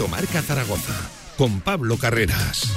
Directo 0.00 0.08
Marca 0.08 0.40
Zaragoza 0.40 0.94
con 1.36 1.60
Pablo 1.60 1.98
Carreras. 1.98 2.72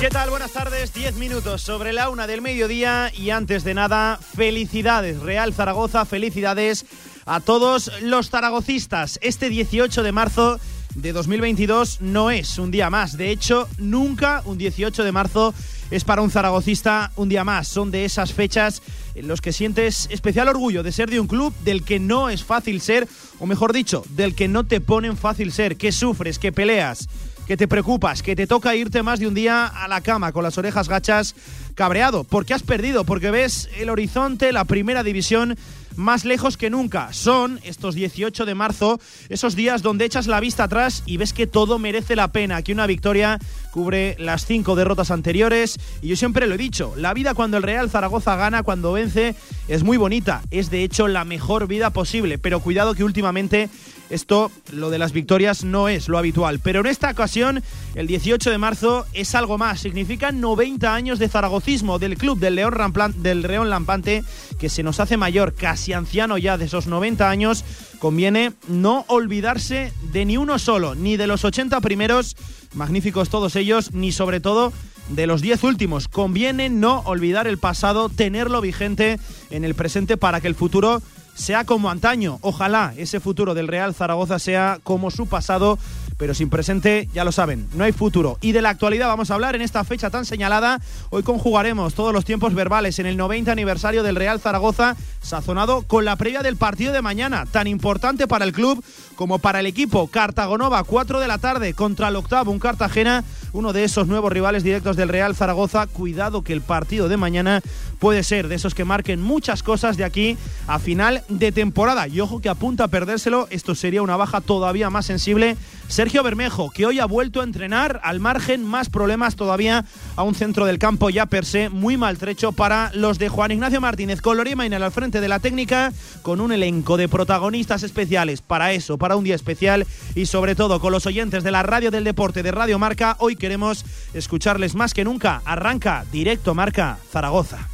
¿Qué 0.00 0.08
tal? 0.10 0.30
Buenas 0.30 0.52
tardes. 0.52 0.94
Diez 0.94 1.16
minutos 1.16 1.62
sobre 1.62 1.92
la 1.92 2.08
una 2.08 2.28
del 2.28 2.40
mediodía 2.40 3.10
y 3.16 3.30
antes 3.30 3.64
de 3.64 3.74
nada, 3.74 4.20
felicidades 4.36 5.18
Real 5.18 5.54
Zaragoza, 5.54 6.04
felicidades 6.04 6.86
a 7.26 7.40
todos 7.40 7.90
los 8.02 8.30
zaragocistas. 8.30 9.18
Este 9.22 9.48
18 9.48 10.04
de 10.04 10.12
marzo 10.12 10.60
de 10.94 11.12
2022 11.12 12.00
no 12.00 12.30
es 12.30 12.58
un 12.58 12.70
día 12.70 12.90
más. 12.90 13.16
De 13.16 13.30
hecho, 13.30 13.68
nunca 13.78 14.42
un 14.44 14.56
18 14.56 15.02
de 15.02 15.12
marzo 15.12 15.52
es 15.92 16.04
para 16.04 16.22
un 16.22 16.30
zaragocista 16.30 17.12
un 17.16 17.28
día 17.28 17.44
más. 17.44 17.68
Son 17.68 17.90
de 17.90 18.04
esas 18.06 18.32
fechas 18.32 18.82
en 19.14 19.28
los 19.28 19.42
que 19.42 19.52
sientes 19.52 20.08
especial 20.10 20.48
orgullo 20.48 20.82
de 20.82 20.90
ser 20.90 21.10
de 21.10 21.20
un 21.20 21.26
club 21.26 21.54
del 21.64 21.84
que 21.84 22.00
no 22.00 22.30
es 22.30 22.42
fácil 22.42 22.80
ser, 22.80 23.06
o 23.38 23.46
mejor 23.46 23.74
dicho, 23.74 24.02
del 24.08 24.34
que 24.34 24.48
no 24.48 24.64
te 24.64 24.80
ponen 24.80 25.18
fácil 25.18 25.52
ser, 25.52 25.76
que 25.76 25.92
sufres, 25.92 26.38
que 26.38 26.50
peleas 26.50 27.08
que 27.46 27.56
te 27.56 27.68
preocupas, 27.68 28.22
que 28.22 28.36
te 28.36 28.46
toca 28.46 28.74
irte 28.74 29.02
más 29.02 29.18
de 29.20 29.26
un 29.26 29.34
día 29.34 29.66
a 29.66 29.88
la 29.88 30.00
cama 30.00 30.32
con 30.32 30.44
las 30.44 30.58
orejas 30.58 30.88
gachas 30.88 31.34
cabreado, 31.74 32.24
porque 32.24 32.54
has 32.54 32.62
perdido, 32.62 33.04
porque 33.04 33.30
ves 33.30 33.68
el 33.78 33.90
horizonte, 33.90 34.52
la 34.52 34.64
primera 34.64 35.02
división 35.02 35.56
más 35.96 36.24
lejos 36.24 36.56
que 36.56 36.70
nunca. 36.70 37.12
Son 37.12 37.60
estos 37.64 37.94
18 37.94 38.44
de 38.44 38.54
marzo, 38.54 39.00
esos 39.28 39.56
días 39.56 39.82
donde 39.82 40.04
echas 40.04 40.26
la 40.26 40.40
vista 40.40 40.64
atrás 40.64 41.02
y 41.06 41.16
ves 41.16 41.32
que 41.32 41.46
todo 41.46 41.78
merece 41.78 42.16
la 42.16 42.28
pena, 42.28 42.62
que 42.62 42.72
una 42.72 42.86
victoria 42.86 43.38
cubre 43.72 44.16
las 44.18 44.46
cinco 44.46 44.74
derrotas 44.74 45.10
anteriores. 45.10 45.78
Y 46.00 46.08
yo 46.08 46.16
siempre 46.16 46.46
lo 46.46 46.54
he 46.54 46.58
dicho, 46.58 46.94
la 46.96 47.14
vida 47.14 47.34
cuando 47.34 47.56
el 47.56 47.62
Real 47.62 47.90
Zaragoza 47.90 48.36
gana, 48.36 48.62
cuando 48.62 48.92
vence, 48.92 49.34
es 49.68 49.82
muy 49.82 49.96
bonita. 49.96 50.42
Es 50.50 50.70
de 50.70 50.84
hecho 50.84 51.08
la 51.08 51.24
mejor 51.24 51.66
vida 51.66 51.90
posible, 51.90 52.38
pero 52.38 52.60
cuidado 52.60 52.94
que 52.94 53.04
últimamente 53.04 53.68
esto, 54.12 54.52
lo 54.72 54.90
de 54.90 54.98
las 54.98 55.12
victorias, 55.12 55.64
no 55.64 55.88
es 55.88 56.08
lo 56.08 56.18
habitual. 56.18 56.60
Pero 56.60 56.80
en 56.80 56.86
esta 56.86 57.10
ocasión, 57.10 57.62
el 57.94 58.06
18 58.06 58.50
de 58.50 58.58
marzo 58.58 59.06
es 59.14 59.34
algo 59.34 59.56
más. 59.56 59.80
Significa 59.80 60.32
90 60.32 60.94
años 60.94 61.18
de 61.18 61.28
zaragocismo 61.28 61.98
del 61.98 62.18
club 62.18 62.38
del 62.38 62.56
León, 62.56 62.74
del 63.16 63.42
León 63.42 63.70
Lampante, 63.70 64.22
que 64.58 64.68
se 64.68 64.82
nos 64.82 65.00
hace 65.00 65.16
mayor, 65.16 65.54
casi 65.54 65.94
anciano 65.94 66.36
ya 66.36 66.58
de 66.58 66.66
esos 66.66 66.86
90 66.86 67.30
años. 67.30 67.64
Conviene 67.98 68.52
no 68.68 69.06
olvidarse 69.08 69.92
de 70.12 70.24
ni 70.26 70.36
uno 70.36 70.58
solo, 70.58 70.94
ni 70.94 71.16
de 71.16 71.26
los 71.26 71.44
80 71.44 71.80
primeros, 71.80 72.36
magníficos 72.74 73.30
todos 73.30 73.56
ellos, 73.56 73.92
ni 73.92 74.12
sobre 74.12 74.40
todo 74.40 74.72
de 75.08 75.26
los 75.26 75.40
10 75.40 75.64
últimos. 75.64 76.08
Conviene 76.08 76.68
no 76.68 77.00
olvidar 77.00 77.46
el 77.46 77.58
pasado, 77.58 78.10
tenerlo 78.10 78.60
vigente 78.60 79.18
en 79.50 79.64
el 79.64 79.74
presente 79.74 80.16
para 80.16 80.40
que 80.40 80.48
el 80.48 80.54
futuro 80.54 81.02
sea 81.34 81.64
como 81.64 81.90
antaño. 81.90 82.38
Ojalá 82.42 82.94
ese 82.96 83.20
futuro 83.20 83.54
del 83.54 83.68
Real 83.68 83.94
Zaragoza 83.94 84.38
sea 84.38 84.78
como 84.82 85.10
su 85.10 85.26
pasado, 85.26 85.78
pero 86.18 86.34
sin 86.34 86.50
presente, 86.50 87.08
ya 87.12 87.24
lo 87.24 87.32
saben, 87.32 87.66
no 87.74 87.84
hay 87.84 87.92
futuro. 87.92 88.38
Y 88.40 88.52
de 88.52 88.62
la 88.62 88.70
actualidad 88.70 89.08
vamos 89.08 89.30
a 89.30 89.34
hablar 89.34 89.56
en 89.56 89.62
esta 89.62 89.82
fecha 89.84 90.10
tan 90.10 90.24
señalada. 90.24 90.80
Hoy 91.10 91.22
conjugaremos 91.22 91.94
todos 91.94 92.12
los 92.12 92.24
tiempos 92.24 92.54
verbales 92.54 92.98
en 92.98 93.06
el 93.06 93.16
90 93.16 93.50
aniversario 93.50 94.02
del 94.02 94.16
Real 94.16 94.40
Zaragoza, 94.40 94.96
sazonado 95.20 95.82
con 95.82 96.04
la 96.04 96.16
previa 96.16 96.42
del 96.42 96.56
partido 96.56 96.92
de 96.92 97.02
mañana, 97.02 97.46
tan 97.50 97.66
importante 97.66 98.28
para 98.28 98.44
el 98.44 98.52
club 98.52 98.84
como 99.16 99.38
para 99.38 99.60
el 99.60 99.66
equipo. 99.66 100.06
Cartagonova, 100.08 100.84
4 100.84 101.18
de 101.18 101.28
la 101.28 101.38
tarde, 101.38 101.74
contra 101.74 102.08
el 102.08 102.16
octavo, 102.16 102.50
un 102.50 102.58
Cartagena, 102.58 103.24
uno 103.52 103.72
de 103.72 103.84
esos 103.84 104.06
nuevos 104.06 104.32
rivales 104.32 104.62
directos 104.62 104.96
del 104.96 105.08
Real 105.08 105.34
Zaragoza. 105.34 105.86
Cuidado 105.86 106.42
que 106.42 106.52
el 106.52 106.60
partido 106.60 107.08
de 107.08 107.16
mañana 107.16 107.62
puede 108.02 108.24
ser 108.24 108.48
de 108.48 108.56
esos 108.56 108.74
que 108.74 108.84
marquen 108.84 109.22
muchas 109.22 109.62
cosas 109.62 109.96
de 109.96 110.02
aquí 110.02 110.36
a 110.66 110.80
final 110.80 111.22
de 111.28 111.52
temporada. 111.52 112.08
Y 112.08 112.18
ojo 112.18 112.40
que 112.40 112.48
apunta 112.48 112.82
a 112.82 112.88
perdérselo, 112.88 113.46
esto 113.50 113.76
sería 113.76 114.02
una 114.02 114.16
baja 114.16 114.40
todavía 114.40 114.90
más 114.90 115.06
sensible. 115.06 115.56
Sergio 115.86 116.24
Bermejo, 116.24 116.70
que 116.70 116.84
hoy 116.84 116.98
ha 116.98 117.06
vuelto 117.06 117.40
a 117.40 117.44
entrenar 117.44 118.00
al 118.02 118.18
margen, 118.18 118.64
más 118.64 118.90
problemas 118.90 119.36
todavía 119.36 119.84
a 120.16 120.24
un 120.24 120.34
centro 120.34 120.66
del 120.66 120.80
campo 120.80 121.10
ya 121.10 121.26
per 121.26 121.44
se 121.44 121.68
muy 121.68 121.96
maltrecho 121.96 122.50
para 122.50 122.90
los 122.92 123.20
de 123.20 123.28
Juan 123.28 123.52
Ignacio 123.52 123.80
Martínez, 123.80 124.20
con 124.20 124.36
Lorima 124.36 124.64
al 124.64 124.90
frente 124.90 125.20
de 125.20 125.28
la 125.28 125.38
técnica, 125.38 125.92
con 126.22 126.40
un 126.40 126.50
elenco 126.50 126.96
de 126.96 127.08
protagonistas 127.08 127.84
especiales 127.84 128.42
para 128.42 128.72
eso, 128.72 128.98
para 128.98 129.14
un 129.14 129.22
día 129.22 129.36
especial 129.36 129.86
y 130.16 130.26
sobre 130.26 130.56
todo 130.56 130.80
con 130.80 130.90
los 130.90 131.06
oyentes 131.06 131.44
de 131.44 131.52
la 131.52 131.62
radio 131.62 131.92
del 131.92 132.02
deporte 132.02 132.42
de 132.42 132.50
Radio 132.50 132.80
Marca. 132.80 133.14
Hoy 133.20 133.36
queremos 133.36 133.84
escucharles 134.12 134.74
más 134.74 134.92
que 134.92 135.04
nunca. 135.04 135.40
Arranca 135.44 136.04
directo 136.10 136.52
Marca 136.52 136.98
Zaragoza. 137.12 137.71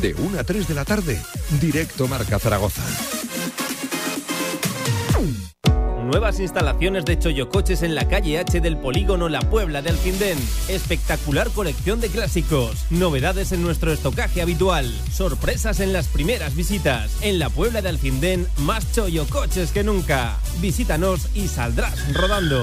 De 0.00 0.14
1 0.14 0.38
a 0.38 0.44
3 0.44 0.68
de 0.68 0.74
la 0.74 0.84
tarde, 0.84 1.20
directo 1.60 2.06
Marca 2.06 2.38
Zaragoza. 2.38 2.82
Nuevas 6.06 6.38
instalaciones 6.38 7.04
de 7.04 7.18
Choyocoches 7.18 7.82
en 7.82 7.96
la 7.96 8.06
calle 8.06 8.38
H 8.38 8.60
del 8.60 8.76
polígono 8.76 9.28
La 9.28 9.40
Puebla 9.40 9.82
de 9.82 9.90
Alcindén. 9.90 10.38
Espectacular 10.68 11.50
colección 11.50 12.00
de 12.00 12.08
clásicos. 12.08 12.86
Novedades 12.90 13.50
en 13.50 13.62
nuestro 13.62 13.92
estocaje 13.92 14.40
habitual. 14.40 14.88
Sorpresas 15.12 15.80
en 15.80 15.92
las 15.92 16.06
primeras 16.06 16.54
visitas. 16.54 17.10
En 17.22 17.40
La 17.40 17.50
Puebla 17.50 17.82
de 17.82 17.88
Alcindén, 17.88 18.46
más 18.58 18.92
Choyocoches 18.92 19.72
que 19.72 19.82
nunca. 19.82 20.38
Visítanos 20.60 21.28
y 21.34 21.48
saldrás 21.48 22.14
rodando 22.14 22.62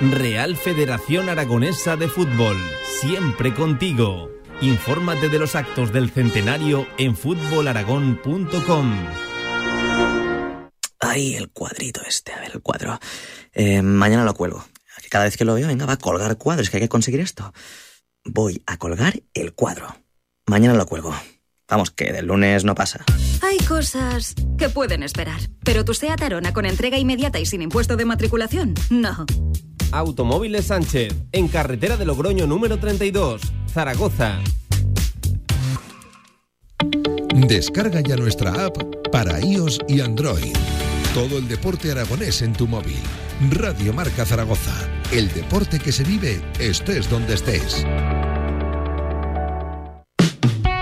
Real 0.00 0.56
Federación 0.56 1.28
Aragonesa 1.28 1.94
de 1.94 2.08
Fútbol, 2.08 2.56
siempre 3.02 3.52
contigo. 3.52 4.30
Infórmate 4.62 5.28
de 5.28 5.38
los 5.38 5.54
actos 5.54 5.92
del 5.92 6.10
centenario 6.10 6.86
en 6.96 7.14
fútbolaragón.com. 7.14 9.06
Ay, 11.00 11.34
el 11.34 11.50
cuadrito 11.50 12.00
este, 12.08 12.32
a 12.32 12.40
ver, 12.40 12.52
el 12.54 12.62
cuadro. 12.62 12.98
Eh, 13.52 13.82
mañana 13.82 14.24
lo 14.24 14.32
cuelgo. 14.32 14.64
Cada 15.10 15.24
vez 15.24 15.36
que 15.36 15.44
lo 15.44 15.52
veo, 15.52 15.68
venga, 15.68 15.84
va 15.84 15.94
a 15.94 15.98
colgar 15.98 16.38
cuadros, 16.38 16.70
que 16.70 16.78
hay 16.78 16.82
que 16.82 16.88
conseguir 16.88 17.20
esto. 17.20 17.52
Voy 18.24 18.62
a 18.66 18.78
colgar 18.78 19.20
el 19.34 19.52
cuadro. 19.52 19.94
Mañana 20.46 20.78
lo 20.78 20.86
cuelgo. 20.86 21.14
Vamos, 21.68 21.90
que 21.90 22.10
del 22.10 22.26
lunes 22.26 22.64
no 22.64 22.74
pasa. 22.74 23.04
Hay 23.42 23.58
cosas 23.58 24.34
que 24.56 24.70
pueden 24.70 25.02
esperar, 25.02 25.40
pero 25.62 25.84
tu 25.84 25.92
SEAT 25.92 26.22
Arona 26.22 26.54
con 26.54 26.64
entrega 26.64 26.96
inmediata 26.96 27.38
y 27.38 27.44
sin 27.44 27.60
impuesto 27.60 27.96
de 27.96 28.06
matriculación, 28.06 28.74
no. 28.88 29.26
Automóviles 29.92 30.66
Sánchez, 30.66 31.14
en 31.32 31.48
carretera 31.48 31.96
de 31.96 32.04
Logroño 32.04 32.46
número 32.46 32.78
32, 32.78 33.42
Zaragoza. 33.72 34.38
Descarga 37.34 38.00
ya 38.00 38.16
nuestra 38.16 38.66
app 38.66 38.76
para 39.10 39.40
iOS 39.40 39.80
y 39.88 40.00
Android. 40.00 40.52
Todo 41.14 41.38
el 41.38 41.48
deporte 41.48 41.90
aragonés 41.90 42.42
en 42.42 42.52
tu 42.52 42.66
móvil. 42.66 43.00
Radio 43.50 43.92
Marca 43.92 44.24
Zaragoza. 44.24 44.74
El 45.12 45.32
deporte 45.32 45.78
que 45.78 45.92
se 45.92 46.04
vive 46.04 46.40
estés 46.58 47.08
donde 47.08 47.34
estés. 47.34 47.84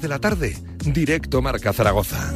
de 0.00 0.08
la 0.08 0.18
tarde, 0.18 0.56
directo 0.84 1.40
Marca 1.40 1.72
Zaragoza. 1.72 2.32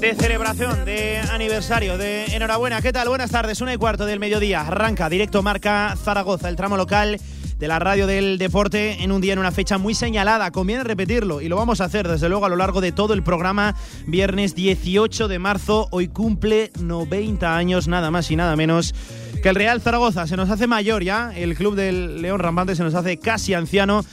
De 0.00 0.14
celebración, 0.14 0.84
de 0.84 1.18
aniversario, 1.18 1.98
de 1.98 2.24
enhorabuena. 2.26 2.80
¿Qué 2.80 2.92
tal? 2.92 3.08
Buenas 3.08 3.30
tardes, 3.30 3.60
una 3.60 3.74
y 3.74 3.76
cuarto 3.76 4.06
del 4.06 4.18
mediodía. 4.18 4.62
Arranca 4.62 5.08
directo 5.08 5.42
Marca 5.42 5.94
Zaragoza, 6.02 6.48
el 6.48 6.56
tramo 6.56 6.76
local 6.76 7.20
de 7.58 7.68
la 7.68 7.78
radio 7.78 8.06
del 8.06 8.38
deporte 8.38 9.02
en 9.02 9.12
un 9.12 9.20
día, 9.20 9.32
en 9.32 9.38
una 9.38 9.52
fecha 9.52 9.78
muy 9.78 9.94
señalada. 9.94 10.50
Conviene 10.50 10.84
repetirlo 10.84 11.40
y 11.40 11.48
lo 11.48 11.56
vamos 11.56 11.80
a 11.80 11.84
hacer 11.84 12.06
desde 12.08 12.28
luego 12.28 12.46
a 12.46 12.48
lo 12.48 12.56
largo 12.56 12.80
de 12.80 12.92
todo 12.92 13.14
el 13.14 13.22
programa. 13.22 13.74
Viernes 14.06 14.54
18 14.54 15.28
de 15.28 15.38
marzo, 15.38 15.88
hoy 15.90 16.08
cumple 16.08 16.70
90 16.80 17.56
años, 17.56 17.88
nada 17.88 18.10
más 18.10 18.30
y 18.30 18.36
nada 18.36 18.56
menos 18.56 18.94
que 19.42 19.48
el 19.48 19.54
Real 19.54 19.80
Zaragoza 19.80 20.26
se 20.26 20.36
nos 20.36 20.50
hace 20.50 20.66
mayor 20.66 21.04
ya, 21.04 21.32
el 21.36 21.54
club 21.54 21.76
del 21.76 22.22
León 22.22 22.40
Rampante 22.40 22.74
se 22.74 22.82
nos 22.82 22.94
hace 22.94 23.18
casi 23.18 23.54
anciano. 23.54 24.04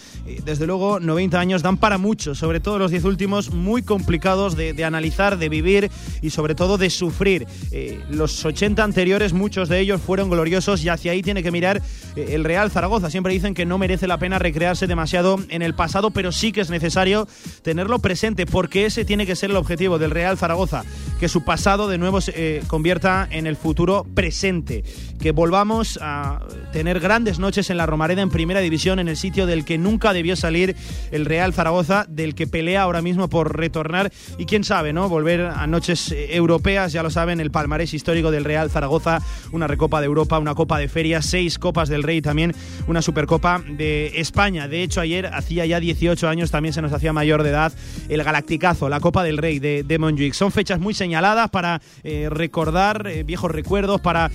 Desde 0.43 0.65
luego, 0.65 0.99
90 0.99 1.39
años 1.39 1.61
dan 1.61 1.77
para 1.77 1.97
mucho, 1.97 2.33
sobre 2.33 2.59
todo 2.59 2.79
los 2.79 2.91
10 2.91 3.03
últimos, 3.05 3.51
muy 3.51 3.83
complicados 3.83 4.55
de, 4.55 4.83
analizar, 4.83 5.37
de 5.37 5.49
vivir 5.49 5.91
y 6.21 6.31
sobre 6.31 6.55
todo 6.55 6.77
de 6.77 6.89
sufrir. 6.89 7.47
Eh, 7.71 8.03
los 8.09 8.43
80 8.43 8.83
anteriores, 8.83 9.33
muchos 9.33 9.69
de 9.69 9.79
ellos 9.79 10.01
fueron 10.01 10.29
gloriosos 10.29 10.83
y 10.83 10.89
hacia 10.89 11.11
ahí 11.11 11.21
tiene 11.21 11.43
que 11.43 11.51
mirar 11.51 11.81
eh, 12.15 12.29
el 12.31 12.43
Real 12.43 12.71
Zaragoza. 12.71 13.09
Siempre 13.09 13.34
dicen 13.35 13.53
que 13.53 13.65
no 13.65 13.77
merece 13.77 14.07
la 14.07 14.17
pena 14.17 14.39
recrearse 14.39 14.87
demasiado 14.87 15.37
en 15.49 15.61
el 15.61 15.75
pasado, 15.75 16.11
pero 16.11 16.31
sí 16.31 16.53
que 16.53 16.61
es 16.61 16.69
necesario 16.69 17.27
tenerlo 17.63 17.99
presente 17.99 18.45
porque 18.45 18.85
ese 18.85 19.03
tiene 19.03 19.25
que 19.25 19.35
ser 19.35 19.49
el 19.49 19.57
objetivo 19.57 19.99
del 19.99 20.11
Real 20.11 20.37
Zaragoza, 20.37 20.83
que 21.19 21.27
su 21.27 21.43
pasado 21.43 21.89
de 21.89 21.97
nuevo 21.97 22.21
se 22.21 22.31
eh, 22.35 22.63
convierta 22.67 23.27
en 23.29 23.45
el 23.45 23.57
futuro 23.57 24.05
presente 24.15 24.83
que 25.19 25.31
volvamos 25.31 25.99
a 26.01 26.39
tener 26.71 26.99
grandes 26.99 27.39
noches 27.39 27.69
en 27.69 27.77
la 27.77 27.85
Romareda 27.85 28.21
en 28.21 28.29
Primera 28.29 28.59
División, 28.59 28.99
en 28.99 29.07
el 29.07 29.17
sitio 29.17 29.45
del 29.45 29.65
que 29.65 29.77
nunca 29.77 30.13
debió 30.13 30.35
salir 30.35 30.75
el 31.11 31.25
Real 31.25 31.53
Zaragoza, 31.53 32.05
del 32.07 32.35
que 32.35 32.47
pelea 32.47 32.83
ahora 32.83 33.01
mismo 33.01 33.29
por 33.29 33.57
retornar 33.57 34.11
y 34.37 34.45
quién 34.45 34.63
sabe, 34.63 34.93
¿no? 34.93 35.09
Volver 35.09 35.41
a 35.41 35.67
noches 35.67 36.11
eh, 36.11 36.35
europeas, 36.35 36.93
ya 36.93 37.03
lo 37.03 37.09
saben, 37.09 37.39
el 37.39 37.51
palmarés 37.51 37.93
histórico 37.93 38.31
del 38.31 38.45
Real 38.45 38.69
Zaragoza, 38.69 39.21
una 39.51 39.67
Recopa 39.67 39.99
de 39.99 40.05
Europa, 40.05 40.39
una 40.39 40.55
Copa 40.55 40.77
de 40.77 40.87
Feria, 40.87 41.21
seis 41.21 41.59
Copas 41.59 41.89
del 41.89 42.03
Rey 42.03 42.21
también, 42.21 42.53
una 42.87 43.01
Supercopa 43.25 43.63
de 43.67 44.19
España. 44.19 44.67
De 44.67 44.83
hecho, 44.83 45.01
ayer 45.01 45.25
hacía 45.25 45.65
ya 45.65 45.79
18 45.79 46.27
años, 46.27 46.51
también 46.51 46.73
se 46.73 46.81
nos 46.83 46.93
hacía 46.93 47.11
mayor 47.11 47.41
de 47.41 47.49
edad 47.49 47.73
el 48.07 48.23
Galacticazo, 48.23 48.87
la 48.87 48.99
Copa 48.99 49.23
del 49.23 49.37
Rey 49.37 49.57
de, 49.57 49.81
de. 49.83 50.31
Son 50.33 50.51
fechas 50.51 50.79
muy 50.79 50.93
señaladas 50.93 51.49
para 51.49 51.81
eh, 52.03 52.27
recordar 52.29 53.07
eh, 53.07 53.23
viejos 53.23 53.49
recuerdos, 53.49 53.99
para 53.99 54.29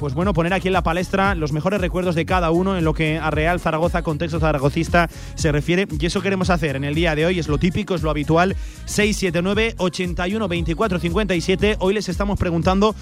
pues 0.00 0.14
bueno, 0.14 0.32
poner 0.32 0.54
aquí 0.54 0.68
en 0.68 0.72
la 0.72 0.82
palestra 0.82 1.34
los 1.36 1.52
mejores 1.52 1.80
recuerdos 1.80 2.16
de 2.16 2.26
cada 2.26 2.50
uno 2.50 2.76
en 2.76 2.84
lo 2.84 2.94
que 2.94 3.18
a 3.18 3.30
Real 3.30 3.60
Zaragoza, 3.60 4.02
contexto 4.02 4.40
zaragocista, 4.40 5.08
se 5.36 5.52
refiere. 5.52 5.86
Y 5.98 6.06
eso 6.06 6.20
queremos 6.20 6.50
hacer 6.50 6.74
en 6.74 6.82
el 6.82 6.96
día 6.96 7.14
de 7.14 7.26
hoy, 7.26 7.38
es 7.38 7.46
lo 7.46 7.58
típico, 7.58 7.94
es 7.94 8.02
lo 8.02 8.10
habitual. 8.10 8.56
679 8.86 9.74
81 9.78 10.48
24 10.48 10.98
57. 10.98 11.76
Hoy 11.78 11.94
les 11.94 12.08
estamos 12.08 12.38
preguntando 12.38 12.96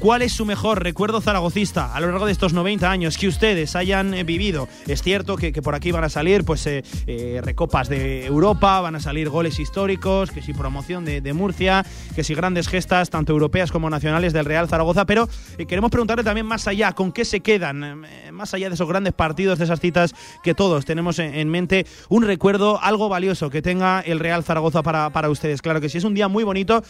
cuál 0.00 0.22
es 0.22 0.32
su 0.32 0.46
mejor 0.46 0.82
recuerdo 0.82 1.20
zaragocista 1.20 1.94
a 1.94 2.00
lo 2.00 2.08
largo 2.08 2.24
de 2.24 2.32
estos 2.32 2.54
90 2.54 2.90
años 2.90 3.18
que 3.18 3.28
ustedes 3.28 3.76
hayan 3.76 4.14
eh, 4.14 4.24
vivido. 4.24 4.66
Es 4.88 5.02
cierto 5.02 5.36
que, 5.36 5.52
por 5.52 5.74
aquí 5.74 5.92
van 5.92 6.04
a 6.04 6.08
salir 6.08 6.42
pues 6.44 6.66
eh, 6.66 6.82
eh, 7.06 7.40
recopas 7.44 7.88
de 7.88 8.24
Europa, 8.24 8.80
van 8.80 8.96
a 8.96 9.00
salir 9.00 9.28
goles 9.28 9.60
históricos, 9.60 10.30
que 10.30 10.40
si 10.40 10.54
promoción 10.54 11.04
de, 11.04 11.32
Murcia, 11.34 11.84
que 12.14 12.24
si 12.24 12.34
grandes 12.34 12.66
gestas, 12.66 13.10
tanto 13.10 13.32
europeas 13.32 13.70
como 13.70 13.90
nacionales 13.90 14.32
del 14.32 14.46
Real 14.46 14.68
Zaragoza, 14.68 15.04
pero 15.04 15.28
queremos 15.68 15.90
preguntarle 15.90 16.24
también 16.24 16.46
más 16.46 16.66
allá, 16.66 16.92
¿con 16.92 17.12
qué 17.12 17.24
se 17.24 17.40
quedan? 17.40 18.06
Más 18.32 18.54
allá 18.54 18.68
de 18.68 18.74
esos 18.74 18.88
grandes 18.88 19.12
partidos, 19.12 19.58
de 19.58 19.66
esas 19.66 19.80
citas 19.80 20.14
que 20.42 20.54
todos 20.54 20.86
tenemos 20.86 21.18
en 21.18 21.48
mente, 21.50 21.86
un 22.08 22.24
recuerdo, 22.24 22.80
algo 22.82 23.08
valioso 23.08 23.50
que 23.50 23.62
tenga 23.62 24.00
el 24.00 24.18
Real 24.18 24.42
Zaragoza 24.42 24.82
para, 24.82 25.10
para 25.10 25.28
ustedes. 25.28 25.62
Claro 25.62 25.80
que 25.80 25.88
sí, 25.88 25.98
es 25.98 26.04
un 26.04 26.14
día 26.14 26.28
muy 26.28 26.42
bonito. 26.42 26.82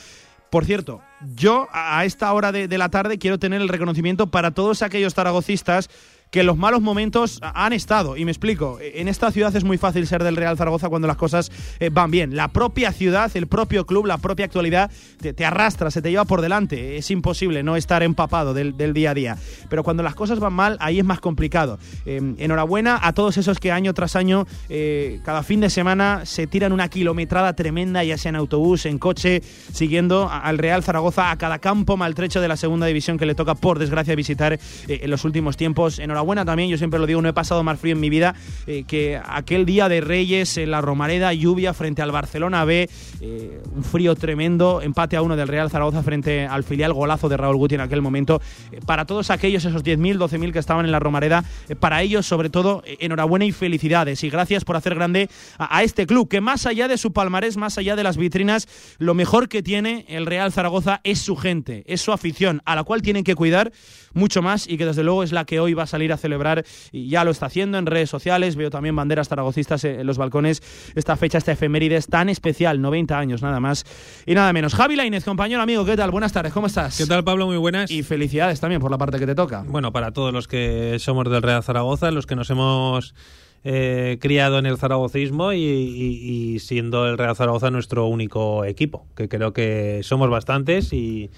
Por 0.51 0.65
cierto, 0.65 1.01
yo 1.37 1.69
a 1.73 2.05
esta 2.05 2.33
hora 2.33 2.51
de, 2.51 2.67
la 2.77 2.89
tarde 2.89 3.19
quiero 3.19 3.39
tener 3.39 3.61
el 3.61 3.69
reconocimiento 3.69 4.27
para 4.27 4.51
todos 4.51 4.83
aquellos 4.83 5.15
zaragocistas 5.15 5.89
que 6.31 6.45
los 6.45 6.57
malos 6.57 6.81
momentos 6.81 7.41
han 7.43 7.73
estado. 7.73 8.17
Y 8.17 8.25
me 8.25 8.31
explico, 8.31 8.79
en 8.81 9.09
esta 9.09 9.31
ciudad 9.33 9.55
es 9.55 9.65
muy 9.65 9.79
fácil 9.79 10.07
ser 10.07 10.23
del 10.23 10.37
Real 10.37 10.57
Zaragoza 10.57 10.89
cuando 10.89 11.09
las 11.09 11.17
cosas 11.17 11.51
eh, 11.81 11.91
van 11.91 12.11
bien. 12.11 12.37
La 12.37 12.49
propia 12.49 12.93
ciudad, 12.93 13.31
el 13.35 13.49
propio 13.49 13.85
club, 13.85 14.07
la 14.07 14.19
propia 14.19 14.45
actualidad 14.45 14.91
te, 15.19 15.45
arrastra, 15.45 15.91
se 15.91 16.03
te 16.03 16.11
lleva 16.11 16.25
por 16.25 16.41
delante. 16.41 16.97
Es 16.97 17.11
imposible 17.11 17.63
no 17.63 17.77
estar 17.77 18.03
empapado 18.03 18.55
del, 18.55 18.77
día 18.95 19.11
a 19.11 19.15
día. 19.15 19.39
Pero 19.69 19.83
cuando 19.83 20.03
las 20.03 20.15
cosas 20.15 20.39
van 20.39 20.53
mal, 20.53 20.77
ahí 20.81 21.01
es 21.01 21.05
más 21.05 21.21
complicado. 21.21 21.79
Em, 22.07 22.37
enhorabuena 22.39 22.99
a 23.03 23.13
todos 23.13 23.37
esos 23.37 23.59
que 23.59 23.73
año 23.73 23.93
tras 23.93 24.15
año, 24.15 24.47
eh, 24.69 25.21
cada 25.25 25.43
fin 25.43 25.61
de 25.61 25.71
semana, 25.71 26.27
se 26.27 26.47
tiran 26.47 26.73
una 26.73 26.89
kilometrada 26.89 27.55
tremenda, 27.55 28.05
ya 28.05 28.17
sea 28.17 28.31
en 28.31 28.37
autobús, 28.37 28.87
en 28.87 28.99
coche, 28.99 29.43
siguiendo 29.73 30.31
al 30.31 30.59
Real 30.59 30.83
Zaragoza 30.83 31.31
a 31.31 31.39
cada 31.39 31.59
campo 31.59 31.97
maltrecho 31.97 32.41
de 32.41 32.49
la 32.49 32.57
segunda 32.57 32.87
división 32.87 33.19
que 33.19 33.27
le 33.27 33.35
toca, 33.35 33.55
por 33.55 33.79
desgracia, 33.79 34.15
visitar 34.15 34.53
eh, 34.53 34.59
en 34.87 35.11
los 35.11 35.25
últimos 35.25 35.57
tiempos. 35.57 35.99
Enhorabuena 35.99 36.20
buena 36.23 36.45
también, 36.45 36.69
yo 36.69 36.79
siempre 36.79 36.99
lo 37.01 37.07
digo, 37.07 37.21
no 37.23 37.29
he 37.29 37.33
pasado 37.33 37.63
más 37.63 37.79
frío 37.79 37.95
en 37.95 38.01
mi 38.01 38.11
vida 38.11 38.35
eh, 38.67 38.85
que 38.87 39.21
aquel 39.25 39.67
día 39.67 39.89
de 39.89 40.01
Reyes 40.01 40.57
en 40.57 40.71
la 40.71 40.81
Romareda, 40.81 41.33
lluvia 41.33 41.75
frente 41.75 42.03
al 42.03 42.13
Barcelona 42.13 42.65
B, 42.65 42.89
eh, 43.21 43.63
un 43.75 43.85
frío 43.85 44.15
tremendo, 44.15 44.81
empate 44.83 45.17
a 45.17 45.23
uno 45.23 45.37
del 45.37 45.49
Real 45.49 45.71
Zaragoza 45.71 46.03
frente 46.03 46.47
al 46.47 46.65
filial 46.65 46.93
golazo 46.93 47.29
de 47.29 47.37
Raúl 47.37 47.57
Guti 47.57 47.75
en 47.75 47.83
aquel 47.83 48.03
momento. 48.03 48.41
Eh, 48.73 48.81
para 48.85 49.05
todos 49.05 49.31
aquellos, 49.31 49.65
esos 49.65 49.85
10.000, 49.85 50.19
12.000 50.19 50.53
que 50.53 50.59
estaban 50.59 50.85
en 50.85 50.93
la 50.93 50.99
Romareda, 50.99 51.45
para 51.79 52.03
ellos 52.03 52.27
sobre 52.27 52.51
todo, 52.51 52.83
enhorabuena 52.99 53.45
y 53.45 53.53
felicidades 53.53 54.25
y 54.25 54.31
gracias 54.31 54.65
por 54.65 54.77
hacer 54.77 54.95
grande 54.95 55.29
a 55.59 55.83
este 55.83 56.07
club, 56.07 56.29
que 56.29 56.41
más 56.41 56.67
allá 56.67 56.89
de 56.89 56.99
su 56.99 57.13
palmarés, 57.13 57.57
más 57.57 57.79
allá 57.79 57.97
de 57.97 58.03
las 58.03 58.17
vitrinas, 58.17 58.69
lo 58.99 59.15
mejor 59.15 59.49
que 59.49 59.63
tiene 59.63 60.05
el 60.09 60.27
Real 60.27 60.53
Zaragoza 60.53 61.01
es 61.05 61.21
su 61.21 61.37
gente, 61.37 61.85
es 61.87 62.01
su 62.01 62.13
afición, 62.13 62.63
a 62.65 62.75
la 62.75 62.85
cual 62.85 63.03
tienen 63.03 63.25
que 63.25 63.35
cuidar 63.35 63.73
mucho 64.13 64.43
más 64.43 64.67
y 64.69 64.77
que 64.77 64.87
desde 64.87 65.05
luego 65.05 65.23
es 65.23 65.33
la 65.33 65.45
que 65.45 65.61
hoy 65.61 65.75
va 65.75 65.85
a 65.85 65.87
salir 65.87 66.10
a 66.13 66.17
celebrar 66.17 66.65
y 66.93 67.09
ya 67.09 67.25
lo 67.25 67.31
está 67.31 67.47
haciendo 67.47 67.79
en 67.79 67.87
redes 67.87 68.11
sociales. 68.11 68.57
Veo 68.57 68.71
también 68.71 68.97
banderas 68.97 69.29
zaragocistas 69.29 69.85
en 69.85 70.07
los 70.07 70.19
balcones. 70.19 70.63
Esta 70.95 71.17
fecha, 71.17 71.39
esta 71.39 71.53
efeméride 71.53 71.97
es 71.97 72.07
tan 72.07 72.29
especial, 72.29 72.81
90 72.81 73.19
años 73.19 73.43
nada 73.43 73.61
más 73.61 73.85
y 74.27 74.35
nada 74.35 74.53
menos. 74.53 74.75
Javi 74.75 74.97
Lainez, 74.97 75.25
compañero 75.25 75.63
amigo, 75.63 75.85
¿qué 75.85 75.97
tal? 75.97 76.11
Buenas 76.11 76.33
tardes, 76.33 76.53
¿cómo 76.53 76.67
estás? 76.67 76.97
¿Qué 76.97 77.07
tal, 77.07 77.25
Pablo? 77.25 77.47
Muy 77.47 77.57
buenas. 77.57 77.91
Y 77.91 78.03
felicidades 78.03 78.61
también 78.61 78.81
por 78.81 78.91
la 78.91 78.99
parte 78.99 79.19
que 79.19 79.27
te 79.27 79.35
toca. 79.35 79.65
Bueno, 79.67 79.93
para 79.93 80.13
todos 80.13 80.33
los 80.33 80.49
que 80.49 80.97
somos 80.99 81.31
del 81.31 81.43
Real 81.43 81.63
Zaragoza, 81.63 82.11
los 82.11 82.27
que 82.27 82.37
nos 82.37 82.51
hemos 82.51 83.15
eh, 83.63 84.17
criado 84.23 84.59
en 84.59 84.65
el 84.65 84.79
zaragocismo 84.79 85.53
y, 85.53 86.59
siendo 86.61 87.07
el 87.07 87.19
Real 87.19 87.37
Zaragoza 87.37 87.71
nuestro 87.71 88.07
único 88.07 88.65
equipo, 88.65 89.05
que 89.15 89.29
creo 89.29 89.53
que 89.53 90.01
somos 90.03 90.31
bastantes 90.31 90.95
y, 90.95 91.31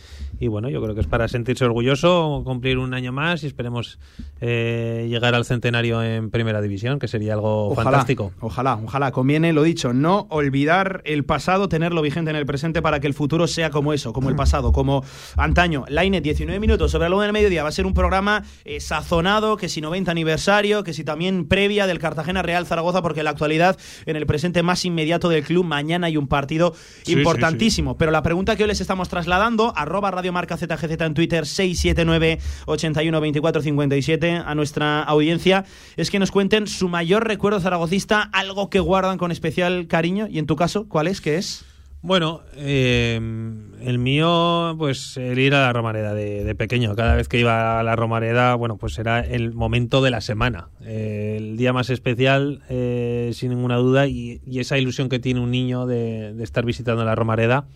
bueno, 0.49 0.68
yo 0.70 0.82
creo 0.82 0.94
que 0.94 1.00
es 1.00 1.06
para 1.06 1.28
sentirse 1.28 1.64
orgulloso, 1.64 2.42
cumplir 2.44 2.78
un 2.78 2.94
año 2.94 3.12
más 3.12 3.44
y 3.44 3.46
esperemos 3.46 3.99
eh, 4.40 5.06
llegar 5.08 5.34
al 5.34 5.44
centenario 5.44 6.02
en 6.02 6.30
Primera 6.30 6.61
División, 6.61 6.99
que 6.99 7.08
sería 7.08 7.34
algo 7.34 7.75
fantástico. 7.75 8.32
Ojalá, 8.40 8.78
ojalá, 8.82 9.12
conviene, 9.12 9.52
lo 9.52 9.62
dicho, 9.62 9.92
no 9.92 10.26
olvidar 10.30 11.02
el 11.04 11.25
pasado, 11.25 11.68
tenerlo 11.68 12.02
vigente 12.02 12.30
en 12.30 12.37
el 12.37 12.46
presente 12.46 12.82
para 12.82 13.00
que 13.00 13.06
el 13.06 13.14
futuro 13.14 13.46
sea 13.46 13.70
como 13.70 13.92
eso, 13.92 14.12
como 14.12 14.30
el 14.30 14.37
pasado, 14.42 14.72
como 14.72 15.04
antaño. 15.37 15.84
Laine, 15.88 16.20
19 16.20 16.58
minutos 16.61 16.90
sobre 16.90 17.04
la 17.04 17.11
luna 17.11 17.25
del 17.25 17.32
mediodía, 17.32 17.62
va 17.62 17.68
a 17.68 17.72
ser 17.72 17.87
un 17.87 17.94
programa 17.94 18.44
eh, 18.64 18.80
sazonado, 18.80 19.56
que 19.56 19.68
si 19.68 19.80
90 19.80 20.11
aniversario, 20.11 20.82
que 20.84 20.92
si 20.92 21.04
también 21.04 21.46
previa 21.46 21.87
del 21.87 21.99
Cartagena 21.99 22.42
Real 22.42 22.66
Zaragoza, 22.66 23.02
porque 23.02 23.20
en 23.20 23.25
la 23.25 23.30
actualidad, 23.30 23.78
en 24.06 24.16
el 24.16 24.26
presente 24.26 24.62
más 24.62 24.84
inmediato 24.84 25.28
del 25.28 25.44
club, 25.44 25.64
mañana 25.64 26.06
hay 26.06 26.16
un 26.16 26.28
partido 26.28 26.75
importantísimo. 27.06 27.96
Pero 27.96 28.11
la 28.11 28.22
pregunta 28.22 28.56
que 28.56 28.64
hoy 28.64 28.68
les 28.68 28.80
estamos 28.80 29.08
trasladando, 29.08 29.72
arroba 29.76 30.11
Marca 30.32 30.56
ZGZ 30.56 31.00
en 31.00 31.14
Twitter, 31.14 31.46
679 31.46 32.38
81 32.66 33.20
24 33.20 33.62
57, 33.62 34.42
a 34.44 34.54
nuestra 34.54 35.02
audiencia, 35.02 35.64
es 35.96 36.10
que 36.10 36.18
nos 36.18 36.30
cuenten 36.30 36.66
su 36.66 36.88
mayor 36.88 37.26
recuerdo 37.26 37.60
zaragocista, 37.60 38.22
algo 38.32 38.70
que 38.70 38.80
guardan 38.80 39.18
con 39.18 39.30
especial 39.30 39.86
cariño. 39.86 40.26
Y 40.28 40.38
en 40.38 40.46
tu 40.46 40.56
caso, 40.56 40.88
¿cuál 40.88 41.06
es? 41.06 41.20
¿Qué 41.20 41.36
es? 41.36 41.64
Bueno, 42.04 42.40
eh, 42.56 43.14
el 43.14 43.98
mío, 43.98 44.74
pues 44.76 45.16
el 45.16 45.38
ir 45.38 45.54
a 45.54 45.60
la 45.60 45.72
Romareda 45.72 46.14
de, 46.14 46.52
pequeño. 46.56 46.96
Cada 46.96 47.14
vez 47.14 47.28
que 47.28 47.38
iba 47.38 47.78
a 47.78 47.82
la 47.84 47.94
Romareda, 47.94 48.56
bueno, 48.56 48.76
pues 48.76 48.98
era 48.98 49.20
el 49.20 49.52
momento 49.52 50.02
de 50.02 50.10
la 50.10 50.20
semana, 50.20 50.68
eh, 50.84 51.36
el 51.38 51.56
día 51.56 51.72
más 51.72 51.90
especial, 51.90 52.60
eh, 52.68 53.30
sin 53.34 53.50
ninguna 53.50 53.76
duda, 53.76 54.08
y, 54.08 54.40
esa 54.52 54.78
ilusión 54.78 55.08
que 55.08 55.20
tiene 55.20 55.38
un 55.38 55.52
niño 55.52 55.86
de 55.86 56.34
estar 56.42 56.64
visitando 56.64 57.04
la 57.04 57.14
Romareda 57.14 57.66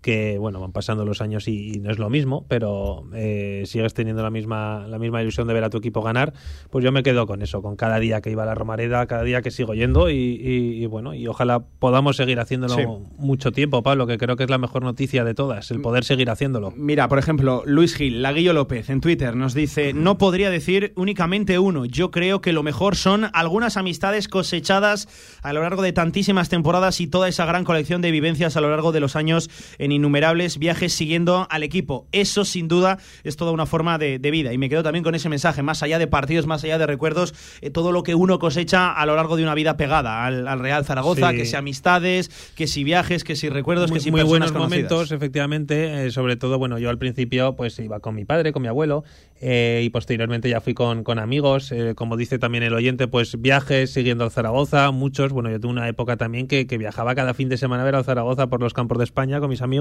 que 0.00 0.38
bueno 0.38 0.60
van 0.60 0.72
pasando 0.72 1.04
los 1.04 1.20
años 1.20 1.46
y, 1.48 1.80
no 1.80 1.90
es 1.90 1.98
lo 1.98 2.10
mismo 2.10 2.46
pero 2.48 3.04
eh, 3.14 3.62
sigues 3.66 3.94
teniendo 3.94 4.22
la 4.22 4.30
misma 4.30 4.86
la 4.88 4.98
misma 4.98 5.22
ilusión 5.22 5.46
de 5.46 5.54
ver 5.54 5.64
a 5.64 5.70
tu 5.70 5.78
equipo 5.78 6.02
ganar 6.02 6.32
pues 6.70 6.84
yo 6.84 6.92
me 6.92 7.02
quedo 7.02 7.26
con 7.26 7.42
eso 7.42 7.62
con 7.62 7.76
cada 7.76 7.98
día 7.98 8.20
que 8.20 8.30
iba 8.30 8.42
a 8.42 8.46
la 8.46 8.54
Romareda 8.54 9.06
cada 9.06 9.22
día 9.22 9.42
que 9.42 9.50
sigo 9.50 9.74
yendo 9.74 10.10
y, 10.10 10.84
bueno 10.86 11.14
y 11.14 11.26
ojalá 11.26 11.60
podamos 11.60 12.16
seguir 12.16 12.40
haciéndolo 12.40 13.00
mucho 13.18 13.52
tiempo 13.52 13.82
Pablo 13.82 14.06
que 14.06 14.18
creo 14.18 14.36
que 14.36 14.44
es 14.44 14.50
la 14.50 14.58
mejor 14.58 14.82
noticia 14.82 15.24
de 15.24 15.34
todas 15.34 15.70
el 15.70 15.80
poder 15.80 16.04
seguir 16.04 16.30
haciéndolo. 16.30 16.72
Mira 16.76 17.08
por 17.08 17.18
ejemplo 17.18 17.62
Luis 17.66 17.94
Gil 17.94 18.22
Laguillo 18.22 18.52
López 18.52 18.90
en 18.90 19.00
Twitter 19.00 19.36
nos 19.36 19.54
dice 19.54 19.92
no 19.92 20.18
podría 20.18 20.50
decir 20.50 20.92
únicamente 20.96 21.58
uno 21.58 21.84
yo 21.84 22.10
creo 22.10 22.40
que 22.40 22.52
lo 22.52 22.62
mejor 22.62 22.96
son 22.96 23.26
algunas 23.32 23.76
amistades 23.76 24.28
cosechadas 24.28 25.08
a 25.42 25.52
lo 25.52 25.62
largo 25.62 25.82
de 25.82 25.92
tantísimas 25.92 26.48
temporadas 26.48 27.00
y 27.00 27.06
toda 27.06 27.28
esa 27.28 27.44
gran 27.44 27.64
colección 27.64 28.00
de 28.00 28.10
vivencias 28.10 28.56
a 28.56 28.60
lo 28.60 28.70
largo 28.70 28.92
de 28.92 29.00
los 29.00 29.16
años 29.16 29.50
en 29.78 29.89
en 29.90 29.96
innumerables 29.96 30.58
viajes 30.58 30.92
siguiendo 30.92 31.46
al 31.50 31.62
equipo. 31.62 32.06
Eso 32.12 32.44
sin 32.44 32.68
duda 32.68 32.98
es 33.24 33.36
toda 33.36 33.50
una 33.52 33.66
forma 33.66 33.98
de, 33.98 34.18
vida. 34.30 34.52
Y 34.52 34.58
me 34.58 34.68
quedo 34.68 34.84
también 34.84 35.02
con 35.02 35.16
ese 35.16 35.28
mensaje, 35.28 35.62
más 35.62 35.82
allá 35.82 35.98
de 35.98 36.06
partidos, 36.06 36.46
más 36.46 36.62
allá 36.62 36.78
de 36.78 36.86
recuerdos, 36.86 37.34
eh, 37.60 37.70
todo 37.70 37.90
lo 37.90 38.04
que 38.04 38.14
uno 38.14 38.38
cosecha 38.38 38.92
a 38.92 39.04
lo 39.06 39.16
largo 39.16 39.36
de 39.36 39.42
una 39.42 39.54
vida 39.54 39.76
pegada 39.76 40.24
al, 40.24 40.60
Real 40.60 40.84
Zaragoza, 40.84 41.32
que 41.32 41.44
si 41.44 41.56
amistades, 41.56 42.30
que 42.54 42.66
si 42.66 42.84
viajes, 42.84 43.24
que 43.24 43.34
si 43.34 43.48
recuerdos, 43.48 43.90
que 43.90 43.98
si 43.98 44.10
muy 44.10 44.22
buenos 44.22 44.52
momentos, 44.52 45.10
efectivamente. 45.10 46.06
Eh, 46.06 46.10
sobre 46.12 46.36
todo, 46.36 46.58
bueno, 46.58 46.78
yo 46.78 46.90
al 46.90 46.98
principio 46.98 47.56
pues 47.56 47.78
iba 47.80 47.98
con 48.00 48.14
mi 48.14 48.24
padre, 48.24 48.52
con 48.52 48.62
mi 48.62 48.68
abuelo, 48.68 49.02
eh, 49.40 49.82
y 49.84 49.90
posteriormente 49.90 50.48
ya 50.48 50.60
fui 50.60 50.74
con, 50.74 51.02
con 51.02 51.18
amigos. 51.18 51.72
como 51.96 52.16
dice 52.16 52.38
también 52.38 52.62
el 52.62 52.74
oyente, 52.74 53.08
pues 53.08 53.40
viajes 53.40 53.92
siguiendo 53.92 54.22
al 54.22 54.30
Zaragoza, 54.30 54.90
muchos. 54.92 55.32
Bueno, 55.32 55.50
yo 55.50 55.58
tuve 55.58 55.72
una 55.72 55.88
época 55.88 56.16
también 56.16 56.46
que, 56.46 56.66
que 56.66 56.78
viajaba 56.78 57.14
cada 57.14 57.34
fin 57.34 57.48
de 57.48 57.56
semana 57.56 57.82
a 57.82 57.84
ver 57.84 57.96
al 57.96 58.04
Zaragoza 58.04 58.48
por 58.48 58.60
los 58.60 58.74
campos 58.74 58.98
de 58.98 59.04
España 59.04 59.40
con 59.40 59.50
mis 59.50 59.62
amigos. 59.62 59.79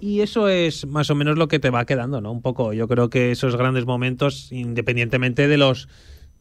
Y 0.00 0.20
eso 0.20 0.48
es 0.48 0.86
más 0.86 1.10
o 1.10 1.14
menos 1.14 1.38
lo 1.38 1.46
que 1.46 1.60
te 1.60 1.70
va 1.70 1.84
quedando, 1.84 2.20
¿no? 2.20 2.32
Un 2.32 2.42
poco. 2.42 2.72
Yo 2.72 2.88
creo 2.88 3.08
que 3.08 3.30
esos 3.30 3.54
grandes 3.54 3.86
momentos, 3.86 4.50
independientemente 4.50 5.46
de 5.46 5.56
los 5.56 5.88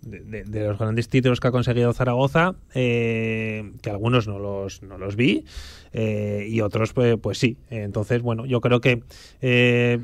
de, 0.01 0.67
los 0.67 0.79
grandes 0.79 1.09
títulos 1.09 1.39
que 1.39 1.47
ha 1.47 1.51
conseguido 1.51 1.93
Zaragoza, 1.93 2.55
eh, 2.73 3.71
que 3.81 3.89
algunos 3.89 4.27
no 4.27 4.39
los, 4.39 4.81
no 4.81 4.97
los 4.97 5.15
vi 5.15 5.45
eh, 5.93 6.47
y 6.49 6.61
otros 6.61 6.93
pues, 6.93 7.17
pues 7.21 7.37
sí. 7.37 7.57
Entonces, 7.69 8.21
bueno, 8.21 8.45
yo 8.45 8.61
creo 8.61 8.81
que 8.81 9.03
eh, 9.41 9.99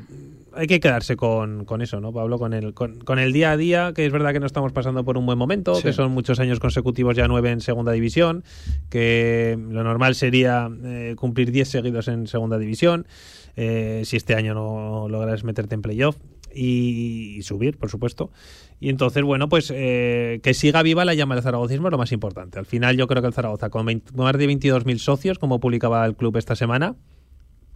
hay 0.54 0.66
que 0.66 0.80
quedarse 0.80 1.16
con, 1.16 1.64
con, 1.64 1.82
eso, 1.82 2.00
¿no, 2.00 2.12
Pablo? 2.12 2.38
Con 2.38 2.52
el, 2.52 2.74
con, 2.74 2.98
con, 3.00 3.18
el 3.18 3.32
día 3.32 3.52
a 3.52 3.56
día, 3.56 3.92
que 3.94 4.06
es 4.06 4.12
verdad 4.12 4.32
que 4.32 4.40
no 4.40 4.46
estamos 4.46 4.72
pasando 4.72 5.04
por 5.04 5.18
un 5.18 5.26
buen 5.26 5.38
momento, 5.38 5.80
que 5.82 5.92
son 5.92 6.12
muchos 6.12 6.40
años 6.40 6.60
consecutivos 6.60 7.16
ya 7.16 7.28
nueve 7.28 7.50
en 7.50 7.60
segunda 7.60 7.92
división, 7.92 8.44
que 8.90 9.58
lo 9.70 9.84
normal 9.84 10.14
sería 10.14 10.68
cumplir 11.16 11.52
diez 11.52 11.68
seguidos 11.68 12.08
en 12.08 12.26
segunda 12.26 12.58
división. 12.58 13.06
Eh, 13.60 14.02
si 14.04 14.16
este 14.16 14.36
año 14.36 14.54
no 14.54 15.08
logras 15.08 15.42
meterte 15.42 15.74
en 15.74 15.82
playoff 15.82 16.16
y, 16.54 17.40
subir, 17.42 17.76
por 17.76 17.90
supuesto. 17.90 18.30
Y 18.78 18.88
entonces, 18.88 19.24
bueno, 19.24 19.48
pues 19.48 19.72
eh, 19.74 20.38
que 20.44 20.54
siga 20.54 20.80
viva 20.84 21.04
la 21.04 21.14
llama 21.14 21.34
del 21.34 21.42
zaragocismo 21.42 21.88
es 21.88 21.90
lo 21.92 21.98
más 21.98 22.12
importante. 22.12 22.60
Al 22.60 22.66
final 22.66 22.96
yo 22.96 23.08
creo 23.08 23.20
que 23.20 23.26
el 23.26 23.34
Zaragoza, 23.34 23.68
con 23.68 23.84
más 23.84 24.38
de 24.38 24.48
22.000 24.48 24.98
socios, 24.98 25.40
como 25.40 25.58
publicaba 25.58 26.06
el 26.06 26.14
club 26.14 26.36
esta 26.36 26.54
semana, 26.54 26.94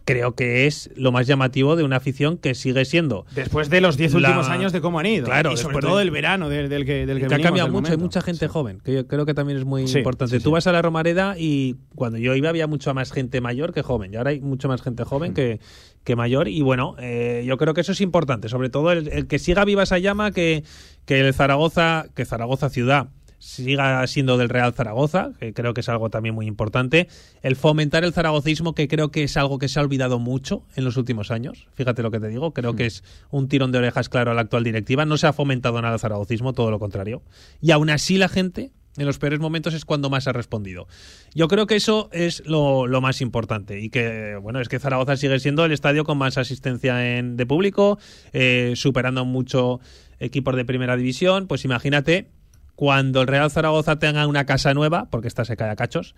creo 0.05 0.35
que 0.35 0.67
es 0.67 0.89
lo 0.95 1.11
más 1.11 1.27
llamativo 1.27 1.75
de 1.75 1.83
una 1.83 1.97
afición 1.97 2.37
que 2.37 2.55
sigue 2.55 2.85
siendo. 2.85 3.25
Después 3.35 3.69
de 3.69 3.81
los 3.81 3.97
10 3.97 4.15
últimos 4.15 4.49
años 4.49 4.71
de 4.71 4.81
cómo 4.81 4.99
han 4.99 5.05
ido. 5.05 5.25
Claro, 5.25 5.51
y 5.51 5.57
sobre 5.57 5.79
todo 5.79 5.97
del 5.97 6.11
verano, 6.11 6.49
del, 6.49 6.69
que, 6.85 7.05
del 7.05 7.19
que, 7.19 7.33
ha 7.33 7.39
cambiado 7.39 7.69
mucho. 7.69 7.91
Hay 7.91 7.97
mucha 7.97 8.21
gente 8.21 8.47
joven, 8.47 8.79
que 8.83 8.93
yo 8.93 9.07
creo 9.07 9.25
que 9.25 9.33
también 9.33 9.57
es 9.57 9.65
muy 9.65 9.83
importante. 9.83 10.39
Tú 10.39 10.51
vas 10.51 10.67
a 10.67 10.71
la 10.71 10.81
Romareda 10.81 11.35
y 11.37 11.77
cuando 11.95 12.17
yo 12.17 12.35
iba 12.35 12.49
había 12.49 12.67
mucha 12.67 12.93
más 12.93 13.11
gente 13.11 13.41
mayor 13.41 13.73
que 13.73 13.81
joven. 13.81 14.13
Y 14.13 14.17
ahora 14.17 14.31
hay 14.31 14.41
mucha 14.41 14.67
más 14.67 14.81
gente 14.81 15.03
joven 15.03 15.33
que, 15.33 15.59
que 16.03 16.15
mayor. 16.15 16.47
Y 16.47 16.61
bueno, 16.61 16.95
eh, 16.99 17.43
yo 17.47 17.57
creo 17.57 17.73
que 17.73 17.81
eso 17.81 17.93
es 17.93 18.01
importante. 18.01 18.49
Sobre 18.49 18.69
todo 18.69 18.91
el, 18.91 19.27
que 19.27 19.39
siga 19.39 19.65
viva 19.65 19.83
esa 19.83 19.97
llama, 19.97 20.31
que, 20.31 20.63
que 21.05 21.21
el 21.21 21.33
Zaragoza, 21.33 22.05
que 22.13 22.25
Zaragoza 22.25 22.69
ciudad 22.69 23.07
siga 23.43 24.07
siendo 24.07 24.37
del 24.37 24.47
Real 24.47 24.73
Zaragoza, 24.73 25.31
que 25.37 25.53
creo 25.53 25.73
que 25.73 25.81
es 25.81 25.89
algo 25.89 26.09
también 26.09 26.33
muy 26.33 26.47
importante. 26.47 27.09
El 27.41 27.57
fomentar 27.57 28.05
el 28.05 28.13
zaragocismo, 28.13 28.73
que 28.73 28.87
creo 28.87 29.11
que 29.11 29.23
es 29.23 29.35
algo 29.35 29.59
que 29.59 29.67
se 29.67 29.79
ha 29.79 29.83
olvidado 29.83 30.17
mucho 30.17 30.63
en 30.75 30.85
los 30.85 30.95
últimos 30.95 31.29
años. 31.29 31.67
Fíjate 31.73 32.01
lo 32.01 32.09
que 32.09 32.21
te 32.21 32.29
digo, 32.29 32.53
creo 32.53 32.73
que 32.75 32.85
es 32.85 33.03
un 33.31 33.49
tirón 33.49 33.73
de 33.73 33.79
orejas 33.79 34.07
claro 34.07 34.31
a 34.31 34.33
la 34.33 34.41
actual 34.41 34.63
directiva. 34.63 35.05
No 35.05 35.17
se 35.17 35.27
ha 35.27 35.33
fomentado 35.33 35.81
nada 35.81 35.95
el 35.95 35.99
zaragocismo, 35.99 36.53
todo 36.53 36.71
lo 36.71 36.79
contrario. 36.79 37.21
Y 37.61 37.71
aún 37.71 37.89
así 37.89 38.17
la 38.17 38.29
gente, 38.29 38.71
en 38.95 39.05
los 39.05 39.19
peores 39.19 39.39
momentos, 39.39 39.73
es 39.73 39.83
cuando 39.83 40.09
más 40.09 40.25
ha 40.27 40.31
respondido. 40.31 40.87
Yo 41.35 41.49
creo 41.49 41.67
que 41.67 41.75
eso 41.75 42.09
es 42.13 42.43
lo, 42.45 42.87
más 43.01 43.19
importante. 43.19 43.81
Y 43.81 43.89
que, 43.89 44.37
bueno, 44.41 44.61
es 44.61 44.69
que 44.69 44.79
Zaragoza 44.79 45.17
sigue 45.17 45.37
siendo 45.39 45.65
el 45.65 45.73
estadio 45.73 46.05
con 46.05 46.17
más 46.17 46.37
asistencia 46.37 47.17
en, 47.17 47.35
de 47.35 47.45
público, 47.45 47.99
eh, 48.31 48.71
superando 48.77 49.25
mucho 49.25 49.81
equipos 50.19 50.55
de 50.55 50.63
primera 50.63 50.95
división. 50.95 51.47
Pues 51.47 51.65
imagínate 51.65 52.29
cuando 52.75 53.21
el 53.21 53.27
Real 53.27 53.51
Zaragoza 53.51 53.99
tenga 53.99 54.25
una 54.27 54.45
casa 54.45 54.73
nueva, 54.73 55.07
porque 55.09 55.27
esta 55.27 55.45
se 55.45 55.55
cae 55.55 55.69
a 55.69 55.75
cachos, 55.75 56.15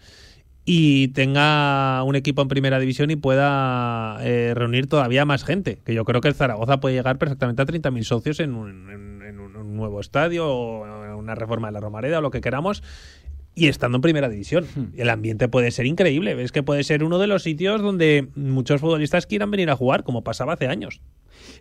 y 0.66 1.10
tenga 1.10 2.02
un 2.04 2.16
equipo 2.16 2.42
en 2.42 2.48
primera 2.48 2.80
división 2.80 3.12
y 3.12 3.16
pueda 3.16 4.18
eh, 4.22 4.54
reunir 4.56 4.88
todavía 4.88 5.24
más 5.24 5.44
gente. 5.44 5.80
Que 5.86 5.94
yo 5.94 6.06
creo 6.06 6.22
que 6.22 6.28
el 6.28 6.34
Zaragoza 6.34 6.80
puede 6.80 6.96
llegar 6.96 7.20
perfectamente 7.20 7.62
a 7.62 7.66
30.000 7.66 8.04
socios 8.04 8.40
en 8.40 8.56
un, 8.56 8.92
en 8.92 9.40
un, 9.40 9.76
nuevo 9.76 10.00
estadio 10.00 10.48
o 10.48 11.18
una 11.18 11.36
reforma 11.36 11.68
de 11.68 11.74
la 11.74 11.82
Romareda 11.82 12.18
o 12.18 12.22
lo 12.22 12.32
que 12.32 12.42
queramos. 12.42 12.82
Y 13.54 13.68
estando 13.68 13.98
en 13.98 14.02
primera 14.02 14.28
división. 14.28 14.66
Hmm. 14.76 14.88
El 14.98 15.10
ambiente 15.10 15.48
puede 15.48 15.70
ser 15.70 15.86
increíble. 15.86 16.42
Es 16.42 16.52
que 16.52 16.64
puede 16.64 16.84
ser 16.84 17.04
uno 17.04 17.20
de 17.20 17.28
los 17.28 17.44
sitios 17.44 17.82
donde 17.82 18.28
muchos 18.36 18.82
futbolistas 18.82 19.28
quieran 19.28 19.52
venir 19.52 19.70
a 19.70 19.76
jugar, 19.76 20.04
como 20.04 20.24
pasaba 20.24 20.54
hace 20.54 20.68
años. 20.68 21.02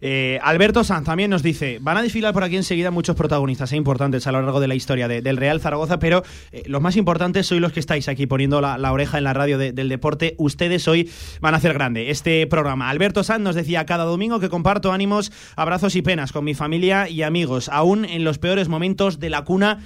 Eh, 0.01 0.39
Alberto 0.43 0.85
Sanz 0.85 1.07
también 1.07 1.31
nos 1.31 1.43
dice, 1.43 1.79
van 1.81 1.97
a 1.97 2.03
desfilar 2.03 2.33
por 2.33 2.45
aquí 2.45 2.57
enseguida 2.57 2.91
muchos 2.91 3.17
protagonistas 3.17 3.73
e 3.73 3.77
importantes 3.77 4.27
a 4.27 4.33
lo 4.33 4.43
largo 4.43 4.61
de 4.61 4.69
la 4.69 4.75
historia 4.75 5.09
del 5.09 5.37
Real 5.37 5.61
Zaragoza, 5.61 5.99
pero 5.99 6.23
eh, 6.53 6.63
los 6.67 6.81
más 6.81 6.97
importantes 6.97 7.47
sois 7.47 7.61
los 7.61 7.73
que 7.73 7.81
estáis 7.81 8.09
aquí 8.09 8.27
poniendo 8.27 8.61
la, 8.61 8.93
oreja 8.93 9.19
en 9.19 9.25
la 9.25 9.33
radio 9.33 9.59
del 9.59 9.89
deporte. 9.89 10.35
Ustedes 10.39 10.87
hoy 10.89 11.11
van 11.41 11.55
a 11.55 11.57
hacer 11.57 11.75
grande 11.75 12.11
este 12.11 12.47
programa. 12.47 12.91
Alberto 12.91 13.25
Sanz 13.25 13.43
nos 13.43 13.55
decía 13.55 13.87
cada 13.87 14.05
domingo 14.05 14.41
que 14.41 14.49
comparto 14.49 14.93
ánimos, 14.93 15.33
abrazos 15.57 15.97
y 15.97 16.03
penas 16.03 16.33
con 16.33 16.45
mi 16.45 16.55
familia 16.55 17.09
y 17.09 17.23
amigos, 17.23 17.69
aún 17.69 18.05
en 18.05 18.25
los 18.25 18.39
peores 18.39 18.69
momentos 18.69 19.19
de 19.19 19.31
la 19.31 19.43
cuna 19.43 19.81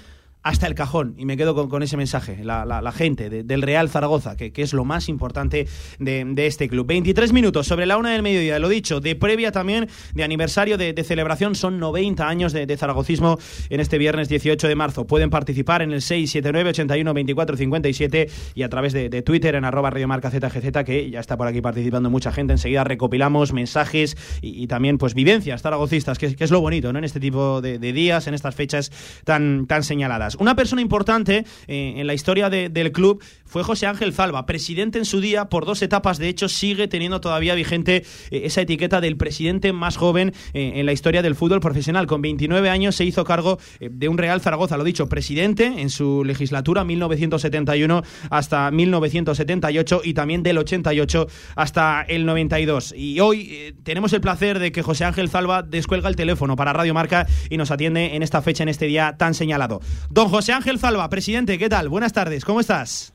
hasta 0.48 0.66
el 0.66 0.74
cajón. 0.74 1.14
Y 1.18 1.26
me 1.26 1.36
quedo 1.36 1.68
con, 1.68 1.82
ese 1.82 1.98
mensaje, 1.98 2.42
la, 2.42 2.92
gente 2.92 3.28
del 3.28 3.62
Real 3.62 3.90
Zaragoza, 3.90 4.34
que, 4.36 4.50
es 4.54 4.72
lo 4.72 4.84
más 4.84 5.10
importante 5.10 5.68
de, 5.98 6.46
este 6.46 6.68
club. 6.68 6.86
23 6.86 7.34
minutos 7.34 7.66
sobre 7.66 7.84
la 7.84 7.98
una 7.98 8.12
del 8.12 8.22
mediodía, 8.22 8.58
lo 8.58 8.70
dicho, 8.70 9.00
de 9.00 9.14
previa 9.14 9.52
también, 9.52 9.88
de 10.14 10.24
aniversario, 10.24 10.78
de, 10.78 11.04
celebración, 11.04 11.54
son 11.54 11.78
90 11.78 12.26
años 12.26 12.52
de, 12.54 12.76
zaragocismo 12.78 13.38
en 13.68 13.80
este 13.80 13.98
viernes 13.98 14.30
18 14.30 14.68
de 14.68 14.74
marzo. 14.74 15.06
Pueden 15.06 15.28
participar 15.28 15.82
en 15.82 15.92
el 15.92 16.00
679 16.00 16.70
81 16.70 17.14
24 17.14 17.56
57 17.56 18.30
y 18.54 18.62
a 18.62 18.68
través 18.70 18.94
de, 18.94 19.22
Twitter 19.22 19.54
en 19.54 19.66
arroba 19.66 19.90
radiomarca 19.90 20.30
ZGZ, 20.30 20.84
que 20.86 21.10
ya 21.10 21.20
está 21.20 21.36
por 21.36 21.46
aquí 21.46 21.60
participando 21.60 22.08
mucha 22.08 22.32
gente. 22.32 22.54
Enseguida 22.54 22.84
recopilamos 22.84 23.52
mensajes 23.52 24.16
y, 24.40 24.66
también 24.66 24.96
pues 24.96 25.12
vivencias 25.12 25.60
zaragocistas, 25.60 26.18
que, 26.18 26.34
es 26.38 26.50
lo 26.50 26.60
bonito 26.62 26.90
¿no? 26.92 26.98
en 26.98 27.04
este 27.04 27.20
tipo 27.20 27.60
de, 27.60 27.78
días, 27.78 28.26
en 28.26 28.34
estas 28.34 28.54
fechas 28.54 28.90
tan, 29.24 29.66
tan 29.66 29.82
señaladas. 29.82 30.37
Una 30.38 30.54
persona 30.54 30.80
importante 30.80 31.44
eh, 31.66 31.94
en 31.96 32.06
la 32.06 32.14
historia 32.14 32.48
del 32.48 32.92
club 32.92 33.22
fue 33.44 33.62
José 33.62 33.86
Ángel 33.86 34.12
Zalba, 34.12 34.46
presidente 34.46 34.98
en 34.98 35.04
su 35.04 35.20
día 35.20 35.46
por 35.46 35.66
dos 35.66 35.82
etapas. 35.82 36.18
De 36.18 36.28
hecho, 36.28 36.48
sigue 36.48 36.86
teniendo 36.86 37.20
todavía 37.20 37.54
vigente 37.54 38.04
eh, 38.30 38.42
esa 38.44 38.60
etiqueta 38.60 39.00
del 39.00 39.16
presidente 39.16 39.72
más 39.72 39.96
joven 39.96 40.32
eh, 40.54 40.72
en 40.76 40.86
la 40.86 40.92
historia 40.92 41.22
del 41.22 41.34
fútbol 41.34 41.60
profesional. 41.60 42.06
Con 42.06 42.22
29 42.22 42.70
años 42.70 42.94
se 42.94 43.04
hizo 43.04 43.24
cargo 43.24 43.58
de 43.80 44.08
un 44.08 44.18
Real 44.18 44.40
Zaragoza, 44.40 44.76
lo 44.76 44.84
dicho, 44.84 45.08
presidente 45.08 45.66
en 45.66 45.90
su 45.90 46.24
legislatura 46.24 46.84
1971 46.84 48.02
hasta 48.30 48.70
1978 48.70 50.02
y 50.04 50.14
también 50.14 50.42
del 50.42 50.58
88 50.58 51.26
hasta 51.56 52.02
el 52.02 52.26
92. 52.26 52.94
Y 52.96 53.18
hoy 53.20 53.74
tenemos 53.82 54.12
el 54.12 54.20
placer 54.20 54.58
de 54.58 54.70
que 54.70 54.82
José 54.82 55.04
Ángel 55.04 55.28
Zalba 55.28 55.62
descuelga 55.62 56.08
el 56.08 56.16
teléfono 56.16 56.54
para 56.54 56.72
Radio 56.72 56.94
Marca 56.94 57.26
y 57.50 57.56
nos 57.56 57.70
atiende 57.70 58.14
en 58.14 58.22
esta 58.22 58.42
fecha, 58.42 58.62
en 58.62 58.68
este 58.68 58.86
día 58.86 59.16
tan 59.18 59.34
señalado. 59.34 59.80
Don 60.18 60.30
José 60.30 60.52
Ángel 60.52 60.80
Zalba, 60.80 61.08
presidente, 61.08 61.58
¿qué 61.58 61.68
tal? 61.68 61.88
Buenas 61.88 62.12
tardes, 62.12 62.44
¿cómo 62.44 62.58
estás? 62.58 63.14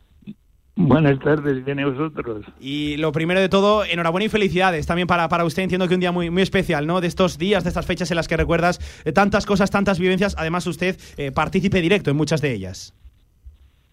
Buenas 0.78 1.20
tardes, 1.20 1.66
bien 1.66 1.84
vosotros. 1.84 2.46
Y 2.62 2.96
lo 2.96 3.12
primero 3.12 3.42
de 3.42 3.50
todo, 3.50 3.84
enhorabuena 3.84 4.28
y 4.28 4.30
felicidades 4.30 4.88
también 4.88 5.06
para, 5.06 5.28
para 5.28 5.44
usted. 5.44 5.64
Entiendo 5.64 5.90
que 5.90 5.96
un 5.96 6.00
día 6.00 6.14
muy, 6.14 6.30
muy 6.30 6.44
especial, 6.44 6.88
¿no? 6.88 7.02
De 7.02 7.08
estos 7.08 7.38
días, 7.38 7.66
de 7.66 7.72
estas 7.72 7.86
fechas 7.86 8.10
en 8.12 8.16
las 8.16 8.30
que 8.30 8.38
recuerdas 8.38 8.80
eh, 9.04 9.12
tantas 9.12 9.46
cosas, 9.46 9.70
tantas 9.70 10.00
vivencias. 10.00 10.34
Además, 10.40 10.66
usted 10.66 10.98
eh, 11.18 11.34
participe 11.34 11.82
directo 11.82 12.10
en 12.10 12.16
muchas 12.16 12.40
de 12.40 12.54
ellas. 12.54 12.94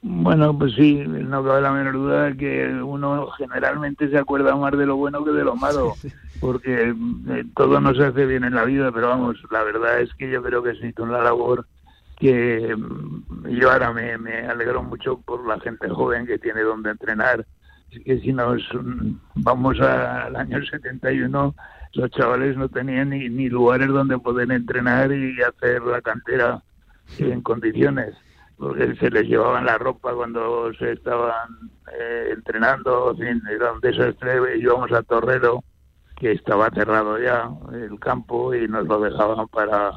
Bueno, 0.03 0.57
pues 0.57 0.75
sí, 0.77 1.03
no 1.05 1.43
cabe 1.43 1.63
la 1.63 1.73
menor 1.73 1.95
duda 1.95 2.33
que 2.37 2.73
uno 2.81 3.27
generalmente 3.37 4.09
se 4.09 4.19
acuerda 4.19 4.55
más 4.55 4.79
de 4.79 4.87
lo 4.87 4.95
bueno 4.95 5.25
que 5.25 5.33
de 5.33 5.43
lo 5.43 5.57
malo, 5.57 5.95
porque 6.39 6.91
eh, 6.91 7.45
todo 7.57 7.81
no 7.81 7.93
se 7.93 8.05
hace 8.05 8.25
bien 8.25 8.45
en 8.45 8.55
la 8.55 8.65
vida, 8.65 8.93
pero 8.93 9.09
vamos, 9.09 9.37
la 9.51 9.65
verdad 9.65 10.01
es 10.01 10.15
que 10.15 10.31
yo 10.31 10.41
creo 10.45 10.63
que 10.63 10.77
sí, 10.77 10.93
con 10.93 11.11
la 11.11 11.25
labor 11.25 11.67
que 12.21 12.77
mm, 12.77 13.49
yo 13.49 13.73
ahora 13.73 13.93
me, 13.93 14.17
me 14.19 14.41
alegro 14.47 14.83
mucho 14.83 15.21
por 15.21 15.47
la 15.47 15.59
gente 15.61 15.89
joven 15.89 16.27
que 16.27 16.39
tiene 16.39 16.61
donde 16.61 16.91
entrenar. 16.91 17.45
Es 17.91 18.05
que 18.05 18.21
si 18.21 18.33
nos 18.33 18.63
mm, 18.73 19.15
vamos 19.37 19.81
al 19.81 20.37
año 20.37 20.63
71, 20.63 21.55
los 21.95 22.11
chavales 22.11 22.57
no 22.57 22.69
tenían 22.69 23.11
ni, 23.11 23.49
lugares 23.49 23.89
donde 23.89 24.19
poder 24.19 24.53
entrenar 24.53 25.11
y 25.11 25.43
hacer 25.43 25.83
la 25.83 26.01
cantera 26.01 26.63
en 27.19 27.41
condiciones, 27.41 28.15
porque 28.57 28.95
se 28.97 29.11
les 29.11 29.27
llevaban 29.27 29.67
la 29.67 29.79
ropa 29.79 30.15
cuando 30.15 30.73
se 30.75 30.93
estaban 30.93 31.49
eh, 31.99 32.29
entrenando, 32.33 33.17
en 33.19 33.43
era 33.49 33.73
un 33.73 33.81
desastre, 33.81 34.59
íbamos 34.59 34.93
a 34.93 35.03
Torrero, 35.03 35.65
que 36.17 36.33
estaba 36.33 36.71
cerrado 36.71 37.19
ya 37.19 37.51
el 37.73 37.99
campo 37.99 38.55
y 38.55 38.69
nos 38.69 38.87
lo 38.87 39.01
dejaban 39.01 39.49
para 39.49 39.91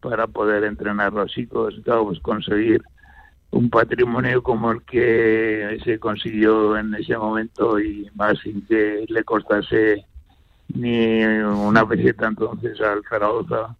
para 0.00 0.26
poder 0.26 0.64
entrenar 0.64 1.12
los 1.12 1.30
chicos, 1.32 1.74
claro, 1.84 2.06
pues 2.06 2.20
conseguir 2.20 2.82
un 3.50 3.70
patrimonio 3.70 4.42
como 4.42 4.70
el 4.72 4.82
que 4.82 5.78
se 5.84 5.98
consiguió 5.98 6.76
en 6.76 6.94
ese 6.94 7.16
momento 7.16 7.80
y 7.80 8.10
más 8.14 8.38
sin 8.40 8.64
que 8.66 9.06
le 9.08 9.24
costase 9.24 10.04
ni 10.74 11.22
una 11.22 11.88
peseta 11.88 12.26
entonces 12.26 12.78
al 12.80 13.02
Zaragoza 13.08 13.74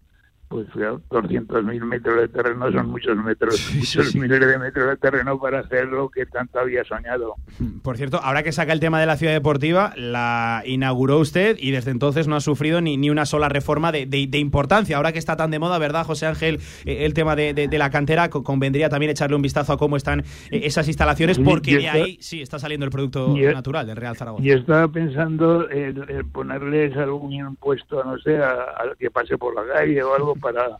pues 0.49 0.67
200.000 0.69 1.81
metros 1.81 2.21
de 2.21 2.27
terreno 2.27 2.71
son 2.71 2.89
muchos 2.89 3.15
metros, 3.17 3.71
muchos 3.75 4.15
miles 4.15 4.39
de 4.39 4.57
metros 4.57 4.87
de 4.87 4.97
terreno 4.97 5.39
para 5.39 5.59
hacer 5.59 5.85
lo 5.85 6.09
que 6.09 6.25
tanto 6.25 6.59
había 6.59 6.83
soñado. 6.83 7.35
Por 7.83 7.97
cierto, 7.97 8.19
ahora 8.21 8.41
que 8.41 8.51
saca 8.51 8.73
el 8.73 8.79
tema 8.79 8.99
de 8.99 9.05
la 9.05 9.15
ciudad 9.15 9.33
deportiva, 9.33 9.93
la 9.95 10.63
inauguró 10.65 11.19
usted 11.19 11.55
y 11.59 11.69
desde 11.69 11.91
entonces 11.91 12.27
no 12.27 12.35
ha 12.35 12.41
sufrido 12.41 12.81
ni, 12.81 12.97
ni 12.97 13.11
una 13.11 13.27
sola 13.27 13.47
reforma 13.47 13.91
de, 13.91 14.07
de, 14.07 14.39
importancia. 14.39 14.97
Ahora 14.97 15.11
que 15.11 15.19
está 15.19 15.35
tan 15.35 15.51
de 15.51 15.59
moda, 15.59 15.77
¿verdad, 15.77 16.03
José 16.03 16.25
Ángel? 16.25 16.59
Eh, 16.85 17.05
el 17.05 17.13
tema 17.13 17.35
de, 17.35 17.53
de, 17.53 17.77
la 17.77 17.91
cantera, 17.91 18.29
convendría 18.29 18.89
también 18.89 19.11
echarle 19.11 19.35
un 19.35 19.43
vistazo 19.43 19.73
a 19.73 19.77
cómo 19.77 19.97
están 19.97 20.21
eh, 20.49 20.61
esas 20.63 20.87
instalaciones, 20.87 21.37
porque 21.37 21.77
de 21.77 21.89
ahí 21.89 22.17
sí 22.21 22.41
está 22.41 22.57
saliendo 22.57 22.85
el 22.85 22.91
producto 22.91 23.35
natural 23.37 23.85
del 23.85 23.97
Real 23.97 24.15
Zaragoza. 24.17 24.43
Y 24.43 24.49
estaba 24.49 24.87
pensando 24.87 25.69
en, 25.69 26.27
ponerles 26.31 26.97
algún 26.97 27.33
impuesto, 27.33 28.03
no 28.03 28.17
sé, 28.17 28.37
al 28.37 28.97
que 28.97 29.11
pase 29.11 29.37
por 29.37 29.53
la 29.53 29.71
calle 29.71 30.01
o 30.01 30.15
algo 30.15 30.38
para, 30.39 30.79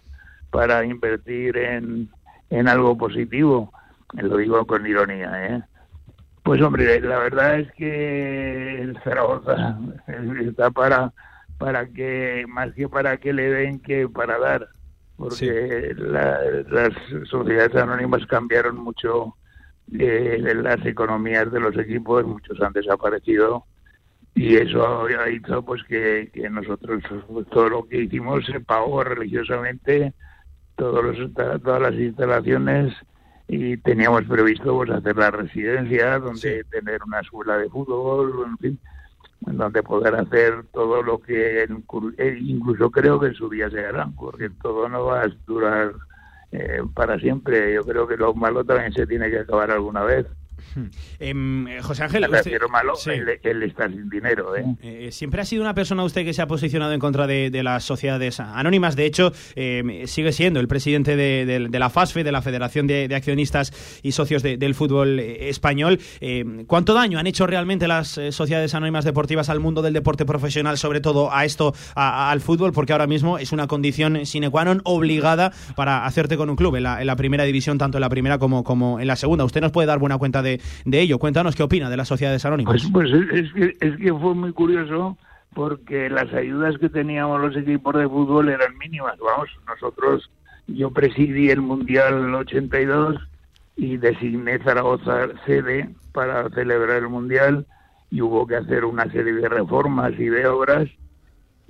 para 0.51 0.83
invertir 0.85 1.57
en, 1.57 2.09
en 2.49 2.67
algo 2.67 2.97
positivo. 2.97 3.71
Lo 4.13 4.37
digo 4.37 4.65
con 4.65 4.87
ironía, 4.87 5.47
¿eh? 5.47 5.61
Pues 6.43 6.61
hombre, 6.61 6.99
la 7.01 7.19
verdad 7.19 7.59
es 7.59 7.71
que 7.73 8.81
el 8.81 8.97
Zaragoza 9.03 9.77
está 10.41 10.71
para, 10.71 11.13
para 11.59 11.85
que, 11.85 12.45
más 12.47 12.73
que 12.73 12.89
para 12.89 13.17
que 13.17 13.33
le 13.33 13.51
den 13.51 13.79
que 13.79 14.07
para 14.09 14.39
dar, 14.39 14.67
porque 15.15 15.93
las 15.95 16.91
sociedades 17.29 17.75
anónimas 17.75 18.25
cambiaron 18.25 18.77
mucho 18.77 19.35
eh, 19.93 20.53
las 20.55 20.83
economías 20.85 21.51
de 21.51 21.59
los 21.59 21.77
equipos, 21.77 22.25
muchos 22.25 22.59
han 22.61 22.73
desaparecido 22.73 23.65
y 24.36 24.55
eso 24.55 25.07
hizo 25.29 25.63
pues 25.63 25.83
que, 25.83 26.29
que 26.33 26.50
nosotros 26.50 27.03
todo 27.51 27.69
lo 27.69 27.88
que 27.88 28.03
hicimos 28.03 28.45
se 28.45 28.59
pagó 28.59 29.03
religiosamente 29.03 30.13
todos 30.75 31.03
los, 31.03 31.33
todas 31.33 31.81
las 31.81 31.93
instalaciones 31.93 32.93
y 33.48 33.77
teníamos 33.77 34.24
previsto 34.24 34.75
pues 34.75 34.89
hacer 34.91 35.17
la 35.17 35.31
residencia 35.31 36.19
donde 36.19 36.63
tener 36.65 37.03
una 37.03 37.19
escuela 37.19 37.57
de 37.57 37.69
fútbol 37.69 38.45
en 38.48 38.57
fin 38.57 38.79
donde 39.41 39.83
poder 39.83 40.15
hacer 40.15 40.65
todo 40.74 41.01
lo 41.01 41.19
que 41.19 41.63
eh, 41.63 42.38
incluso 42.41 42.91
creo 42.91 43.19
que 43.19 43.27
en 43.27 43.36
su 43.36 43.50
día 43.50 43.69
se 43.69 43.86
hará 43.86 44.09
porque 44.17 44.50
todo 44.62 44.89
no 44.89 45.05
va 45.05 45.24
a 45.24 45.27
durar 45.48 45.93
eh, 46.51 46.81
para 46.93 47.19
siempre. 47.19 47.74
Yo 47.74 47.83
creo 47.83 48.07
que 48.07 48.17
lo 48.17 48.33
malo 48.33 48.63
también 48.63 48.93
se 48.93 49.07
tiene 49.07 49.29
que 49.29 49.39
acabar 49.39 49.71
alguna 49.71 50.03
vez 50.03 50.25
eh, 51.19 51.79
José 51.81 52.03
Ángel, 52.03 52.27
malo, 52.69 52.93
él, 53.05 53.63
está 53.63 53.87
sin 53.87 54.09
dinero. 54.09 54.55
¿eh? 54.55 54.65
¿eh? 54.81 55.09
siempre 55.11 55.41
ha 55.41 55.45
sido 55.45 55.61
una 55.61 55.73
persona 55.73 56.03
usted 56.03 56.23
que 56.25 56.33
se 56.33 56.41
ha 56.41 56.47
posicionado 56.47 56.93
en 56.93 56.99
contra 56.99 57.27
de, 57.27 57.49
las 57.63 57.83
sociedades 57.83 58.39
anónimas. 58.39 58.95
De 58.95 59.05
hecho, 59.05 59.33
em, 59.55 60.07
sigue 60.07 60.31
siendo 60.31 60.59
el 60.59 60.67
presidente 60.67 61.15
de, 61.15 61.69
la 61.69 61.89
FASFE, 61.89 62.23
de 62.23 62.31
la 62.31 62.41
Federación 62.41 62.87
de, 62.87 63.13
Accionistas 63.13 63.73
y 64.01 64.13
Socios 64.13 64.43
del 64.43 64.75
Fútbol 64.75 65.19
Español. 65.19 65.99
Em, 66.21 66.65
¿Cuánto 66.65 66.93
daño 66.93 67.19
han 67.19 67.27
hecho 67.27 67.47
realmente 67.47 67.87
las 67.87 68.19
sociedades 68.31 68.73
anónimas 68.75 69.03
deportivas 69.05 69.49
al 69.49 69.59
mundo 69.59 69.81
del 69.81 69.93
deporte 69.93 70.25
profesional, 70.25 70.77
sobre 70.77 71.01
todo 71.01 71.33
a 71.33 71.45
esto, 71.45 71.73
al 71.95 72.41
fútbol? 72.41 72.71
Porque 72.71 72.93
ahora 72.93 73.07
mismo 73.07 73.37
es 73.37 73.51
una 73.51 73.67
condición 73.67 74.25
sine 74.25 74.49
qua 74.49 74.63
non 74.65 74.81
obligada 74.83 75.51
para 75.75 76.05
hacerte 76.05 76.37
con 76.37 76.49
un 76.49 76.55
club 76.55 76.75
en 76.75 76.83
la, 76.83 77.15
primera 77.15 77.43
división, 77.43 77.77
tanto 77.77 77.97
en 77.97 78.01
la 78.01 78.09
primera 78.09 78.37
como, 78.37 78.63
como 78.63 78.99
en 78.99 79.07
la 79.07 79.15
segunda. 79.15 79.43
¿Usted 79.45 79.61
nos 79.61 79.71
puede 79.71 79.87
dar 79.87 79.99
buena 79.99 80.17
cuenta 80.17 80.41
de, 80.41 80.49
de, 80.86 81.01
ello. 81.01 81.20
Cuéntanos 81.20 81.56
qué 81.56 81.63
opina 81.63 81.89
de 81.89 81.98
las 81.98 82.08
sociedades 82.08 82.44
anónimas. 82.46 82.89
Pues, 82.91 83.12
pues 83.12 83.32
es, 83.32 83.53
que, 83.53 83.77
es 83.79 83.98
que 83.98 84.13
fue 84.13 84.33
muy 84.33 84.51
curioso 84.53 85.18
porque 85.53 86.09
las 86.09 86.31
ayudas 86.33 86.77
que 86.77 86.90
teníamos 86.90 87.42
los 87.42 87.55
equipos 87.55 87.96
de 87.96 88.07
fútbol 88.07 88.50
eran 88.50 88.77
mínimas. 88.77 89.18
Vamos, 89.20 89.50
nosotros, 89.68 90.29
yo 90.68 90.92
presidí 90.92 91.50
el 91.50 91.62
Mundial 91.62 92.33
82 92.33 93.18
y 93.75 93.98
designé 93.98 94.59
Zaragoza 94.59 95.27
sede 95.46 95.90
para 96.12 96.50
celebrar 96.50 96.98
el 96.98 97.09
Mundial 97.09 97.66
y 98.12 98.22
hubo 98.22 98.46
que 98.46 98.55
hacer 98.55 98.85
una 98.85 99.09
serie 99.12 99.33
de 99.33 99.50
reformas 99.50 100.14
y 100.18 100.25
de 100.25 100.48
obras 100.48 100.88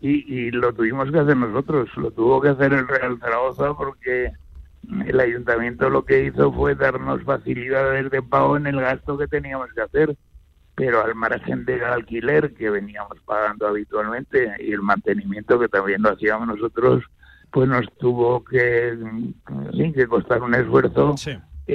y, 0.02 0.34
y 0.34 0.52
lo 0.52 0.74
tuvimos 0.74 1.12
que 1.12 1.20
hacer 1.20 1.36
nosotros, 1.36 1.90
lo 1.98 2.12
tuvo 2.12 2.42
que 2.42 2.50
hacer 2.50 2.74
el 2.74 2.88
Real 2.88 3.20
Zaragoza 3.20 3.74
porque 3.74 4.32
el 5.06 5.20
ayuntamiento 5.20 5.90
lo 5.90 6.06
que 6.06 6.26
hizo 6.26 6.52
fue 6.52 6.76
darnos 6.76 7.24
facilidades 7.24 8.10
de 8.12 8.22
pago 8.22 8.58
en 8.58 8.68
el 8.68 8.80
gasto 8.80 9.18
que 9.18 9.28
teníamos 9.28 9.72
que 9.74 9.82
hacer, 9.82 10.16
pero 10.76 11.04
al 11.04 11.16
margen 11.16 11.66
del 11.66 11.84
alquiler 11.84 12.54
que 12.54 12.70
veníamos 12.70 13.20
pagando 13.26 13.68
habitualmente 13.68 14.56
y 14.60 14.72
el 14.72 14.82
mantenimiento 14.82 15.60
que 15.60 15.68
también 15.68 16.02
lo 16.02 16.12
hacíamos 16.12 16.48
nosotros, 16.48 17.04
pues 17.52 17.68
nos 17.68 17.86
tuvo 17.98 18.44
que, 18.44 18.98
que 19.94 20.08
costar 20.08 20.42
un 20.42 20.56
esfuerzo 20.56 21.16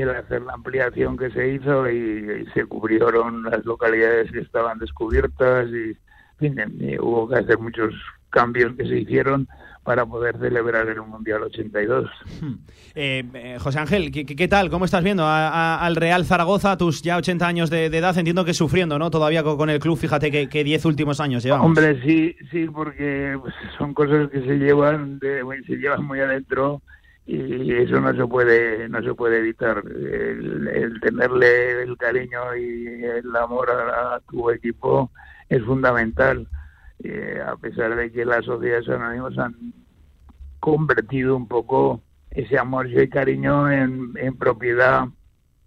el 0.00 0.10
hacer 0.10 0.42
la 0.42 0.54
ampliación 0.54 1.16
que 1.16 1.30
se 1.30 1.54
hizo 1.54 1.88
y, 1.88 2.46
se 2.52 2.64
cubrieron 2.66 3.44
las 3.44 3.64
localidades 3.64 4.30
que 4.32 4.40
estaban 4.40 4.78
descubiertas 4.78 5.68
y, 5.70 5.96
y 6.40 6.98
hubo 6.98 7.28
que 7.28 7.36
hacer 7.36 7.58
muchos 7.58 7.94
cambios 8.30 8.74
que 8.74 8.86
se 8.86 8.98
hicieron 8.98 9.46
para 9.84 10.06
poder 10.06 10.38
celebrar 10.38 10.88
el 10.88 11.02
Mundial 11.02 11.42
82. 11.42 12.10
Hmm. 12.40 12.54
Eh, 12.94 13.24
eh, 13.34 13.58
José 13.60 13.78
Ángel, 13.78 14.10
¿qué, 14.10 14.48
tal? 14.48 14.70
¿Cómo 14.70 14.86
estás 14.86 15.04
viendo 15.04 15.24
al 15.26 15.96
Real 15.96 16.24
Zaragoza 16.24 16.72
a 16.72 16.76
tus 16.78 17.02
ya 17.02 17.16
80 17.18 17.46
años 17.46 17.70
de, 17.70 17.86
edad? 17.86 18.16
Entiendo 18.16 18.44
que 18.44 18.54
sufriendo, 18.54 18.98
¿no? 18.98 19.10
Todavía 19.10 19.42
con, 19.42 19.68
el 19.68 19.78
club, 19.78 19.98
fíjate 19.98 20.48
que 20.48 20.64
10 20.64 20.84
últimos 20.86 21.20
años 21.20 21.42
llevamos. 21.42 21.66
Hombre, 21.66 22.00
sí, 22.02 22.34
sí, 22.50 22.66
porque 22.66 23.36
pues, 23.40 23.54
son 23.76 23.92
cosas 23.92 24.30
que 24.30 24.40
se 24.40 24.56
llevan, 24.56 25.18
de, 25.18 25.42
se 25.66 25.76
llevan 25.76 26.04
muy 26.04 26.20
adentro 26.20 26.80
y 27.26 27.72
eso 27.72 28.00
no 28.02 28.14
se 28.14 28.26
puede 28.26 28.86
no 28.90 29.02
se 29.02 29.14
puede 29.14 29.38
evitar 29.38 29.82
el, 29.86 31.00
tenerle 31.00 31.82
el 31.82 31.96
cariño 31.96 32.54
y 32.54 33.02
el 33.02 33.34
amor 33.34 33.70
a 33.70 34.20
tu 34.30 34.50
equipo 34.50 35.10
es 35.48 35.62
fundamental 35.62 36.46
eh, 37.04 37.40
a 37.46 37.56
pesar 37.56 37.94
de 37.94 38.10
que 38.10 38.24
las 38.24 38.44
sociedades 38.44 38.88
anónimas 38.88 39.36
han 39.38 39.54
convertido 40.58 41.36
un 41.36 41.46
poco 41.46 42.02
ese 42.30 42.58
amor 42.58 42.88
y 42.88 43.08
cariño 43.08 43.70
en, 43.70 44.14
propiedad 44.38 45.06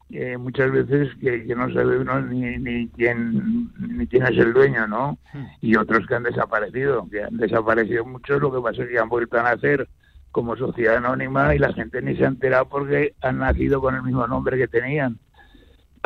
eh, 0.10 0.38
muchas 0.38 0.71
veces 0.71 1.10
que, 1.21 1.45
no 1.56 1.71
sabe 1.73 2.00
uno 2.00 2.21
ni, 2.21 2.58
ni 2.58 2.88
quién 2.89 3.71
ni 3.78 4.08
quién 4.08 4.23
es 4.23 4.38
el 4.38 4.54
dueño, 4.54 4.88
¿no? 4.88 5.19
Hmm. 5.34 5.45
Y 5.62 5.76
otros 5.76 6.08
que 6.08 6.15
han 6.15 6.23
desaparecido, 6.23 7.08
que 7.10 7.23
han 7.23 7.38
desaparecido 7.38 8.06
muchos, 8.06 8.41
lo 8.41 8.52
que 8.52 8.62
pasa 8.62 8.84
es 8.84 8.89
que 8.89 9.00
han 9.00 9.10
vuelto 9.10 9.38
a 9.38 9.43
nacer 9.43 9.88
como 10.32 10.56
sociedad 10.56 10.97
anónima 10.97 11.54
y 11.54 11.60
la 11.60 11.73
gente 11.73 12.02
ni 12.02 12.15
se 12.15 12.26
ha 12.26 12.30
enterado 12.30 12.67
porque 12.67 13.13
han 13.21 13.39
nacido 13.39 13.80
con 13.80 13.95
el 13.95 14.04
mismo 14.04 14.26
nombre 14.28 14.58
que 14.58 14.67
tenían 14.67 15.19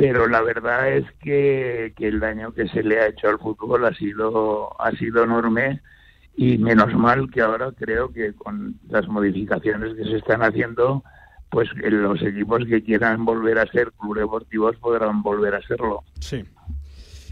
pero 0.01 0.27
la 0.27 0.41
verdad 0.41 0.91
es 0.91 1.05
que, 1.21 1.93
el 1.99 2.19
daño 2.19 2.51
que 2.55 2.67
se 2.69 2.81
le 2.81 2.99
ha 2.99 3.09
hecho 3.09 3.29
al 3.29 3.37
fútbol 3.37 3.85
ha 3.85 3.93
sido, 3.93 4.75
ha 4.81 4.89
sido 4.93 5.23
enorme 5.23 5.79
y 6.35 6.57
menos 6.57 6.91
mal 6.95 7.29
que 7.29 7.41
ahora 7.41 7.71
creo 7.77 8.11
que 8.11 8.33
con 8.33 8.79
las 8.89 9.07
modificaciones 9.07 9.93
que 9.95 10.05
se 10.05 10.17
están 10.17 10.41
haciendo, 10.41 11.03
pues 11.51 11.69
los 11.75 12.19
equipos 12.23 12.65
que 12.65 12.81
quieran 12.81 13.25
volver 13.25 13.59
a 13.59 13.67
ser 13.67 13.91
club 13.91 14.17
deportivos 14.17 14.75
podrán 14.77 15.21
volver 15.21 15.53
a 15.53 15.61
serlo. 15.61 16.03
Sí. 16.19 16.43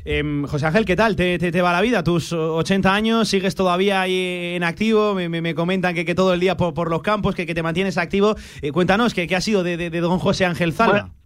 Em, 0.05 0.45
José 0.45 0.67
Ángel, 0.67 0.85
¿qué 0.85 0.95
tal? 0.95 1.15
¿Te, 1.15 1.39
te, 1.39 1.61
va 1.63 1.73
la 1.73 1.81
vida? 1.81 2.03
Tus 2.03 2.33
80 2.33 2.93
años, 2.93 3.29
sigues 3.29 3.55
todavía 3.55 4.01
ahí 4.01 4.53
en 4.55 4.63
activo, 4.63 5.15
me, 5.15 5.27
me, 5.27 5.55
comentan 5.55 5.95
que, 5.95 6.05
que, 6.05 6.13
todo 6.13 6.35
el 6.35 6.39
día 6.39 6.55
por, 6.55 6.75
por 6.75 6.91
los 6.91 7.01
campos, 7.01 7.33
que, 7.33 7.47
que 7.47 7.55
te 7.55 7.63
mantienes 7.63 7.97
activo. 7.97 8.35
Eh, 8.61 8.71
cuéntanos, 8.71 9.15
¿qué, 9.15 9.27
¿qué, 9.27 9.35
ha 9.35 9.41
sido 9.41 9.63
de, 9.63 9.75
de, 9.75 9.99
don 9.99 10.19
José 10.19 10.45
Ángel 10.45 10.71
Zalba? 10.71 10.93
Bueno, 10.93 11.18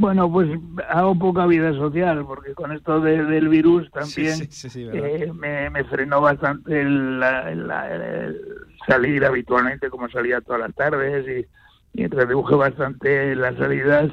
pues 0.00 0.48
hago 0.88 1.18
poca 1.18 1.46
vida 1.46 1.72
social, 1.74 2.24
porque 2.26 2.54
con 2.54 2.72
esto 2.72 3.00
del 3.00 3.48
virus 3.48 3.90
también 3.92 4.48
eh, 4.92 5.32
me, 5.32 5.84
frenó 5.84 6.20
bastante 6.20 6.80
el, 6.80 7.20
salir 8.88 9.24
habitualmente, 9.24 9.90
como 9.90 10.08
salía 10.08 10.40
todas 10.40 10.62
las 10.62 10.74
tardes, 10.74 11.46
y, 11.94 12.02
y 12.02 12.06
reduje 12.08 12.54
bastante 12.56 13.36
las 13.36 13.56
salidas. 13.56 14.10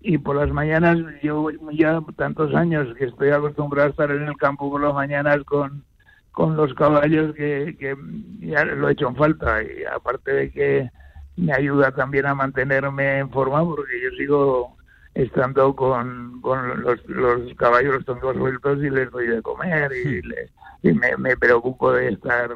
Y 0.00 0.18
por 0.18 0.34
las 0.34 0.50
mañanas, 0.50 0.98
yo 1.22 1.48
ya 1.70 2.00
tantos 2.16 2.52
años 2.56 2.92
que 2.96 3.04
estoy 3.04 3.30
acostumbrado 3.30 3.86
a 3.86 3.90
estar 3.90 4.10
en 4.10 4.26
el 4.26 4.36
campo 4.36 4.68
por 4.68 4.82
las 4.82 4.92
mañanas 4.92 5.38
con, 5.44 5.84
con 6.32 6.56
los 6.56 6.74
caballos 6.74 7.32
que, 7.36 7.76
que 7.78 7.96
ya 8.40 8.64
lo 8.64 8.88
he 8.88 8.92
hecho 8.92 9.06
en 9.06 9.14
falta. 9.14 9.62
Y 9.62 9.84
aparte 9.84 10.32
de 10.32 10.50
que 10.50 10.90
me 11.36 11.52
ayuda 11.52 11.92
también 11.92 12.26
a 12.26 12.34
mantenerme 12.34 13.18
en 13.18 13.30
forma, 13.30 13.64
porque 13.64 14.02
yo 14.02 14.10
sigo 14.18 14.76
estando 15.14 15.74
con, 15.74 16.40
con 16.40 16.82
los, 16.82 17.04
los, 17.06 17.54
caballos, 17.54 17.94
los 17.94 18.04
tengo 18.06 18.32
sueltos 18.32 18.78
y 18.78 18.90
les 18.90 19.10
doy 19.10 19.26
de 19.26 19.42
comer 19.42 19.90
y, 19.92 20.88
y 20.88 20.92
me, 20.92 21.16
me, 21.18 21.36
preocupo 21.36 21.92
de 21.92 22.08
estar 22.08 22.50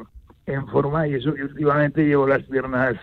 en 0.47 0.67
forma 0.67 1.07
y 1.07 1.15
eso 1.15 1.33
que 1.33 1.43
últimamente 1.43 2.03
llevo 2.03 2.27
las 2.27 2.43
piernas 2.43 2.95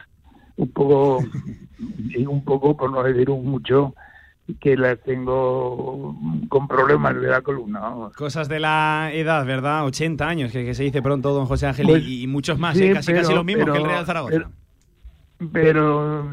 un 0.57 0.71
poco, 0.73 1.25
y 2.11 2.27
un 2.27 2.45
poco, 2.45 2.77
por 2.77 2.91
no 2.91 3.03
decir 3.03 3.31
un 3.31 3.47
mucho, 3.47 3.95
que 4.61 4.77
las 4.77 5.01
tengo 5.01 6.15
con 6.49 6.69
problemas 6.69 7.19
de 7.19 7.29
la 7.29 7.41
columna. 7.41 7.81
Cosas 8.17 8.49
de 8.49 8.61
la 8.61 9.11
edad, 9.13 9.47
¿verdad? 9.47 9.87
80 9.87 10.29
años, 10.29 10.53
que, 10.53 10.75
se 10.75 10.83
dice 10.83 11.01
pronto, 11.01 11.33
don 11.33 11.47
José 11.47 11.67
Ángel, 11.67 11.87
pues 11.87 12.05
y, 12.07 12.27
muchos 12.27 12.59
más, 12.59 12.79
¿eh? 12.79 12.93
casi, 12.93 13.13
casi 13.13 13.33
lo 13.33 13.45
mismo 13.45 13.65
que 13.73 13.79
el 13.79 13.85
Real 13.85 14.05
Zaragoza. 14.05 14.33
Pero, 14.33 14.51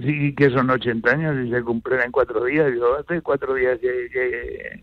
sí 0.02 0.36
que 0.36 0.50
son 0.50 0.70
80 0.70 1.10
años 1.12 1.46
y 1.46 1.52
se 1.52 1.62
cumplen 1.64 2.02
en 2.02 2.12
cuatro 2.12 2.44
días. 2.46 2.72
Yo 2.76 2.98
hace 2.98 3.22
cuatro 3.22 3.54
días 3.54 3.80
que, 3.80 4.82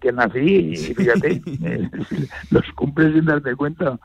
que, 0.00 0.12
nací 0.12 0.72
y 0.72 0.76
fíjate, 0.76 1.42
los 2.50 2.72
cumples 2.74 3.14
sin 3.14 3.24
darte 3.24 3.54
cuenta. 3.56 3.98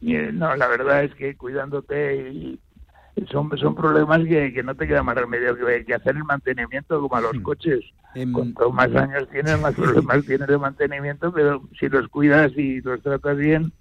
No, 0.00 0.56
la 0.56 0.66
verdad 0.68 1.04
es 1.04 1.14
que 1.14 1.36
cuidándote 1.36 2.30
y 2.30 2.60
son, 3.30 3.56
son 3.58 3.74
problemas 3.74 4.20
que, 4.24 4.52
que 4.52 4.62
no 4.62 4.74
te 4.74 4.86
queda 4.86 5.02
más 5.02 5.16
remedio 5.16 5.56
que, 5.56 5.84
que 5.84 5.94
hacer 5.94 6.16
el 6.16 6.24
mantenimiento 6.24 7.00
como 7.00 7.16
a 7.16 7.20
los 7.20 7.34
hmm. 7.34 7.42
coches. 7.42 7.84
Em, 8.14 8.32
Cuanto 8.32 8.70
más 8.72 8.94
años 8.94 9.28
tienes, 9.30 9.60
más 9.60 9.74
problemas 9.74 10.24
tienes 10.26 10.48
de 10.48 10.58
mantenimiento, 10.58 11.32
pero 11.32 11.62
si 11.78 11.88
los 11.88 12.08
cuidas 12.08 12.52
y 12.56 12.80
los 12.80 13.02
tratas 13.02 13.36
bien, 13.36 13.72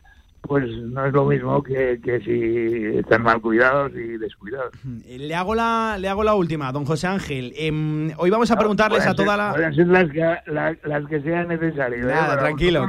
pues 0.42 0.66
no 0.68 1.06
es 1.06 1.14
lo 1.14 1.26
mismo 1.26 1.62
que, 1.62 2.00
que, 2.04 2.20
si 2.22 2.98
están 2.98 3.22
mal 3.22 3.40
cuidados 3.42 3.92
y 3.94 4.18
descuidados. 4.18 4.74
Eh, 5.06 5.20
le 5.20 5.36
hago 5.36 5.54
la, 5.54 5.98
le 6.00 6.10
hago 6.10 6.24
la 6.24 6.34
última, 6.34 6.72
don 6.72 6.84
José 6.84 7.08
Ángel. 7.08 7.54
Em, 7.56 8.12
hoy 8.18 8.30
vamos 8.32 8.50
a 8.50 8.58
preguntarles 8.58 9.06
a 9.06 9.14
toda 9.14 9.38
la... 9.38 9.54
Pueden 9.54 9.76
ser 9.76 9.88
las 9.88 10.10
que, 10.10 10.78
las 10.84 11.06
que 11.08 11.22
sean 11.22 11.48
necesarias. 11.48 12.06
¿eh? 12.06 12.08
Nada, 12.08 12.40
tranquilo, 12.40 12.88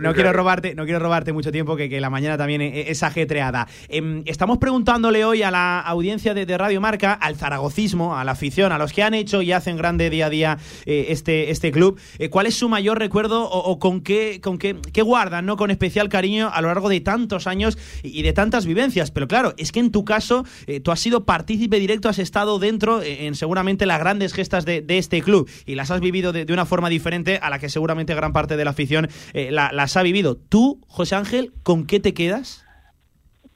no 0.00 0.14
quiero 0.14 0.32
robarte, 0.32 0.74
no 0.74 0.84
quiero 0.84 1.00
robarte 1.00 1.32
mucho 1.32 1.50
tiempo, 1.50 1.76
que, 1.76 1.88
que 1.88 2.00
la 2.00 2.10
mañana 2.10 2.38
también 2.38 2.60
e, 2.60 2.80
e, 2.80 2.90
es 2.90 3.02
ajetreada. 3.02 3.66
Em, 3.88 4.22
estamos 4.26 4.58
preguntándole 4.58 5.24
hoy 5.24 5.42
a 5.42 5.50
la 5.50 5.80
audiencia 5.80 6.32
de, 6.32 6.46
de, 6.46 6.56
Radio 6.56 6.80
Marca, 6.80 7.12
al 7.12 7.34
zaragocismo, 7.34 8.16
a 8.16 8.24
la 8.24 8.32
afición, 8.32 8.70
a 8.70 8.78
los 8.78 8.92
que 8.92 9.02
han 9.02 9.14
hecho 9.14 9.42
y 9.42 9.50
hacen 9.50 9.76
grande 9.76 10.10
día 10.10 10.26
a 10.26 10.30
día 10.30 10.58
eh, 10.86 11.06
este, 11.08 11.50
este 11.50 11.72
club, 11.72 11.98
¿cuál 12.30 12.46
es 12.46 12.54
su 12.54 12.68
mayor 12.68 12.98
recuerdo 13.00 13.50
o, 13.50 13.78
con 13.80 14.00
qué, 14.00 14.40
con 14.40 14.58
qué, 14.58 14.76
qué 14.92 15.02
guardan, 15.02 15.44
no 15.44 15.56
con 15.56 15.70
especial 15.70 16.08
cariño 16.08 16.50
a 16.52 16.60
lo 16.60 16.68
largo 16.68 16.83
de 16.88 17.00
tantos 17.00 17.46
años 17.46 17.78
y 18.02 18.22
de 18.22 18.32
tantas 18.32 18.66
vivencias. 18.66 19.10
Pero 19.10 19.28
claro, 19.28 19.54
es 19.56 19.72
que 19.72 19.80
en 19.80 19.90
tu 19.90 20.04
caso 20.04 20.44
eh, 20.66 20.80
tú 20.80 20.90
has 20.90 21.00
sido 21.00 21.24
partícipe 21.24 21.78
directo, 21.78 22.08
has 22.08 22.18
estado 22.18 22.58
dentro 22.58 23.02
eh, 23.02 23.26
en 23.26 23.34
seguramente 23.34 23.86
las 23.86 24.00
grandes 24.00 24.32
gestas 24.32 24.64
de, 24.64 24.84
este 24.88 25.22
club 25.22 25.48
y 25.66 25.74
las 25.74 25.90
has 25.90 26.00
vivido 26.00 26.32
de, 26.32 26.46
una 26.52 26.66
forma 26.66 26.88
diferente 26.88 27.38
a 27.42 27.50
la 27.50 27.58
que 27.58 27.68
seguramente 27.68 28.14
gran 28.14 28.32
parte 28.32 28.56
de 28.56 28.64
la 28.64 28.70
afición 28.70 29.08
eh, 29.32 29.50
las 29.50 29.96
ha 29.96 30.02
vivido. 30.02 30.36
Tú, 30.36 30.80
José 30.86 31.16
Ángel, 31.16 31.52
¿con 31.62 31.86
qué 31.86 32.00
te 32.00 32.14
quedas? 32.14 32.64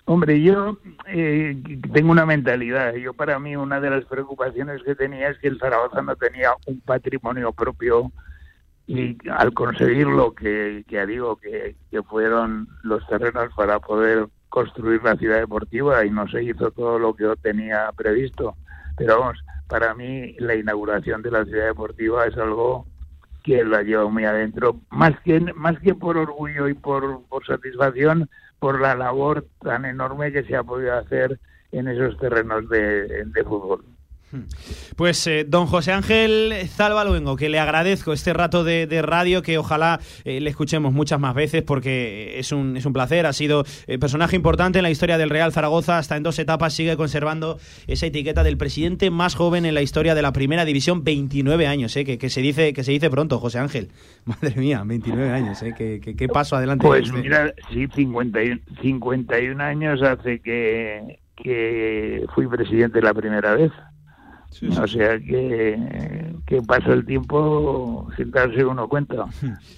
Hombre, 0.05 0.41
yo 0.41 0.79
tengo 1.93 2.11
una 2.11 2.25
mentalidad. 2.25 2.95
Yo 2.95 3.13
para 3.13 3.39
mí 3.39 3.57
una 3.57 3.79
de 3.79 3.91
las 3.91 4.07
preocupaciones 4.07 4.83
que 4.83 4.95
tenía 4.95 5.29
es 5.29 5.39
que 5.39 5.49
el 5.49 5.59
Zaragoza 5.59 6.01
no 6.01 6.17
tenía 6.17 6.53
un 6.67 6.81
patrimonio 6.81 7.53
propio 7.53 8.11
y 8.89 9.19
al 9.31 9.53
conseguirlo, 9.53 10.35
que 10.35 10.83
ya 10.89 11.05
digo 11.05 11.37
que, 11.37 11.77
que 11.91 12.03
fueron 12.03 12.67
los 12.83 13.07
terrenos 13.07 13.53
para 13.55 13.79
poder 13.79 14.29
construir 14.49 15.03
la 15.03 15.15
ciudad 15.17 15.41
deportiva 15.41 16.07
y 16.07 16.11
no 16.11 16.27
se 16.27 16.43
hizo 16.43 16.71
todo 16.71 16.99
lo 16.99 17.15
que 17.15 17.25
yo 17.25 17.37
tenía 17.37 17.93
previsto. 17.95 18.57
Pero 18.97 19.21
vamos, 19.21 19.45
para 19.69 19.95
mí 19.95 20.35
la 20.39 20.55
inauguración 20.55 21.21
de 21.21 21.31
la 21.31 21.45
ciudad 21.45 21.67
deportiva 21.67 22.25
es 22.25 22.37
algo 22.39 22.87
que 23.45 23.63
la 23.63 23.83
llevo 23.83 24.11
muy 24.11 24.25
adentro, 24.25 24.81
más 24.89 25.21
que, 25.21 25.39
más 25.39 25.79
que 25.81 25.95
por 25.95 26.17
orgullo 26.17 26.67
y 26.67 26.75
por, 26.75 27.23
por 27.29 27.45
satisfacción, 27.47 28.31
por 28.59 28.81
la 28.81 28.95
labor 28.95 29.47
tan 29.61 29.85
enorme 29.85 30.33
que 30.33 30.45
se 30.45 30.57
ha 30.57 30.63
podido 30.63 30.95
hacer 30.97 31.39
en 31.73 31.89
esos 31.89 32.17
terrenos 32.19 32.67
de, 32.71 33.27
de 33.27 33.45
fútbol. 33.45 33.85
Pues 34.97 35.27
eh, 35.27 35.45
don 35.49 35.67
José 35.67 35.93
Ángel 35.93 36.53
Zalba 36.69 37.05
Luengo, 37.05 37.37
que 37.37 37.49
le 37.49 37.59
agradezco 37.59 38.13
este 38.13 38.33
rato 38.33 38.63
de, 38.63 38.87
radio, 39.03 39.43
que 39.43 39.59
ojalá 39.59 40.01
eh, 40.25 40.41
le 40.41 40.51
escuchemos 40.51 40.93
muchas 40.93 41.19
más 41.19 41.35
veces 41.35 41.63
porque 41.63 42.39
es 42.39 42.53
un, 42.53 42.77
es 42.77 42.85
un 42.85 42.93
placer, 42.93 43.27
ha 43.27 43.33
sido 43.33 43.65
eh, 43.87 43.99
personaje 43.99 44.37
importante 44.37 44.79
en 44.79 44.83
la 44.83 44.91
historia 44.91 45.19
del 45.19 45.31
Real 45.31 45.53
Zaragoza, 45.53 45.99
hasta 45.99 46.17
en 46.17 46.23
dos 46.23 46.39
etapas 46.39 46.75
sigue 46.75 46.97
conservando 46.97 47.59
esa 47.87 48.07
etiqueta 48.07 48.43
del 48.43 48.59
presidente 48.59 49.11
más 49.11 49.35
joven 49.35 49.65
en 49.65 49.75
la 49.75 49.83
historia 49.83 50.15
de 50.15 50.23
la 50.23 50.33
primera 50.33 50.65
división, 50.65 51.05
29 51.05 51.67
años, 51.67 51.95
que, 51.95 52.19
que, 52.19 52.31
se 52.31 52.43
dice, 52.43 52.73
que 52.73 52.85
se 52.85 52.93
dice 52.93 53.09
pronto, 53.09 53.39
José 53.39 53.59
Ángel. 53.59 53.89
Madre 54.25 54.55
mía, 54.57 54.83
29 54.85 55.31
años, 55.31 55.59
que, 55.77 56.01
que, 56.01 56.29
paso 56.29 56.57
adelante. 56.57 56.87
Pues 56.87 57.07
este. 57.07 57.19
mira, 57.19 57.55
sí, 57.73 57.87
51, 57.95 58.61
51 58.83 59.63
años 59.63 60.03
hace 60.03 60.41
que, 60.41 61.19
que 61.37 62.27
fui 62.35 62.47
presidente 62.47 63.01
la 63.01 63.15
primera 63.15 63.55
vez. 63.55 63.73
O 64.81 64.87
sea 64.89 65.19
que, 65.19 66.35
que 66.47 66.63
pasa 66.63 66.93
el 66.93 67.05
tiempo 67.07 68.09
sin 68.17 68.31
darse 68.31 68.65
uno 68.65 68.89
cuenta. 68.89 69.27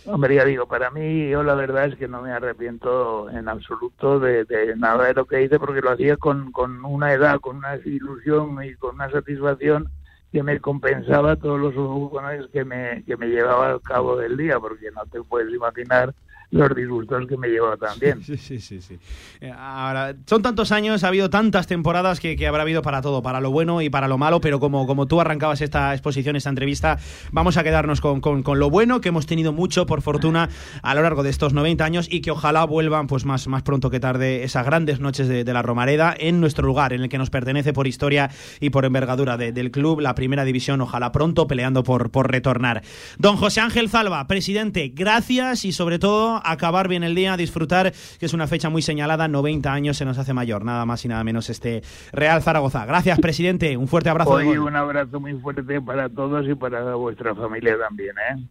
Hombre, 0.07 0.37
ya 0.37 0.45
digo, 0.45 0.67
para 0.67 0.91
mí 0.91 1.29
yo 1.29 1.43
la 1.43 1.55
verdad 1.55 1.87
es 1.87 1.97
que 1.97 2.09
no 2.09 2.23
me 2.23 2.33
arrepiento 2.33 3.29
en 3.31 3.49
absoluto 3.49 4.21
de, 4.21 4.47
nada 4.77 5.07
de 5.07 5.15
lo 5.15 5.27
que 5.27 5.43
hice 5.43 5.59
porque 5.59 5.81
lo 5.81 5.91
hacía 5.91 6.17
con, 6.17 6.51
con 6.53 6.85
una 6.85 7.13
edad, 7.13 7.41
con 7.41 7.57
una 7.57 7.77
ilusión 7.85 8.63
y 8.65 8.75
con 8.75 8.95
una 8.95 9.11
satisfacción 9.11 9.91
que 10.33 10.43
me 10.43 10.61
compensaba 10.61 11.37
todos 11.37 11.61
los 11.61 11.75
jugones 11.75 12.47
que 12.53 12.65
me, 12.65 13.03
que 13.05 13.17
me 13.17 13.27
llevaba 13.27 13.73
al 13.73 13.83
cabo 13.83 14.17
del 14.17 14.37
día, 14.37 14.61
porque 14.61 14.91
no 14.93 15.05
te 15.07 15.21
puedes 15.23 15.53
imaginar 15.53 16.15
los 16.51 16.75
disgustos 16.75 17.27
que 17.29 17.37
me 17.37 17.49
llevó 17.49 17.77
también. 17.77 18.23
Sí, 18.23 18.37
sí, 18.37 18.59
sí, 18.59 18.81
sí. 18.81 18.99
Eh, 19.41 19.53
ahora, 19.57 20.15
son 20.27 20.43
tantos 20.43 20.73
años, 20.73 21.05
ha 21.05 21.09
habido 21.09 21.31
tantas 21.31 21.67
temporadas 21.67 22.19
que, 22.19 22.37
que, 22.37 22.47
habrá 22.47 22.63
habido 22.63 22.83
para 22.83 23.03
todo, 23.03 23.23
para 23.23 23.41
lo 23.41 23.51
bueno 23.51 23.83
y 23.83 23.91
para 23.91 24.09
lo 24.09 24.19
malo, 24.19 24.41
pero 24.41 24.59
como, 24.59 24.87
como 24.87 25.07
tú 25.07 25.21
arrancabas 25.21 25.61
esta 25.61 25.93
exposición, 25.93 26.37
esta 26.37 26.51
entrevista, 26.51 26.99
vamos 27.31 27.57
a 27.57 27.63
quedarnos 27.63 28.01
con, 28.01 28.21
con, 28.21 28.59
lo 28.59 28.69
bueno, 28.69 29.01
que 29.01 29.11
hemos 29.11 29.27
tenido 29.27 29.53
mucho, 29.53 29.87
por 29.87 30.03
fortuna, 30.03 30.49
a 30.83 30.95
lo 30.95 31.03
largo 31.03 31.23
de 31.23 31.31
estos 31.31 31.53
90 31.53 31.85
años 31.85 32.09
y 32.11 32.21
que 32.21 32.33
ojalá 32.33 32.65
vuelvan 32.65 33.07
pues 33.07 33.25
más, 33.25 33.47
más 33.47 33.63
pronto 33.63 33.91
que 33.91 34.01
tarde 34.01 34.43
esas 34.43 34.67
grandes 34.67 35.01
noches 35.01 35.29
de, 35.29 35.45
de 35.45 35.53
la 35.53 35.63
Romareda 35.63 36.15
en 36.19 36.41
nuestro 36.41 36.67
lugar, 36.67 36.93
en 36.93 37.03
el 37.03 37.09
que 37.09 37.19
nos 37.19 37.31
pertenece 37.31 37.73
por 37.73 37.87
historia 37.87 38.31
y 38.59 38.71
por 38.71 38.85
envergadura 38.85 39.37
del 39.37 39.71
club, 39.71 40.01
la 40.01 40.15
primera 40.15 40.45
división, 40.45 40.81
ojalá 40.81 41.13
pronto, 41.13 41.47
peleando 41.47 41.85
por, 41.85 42.11
por 42.11 42.31
retornar. 42.31 42.83
Don 43.19 43.37
José 43.37 43.61
Ángel 43.61 43.89
Zalba, 43.89 44.27
presidente, 44.27 44.93
gracias 44.95 45.65
y 45.65 45.73
sobre 45.73 45.99
todo 45.99 46.40
acabar 46.45 46.89
bien 46.89 47.05
el 47.05 47.15
día, 47.15 47.37
disfrutar, 47.37 47.93
que 48.19 48.27
es 48.27 48.33
una 48.33 48.47
fecha 48.47 48.71
muy 48.71 48.83
señalada, 48.83 49.29
90 49.29 49.73
años 49.73 49.97
se 49.97 50.05
nos 50.05 50.19
hace 50.19 50.33
mayor, 50.33 50.65
nada 50.65 50.85
más 50.87 51.05
y 51.05 51.09
nada 51.09 51.25
menos 51.25 51.51
este 51.51 51.83
Real 52.13 52.43
Zaragoza. 52.43 52.85
Gracias, 52.87 53.19
presidente, 53.21 53.77
un 53.77 53.89
fuerte 53.89 54.11
abrazo. 54.11 54.31
Hoy 54.31 54.59
un 54.59 54.77
abrazo 54.77 55.21
muy 55.21 55.35
fuerte 55.35 55.81
para 55.81 56.09
todos 56.09 56.47
y 56.49 56.55
para 56.55 56.95
vuestra 56.95 57.35
familia 57.35 57.77
también, 57.79 58.15
¿eh? 58.31 58.49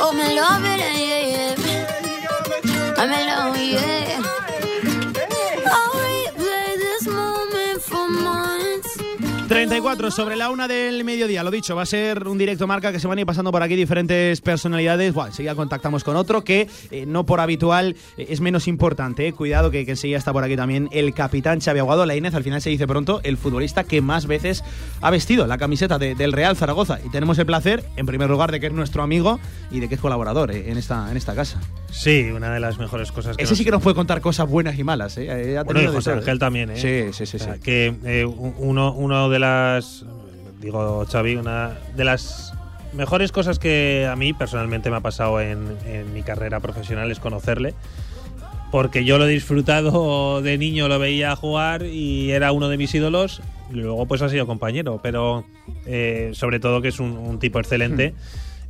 Oh, 0.00 0.12
34 9.52 10.10
sobre 10.10 10.34
la 10.34 10.48
una 10.48 10.66
del 10.66 11.04
mediodía, 11.04 11.42
lo 11.42 11.50
dicho, 11.50 11.76
va 11.76 11.82
a 11.82 11.86
ser 11.86 12.26
un 12.26 12.38
directo 12.38 12.66
marca 12.66 12.90
que 12.90 12.98
se 12.98 13.06
van 13.06 13.18
a 13.18 13.20
ir 13.20 13.26
pasando 13.26 13.52
por 13.52 13.62
aquí 13.62 13.76
diferentes 13.76 14.40
personalidades. 14.40 15.12
Bueno, 15.12 15.28
enseguida 15.28 15.54
contactamos 15.54 16.04
con 16.04 16.16
otro 16.16 16.42
que 16.42 16.70
eh, 16.90 17.04
no 17.06 17.26
por 17.26 17.38
habitual 17.38 17.94
eh, 18.16 18.28
es 18.30 18.40
menos 18.40 18.66
importante. 18.66 19.26
Eh. 19.26 19.34
Cuidado 19.34 19.70
que, 19.70 19.84
que, 19.84 19.90
enseguida 19.90 20.16
está 20.16 20.32
por 20.32 20.42
aquí 20.42 20.56
también 20.56 20.88
el 20.90 21.12
capitán 21.12 21.60
Xavi 21.60 21.80
Aguado, 21.80 22.06
la 22.06 22.16
Inés, 22.16 22.34
al 22.34 22.44
final 22.44 22.62
se 22.62 22.70
dice 22.70 22.86
pronto, 22.86 23.20
el 23.24 23.36
futbolista 23.36 23.84
que 23.84 24.00
más 24.00 24.26
veces 24.26 24.64
ha 25.02 25.10
vestido 25.10 25.46
la 25.46 25.58
camiseta 25.58 25.98
del 25.98 26.32
Real 26.32 26.56
Zaragoza. 26.56 27.00
Y 27.04 27.10
tenemos 27.10 27.38
el 27.38 27.44
placer, 27.44 27.84
en 27.96 28.06
primer 28.06 28.30
lugar, 28.30 28.52
de 28.52 28.58
que 28.58 28.68
es 28.68 28.72
nuestro 28.72 29.02
amigo 29.02 29.38
y 29.70 29.80
de 29.80 29.88
que 29.90 29.96
es 29.96 30.00
colaborador 30.00 30.50
en, 30.50 30.78
esta, 30.78 31.10
en 31.10 31.18
esta 31.18 31.34
casa. 31.34 31.60
Sí, 31.92 32.30
una 32.34 32.52
de 32.52 32.58
las 32.58 32.78
mejores 32.78 33.12
cosas 33.12 33.36
que 33.36 33.44
Ese 33.44 33.54
sí 33.54 33.64
que 33.64 33.70
nos 33.70 33.82
puede 33.82 33.94
contar 33.94 34.20
cosas 34.20 34.48
buenas 34.48 34.78
y 34.78 34.82
malas. 34.82 35.16
¿eh? 35.18 35.56
Ha 35.58 35.62
bueno, 35.62 35.92
José 35.92 36.12
Ángel 36.12 36.38
también, 36.38 36.70
¿eh? 36.70 36.76
Sí, 36.76 37.12
sí, 37.12 37.26
sí. 37.26 37.38
sí. 37.38 37.60
que 37.62 38.24
uno, 38.58 38.92
uno 38.92 39.28
de 39.28 39.38
las, 39.38 40.04
digo 40.60 41.06
Xavi, 41.06 41.36
una 41.36 41.78
de 41.94 42.04
las 42.04 42.52
mejores 42.92 43.32
cosas 43.32 43.58
que 43.58 44.08
a 44.10 44.16
mí 44.16 44.32
personalmente 44.32 44.90
me 44.90 44.96
ha 44.96 45.00
pasado 45.00 45.40
en, 45.40 45.76
mi 46.12 46.22
carrera 46.22 46.60
profesional 46.60 47.10
es 47.10 47.18
conocerle. 47.18 47.74
Porque 48.70 49.04
yo 49.04 49.18
lo 49.18 49.26
he 49.26 49.30
disfrutado 49.30 50.40
de 50.40 50.56
niño, 50.56 50.88
lo 50.88 50.98
veía 50.98 51.36
jugar 51.36 51.84
y 51.84 52.30
era 52.30 52.52
uno 52.52 52.68
de 52.68 52.78
mis 52.78 52.94
ídolos. 52.94 53.42
Y 53.70 53.74
luego 53.74 54.06
pues 54.06 54.22
ha 54.22 54.30
sido 54.30 54.46
compañero, 54.46 55.00
pero 55.02 55.44
eh, 55.84 56.30
sobre 56.32 56.58
todo 56.58 56.80
que 56.80 56.88
es 56.88 56.98
un, 56.98 57.38
tipo 57.38 57.58
excelente. 57.58 58.14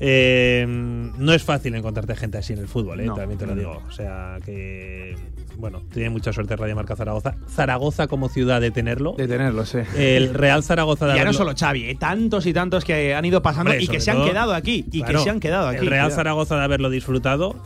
Eh, 0.00 0.64
no 0.66 1.32
es 1.32 1.42
fácil 1.42 1.74
encontrarte 1.74 2.16
gente 2.16 2.38
así 2.38 2.52
en 2.52 2.58
el 2.58 2.68
fútbol, 2.68 3.00
¿eh? 3.00 3.06
también 3.14 3.38
te 3.38 3.46
lo 3.46 3.54
digo. 3.54 3.82
O 3.86 3.92
sea 3.92 4.38
que 4.44 5.16
bueno, 5.56 5.82
tiene 5.92 6.10
mucha 6.10 6.32
suerte 6.32 6.56
Radio 6.56 6.74
Marca 6.74 6.96
Zaragoza. 6.96 7.36
Zaragoza 7.48 8.06
como 8.06 8.28
ciudad 8.28 8.60
de 8.60 8.70
tenerlo. 8.70 9.14
De 9.16 9.28
tenerlo, 9.28 9.64
sí. 9.64 9.78
El 9.96 10.34
Real 10.34 10.62
Zaragoza 10.64 11.06
de 11.06 11.16
Ya 11.16 11.24
no 11.24 11.32
solo 11.32 11.52
Xavi, 11.56 11.84
¿eh? 11.84 11.96
tantos 11.98 12.46
y 12.46 12.52
tantos 12.52 12.84
que 12.84 13.14
han 13.14 13.24
ido 13.24 13.42
pasando 13.42 13.74
y 13.74 13.86
que 13.86 14.00
se 14.00 14.10
han 14.10 14.24
quedado 14.24 14.54
aquí. 14.54 14.84
Y 14.90 15.02
que 15.02 15.18
se 15.18 15.30
han 15.30 15.40
quedado 15.40 15.68
aquí. 15.68 15.78
El 15.78 15.86
Real 15.86 16.10
Zaragoza 16.10 16.56
de 16.56 16.64
haberlo 16.64 16.90
disfrutado. 16.90 17.62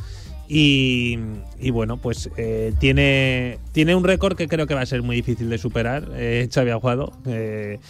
Y, 0.49 1.17
bueno, 1.73 1.97
pues 1.97 2.31
eh, 2.37 2.73
tiene, 2.79 3.59
tiene 3.73 3.95
un 3.95 4.05
récord 4.05 4.37
que 4.37 4.47
creo 4.47 4.67
que 4.67 4.75
va 4.75 4.83
a 4.83 4.87
ser 4.87 5.03
muy 5.03 5.17
difícil 5.17 5.51
de 5.51 5.59
superar, 5.59 6.09
eh, 6.15 6.49
Xavi 6.53 6.71
Aguado. 6.71 7.13
Eh, 7.27 7.81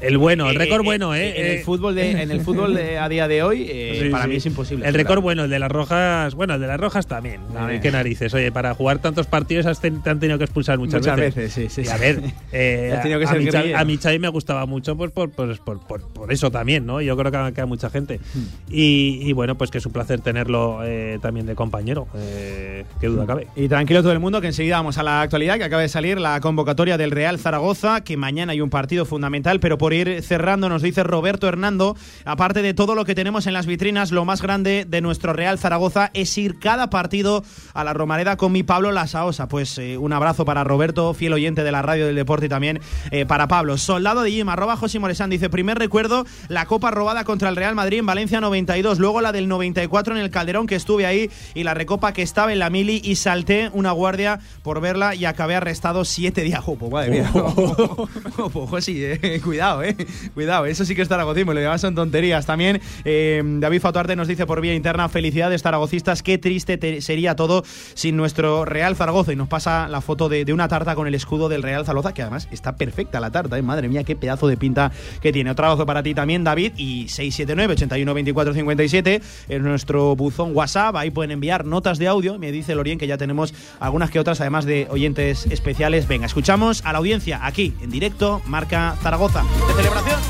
El 0.00 0.16
bueno, 0.16 0.48
el 0.48 0.54
récord 0.56 0.84
bueno, 0.84 1.14
¿eh? 1.14 1.34
En 1.40 1.46
el 1.58 1.64
fútbol, 1.64 1.94
de, 1.94 2.10
en 2.22 2.30
el 2.30 2.40
fútbol 2.40 2.74
de, 2.74 2.98
a 2.98 3.08
día 3.08 3.26
de 3.26 3.42
hoy, 3.42 3.66
eh, 3.68 3.98
Sí, 4.04 4.08
para 4.10 4.24
sí. 4.24 4.30
mí 4.30 4.36
es 4.36 4.46
imposible. 4.46 4.86
El 4.86 4.94
récord 4.94 5.20
bueno, 5.20 5.44
el 5.44 5.50
de 5.50 5.58
las 5.58 5.70
rojas, 5.72 6.34
bueno, 6.34 6.54
el 6.54 6.60
de 6.60 6.66
las 6.68 6.78
rojas 6.78 7.06
también. 7.08 7.40
También. 7.52 7.78
Eh, 7.78 7.82
qué 7.82 7.90
narices. 7.90 8.32
Oye, 8.32 8.52
para 8.52 8.74
jugar 8.74 8.98
tantos 9.00 9.26
partidos 9.26 9.66
has 9.66 9.80
ten- 9.80 10.00
te 10.02 10.10
han 10.10 10.20
tenido 10.20 10.38
que 10.38 10.44
expulsar 10.44 10.78
muchas, 10.78 11.00
Muchas 11.00 11.16
veces, 11.18 11.52
sí, 11.52 11.68
sí, 11.68 11.82
Y 11.84 11.88
a 11.88 11.96
ver, 11.96 12.20
eh, 12.52 12.90
que 12.92 12.96
a, 12.96 13.02
ser 13.02 13.18
mi 13.18 13.26
Xavi, 13.26 13.44
guerrillero. 13.70 13.78
a 14.14 14.18
me 14.18 14.28
gustaba 14.28 14.66
mucho 14.66 14.96
pues, 14.96 15.10
por, 15.10 15.30
por, 15.30 15.56
por, 15.58 15.80
por- 15.80 16.32
eso 16.32 16.50
también, 16.50 16.86
¿no? 16.86 17.00
Yo 17.00 17.16
creo 17.16 17.32
que 17.32 17.36
a, 17.38 17.52
que 17.52 17.60
a 17.60 17.66
mucha 17.66 17.90
gente. 17.90 18.18
Hmm. 18.34 18.44
Y, 18.70 19.20
y 19.22 19.32
bueno, 19.32 19.56
pues 19.58 19.70
que 19.70 19.78
es 19.78 19.86
un 19.86 19.92
placer 19.92 20.20
tenerlo 20.20 20.80
eh, 20.84 21.18
también 21.20 21.46
de 21.46 21.54
compañero. 21.56 22.06
Eh, 22.16 22.84
qué 23.00 23.08
duda 23.08 23.26
cabe. 23.26 23.48
Y 23.56 23.66
tranquilo 23.68 24.02
todo 24.02 24.12
el 24.12 24.20
mundo, 24.20 24.40
que 24.40 24.46
enseguida 24.48 24.76
vamos 24.76 24.96
a 24.98 25.02
la 25.02 25.22
actualidad, 25.22 25.56
que 25.58 25.64
acaba 25.64 25.82
de 25.82 25.88
salir 25.88 26.20
la 26.20 26.40
convocatoria 26.40 26.96
del 26.98 27.10
Real 27.10 27.38
Zaragoza, 27.38 28.02
que 28.04 28.16
mañana 28.16 28.52
hay 28.52 28.60
un 28.60 28.70
partido 28.70 29.04
fundamental, 29.04 29.58
pero 29.58 29.76
por 29.78 29.87
ir 29.92 30.22
cerrando 30.22 30.68
nos 30.68 30.82
dice 30.82 31.02
Roberto 31.02 31.48
Hernando, 31.48 31.96
aparte 32.24 32.62
de 32.62 32.74
todo 32.74 32.94
lo 32.94 33.04
que 33.04 33.14
tenemos 33.14 33.46
en 33.46 33.52
las 33.52 33.66
vitrinas, 33.66 34.12
lo 34.12 34.24
más 34.24 34.42
grande 34.42 34.84
de 34.88 35.00
nuestro 35.00 35.32
Real 35.32 35.58
Zaragoza 35.58 36.10
es 36.14 36.36
ir 36.38 36.58
cada 36.58 36.90
partido 36.90 37.44
a 37.74 37.84
la 37.84 37.92
Romareda 37.92 38.36
con 38.36 38.52
mi 38.52 38.62
Pablo 38.62 38.92
Lasaosa. 38.92 39.48
Pues 39.48 39.78
eh, 39.78 39.98
un 39.98 40.12
abrazo 40.12 40.44
para 40.44 40.64
Roberto, 40.64 41.14
fiel 41.14 41.32
oyente 41.32 41.64
de 41.64 41.72
la 41.72 41.82
radio 41.82 42.06
del 42.06 42.16
deporte 42.16 42.46
y 42.46 42.48
también 42.48 42.80
eh, 43.10 43.26
para 43.26 43.48
Pablo. 43.48 43.78
Soldado 43.78 44.22
de 44.22 44.30
Jim, 44.30 44.48
arroba 44.48 44.76
José 44.76 44.98
Moresán, 44.98 45.30
dice, 45.30 45.50
primer 45.50 45.78
recuerdo, 45.78 46.26
la 46.48 46.66
copa 46.66 46.90
robada 46.90 47.24
contra 47.24 47.48
el 47.48 47.56
Real 47.56 47.74
Madrid 47.74 47.98
en 47.98 48.06
Valencia 48.06 48.40
92, 48.40 48.98
luego 48.98 49.20
la 49.20 49.32
del 49.32 49.48
94 49.48 50.16
en 50.16 50.22
el 50.22 50.30
Calderón, 50.30 50.66
que 50.66 50.74
estuve 50.74 51.06
ahí, 51.06 51.30
y 51.54 51.64
la 51.64 51.74
recopa 51.74 52.12
que 52.12 52.22
estaba 52.22 52.52
en 52.52 52.58
la 52.58 52.70
mili 52.70 53.00
y 53.04 53.16
salté 53.16 53.70
una 53.72 53.92
guardia 53.92 54.40
por 54.62 54.80
verla 54.80 55.14
y 55.14 55.24
acabé 55.24 55.54
arrestado 55.56 56.04
siete 56.04 56.42
días. 56.42 56.60
Ojo, 56.66 56.90
madre 56.90 57.10
mía. 57.10 57.30
Ojo, 57.34 58.80
sí, 58.80 59.02
eh. 59.04 59.40
cuidado, 59.42 59.77
eh. 59.82 59.96
Cuidado, 60.34 60.66
eso 60.66 60.84
sí 60.84 60.94
que 60.94 61.02
es 61.02 61.08
zaragocismo, 61.08 61.52
lo 61.54 61.60
demás 61.60 61.80
son 61.80 61.94
tonterías. 61.94 62.46
También 62.46 62.80
eh, 63.04 63.42
David 63.44 63.80
Fatuarte 63.80 64.16
nos 64.16 64.28
dice 64.28 64.46
por 64.46 64.60
vía 64.60 64.74
interna, 64.74 65.08
felicidades 65.08 65.62
zaragocistas, 65.62 66.22
qué 66.22 66.38
triste 66.38 66.78
te- 66.78 67.00
sería 67.00 67.36
todo 67.36 67.64
sin 67.94 68.16
nuestro 68.16 68.64
Real 68.64 68.96
Zaragoza. 68.96 69.32
Y 69.32 69.36
nos 69.36 69.48
pasa 69.48 69.88
la 69.88 70.00
foto 70.00 70.28
de, 70.28 70.44
de 70.44 70.52
una 70.52 70.68
tarta 70.68 70.94
con 70.94 71.06
el 71.06 71.14
escudo 71.14 71.48
del 71.48 71.62
Real 71.62 71.84
Zaragoza, 71.84 72.12
que 72.14 72.22
además 72.22 72.48
está 72.50 72.76
perfecta 72.76 73.20
la 73.20 73.30
tarta, 73.30 73.58
eh. 73.58 73.62
Madre 73.62 73.88
mía, 73.88 74.04
qué 74.04 74.16
pedazo 74.16 74.46
de 74.48 74.56
pinta 74.56 74.90
que 75.20 75.32
tiene. 75.32 75.50
Otro 75.50 75.66
abrazo 75.66 75.86
para 75.86 76.02
ti 76.02 76.14
también, 76.14 76.44
David, 76.44 76.72
y 76.76 77.08
679 77.08 77.72
81 77.74 78.14
24 78.14 78.54
57 78.54 79.22
en 79.48 79.62
nuestro 79.62 80.16
buzón 80.16 80.54
WhatsApp. 80.54 80.96
Ahí 80.96 81.10
pueden 81.10 81.30
enviar 81.32 81.64
notas 81.64 81.98
de 81.98 82.06
audio. 82.08 82.38
Me 82.38 82.52
dice 82.52 82.74
Lorien 82.74 82.98
que 82.98 83.06
ya 83.06 83.18
tenemos 83.18 83.52
algunas 83.80 84.10
que 84.10 84.18
otras, 84.20 84.40
además 84.40 84.64
de 84.64 84.86
oyentes 84.90 85.46
especiales. 85.50 86.08
Venga, 86.08 86.26
escuchamos 86.26 86.82
a 86.84 86.92
la 86.92 86.98
audiencia 86.98 87.40
aquí, 87.44 87.74
en 87.82 87.90
directo, 87.90 88.40
marca 88.46 88.96
Zaragoza. 89.02 89.44
De 89.68 89.74
celebración. 89.74 90.20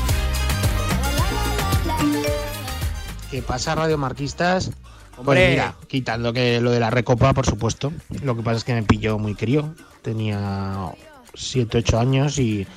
¿Qué 3.31 3.41
pasa, 3.41 3.75
radiomarquistas? 3.75 4.71
Hombre. 5.17 5.23
Pues 5.23 5.49
mira, 5.49 5.75
quitando 5.87 6.31
que 6.31 6.61
lo 6.61 6.71
de 6.71 6.79
la 6.79 6.89
recopa, 6.89 7.33
por 7.33 7.45
supuesto. 7.45 7.91
Lo 8.21 8.35
que 8.35 8.43
pasa 8.43 8.57
es 8.57 8.63
que 8.63 8.73
me 8.73 8.83
pilló 8.83 9.17
muy 9.17 9.35
crío. 9.35 9.73
Tenía 10.01 10.91
7, 11.33 11.79
8 11.79 11.99
años 11.99 12.39
y, 12.39 12.67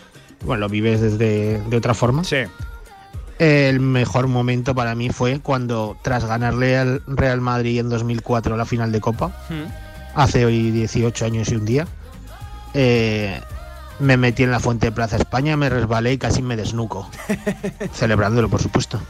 bueno, 0.44 0.62
lo 0.62 0.68
vives 0.68 1.00
desde 1.00 1.60
de 1.60 1.76
otra 1.76 1.94
forma. 1.94 2.24
Sí. 2.24 2.38
El 3.38 3.80
mejor 3.80 4.28
momento 4.28 4.74
para 4.74 4.94
mí 4.94 5.10
fue 5.10 5.40
cuando, 5.40 5.96
tras 6.02 6.24
ganarle 6.24 6.76
al 6.76 7.02
Real 7.06 7.40
Madrid 7.40 7.80
en 7.80 7.88
2004 7.88 8.56
la 8.56 8.64
final 8.64 8.92
de 8.92 9.00
Copa, 9.00 9.32
hace 10.14 10.44
hoy 10.44 10.70
18 10.70 11.24
años 11.24 11.50
y 11.50 11.56
un 11.56 11.64
día, 11.64 11.86
eh, 12.74 13.40
me 13.98 14.16
metí 14.16 14.42
en 14.42 14.50
la 14.50 14.60
fuente 14.60 14.86
de 14.86 14.92
Plaza 14.92 15.16
España, 15.16 15.56
me 15.56 15.68
resbalé 15.68 16.12
y 16.12 16.18
casi 16.18 16.42
me 16.42 16.56
desnuco. 16.56 17.08
Celebrándolo, 17.92 18.48
por 18.48 18.62
supuesto. 18.62 19.00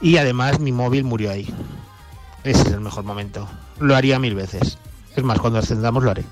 Y 0.00 0.16
además 0.16 0.60
mi 0.60 0.72
móvil 0.72 1.04
murió 1.04 1.30
ahí. 1.30 1.52
Ese 2.44 2.62
es 2.62 2.68
el 2.68 2.80
mejor 2.80 3.04
momento. 3.04 3.48
Lo 3.80 3.96
haría 3.96 4.18
mil 4.18 4.34
veces. 4.34 4.78
Es 5.16 5.24
más, 5.24 5.38
cuando 5.38 5.58
ascendamos 5.58 6.04
lo 6.04 6.10
haré. 6.10 6.24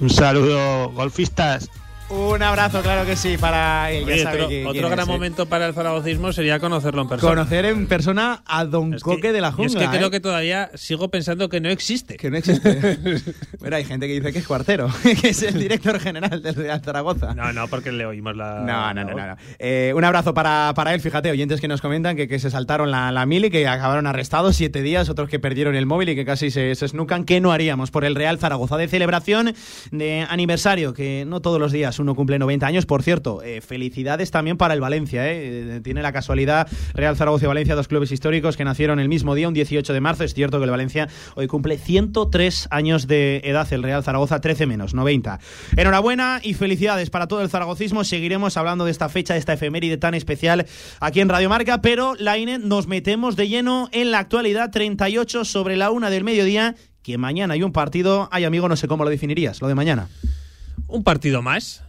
Un 0.00 0.10
saludo, 0.10 0.90
golfistas. 0.90 1.70
Un 2.10 2.42
abrazo, 2.42 2.82
claro 2.82 3.06
que 3.06 3.14
sí, 3.14 3.36
para 3.38 3.90
él. 3.92 4.04
Ya 4.04 4.12
Oye, 4.14 4.26
otro 4.26 4.48
que- 4.48 4.66
otro 4.66 4.88
gran 4.88 5.00
es, 5.00 5.06
¿eh? 5.08 5.12
momento 5.12 5.46
para 5.46 5.68
el 5.68 5.74
zaragocismo 5.74 6.32
sería 6.32 6.58
conocerlo 6.58 7.02
en 7.02 7.08
persona. 7.08 7.30
Conocer 7.34 7.64
en 7.66 7.86
persona 7.86 8.42
a 8.46 8.64
Don 8.64 8.94
Es 8.94 9.02
Coque 9.04 9.20
que- 9.20 9.32
de 9.32 9.40
la 9.40 9.52
Jungla. 9.52 9.80
Es 9.84 9.88
que 9.90 9.96
creo 9.96 10.08
¿eh? 10.08 10.10
que 10.10 10.18
todavía 10.18 10.70
sigo 10.74 11.08
pensando 11.08 11.48
que 11.48 11.60
no 11.60 11.68
existe. 11.68 12.16
Que 12.16 12.28
no 12.30 12.36
existe. 12.36 12.98
Pero 13.60 13.76
hay 13.76 13.84
gente 13.84 14.08
que 14.08 14.14
dice 14.14 14.32
que 14.32 14.40
es 14.40 14.46
cuartero, 14.46 14.88
que 15.20 15.28
es 15.28 15.40
el 15.44 15.54
director 15.56 16.00
general 16.00 16.42
del 16.42 16.56
Real 16.56 16.80
Zaragoza. 16.80 17.32
No, 17.34 17.52
no, 17.52 17.68
porque 17.68 17.92
le 17.92 18.04
oímos 18.06 18.34
la. 18.36 18.60
No, 18.66 18.92
no, 18.92 19.04
no, 19.04 19.16
no. 19.16 19.26
no. 19.28 19.36
Eh, 19.60 19.92
un 19.94 20.02
abrazo 20.02 20.34
para, 20.34 20.72
para 20.74 20.94
él, 20.94 21.00
fíjate, 21.00 21.30
oyentes 21.30 21.60
que 21.60 21.68
nos 21.68 21.80
comentan 21.80 22.16
que, 22.16 22.26
que 22.26 22.40
se 22.40 22.50
saltaron 22.50 22.90
la, 22.90 23.12
la 23.12 23.24
mili, 23.24 23.50
que 23.50 23.68
acabaron 23.68 24.08
arrestados 24.08 24.56
siete 24.56 24.82
días, 24.82 25.08
otros 25.10 25.28
que 25.28 25.38
perdieron 25.38 25.76
el 25.76 25.86
móvil 25.86 26.08
y 26.08 26.16
que 26.16 26.24
casi 26.24 26.50
se, 26.50 26.74
se 26.74 26.88
snucan. 26.88 27.24
¿Qué 27.24 27.40
no 27.40 27.52
haríamos 27.52 27.92
por 27.92 28.04
el 28.04 28.16
Real 28.16 28.38
Zaragoza 28.40 28.76
de 28.76 28.88
celebración 28.88 29.54
de 29.92 30.26
aniversario? 30.28 30.92
Que 30.92 31.24
no 31.24 31.40
todos 31.40 31.60
los 31.60 31.70
días 31.70 31.99
uno 32.00 32.14
cumple 32.14 32.38
90 32.38 32.66
años, 32.66 32.86
por 32.86 33.02
cierto. 33.02 33.42
eh, 33.42 33.60
felicidades 33.60 34.30
también 34.30 34.56
para 34.56 34.74
el 34.74 34.80
Valencia, 34.80 35.28
eh. 35.30 35.76
Eh, 35.76 35.80
Tiene 35.82 36.02
la 36.02 36.12
casualidad 36.12 36.68
Real 36.94 37.16
Zaragoza 37.16 37.44
y 37.44 37.48
Valencia, 37.48 37.74
dos 37.74 37.88
clubes 37.88 38.12
históricos 38.12 38.56
que 38.56 38.64
nacieron 38.64 39.00
el 39.00 39.08
mismo 39.08 39.34
día, 39.34 39.48
un 39.48 39.54
18 39.54 39.92
de 39.92 40.00
marzo. 40.00 40.24
Es 40.24 40.34
cierto 40.34 40.58
que 40.58 40.64
el 40.64 40.70
Valencia 40.70 41.08
hoy 41.34 41.46
cumple 41.46 41.78
103 41.78 42.68
años 42.70 43.06
de 43.06 43.40
edad, 43.44 43.66
el 43.72 43.82
Real 43.82 44.02
Zaragoza 44.02 44.40
13 44.40 44.66
menos, 44.66 44.94
90. 44.94 45.38
Enhorabuena 45.76 46.40
y 46.42 46.54
felicidades 46.54 47.10
para 47.10 47.26
todo 47.26 47.42
el 47.42 47.50
zaragocismo. 47.50 48.04
Seguiremos 48.04 48.56
hablando 48.56 48.84
de 48.84 48.90
esta 48.90 49.08
fecha, 49.08 49.34
de 49.34 49.40
esta 49.40 49.52
efeméride 49.52 49.96
tan 49.96 50.14
especial 50.14 50.66
aquí 51.00 51.20
en 51.20 51.28
Radio 51.28 51.48
Marca, 51.48 51.80
pero 51.80 52.14
Laine, 52.18 52.58
nos 52.58 52.86
metemos 52.86 53.36
de 53.36 53.48
lleno 53.48 53.88
en 53.92 54.10
la 54.10 54.18
actualidad 54.20 54.70
38 54.70 55.44
sobre 55.44 55.76
la 55.76 55.90
una 55.90 56.10
del 56.10 56.24
mediodía. 56.24 56.74
Que 57.02 57.16
mañana 57.16 57.54
hay 57.54 57.62
un 57.62 57.72
partido. 57.72 58.28
Ay, 58.30 58.44
amigo, 58.44 58.68
no 58.68 58.76
sé 58.76 58.86
cómo 58.86 59.04
lo 59.04 59.10
definirías, 59.10 59.62
lo 59.62 59.68
de 59.68 59.74
mañana. 59.74 60.08
Un 60.86 61.02
partido 61.02 61.40
más. 61.40 61.82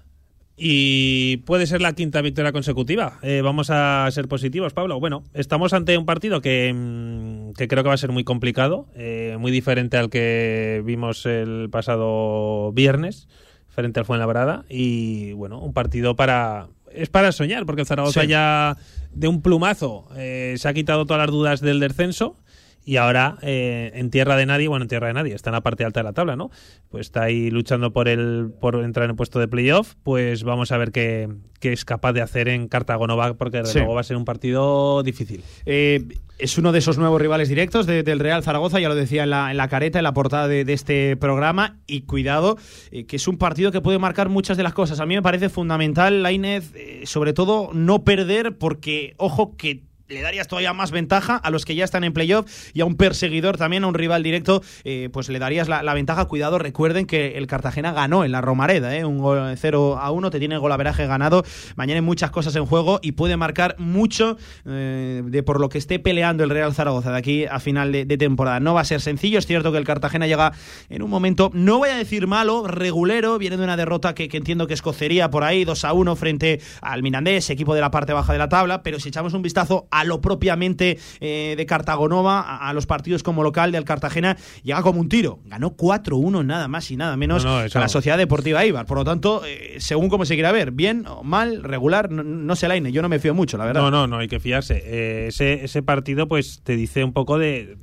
Y 0.63 1.38
puede 1.38 1.65
ser 1.65 1.82
la 1.82 1.93
quinta 1.93 2.21
victoria 2.21 2.52
consecutiva. 2.52 3.17
Eh, 3.24 3.41
vamos 3.41 3.71
a 3.71 4.08
ser 4.12 4.28
positivos, 4.28 4.74
Pablo. 4.74 5.00
Bueno, 5.00 5.24
estamos 5.34 5.74
ante 5.74 5.97
un 5.97 6.06
partido 6.06 6.39
que, 6.39 6.71
mm, 6.71 7.54
que 7.54 7.67
creo 7.67 7.82
que 7.82 7.88
va 7.88 7.95
a 7.95 7.97
ser 7.97 8.12
muy 8.12 8.24
complicado, 8.24 8.86
eh, 8.93 9.38
muy 9.39 9.52
diferente 9.52 9.97
al 9.97 10.12
que 10.12 10.84
vimos 10.86 11.26
el 11.26 11.69
pasado 11.71 12.71
viernes, 12.74 13.28
frente 13.69 14.00
al 14.02 14.06
Fuenlabrada. 14.06 14.63
Y 14.69 15.32
bueno, 15.34 15.60
un 15.60 15.74
partido 15.74 16.15
para. 16.15 16.67
Es 16.93 17.10
para 17.10 17.32
soñar, 17.32 17.65
porque 17.65 17.82
el 17.82 17.88
Zaragoza 17.88 18.21
Sí. 18.21 18.28
ya 18.28 18.78
de 19.13 19.28
un 19.28 19.41
plumazo 19.41 20.10
eh, 20.15 20.54
se 20.58 20.67
ha 20.67 20.74
quitado 20.76 21.08
todas 21.08 21.21
las 21.26 21.32
dudas 21.32 21.62
del 21.62 21.80
descenso. 21.80 22.36
Y 22.83 22.97
ahora, 22.97 23.37
eh, 23.43 23.91
en 23.93 24.09
tierra 24.09 24.35
de 24.35 24.45
nadie, 24.47 24.67
bueno, 24.67 24.83
en 24.85 24.89
tierra 24.89 25.07
de 25.07 25.13
nadie, 25.13 25.35
está 25.35 25.51
en 25.51 25.53
la 25.53 25.61
parte 25.61 25.85
alta 25.85 25.99
de 25.99 26.03
la 26.05 26.13
tabla, 26.13 26.35
¿no? 26.35 26.49
Pues 26.89 27.07
está 27.07 27.21
ahí 27.23 27.51
luchando 27.51 27.93
por 27.93 28.07
el 28.07 28.49
por 28.59 28.75
entrar 28.83 29.03
en 29.05 29.11
el 29.11 29.15
puesto 29.15 29.39
de 29.39 29.47
playoff. 29.47 29.93
Pues 30.03 30.43
vamos 30.43 30.71
a 30.71 30.77
ver 30.77 30.91
qué, 30.91 31.29
qué 31.59 31.73
es 31.73 31.85
capaz 31.85 32.13
de 32.13 32.21
hacer 32.21 32.47
en 32.47 32.67
Cartagonova, 32.67 33.35
porque 33.35 33.59
de 33.59 33.65
Sí. 33.65 33.77
luego 33.77 33.93
va 33.93 34.01
a 34.01 34.03
ser 34.03 34.17
un 34.17 34.25
partido 34.25 35.03
difícil. 35.03 35.43
Eh, 35.67 36.05
es 36.39 36.57
uno 36.57 36.71
de 36.71 36.79
esos 36.79 36.97
nuevos 36.97 37.21
rivales 37.21 37.49
directos 37.49 37.85
de- 37.85 38.01
del 38.01 38.17
Real 38.19 38.41
Zaragoza, 38.41 38.79
ya 38.79 38.89
lo 38.89 38.95
decía 38.95 39.25
en 39.25 39.29
la, 39.29 39.51
en 39.51 39.57
la 39.57 39.67
careta, 39.67 39.99
en 39.99 40.03
la 40.03 40.15
portada 40.15 40.47
de, 40.47 40.65
de 40.65 40.73
este 40.73 41.15
programa. 41.17 41.77
Y 41.85 42.01
cuidado, 42.01 42.57
eh, 42.91 43.05
que 43.05 43.17
es 43.17 43.27
un 43.27 43.37
partido 43.37 43.71
que 43.71 43.81
puede 43.81 43.99
marcar 43.99 44.27
muchas 44.29 44.57
de 44.57 44.63
las 44.63 44.73
cosas. 44.73 44.99
A 44.99 45.05
mí 45.05 45.13
me 45.13 45.21
parece 45.21 45.49
fundamental, 45.49 46.23
Lainez, 46.23 46.73
sobre 47.03 47.33
todo 47.33 47.69
no 47.73 48.03
perder, 48.03 48.57
porque, 48.57 49.13
ojo, 49.17 49.55
que 49.55 49.83
le 50.12 50.21
darías 50.21 50.47
todavía 50.47 50.74
más 50.74 50.91
ventaja 50.91 51.36
a 51.36 51.50
los 51.50 51.65
que 51.65 51.76
ya 51.76 51.84
están 51.84 52.04
en 52.04 52.13
playoff 52.13 52.45
y 52.74 52.82
a 52.82 52.86
un 52.86 52.95
perseguidor 52.95 53.58
también, 53.58 53.84
a 53.84 53.88
un 53.88 53.93
rival 53.93 54.24
directo, 54.24 54.62
eh, 54.84 55.10
pues 55.12 55.30
le 55.30 55.39
darías 55.39 55.67
la, 55.67 55.93
ventaja. 55.93 56.26
Cuidado, 56.26 56.58
recuerden 56.58 57.06
que 57.06 57.38
el 57.38 57.47
Cartagena 57.47 57.91
ganó 57.91 58.24
en 58.24 58.32
la 58.32 58.41
Romareda, 58.41 58.95
¿eh? 58.95 59.06
un 59.06 59.17
gol 59.17 59.56
0 59.58 59.97
a 60.00 60.12
1, 60.12 60.30
te 60.30 60.39
tiene 60.39 60.56
el 60.56 60.62
golaveraje 60.62 61.06
ganado. 61.06 61.43
Mañana 61.76 61.97
hay 61.97 62.02
muchas 62.02 62.32
cosas 62.32 62.56
en 62.56 62.65
juego 62.65 63.00
y 63.02 63.13
puede 63.13 63.38
marcar 63.38 63.76
mucho 63.78 64.38
eh, 64.65 65.21
de 65.26 65.43
por 65.43 65.60
lo 65.60 65.69
que 65.69 65.78
esté 65.78 66.00
peleando 66.00 66.43
el 66.43 66.50
Real 66.50 66.74
Zaragoza 66.74 67.12
de 67.12 67.17
aquí 67.17 67.45
a 67.45 67.60
final 67.60 67.91
de, 67.91 68.06
temporada. 68.17 68.60
No 68.60 68.74
va 68.74 68.82
a 68.82 68.86
ser 68.86 69.02
sencillo, 69.02 69.39
es 69.39 69.47
cierto 69.47 69.71
que 69.71 69.78
el 69.78 69.86
Cartagena 69.86 70.28
llega 70.28 70.54
en 70.89 71.02
un 71.02 71.10
momento, 71.10 71.50
no 71.54 71.80
voy 71.80 71.89
a 71.89 71.95
decir 71.95 72.28
malo, 72.28 72.67
regulero, 72.67 73.38
viene 73.38 73.58
de 73.58 73.63
una 73.63 73.78
derrota 73.78 74.13
que, 74.13 74.28
que 74.28 74.38
entiendo 74.38 74.67
que 74.67 74.74
escocería 74.74 75.30
por 75.30 75.43
ahí, 75.43 75.65
2 75.65 75.86
a 75.86 75.93
1 75.93 76.15
frente 76.15 76.62
al 76.82 77.02
Mirandés, 77.02 77.50
equipo 77.50 77.74
de 77.74 77.82
la 77.82 77.91
parte 77.91 78.13
baja 78.13 78.34
de 78.34 78.39
la 78.39 78.50
tabla, 78.50 78.84
pero 78.84 79.00
si 79.00 79.10
echamos 79.10 79.34
un 79.34 79.41
vistazo 79.41 79.88
a 80.01 80.03
lo 80.03 80.21
propiamente 80.21 80.99
eh, 81.19 81.55
de 81.57 81.65
Cartagonova, 81.65 82.41
a, 82.41 82.69
a 82.69 82.73
los 82.73 82.85
partidos 82.85 83.23
como 83.23 83.43
local 83.43 83.71
del 83.71 83.85
Cartagena, 83.85 84.37
llega 84.63 84.81
como 84.81 84.99
un 84.99 85.09
tiro. 85.09 85.39
Ganó 85.45 85.75
4-1 85.77 86.45
nada 86.45 86.67
más 86.67 86.91
y 86.91 86.97
nada 86.97 87.15
menos 87.17 87.45
No, 87.45 87.59
no, 87.59 87.63
eso- 87.65 87.79
a 87.79 87.81
la 87.81 87.87
Sociedad 87.87 88.17
Deportiva 88.17 88.65
Ibar. 88.65 88.85
Por 88.85 88.97
lo 88.97 89.03
tanto, 89.05 89.43
eh, 89.45 89.75
según 89.79 90.09
como 90.09 90.25
se 90.25 90.33
quiera 90.35 90.51
ver, 90.51 90.71
bien 90.71 91.05
o 91.07 91.23
mal, 91.23 91.63
regular, 91.63 92.11
no, 92.11 92.23
no 92.23 92.55
sé, 92.55 92.67
Laine, 92.67 92.91
yo 92.91 93.01
no 93.01 93.09
me 93.09 93.19
fío 93.19 93.33
mucho, 93.33 93.57
la 93.57 93.65
verdad. 93.65 93.81
No, 93.81 93.91
no, 93.91 94.07
no 94.07 94.17
hay 94.17 94.27
que 94.27 94.39
fiarse. 94.39 94.81
Eh, 94.85 95.27
ese, 95.27 95.63
ese 95.63 95.81
partido, 95.83 96.27
pues, 96.27 96.61
te 96.63 96.75
dice 96.75 97.03
un 97.03 97.13
poco 97.13 97.37
de, 97.37 97.77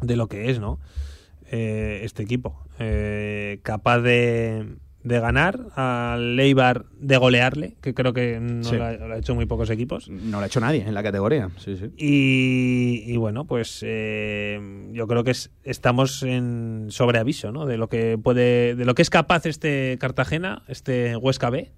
de 0.00 0.16
lo 0.16 0.28
que 0.28 0.50
es, 0.50 0.60
¿no? 0.60 0.78
Este 1.50 2.22
equipo. 2.22 2.60
Capaz 3.62 3.98
de, 4.00 4.66
de 5.04 5.20
ganar, 5.20 5.60
al 5.76 6.34
Leibar 6.34 6.86
de 6.98 7.16
golearle, 7.18 7.76
que 7.82 7.92
creo 7.94 8.12
que 8.14 8.40
no 8.40 8.64
Sí. 8.64 8.76
lo, 8.76 8.84
ha, 8.84 8.92
lo 8.94 9.14
ha 9.14 9.18
hecho 9.18 9.34
muy 9.34 9.44
pocos 9.46 9.68
equipos. 9.70 10.08
No 10.08 10.38
lo 10.38 10.44
ha 10.44 10.46
hecho 10.46 10.60
nadie 10.60 10.82
en 10.86 10.94
la 10.94 11.02
categoría. 11.02 11.50
Sí, 11.58 11.76
sí. 11.76 11.90
Y, 11.98 13.04
y 13.12 13.16
bueno, 13.18 13.44
pues 13.44 13.80
eh, 13.86 14.58
yo 14.92 15.06
creo 15.06 15.22
que 15.22 15.32
es- 15.32 15.50
estamos 15.62 16.22
en 16.22 16.86
sobreaviso, 16.88 17.52
¿no? 17.52 17.66
De 17.66 17.76
lo 17.76 17.88
que 17.88 18.16
puede, 18.16 18.74
de 18.74 18.84
lo 18.86 18.94
que 18.94 19.02
es 19.02 19.10
capaz 19.10 19.44
este 19.46 19.98
Cartagena, 20.00 20.62
este 20.68 21.16
Huesca 21.16 21.50
B, 21.50 21.70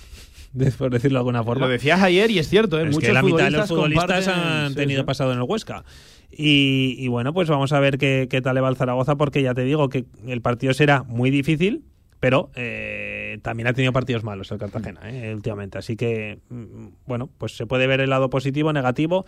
de- 0.54 0.70
por 0.72 0.90
decirlo 0.90 1.18
de 1.18 1.20
alguna 1.20 1.44
forma. 1.44 1.66
Lo 1.66 1.70
decías 1.72 2.00
ayer 2.02 2.30
y 2.30 2.38
es 2.38 2.48
cierto, 2.48 2.78
¿eh? 2.78 2.84
Es 2.84 2.94
Muchos 2.94 3.04
que 3.08 3.12
la 3.12 3.22
mitad 3.22 3.44
de 3.44 3.50
los 3.50 3.68
futbolistas 3.68 4.26
han 4.28 4.70
sí, 4.70 4.74
tenido 4.76 5.02
sí. 5.02 5.06
pasado 5.06 5.32
en 5.32 5.38
el 5.38 5.44
Huesca. 5.44 5.84
Y, 6.32 6.94
y 6.98 7.08
bueno, 7.08 7.34
pues 7.34 7.48
vamos 7.50 7.72
a 7.72 7.80
ver 7.80 7.98
qué, 7.98 8.26
qué 8.30 8.40
tal 8.40 8.54
le 8.54 8.60
va 8.62 8.68
al 8.68 8.76
Zaragoza, 8.76 9.16
porque 9.16 9.42
ya 9.42 9.52
te 9.52 9.64
digo 9.64 9.88
que 9.88 10.06
el 10.26 10.40
partido 10.40 10.72
será 10.72 11.02
muy 11.02 11.28
difícil, 11.30 11.82
pero 12.20 12.50
eh, 12.54 13.38
también 13.42 13.66
ha 13.66 13.72
tenido 13.72 13.92
partidos 13.92 14.22
malos 14.22 14.52
el 14.52 14.58
Cartagena 14.58 15.00
eh, 15.04 15.34
últimamente. 15.34 15.78
Así 15.78 15.96
que, 15.96 16.38
mm, 16.50 16.88
bueno, 17.06 17.30
pues 17.38 17.56
se 17.56 17.66
puede 17.66 17.86
ver 17.86 18.00
el 18.00 18.10
lado 18.10 18.28
positivo, 18.28 18.72
negativo. 18.72 19.24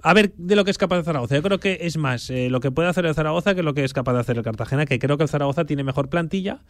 A 0.00 0.14
ver 0.14 0.32
de 0.36 0.56
lo 0.56 0.64
que 0.64 0.70
es 0.70 0.78
capaz 0.78 0.98
de 0.98 1.04
Zaragoza. 1.04 1.34
Yo 1.34 1.42
creo 1.42 1.58
que 1.58 1.78
es 1.82 1.96
más 1.96 2.30
eh, 2.30 2.48
lo 2.48 2.60
que 2.60 2.70
puede 2.70 2.88
hacer 2.88 3.06
el 3.06 3.14
Zaragoza 3.14 3.54
que 3.54 3.64
lo 3.64 3.74
que 3.74 3.84
es 3.84 3.92
capaz 3.92 4.14
de 4.14 4.20
hacer 4.20 4.38
el 4.38 4.44
Cartagena, 4.44 4.86
que 4.86 5.00
creo 5.00 5.16
que 5.16 5.24
el 5.24 5.28
Zaragoza 5.28 5.64
tiene 5.64 5.82
mejor 5.82 6.08
plantilla, 6.08 6.62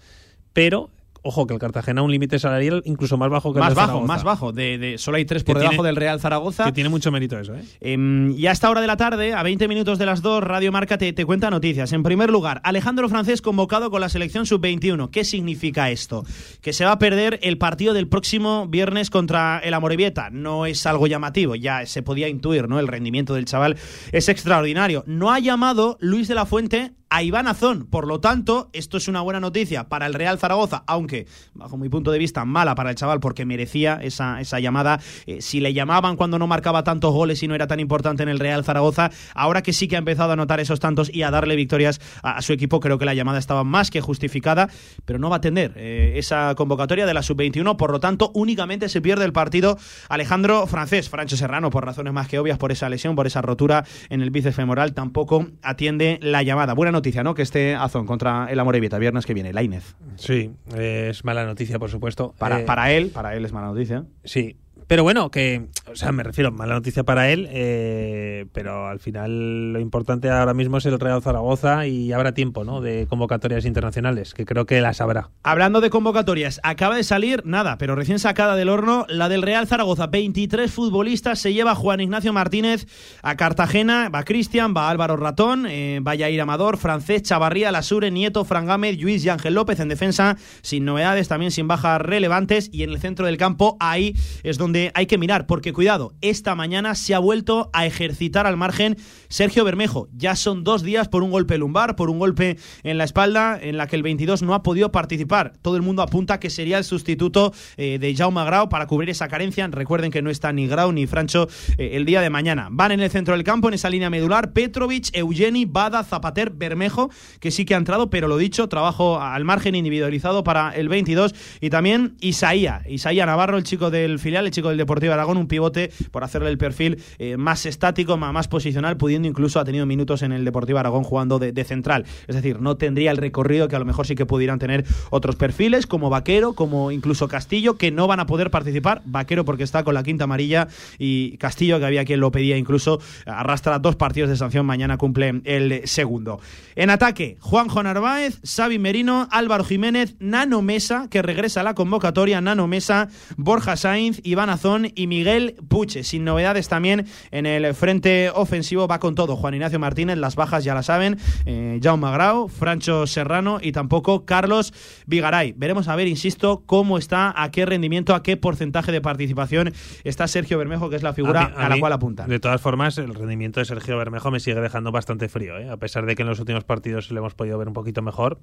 pero 0.55 0.91
ojo 1.23 1.47
que 1.47 1.55
el 1.55 1.61
Cartagena 1.61 2.03
un 2.03 2.11
límite 2.11 2.39
salarial 2.39 2.83
incluso 2.85 3.17
más 3.17 3.31
bajo 3.31 3.53
que 3.53 3.59
el 3.59 3.61
Más 3.61 3.71
del 3.71 3.77
bajo, 3.77 3.87
Zaragoza. 3.89 4.07
más 4.13 4.25
bajo. 4.25 4.53
De, 4.53 4.79
de- 4.79 4.99
solo 4.99 5.17
hay 5.17 5.25
tres 5.25 5.45
Que 5.45 5.53
por 5.53 5.59
debajo 5.61 5.77
tiene- 5.77 5.87
del 5.89 5.97
Real 5.97 6.21
Zaragoza. 6.21 6.65
Que 6.65 6.73
tiene 6.73 6.89
mucho 6.91 7.11
mérito 7.11 7.39
eso, 7.39 7.55
¿eh? 7.55 7.63
Em, 7.81 8.33
y 8.37 8.47
a 8.47 8.53
esta 8.53 8.69
hora 8.71 8.81
de 8.81 8.87
la 8.87 8.97
tarde, 8.97 9.33
a 9.33 9.43
20 9.43 9.69
minutos 9.69 9.99
de 9.99 10.07
las 10.07 10.21
2, 10.23 10.43
Radio 10.43 10.73
Marca 10.73 10.99
te, 10.99 11.13
te 11.13 11.25
cuenta 11.25 11.51
noticias. 11.51 11.93
En 11.93 12.03
primer 12.03 12.31
lugar, 12.31 12.61
Alejandro 12.65 13.09
Francés 13.09 13.41
convocado 13.43 13.91
con 13.91 14.01
la 14.01 14.09
selección 14.09 14.47
sub-21. 14.47 15.11
¿Qué 15.11 15.25
significa 15.25 15.91
esto? 15.91 16.25
Que 16.61 16.73
se 16.73 16.85
va 16.85 16.93
a 16.93 16.99
perder 16.99 17.39
el 17.43 17.59
partido 17.59 17.95
del 17.95 18.09
próximo 18.09 18.67
viernes 18.69 19.11
contra 19.11 19.59
el 19.61 19.75
Amorebieta. 19.75 20.31
No 20.31 20.67
es 20.67 20.85
algo 20.87 21.07
llamativo, 21.07 21.55
ya 21.55 21.87
se 21.87 22.03
podía 22.03 22.29
intuir, 22.29 22.69
¿no? 22.69 22.81
El 22.81 22.89
rendimiento 22.89 23.35
del 23.35 23.45
chaval 23.45 23.77
es 24.11 24.29
extraordinario. 24.29 25.05
No 25.07 25.31
ha 25.33 25.39
llamado 25.39 25.97
Luis 26.01 26.27
de 26.29 26.35
la 26.35 26.47
Fuente 26.47 26.93
a 27.13 27.23
Iván 27.23 27.47
Azón. 27.47 27.87
Por 27.91 28.07
lo 28.07 28.21
tanto, 28.21 28.71
esto 28.73 28.97
es 28.97 29.07
una 29.07 29.21
buena 29.21 29.39
noticia 29.39 29.85
para 29.85 30.07
el 30.07 30.15
Real 30.15 30.39
Zaragoza, 30.39 30.83
aunque, 30.87 31.27
bajo 31.53 31.77
mi 31.77 31.91
punto 31.91 32.11
de 32.11 32.19
vista, 32.19 32.47
mala 32.47 32.75
para 32.75 32.89
el 32.89 32.97
chaval 32.97 33.21
porque 33.21 33.45
merecía 33.45 33.99
esa, 34.03 34.41
esa 34.41 34.61
llamada. 34.61 34.99
Eh, 35.27 35.43
si 35.43 35.61
le 35.61 35.75
llamaban 35.75 36.17
cuando 36.17 36.39
no 36.39 36.47
marcaba 36.47 36.85
tantos 36.85 37.13
goles 37.13 37.43
y 37.43 37.49
no 37.49 37.55
era 37.55 37.67
tan 37.67 37.81
importante 37.81 38.23
en 38.23 38.31
el 38.31 38.39
Real 38.39 38.65
Zaragoza, 38.65 39.11
ahora 39.35 39.63
que 39.63 39.75
sí 39.75 39.89
que 39.89 39.97
ha 39.97 39.99
empezado 39.99 40.31
a 40.31 40.33
anotar 40.33 40.59
esos 40.61 40.81
tantos 40.81 41.13
y 41.13 41.23
a 41.23 41.31
darle 41.31 41.55
victorias 41.55 42.01
a, 42.23 42.41
su 42.41 42.55
equipo, 42.55 42.81
creo 42.81 42.97
que 42.97 43.05
la 43.05 43.13
llamada 43.13 43.39
estaba 43.39 43.63
más 43.63 43.91
que 43.91 44.01
justificada, 44.01 44.71
pero 45.05 45.19
no 45.19 45.29
va 45.29 45.37
a 45.37 45.39
atender 45.39 45.75
eh, 45.77 46.15
esa 46.17 46.55
convocatoria 46.55 47.05
de 47.05 47.13
la 47.13 47.23
sub-21. 47.23 47.77
Por 47.77 47.93
lo 47.93 48.01
tanto, 48.01 48.31
únicamente 48.33 48.89
se 48.89 49.03
pierde 49.03 49.27
el 49.27 49.35
partido 49.35 49.77
Alejandro 50.09 50.67
Francés. 50.67 51.11
Francho 51.11 51.37
Serrano, 51.37 51.69
por 51.69 51.85
razones 51.85 52.15
más 52.15 52.27
que 52.27 52.39
obvias, 52.39 52.57
por 52.57 52.73
esa 52.73 52.89
lesión, 52.89 53.17
por 53.17 53.27
esa 53.27 53.43
rotura 53.43 53.85
en 54.09 54.23
el 54.23 54.31
bíceps 54.31 54.57
femoral, 54.57 54.95
tampoco 54.95 55.49
atiende 55.61 56.19
la 56.23 56.43
llamada. 56.43 56.73
Buena 56.73 56.91
noticia, 56.91 57.02
¿no? 57.23 57.35
Que 57.35 57.43
esté 57.43 57.75
Azón 57.75 58.07
contra 58.07 58.47
el 58.51 58.59
Amorebieta, 58.61 58.99
viernes 58.99 59.27
que 59.27 59.35
viene, 59.35 59.53
Lainez. 59.53 59.95
Sí, 60.17 60.53
eh, 60.75 61.09
es 61.11 61.25
mala 61.25 61.45
noticia, 61.45 61.79
por 61.79 61.91
supuesto. 61.91 62.35
Para, 62.39 62.61
Eh, 62.61 62.65
para 62.65 62.93
él, 62.93 63.11
para 63.11 63.35
él 63.37 63.45
es 63.45 63.53
mala 63.53 63.67
noticia. 63.69 64.05
Sí, 64.25 64.57
pero 64.93 65.05
bueno, 65.05 65.31
que, 65.31 65.69
o 65.91 65.97
sea, 65.97 66.13
me 66.13 66.23
refiero, 66.23 66.53
mala 66.53 66.75
noticia 66.75 67.03
para 67.03 67.31
él, 67.31 67.49
eh, 67.51 68.45
pero 68.53 68.89
al 68.89 69.01
final 69.01 69.73
lo 69.73 69.81
importante 69.81 70.29
ahora 70.29 70.53
mismo 70.53 70.77
es 70.77 70.85
el 70.85 71.01
Real 71.01 71.23
Zaragoza 71.23 71.87
y 71.87 72.13
habrá 72.13 72.35
tiempo, 72.35 72.63
¿no? 72.63 72.83
De 72.83 73.07
convocatorias 73.07 73.65
internacionales, 73.65 74.35
que 74.35 74.45
creo 74.45 74.67
que 74.67 74.83
las 74.83 75.01
habrá. 75.01 75.31
Hablando 75.45 75.81
de 75.81 75.89
convocatorias, 75.89 76.61
acaba 76.63 76.95
de 76.95 77.05
salir, 77.05 77.41
nada, 77.47 77.79
pero 77.79 77.95
recién 77.95 78.19
sacada 78.19 78.55
del 78.55 78.69
horno, 78.69 79.07
la 79.09 79.31
del 79.31 79.41
Real 79.41 79.67
Zaragoza. 79.67 80.09
23 80.09 80.71
futbolistas 80.71 81.39
se 81.39 81.55
lleva 81.55 81.75
Juan 81.75 82.03
Ignacio 82.03 82.35
Martínez 82.35 82.87
a 83.23 83.35
Cartagena. 83.39 84.11
Va 84.11 84.25
Cristian, 84.25 84.75
va 84.77 84.91
Álvaro 84.91 85.17
Ratón, 85.17 85.65
eh, 85.71 86.01
va 86.07 86.17
Yair 86.17 86.43
Amador, 86.43 86.77
Francés, 86.77 87.23
Chavarría, 87.23 87.73
Lasure, 87.73 88.11
Nieto, 88.11 88.45
Fran 88.45 88.67
Gámez, 88.67 89.01
Luis 89.01 89.25
y 89.25 89.31
Ángel 89.31 89.55
López 89.55 89.81
en 89.81 89.89
defensa, 89.89 90.37
sin 90.61 90.85
novedades, 90.85 91.29
también 91.29 91.51
sin 91.51 91.67
bajas 91.67 91.99
relevantes. 92.03 92.69
Y 92.71 92.83
en 92.83 92.91
el 92.91 93.01
centro 93.01 93.25
del 93.25 93.39
campo, 93.39 93.79
ahí 93.81 94.15
es 94.43 94.59
donde 94.59 94.82
hay 94.95 95.07
que 95.07 95.19
mirar, 95.19 95.47
porque 95.47 95.73
cuidado, 95.73 96.15
esta 96.21 96.55
mañana 96.55 96.95
se 96.95 97.15
ha 97.15 97.19
vuelto 97.19 97.71
a 97.73 97.87
ejercitar 97.87 98.47
al 98.47 98.57
margen 98.57 98.97
Sergio 99.29 99.65
Bermejo. 99.65 100.09
Ya 100.17 100.35
son 100.35 100.65
dos 100.65 100.83
días 100.83 101.09
por 101.09 101.23
un 101.23 101.31
golpe 101.31 101.59
lumbar, 101.59 101.95
por 101.95 102.11
un 102.11 102.19
golpe 102.19 102.59
en 102.83 102.99
la 102.99 103.05
espalda, 103.05 103.59
en 103.61 103.77
la 103.77 103.87
que 103.87 103.97
el 103.97 104.03
22 104.03 104.43
no 104.43 104.55
ha 104.55 104.63
podido 104.63 104.91
participar. 104.93 105.53
Todo 105.63 105.77
el 105.77 105.83
mundo 105.83 106.03
apunta 106.03 106.41
que 106.41 106.51
sería 106.51 106.79
el 106.79 106.85
sustituto 106.85 107.53
eh, 107.77 107.99
de 107.99 108.15
Jaume 108.15 108.45
Grau 108.45 108.69
para 108.69 108.87
cubrir 108.87 109.11
esa 109.11 109.29
carencia. 109.29 109.67
Recuerden 109.69 110.11
que 110.11 110.23
no 110.23 110.31
está 110.31 110.53
ni 110.53 110.67
Grau 110.67 110.93
ni 110.93 111.07
Francho 111.07 111.49
eh, 111.79 111.91
el 111.95 112.05
día 112.05 112.21
de 112.21 112.31
mañana. 112.31 112.69
Van 112.71 112.93
en 112.93 113.01
el 113.01 113.11
centro 113.11 113.35
del 113.35 113.45
campo, 113.45 113.69
en 113.69 113.75
esa 113.75 113.91
línea 113.91 114.11
medular, 114.11 114.53
Petrovic, 114.53 115.15
Eugeni, 115.15 115.65
Bada, 115.65 116.03
Zapater, 116.05 116.51
Bermejo, 116.51 117.11
que 117.41 117.51
sí 117.51 117.65
que 117.65 117.75
ha 117.75 117.79
entrado, 117.79 118.11
pero 118.11 118.29
lo 118.29 118.37
dicho, 118.37 118.69
trabajo 118.69 119.21
al 119.21 119.45
margen 119.45 119.75
individualizado 119.75 120.45
para 120.45 120.71
el 120.75 120.89
22. 120.89 121.35
Y 121.61 121.71
también 121.71 122.17
Isaía, 122.21 122.83
Isaía 122.89 123.27
Navarro, 123.27 123.57
el 123.57 123.65
chico 123.65 123.91
del 123.91 124.19
filial, 124.19 124.47
el 124.47 124.53
chico 124.53 124.71
del 124.73 124.79
Deportivo 124.79 125.13
Aragón, 125.13 125.37
un 125.37 125.49
pivote 125.49 125.91
por 126.11 126.25
hacerle 126.25 126.51
el 126.51 126.59
perfil 126.59 127.03
eh, 127.19 127.37
más 127.37 127.67
estático, 127.67 128.17
más 128.17 128.49
posicional, 128.49 128.97
pudiendo 128.97 129.29
incluso 129.29 129.61
ha 129.61 129.65
tenido 129.65 129.87
minutos 129.87 130.23
en 130.23 130.33
el 130.33 130.45
Deportivo 130.45 130.79
Aragón 130.79 131.05
jugando 131.05 131.39
de, 131.39 131.53
de 131.53 131.65
central. 131.65 132.05
Es 132.27 132.35
decir, 132.37 132.61
no 132.61 132.77
tendría 132.77 133.11
el 133.11 133.17
recorrido 133.17 133.69
que 133.69 133.77
a 133.77 133.79
lo 133.79 133.85
mejor 133.85 134.07
sí 134.07 134.15
que 134.15 134.27
pudieran 134.27 134.59
tener 134.59 134.85
otros 135.11 135.37
perfiles, 135.37 135.87
como 135.87 136.11
Vaquero, 136.11 136.55
como 136.55 136.91
incluso 136.91 137.29
Castillo, 137.29 137.77
que 137.77 137.91
no 137.91 138.07
van 138.07 138.21
a 138.21 138.27
poder 138.27 138.51
participar. 138.51 139.03
Vaquero 139.05 139.45
porque 139.45 139.65
está 139.65 139.85
con 139.85 139.95
la 139.95 140.03
quinta 140.03 140.25
amarilla 140.25 140.69
y 140.99 141.37
Castillo, 141.39 141.79
que 141.79 141.87
había 141.87 142.05
quien 142.05 142.21
lo 142.21 142.31
pedía 142.31 142.57
incluso, 142.57 143.01
arrastra 143.27 143.79
dos 143.79 143.97
partidos 143.97 144.31
de 144.31 144.37
sanción. 144.37 144.67
Mañana 144.67 144.97
cumple 144.97 145.41
el 145.45 145.83
segundo. 145.87 146.41
En 146.77 146.91
ataque, 146.91 147.37
Juanjo 147.41 147.83
Narváez, 147.83 148.41
Xavi 148.45 148.79
Merino, 148.79 149.29
Álvaro 149.31 149.65
Jiménez, 149.65 150.17
Nano 150.21 150.63
Mesa, 150.63 151.09
que 151.11 151.23
regresa 151.23 151.61
a 151.61 151.65
la 151.65 151.75
convocatoria, 151.75 152.41
Nano 152.41 152.67
Mesa, 152.67 153.09
Borja 153.37 153.77
Sainz, 153.77 154.21
Iván 154.25 154.51
Y 154.95 155.07
Miguel 155.07 155.55
Puche. 155.69 156.03
Sin 156.05 156.25
novedades 156.25 156.69
también 156.69 157.07
en 157.31 157.47
el 157.47 157.75
frente 157.75 158.31
ofensivo, 158.35 158.87
va 158.89 158.99
con 158.99 159.15
todo. 159.15 159.37
Juan 159.37 159.55
Ignacio 159.55 159.79
Martínez, 159.79 160.19
las 160.19 160.37
bajas 160.37 160.65
ya 160.65 160.75
la 160.75 160.83
saben, 160.83 161.19
eh, 161.47 161.81
Jaume 161.83 162.11
Grau, 162.13 162.49
Francho 162.49 163.07
Serrano 163.07 163.59
y 163.63 163.73
tampoco 163.73 164.25
Carlos 164.25 164.73
Vigaray. 165.07 165.55
Veremos 165.57 165.89
a 165.89 165.97
ver, 165.97 166.09
insisto, 166.09 166.63
cómo 166.67 166.99
está, 166.99 167.33
a 167.37 167.51
qué 167.51 167.67
rendimiento, 167.67 168.15
a 168.15 168.23
qué 168.23 168.37
porcentaje 168.37 168.93
de 168.93 169.01
participación 169.01 169.73
está 170.05 170.29
Sergio 170.29 170.59
Bermejo, 170.59 170.91
que 170.91 170.97
es 170.97 171.03
la 171.03 171.13
figura 171.13 171.45
a, 171.45 171.49
mí- 171.49 171.55
la 171.69 171.75
mí, 171.75 171.81
cual 171.81 171.93
apunta. 171.93 172.27
De 172.27 172.41
todas 172.41 172.61
formas, 172.61 172.99
el 172.99 173.15
rendimiento 173.15 173.61
de 173.61 173.67
Sergio 173.67 173.97
Bermejo 173.97 174.31
me 174.31 174.41
sigue 174.41 174.61
dejando 174.61 174.93
bastante 174.93 175.29
frío, 175.29 175.59
¿eh? 175.59 175.69
a 175.71 175.77
pesar 175.77 176.07
de 176.07 176.15
que 176.15 176.23
en 176.23 176.29
los 176.29 176.39
últimos 176.41 176.65
partidos 176.65 177.11
le 177.11 177.19
hemos 177.19 177.35
podido 177.35 177.59
ver 177.59 177.69
un 177.69 177.75
poquito 177.75 178.03
mejor. 178.03 178.41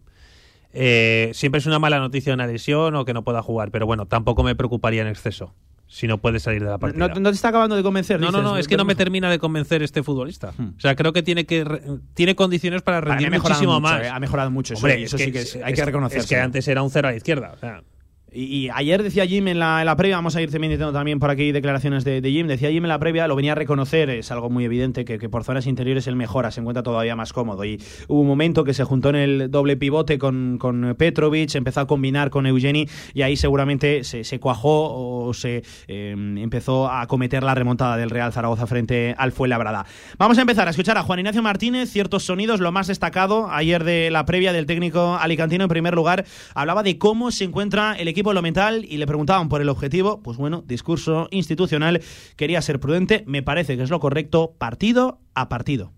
Eh, 0.72 1.32
siempre 1.34 1.58
es 1.60 1.66
una 1.66 1.80
mala 1.80 1.98
noticia 1.98 2.34
una 2.34 2.46
lesión 2.46 2.96
o 2.96 3.04
que 3.06 3.14
no 3.14 3.24
pueda 3.24 3.42
jugar, 3.42 3.72
pero 3.72 3.86
bueno, 3.88 4.06
tampoco 4.06 4.44
me 4.44 4.56
preocuparía 4.56 5.02
en 5.02 5.08
exceso 5.08 5.56
si 5.92 6.06
no 6.08 6.20
puede 6.20 6.40
salir 6.40 6.64
de 6.64 6.70
la 6.70 6.78
partida. 6.78 7.08
No, 7.08 7.20
no 7.20 7.30
te 7.32 7.36
está 7.36 7.48
acabando 7.50 7.76
de 7.76 7.82
convencer. 7.82 8.20
No, 8.20 8.28
no, 8.32 8.38
dices, 8.38 8.44
no, 8.52 8.58
es 8.58 8.68
que 8.68 8.78
no 8.78 8.86
me 8.86 8.94
termina 8.94 9.30
de 9.30 9.40
convencer 9.40 9.82
este 9.82 10.04
futbolista. 10.04 10.54
O 10.58 10.80
sea, 10.80 10.96
creo 10.96 11.12
que 11.14 11.24
tiene 11.24 11.46
que 11.46 11.64
re- 11.64 11.82
tiene 12.14 12.36
condiciones 12.36 12.84
para 12.84 13.02
rendir 13.02 13.32
muchísimo 13.32 13.74
mucho, 13.80 13.82
más. 13.82 14.04
eh, 14.04 14.08
ha 14.10 14.20
mejorado 14.20 14.52
mucho, 14.52 14.76
eso- 14.76 14.86
Hombre, 14.86 15.02
eso 15.04 15.16
es 15.18 15.24
sí 15.24 15.32
que 15.32 15.42
es- 15.42 15.56
hay 15.64 15.74
que 15.74 15.84
reconocerlo. 15.84 16.22
Es 16.24 16.30
que 16.30 16.38
antes 16.38 16.68
era 16.68 16.84
un 16.84 16.92
cero 16.92 17.08
a 17.08 17.12
la 17.12 17.18
izquierda. 17.18 17.52
o 17.56 17.58
sea, 17.58 17.82
Y, 18.32 18.70
ayer 18.70 19.02
decía 19.04 19.26
Jim 19.26 19.48
en 19.48 19.60
la, 19.60 19.80
en 19.80 19.86
la 19.86 19.96
previa, 19.96 20.18
vamos 20.18 20.36
a 20.36 20.42
ir 20.42 20.52
también 20.52 20.72
teniendo 20.74 20.94
también 20.94 21.20
por 21.20 21.30
aquí 21.30 21.52
declaraciones 21.52 22.04
de, 22.04 22.22
Jim, 22.24 22.48
decía 22.48 22.70
Jim 22.70 22.84
en 22.84 22.90
la 22.90 23.00
previa, 23.00 23.28
lo 23.28 23.36
venía 23.36 23.54
a 23.54 23.56
reconocer, 23.56 24.10
es 24.10 24.32
algo 24.32 24.50
muy 24.50 24.66
evidente, 24.66 25.06
que, 25.06 25.18
que 25.18 25.30
por 25.30 25.44
zonas 25.44 25.66
interiores 25.68 26.08
él 26.08 26.16
mejora, 26.16 26.52
se 26.52 26.62
encuentra 26.62 26.84
todavía 26.84 27.16
más 27.16 27.34
cómodo. 27.34 27.66
Y 27.66 27.82
hubo 28.08 28.22
un 28.22 28.28
momento 28.28 28.64
que 28.64 28.74
se 28.74 28.84
juntó 28.84 29.10
en 29.10 29.16
el 29.16 29.52
doble 29.52 29.78
pivote 29.78 30.20
con, 30.20 30.58
con 30.60 30.96
Petrovic, 30.98 31.56
empezó 31.56 31.82
a 31.82 31.88
combinar 31.88 32.30
con 32.30 32.46
Eugeni 32.46 32.88
y 33.14 33.24
ahí 33.24 33.36
seguramente 33.36 34.04
se, 34.04 34.24
se 34.24 34.40
cuajó 34.40 35.28
o 35.28 35.34
se 35.34 35.64
eh, 35.88 36.12
empezó 36.12 36.90
a 36.90 37.08
cometer 37.08 37.44
la 37.44 37.56
remontada 37.56 37.98
del 37.98 38.10
Real 38.10 38.32
Zaragoza 38.32 38.68
frente 38.68 39.16
al 39.18 39.32
Fuenlabrada. 39.32 39.86
Vamos 40.18 40.38
a 40.38 40.42
empezar 40.42 40.68
a 40.68 40.72
escuchar 40.72 40.98
a 40.98 41.04
Juan 41.04 41.20
Ignacio 41.20 41.42
Martínez, 41.42 41.90
ciertos 41.90 42.24
sonidos, 42.24 42.60
lo 42.60 42.72
más 42.72 42.88
destacado 42.88 43.50
ayer 43.50 43.84
de 43.84 44.12
la 44.12 44.26
previa 44.26 44.54
del 44.54 44.66
técnico 44.66 45.18
alicantino 45.20 45.64
en 45.64 45.70
primer 45.70 45.96
lugar, 45.96 46.26
hablaba 46.54 46.84
de 46.84 46.98
cómo 46.98 47.32
se 47.32 47.46
encuentra 47.46 47.96
el 47.98 48.08
equipo 48.08 48.19
lo 48.24 48.42
mental 48.42 48.86
y 48.88 48.98
le 48.98 49.08
preguntaban 49.08 49.50
por 49.50 49.62
el 49.62 49.70
objetivo, 49.70 50.22
pues 50.22 50.38
bueno, 50.38 50.64
discurso 50.68 51.28
institucional, 51.32 52.02
quería 52.36 52.62
ser 52.62 52.80
prudente, 52.80 53.24
me 53.26 53.42
parece 53.42 53.78
que 53.78 53.84
es 53.84 53.90
lo 53.90 54.00
correcto, 54.00 54.54
partido 54.58 55.20
a 55.34 55.50
partido. 55.50 55.92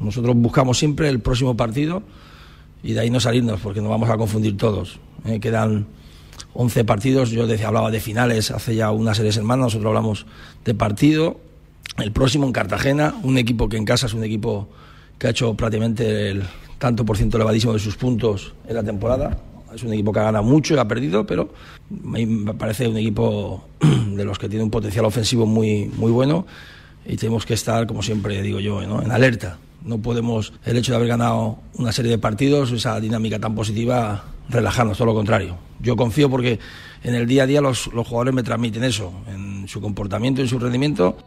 Nosotros 0.00 0.34
buscamos 0.36 0.78
siempre 0.78 1.08
el 1.08 1.20
próximo 1.20 1.56
partido 1.56 2.02
y 2.82 2.92
de 2.92 3.00
ahí 3.00 3.10
no 3.10 3.20
salirnos 3.20 3.60
porque 3.60 3.80
nos 3.80 3.90
vamos 3.90 4.10
a 4.10 4.16
confundir 4.16 4.56
todos. 4.56 5.00
Eh, 5.24 5.40
quedan 5.40 5.86
11 6.54 6.84
partidos, 6.84 7.30
yo 7.30 7.46
decía, 7.46 7.68
hablaba 7.68 7.90
de 7.90 8.00
finales 8.00 8.50
hace 8.50 8.74
ya 8.74 8.90
unas 8.90 9.16
series 9.16 9.34
semanas, 9.34 9.66
nosotros 9.66 9.88
hablamos 9.88 10.26
de 10.64 10.74
partido. 10.74 11.40
El 11.98 12.12
próximo 12.12 12.46
en 12.46 12.52
Cartagena, 12.52 13.14
un 13.22 13.38
equipo 13.38 13.68
que 13.68 13.76
en 13.76 13.84
casa 13.84 14.06
es 14.06 14.14
un 14.14 14.24
equipo 14.24 14.68
que 15.18 15.28
ha 15.28 15.30
hecho 15.30 15.54
prácticamente 15.54 16.30
el 16.30 16.42
tanto 16.78 17.04
por 17.04 17.16
ciento 17.16 17.36
elevadísimo 17.36 17.72
de 17.72 17.78
sus 17.78 17.96
puntos 17.96 18.52
en 18.66 18.74
la 18.74 18.82
temporada. 18.82 19.38
Es 19.74 19.82
un 19.82 19.92
equipo 19.92 20.12
que 20.12 20.20
ha 20.20 20.24
ganado 20.24 20.44
mucho 20.44 20.74
y 20.74 20.78
ha 20.78 20.86
perdido, 20.86 21.26
pero 21.26 21.52
me 21.90 22.54
parece 22.54 22.86
un 22.86 22.96
equipo 22.96 23.64
de 23.80 24.24
los 24.24 24.38
que 24.38 24.48
tiene 24.48 24.64
un 24.64 24.70
potencial 24.70 25.04
ofensivo 25.04 25.46
muy, 25.46 25.90
muy 25.96 26.12
bueno 26.12 26.46
y 27.06 27.16
tenemos 27.16 27.44
que 27.44 27.54
estar, 27.54 27.86
como 27.86 28.02
siempre 28.02 28.40
digo 28.42 28.60
yo, 28.60 28.82
en 28.82 29.10
alerta. 29.10 29.58
No 29.84 29.98
podemos, 29.98 30.52
el 30.64 30.78
hecho 30.78 30.92
de 30.92 30.96
haber 30.96 31.08
ganado 31.08 31.58
una 31.74 31.92
serie 31.92 32.10
de 32.10 32.18
partidos, 32.18 32.72
esa 32.72 32.98
dinámica 33.00 33.38
tan 33.38 33.54
positiva, 33.54 34.24
relajarnos, 34.48 34.96
todo 34.96 35.08
lo 35.08 35.14
contrario. 35.14 35.56
Yo 35.80 35.96
confío 35.96 36.30
porque 36.30 36.58
en 37.02 37.14
el 37.14 37.26
día 37.26 37.42
a 37.42 37.46
día 37.46 37.60
los, 37.60 37.92
los 37.92 38.06
jugadores 38.06 38.32
me 38.32 38.42
transmiten 38.42 38.84
eso, 38.84 39.12
en 39.28 39.68
su 39.68 39.82
comportamiento, 39.82 40.40
en 40.40 40.48
su 40.48 40.58
rendimiento. 40.58 41.18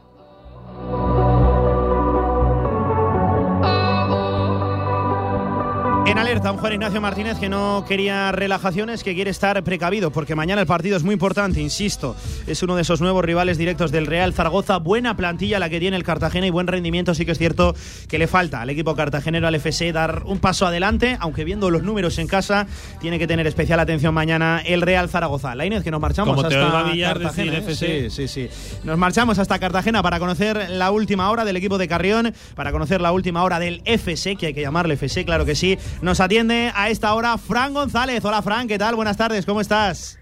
Alerta, 6.37 6.51
un 6.51 6.57
Juan 6.59 6.73
Ignacio 6.73 7.01
Martínez 7.01 7.39
que 7.39 7.49
no 7.49 7.83
quería 7.87 8.31
relajaciones, 8.31 9.03
que 9.03 9.15
quiere 9.15 9.31
estar 9.31 9.63
precavido, 9.63 10.11
porque 10.11 10.35
mañana 10.35 10.61
el 10.61 10.67
partido 10.67 10.95
es 10.95 11.03
muy 11.03 11.13
importante, 11.13 11.61
insisto. 11.61 12.15
Es 12.45 12.61
uno 12.61 12.75
de 12.75 12.83
esos 12.83 13.01
nuevos 13.01 13.23
rivales 13.25 13.57
directos 13.57 13.91
del 13.91 14.05
Real 14.05 14.33
Zaragoza. 14.33 14.77
Buena 14.77 15.15
plantilla 15.15 15.57
la 15.57 15.69
que 15.69 15.79
tiene 15.79 15.97
el 15.97 16.03
Cartagena 16.03 16.45
y 16.45 16.49
buen 16.49 16.67
rendimiento. 16.67 17.15
Sí 17.15 17.25
que 17.25 17.31
es 17.31 17.37
cierto 17.37 17.75
que 18.07 18.19
le 18.19 18.27
falta 18.27 18.61
al 18.61 18.69
equipo 18.69 18.95
cartagenero, 18.95 19.47
al 19.47 19.55
FC, 19.55 19.91
dar 19.91 20.23
un 20.25 20.39
paso 20.39 20.67
adelante, 20.67 21.17
aunque 21.19 21.43
viendo 21.43 21.71
los 21.71 21.81
números 21.81 22.19
en 22.19 22.27
casa, 22.27 22.67
tiene 22.99 23.17
que 23.17 23.25
tener 23.25 23.47
especial 23.47 23.79
atención 23.79 24.13
mañana 24.13 24.61
el 24.65 24.81
Real 24.81 25.09
Zaragoza. 25.09 25.55
La 25.55 25.65
Inés, 25.65 25.83
que 25.83 25.91
nos 25.91 26.01
marchamos 26.01 26.37
hasta 26.37 26.49
Cartagena. 26.49 27.57
¿eh? 27.57 27.75
Sí, 27.75 28.09
sí, 28.09 28.27
sí. 28.27 28.49
Nos 28.83 28.97
marchamos 28.97 29.39
hasta 29.39 29.57
Cartagena 29.57 30.03
para 30.03 30.19
conocer 30.19 30.69
la 30.69 30.91
última 30.91 31.31
hora 31.31 31.45
del 31.45 31.57
equipo 31.57 31.77
de 31.77 31.87
Carrión, 31.87 32.33
para 32.55 32.71
conocer 32.71 33.01
la 33.01 33.11
última 33.11 33.43
hora 33.43 33.59
del 33.59 33.81
FC, 33.85 34.35
que 34.35 34.47
hay 34.47 34.53
que 34.53 34.61
llamarle 34.61 34.95
FC, 34.95 35.25
claro 35.25 35.45
que 35.45 35.55
sí 35.55 35.77
nos 36.01 36.19
atiende 36.27 36.73
a 36.75 36.89
esta 36.89 37.13
hora 37.13 37.37
Fran 37.37 37.73
González. 37.73 38.23
Hola 38.25 38.41
Fran, 38.41 38.67
¿qué 38.67 38.77
tal? 38.77 38.95
Buenas 38.95 39.15
tardes, 39.15 39.45
¿cómo 39.45 39.61
estás? 39.61 40.19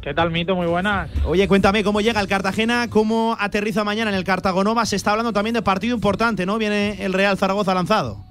¿Qué 0.00 0.14
tal, 0.14 0.30
Mito? 0.30 0.56
Muy 0.56 0.66
buenas. 0.66 1.10
Oye, 1.26 1.46
cuéntame 1.46 1.84
cómo 1.84 2.00
llega 2.00 2.18
el 2.22 2.28
Cartagena, 2.28 2.88
cómo 2.88 3.36
aterriza 3.38 3.84
mañana 3.84 4.10
en 4.10 4.16
el 4.16 4.24
Cartagonova. 4.24 4.86
Se 4.86 4.96
está 4.96 5.10
hablando 5.10 5.34
también 5.34 5.52
de 5.52 5.60
partido 5.60 5.94
importante, 5.94 6.46
¿no? 6.46 6.56
Viene 6.56 7.04
el 7.04 7.12
Real 7.12 7.36
Zaragoza 7.36 7.74
lanzado. 7.74 8.24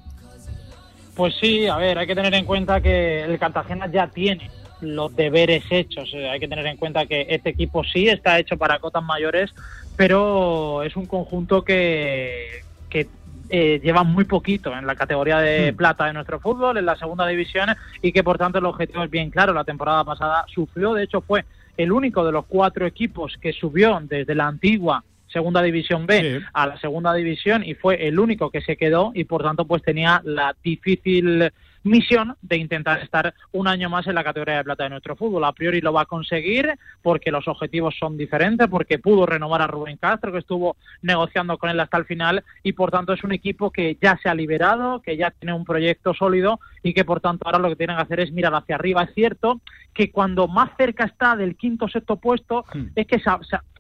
Pues 1.16 1.36
sí, 1.39 1.68
a 1.68 1.78
ver, 1.78 1.99
hay 1.99 2.07
que 2.07 2.16
tener 2.16 2.34
en 2.34 2.45
cuenta 2.45 2.82
que 2.82 3.22
el 3.22 3.38
Cartagena 3.38 3.86
ya 3.91 4.07
tiene 4.07 4.49
los 4.82 5.16
deberes 5.16 5.64
hechos. 5.70 6.09
Eh, 6.14 6.28
hay 6.28 6.39
que 6.39 6.47
tener 6.47 6.66
en 6.66 6.78
cuenta 6.78 7.05
que 7.05 7.28
este 7.30 7.51
equipo 7.51 7.84
sí 7.84 8.07
está 8.07 8.39
hecho 8.39 8.57
para 8.57 8.80
cotas 8.80 9.03
mayores, 9.03 9.51
pero 9.95 10.82
es 10.82 10.95
un 10.95 11.05
conjunto 11.05 11.64
que, 11.64 12.64
que 12.89 13.07
eh, 13.55 13.79
lleva 13.83 14.03
muy 14.03 14.23
poquito 14.23 14.75
en 14.75 14.87
la 14.87 14.95
categoría 14.95 15.37
de 15.37 15.71
hmm. 15.71 15.75
plata 15.75 16.07
de 16.07 16.13
nuestro 16.13 16.39
fútbol, 16.39 16.75
en 16.79 16.87
la 16.87 16.95
segunda 16.95 17.27
división, 17.27 17.69
y 18.01 18.11
que 18.11 18.23
por 18.23 18.39
tanto 18.39 18.57
el 18.57 18.65
objetivo 18.65 19.03
es 19.03 19.11
bien 19.11 19.29
claro. 19.29 19.53
La 19.53 19.63
temporada 19.63 20.03
pasada 20.03 20.43
sufrió, 20.47 20.95
de 20.95 21.03
hecho 21.03 21.21
fue 21.21 21.45
el 21.77 21.91
único 21.91 22.25
de 22.25 22.31
los 22.31 22.45
cuatro 22.47 22.87
equipos 22.87 23.37
que 23.39 23.53
subió 23.53 23.99
desde 24.01 24.33
la 24.33 24.47
antigua 24.47 25.03
segunda 25.27 25.61
división 25.61 26.07
B 26.07 26.41
a 26.51 26.65
la 26.65 26.79
segunda 26.79 27.13
división 27.13 27.63
y 27.63 27.75
fue 27.75 28.07
el 28.07 28.19
único 28.19 28.49
que 28.49 28.61
se 28.61 28.75
quedó 28.75 29.11
y 29.13 29.23
por 29.25 29.43
tanto 29.43 29.65
pues 29.65 29.83
tenía 29.83 30.19
la 30.23 30.55
difícil 30.63 31.51
misión 31.84 32.36
de 32.41 32.57
intentar 32.57 33.01
estar 33.01 33.34
un 33.51 33.67
año 33.67 33.89
más 33.89 34.07
en 34.07 34.15
la 34.15 34.23
categoría 34.23 34.57
de 34.57 34.63
plata 34.63 34.84
de 34.86 34.89
nuestro 34.89 35.15
fútbol. 35.15 35.43
A 35.43 35.51
priori 35.51 35.81
lo 35.81 35.93
va 35.93 36.01
a 36.01 36.05
conseguir 36.05 36.73
porque 37.01 37.31
los 37.31 37.47
objetivos 37.47 37.95
son 37.99 38.17
diferentes, 38.17 38.67
porque 38.67 38.99
pudo 38.99 39.25
renovar 39.25 39.61
a 39.61 39.67
Rubén 39.67 39.97
Castro, 39.97 40.31
que 40.31 40.39
estuvo 40.39 40.77
negociando 41.01 41.57
con 41.57 41.69
él 41.69 41.79
hasta 41.79 41.97
el 41.97 42.05
final, 42.05 42.43
y 42.63 42.73
por 42.73 42.91
tanto 42.91 43.13
es 43.13 43.23
un 43.23 43.34
equipo 43.34 43.71
que 43.71 43.97
ya 44.01 44.17
se 44.21 44.29
ha 44.29 44.36
liberado, 44.36 45.01
que 45.01 45.17
ya 45.17 45.31
tiene 45.31 45.53
un 45.53 45.65
proyecto 45.65 46.13
sólido 46.13 46.59
y 46.81 46.93
que 46.93 47.05
por 47.05 47.19
tanto 47.19 47.45
ahora 47.45 47.59
lo 47.59 47.69
que 47.69 47.75
tienen 47.75 47.95
que 47.95 48.03
hacer 48.03 48.19
es 48.21 48.31
mirar 48.31 48.53
hacia 48.55 48.75
arriba. 48.75 49.03
Es 49.03 49.13
cierto 49.13 49.61
que 49.93 50.11
cuando 50.11 50.47
más 50.47 50.71
cerca 50.77 51.05
está 51.05 51.35
del 51.35 51.55
quinto 51.55 51.85
o 51.85 51.89
sexto 51.89 52.15
puesto, 52.17 52.65
hmm. 52.73 52.87
es 52.95 53.07
que 53.07 53.21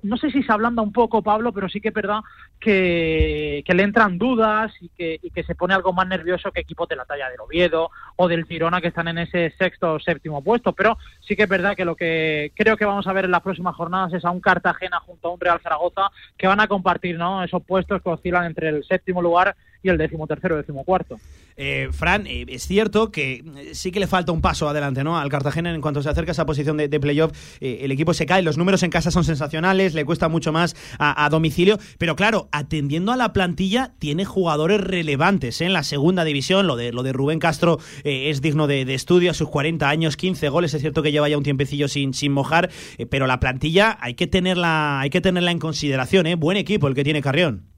no 0.03 0.17
sé 0.17 0.29
si 0.31 0.43
se 0.43 0.51
ablanda 0.51 0.81
un 0.81 0.91
poco, 0.91 1.21
Pablo, 1.21 1.53
pero 1.53 1.69
sí 1.69 1.79
que 1.81 1.87
es 1.87 1.93
verdad 1.93 2.21
que, 2.59 3.63
le 3.65 3.83
entran 3.83 4.17
dudas 4.17 4.71
y 4.81 4.89
que, 4.89 5.19
y 5.21 5.31
que 5.31 5.43
se 5.43 5.55
pone 5.55 5.73
algo 5.73 5.93
más 5.93 6.07
nervioso 6.07 6.51
que 6.51 6.61
equipos 6.61 6.87
de 6.89 6.97
la 6.97 7.05
talla 7.05 7.29
del 7.29 7.39
Oviedo 7.39 7.89
o 8.17 8.27
del 8.27 8.45
Girona 8.45 8.81
que 8.81 8.89
están 8.89 9.07
en 9.07 9.17
ese 9.17 9.51
sexto 9.57 9.93
o 9.93 9.99
séptimo 9.99 10.43
puesto. 10.43 10.73
Pero 10.73 10.97
sí 11.21 11.35
que 11.35 11.43
es 11.43 11.49
verdad 11.49 11.75
que 11.75 11.85
lo 11.85 11.95
que 11.95 12.51
creo 12.55 12.77
que 12.77 12.85
vamos 12.85 13.07
a 13.07 13.13
ver 13.13 13.25
en 13.25 13.31
las 13.31 13.41
próximas 13.41 13.75
jornadas 13.75 14.13
es 14.13 14.25
a 14.25 14.31
un 14.31 14.41
Cartagena 14.41 14.99
junto 14.99 15.29
a 15.29 15.33
un 15.33 15.39
Real 15.39 15.61
Zaragoza 15.61 16.11
que 16.37 16.47
van 16.47 16.59
a 16.59 16.67
compartir 16.67 17.17
¿no? 17.17 17.43
esos 17.43 17.63
puestos 17.63 18.01
que 18.01 18.09
oscilan 18.09 18.45
entre 18.45 18.69
el 18.69 18.83
séptimo 18.83 19.21
lugar 19.21 19.55
y 19.81 19.89
el 19.89 19.97
décimo 19.97 20.27
tercero, 20.27 20.57
décimo 20.57 20.83
cuarto. 20.83 21.17
Eh, 21.57 21.89
Fran, 21.91 22.25
eh, 22.27 22.45
es 22.47 22.65
cierto 22.67 23.11
que 23.11 23.43
eh, 23.55 23.69
sí 23.73 23.91
que 23.91 23.99
le 23.99 24.07
falta 24.07 24.31
un 24.31 24.41
paso 24.41 24.67
adelante 24.67 25.03
¿no? 25.03 25.17
al 25.19 25.29
Cartagena 25.29 25.73
en 25.73 25.81
cuanto 25.81 26.01
se 26.01 26.09
acerca 26.09 26.31
a 26.31 26.33
esa 26.33 26.45
posición 26.45 26.77
de, 26.77 26.99
playoff. 26.99 27.31
el 27.59 27.91
equipo 27.91 28.13
se 28.13 28.25
cae, 28.25 28.41
los 28.41 28.57
números 28.57 28.81
en 28.83 28.89
casa 28.89 29.11
son 29.11 29.23
sensacionales, 29.23 29.93
le 29.93 30.05
cuesta 30.05 30.29
mucho 30.29 30.51
más 30.51 30.75
a, 30.99 31.27
domicilio, 31.29 31.77
pero 31.97 32.15
claro, 32.15 32.47
atendiendo 32.51 33.11
a 33.11 33.17
la 33.17 33.33
plantilla, 33.33 33.93
tiene 33.99 34.25
jugadores 34.25 34.79
relevantes 34.79 35.59
en 35.59 35.73
la 35.73 35.83
segunda 35.83 36.23
división. 36.23 36.67
Lo 36.67 36.75
de, 36.75 36.93
lo 36.93 37.03
de 37.03 37.11
Rubén 37.11 37.39
Castro 37.39 37.79
es 38.03 38.41
digno 38.41 38.67
de, 38.67 38.81
estudio 38.93 39.31
a 39.31 39.33
sus 39.33 39.49
40 39.49 39.89
años, 39.89 40.15
15 40.15 40.49
goles. 40.49 40.73
Es 40.73 40.81
cierto 40.81 41.01
que 41.01 41.11
lleva 41.11 41.27
ya 41.27 41.37
un 41.37 41.43
tiempecillo 41.43 41.87
sin, 41.87 42.13
sin 42.13 42.31
mojar, 42.31 42.69
pero 43.09 43.27
la 43.27 43.39
plantilla 43.39 43.97
hay 43.99 44.13
que 44.13 44.27
tenerla, 44.27 45.01
hay 45.01 45.09
que 45.09 45.19
tenerla 45.19 45.51
en 45.51 45.59
consideración. 45.59 46.27
Buen 46.39 46.57
equipo 46.57 46.87
el 46.87 46.93
que 46.93 47.03
tiene 47.03 47.21
Carrión. 47.21 47.72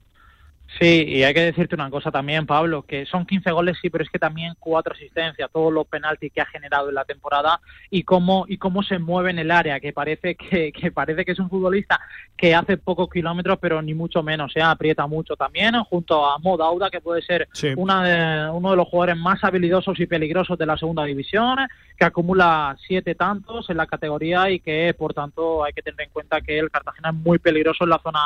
Sí, 0.78 1.04
y 1.06 1.22
hay 1.22 1.32
que 1.32 1.40
decirte 1.40 1.74
una 1.74 1.88
cosa 1.88 2.10
también, 2.10 2.44
Pablo, 2.44 2.82
que 2.82 3.06
son 3.06 3.24
15 3.24 3.50
goles, 3.50 3.78
sí, 3.80 3.88
pero 3.88 4.04
es 4.04 4.10
que 4.10 4.18
también 4.18 4.54
cuatro 4.58 4.92
asistencias, 4.92 5.50
todos 5.50 5.72
los 5.72 5.86
penaltis 5.86 6.30
que 6.30 6.42
ha 6.42 6.46
generado 6.46 6.90
en 6.90 6.94
la 6.94 7.06
temporada 7.06 7.60
y 7.88 8.02
cómo 8.02 8.44
y 8.46 8.58
cómo 8.58 8.82
se 8.82 8.98
mueve 8.98 9.30
en 9.30 9.38
el 9.38 9.50
área, 9.50 9.80
que 9.80 9.94
parece 9.94 10.34
que, 10.34 10.72
que 10.72 10.92
parece 10.92 11.24
que 11.24 11.32
es 11.32 11.38
un 11.38 11.48
futbolista 11.48 11.98
que 12.36 12.54
hace 12.54 12.76
pocos 12.76 13.08
kilómetros, 13.08 13.58
pero 13.58 13.80
ni 13.80 13.94
mucho 13.94 14.22
menos, 14.22 14.52
se 14.52 14.60
¿eh? 14.60 14.62
aprieta 14.62 15.06
mucho 15.06 15.34
también, 15.34 15.74
junto 15.84 16.26
a 16.26 16.38
Modauda, 16.38 16.90
que 16.90 17.00
puede 17.00 17.22
ser 17.22 17.48
una 17.76 18.04
de, 18.04 18.50
uno 18.50 18.70
de 18.72 18.76
los 18.76 18.88
jugadores 18.88 19.16
más 19.16 19.42
habilidosos 19.44 19.98
y 19.98 20.06
peligrosos 20.06 20.58
de 20.58 20.66
la 20.66 20.76
segunda 20.76 21.04
división, 21.04 21.56
que 21.96 22.04
acumula 22.04 22.76
siete 22.86 23.14
tantos 23.14 23.70
en 23.70 23.78
la 23.78 23.86
categoría 23.86 24.50
y 24.50 24.60
que, 24.60 24.92
por 24.92 25.14
tanto, 25.14 25.64
hay 25.64 25.72
que 25.72 25.80
tener 25.80 26.02
en 26.02 26.10
cuenta 26.10 26.42
que 26.42 26.58
el 26.58 26.70
Cartagena 26.70 27.08
es 27.08 27.14
muy 27.14 27.38
peligroso 27.38 27.84
en 27.84 27.90
la 27.90 27.98
zona 27.98 28.20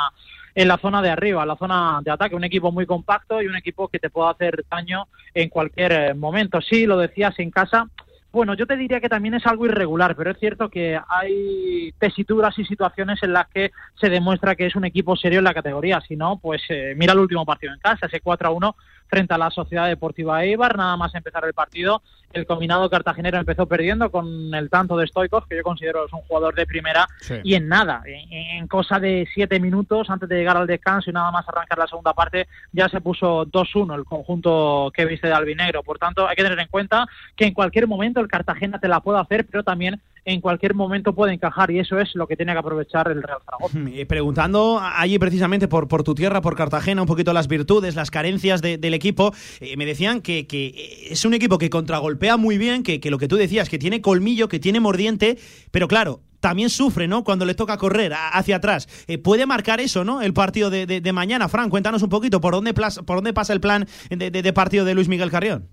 en 0.55 0.67
la 0.67 0.77
zona 0.77 1.01
de 1.01 1.09
arriba, 1.09 1.41
en 1.41 1.47
la 1.47 1.55
zona 1.55 2.01
de 2.03 2.11
ataque. 2.11 2.35
Un 2.35 2.43
equipo 2.43 2.71
muy 2.71 2.85
compacto 2.85 3.41
y 3.41 3.47
un 3.47 3.55
equipo 3.55 3.87
que 3.87 3.99
te 3.99 4.09
puede 4.09 4.31
hacer 4.31 4.65
daño 4.69 5.07
en 5.33 5.49
cualquier 5.49 5.91
eh, 5.91 6.13
momento. 6.13 6.61
Sí, 6.61 6.85
lo 6.85 6.97
decías 6.97 7.37
en 7.39 7.51
casa. 7.51 7.87
Bueno, 8.31 8.53
yo 8.53 8.65
te 8.65 8.77
diría 8.77 9.01
que 9.01 9.09
también 9.09 9.33
es 9.33 9.45
algo 9.45 9.65
irregular, 9.65 10.15
pero 10.15 10.31
es 10.31 10.39
cierto 10.39 10.69
que 10.69 10.97
hay 11.09 11.93
tesituras 11.99 12.57
y 12.57 12.63
situaciones 12.63 13.21
en 13.23 13.33
las 13.33 13.49
que 13.49 13.71
se 13.99 14.09
demuestra 14.09 14.55
que 14.55 14.67
es 14.67 14.75
un 14.77 14.85
equipo 14.85 15.17
serio 15.17 15.39
en 15.39 15.43
la 15.43 15.53
categoría. 15.53 15.99
Si 15.99 16.15
no, 16.15 16.37
pues 16.37 16.61
eh, 16.69 16.93
mira 16.95 17.11
el 17.11 17.19
último 17.19 17.45
partido 17.45 17.73
en 17.73 17.79
casa, 17.79 18.05
ese 18.05 18.21
4 18.21 18.47
a 18.47 18.51
1 18.51 18.75
frente 19.07 19.33
a 19.33 19.37
la 19.37 19.49
Sociedad 19.49 19.87
Deportiva 19.87 20.45
Eibar. 20.45 20.77
Nada 20.77 20.95
más 20.95 21.13
empezar 21.13 21.43
el 21.43 21.53
partido, 21.53 22.03
el 22.33 22.45
combinado 22.45 22.89
cartagenero 22.89 23.37
empezó 23.37 23.65
perdiendo 23.65 24.09
con 24.11 24.53
el 24.53 24.69
tanto 24.69 24.97
de 24.97 25.07
Stoikov, 25.07 25.47
que 25.47 25.57
yo 25.57 25.63
considero 25.63 26.05
es 26.05 26.13
un 26.13 26.21
jugador 26.21 26.55
de 26.55 26.65
primera, 26.65 27.07
y 27.43 27.55
en 27.55 27.67
nada, 27.67 28.03
en, 28.05 28.67
cosa 28.67 28.99
de 28.99 29.27
siete 29.33 29.59
minutos 29.59 30.09
antes 30.09 30.29
de 30.29 30.35
llegar 30.35 30.57
al 30.57 30.67
descanso 30.67 31.09
y 31.09 31.13
nada 31.13 31.31
más 31.31 31.47
arrancar 31.47 31.77
la 31.77 31.87
segunda 31.87 32.13
parte, 32.13 32.47
ya 32.71 32.87
se 32.89 33.01
puso 33.01 33.45
2-1 33.45 33.95
el 33.95 34.05
conjunto 34.05 34.91
que 34.93 35.05
viste 35.05 35.27
de 35.27 35.33
Albinegro. 35.33 35.83
Por 35.83 35.99
tanto, 35.99 36.27
hay 36.27 36.35
que 36.35 36.43
tener 36.43 36.59
en 36.59 36.67
cuenta 36.67 37.07
que 37.35 37.45
en 37.45 37.53
cualquier 37.53 37.87
momento 37.87 38.19
el 38.19 38.27
Cartagena 38.27 38.79
te 38.79 38.87
la 38.87 39.01
puede 39.01 39.19
hacer, 39.19 39.45
pero 39.45 39.63
también 39.63 40.01
en 40.25 40.41
cualquier 40.41 40.75
momento 40.75 41.13
puede 41.13 41.33
encajar 41.33 41.71
y 41.71 41.79
eso 41.79 41.99
es 41.99 42.15
lo 42.15 42.27
que 42.27 42.35
tiene 42.35 42.53
que 42.53 42.59
aprovechar 42.59 43.09
el 43.09 43.23
Real 43.23 43.39
Zaragoza. 43.43 43.79
Preguntando 44.07 44.79
allí 44.79 45.17
precisamente 45.17 45.67
por, 45.67 45.87
por 45.87 46.03
tu 46.03 46.13
tierra, 46.13 46.41
por 46.41 46.55
Cartagena, 46.55 47.01
un 47.01 47.07
poquito 47.07 47.33
las 47.33 47.47
virtudes, 47.47 47.95
las 47.95 48.11
carencias 48.11 48.61
del 48.61 48.93
equipo, 48.93 49.33
eh, 49.59 49.75
me 49.77 49.85
decían 49.85 50.21
que, 50.21 50.45
que, 50.45 51.07
es 51.09 51.25
un 51.25 51.33
equipo 51.33 51.57
que 51.57 51.69
contragolpea 51.69 52.20
muy 52.37 52.57
bien, 52.57 52.83
que, 52.83 52.99
que 52.99 53.09
lo 53.09 53.17
que 53.17 53.27
tú 53.27 53.35
decías, 53.35 53.69
que 53.69 53.79
tiene 53.79 54.01
colmillo, 54.01 54.47
que 54.47 54.59
tiene 54.59 54.79
mordiente, 54.79 55.37
pero 55.71 55.87
claro, 55.87 56.21
también 56.39 56.69
sufre, 56.69 57.07
¿no? 57.07 57.23
Cuando 57.23 57.45
le 57.45 57.55
toca 57.55 57.77
correr 57.77 58.13
hacia 58.13 58.57
atrás. 58.57 58.87
Eh, 59.07 59.17
¿Puede 59.17 59.45
marcar 59.45 59.79
eso, 59.79 60.03
¿no? 60.03 60.21
El 60.21 60.33
partido 60.33 60.69
de, 60.69 60.85
de, 60.85 61.13
mañana. 61.13 61.47
Fran, 61.47 61.69
cuéntanos 61.69 62.03
un 62.03 62.09
poquito 62.09 62.41
por 62.41 62.53
dónde, 62.53 62.73
por 62.73 63.17
dónde 63.17 63.33
pasa 63.33 63.53
el 63.53 63.61
plan 63.61 63.87
de, 64.09 64.29
de 64.29 64.53
partido 64.53 64.83
de 64.83 64.95
Luis 64.95 65.07
Miguel 65.07 65.31
Carrión. 65.31 65.69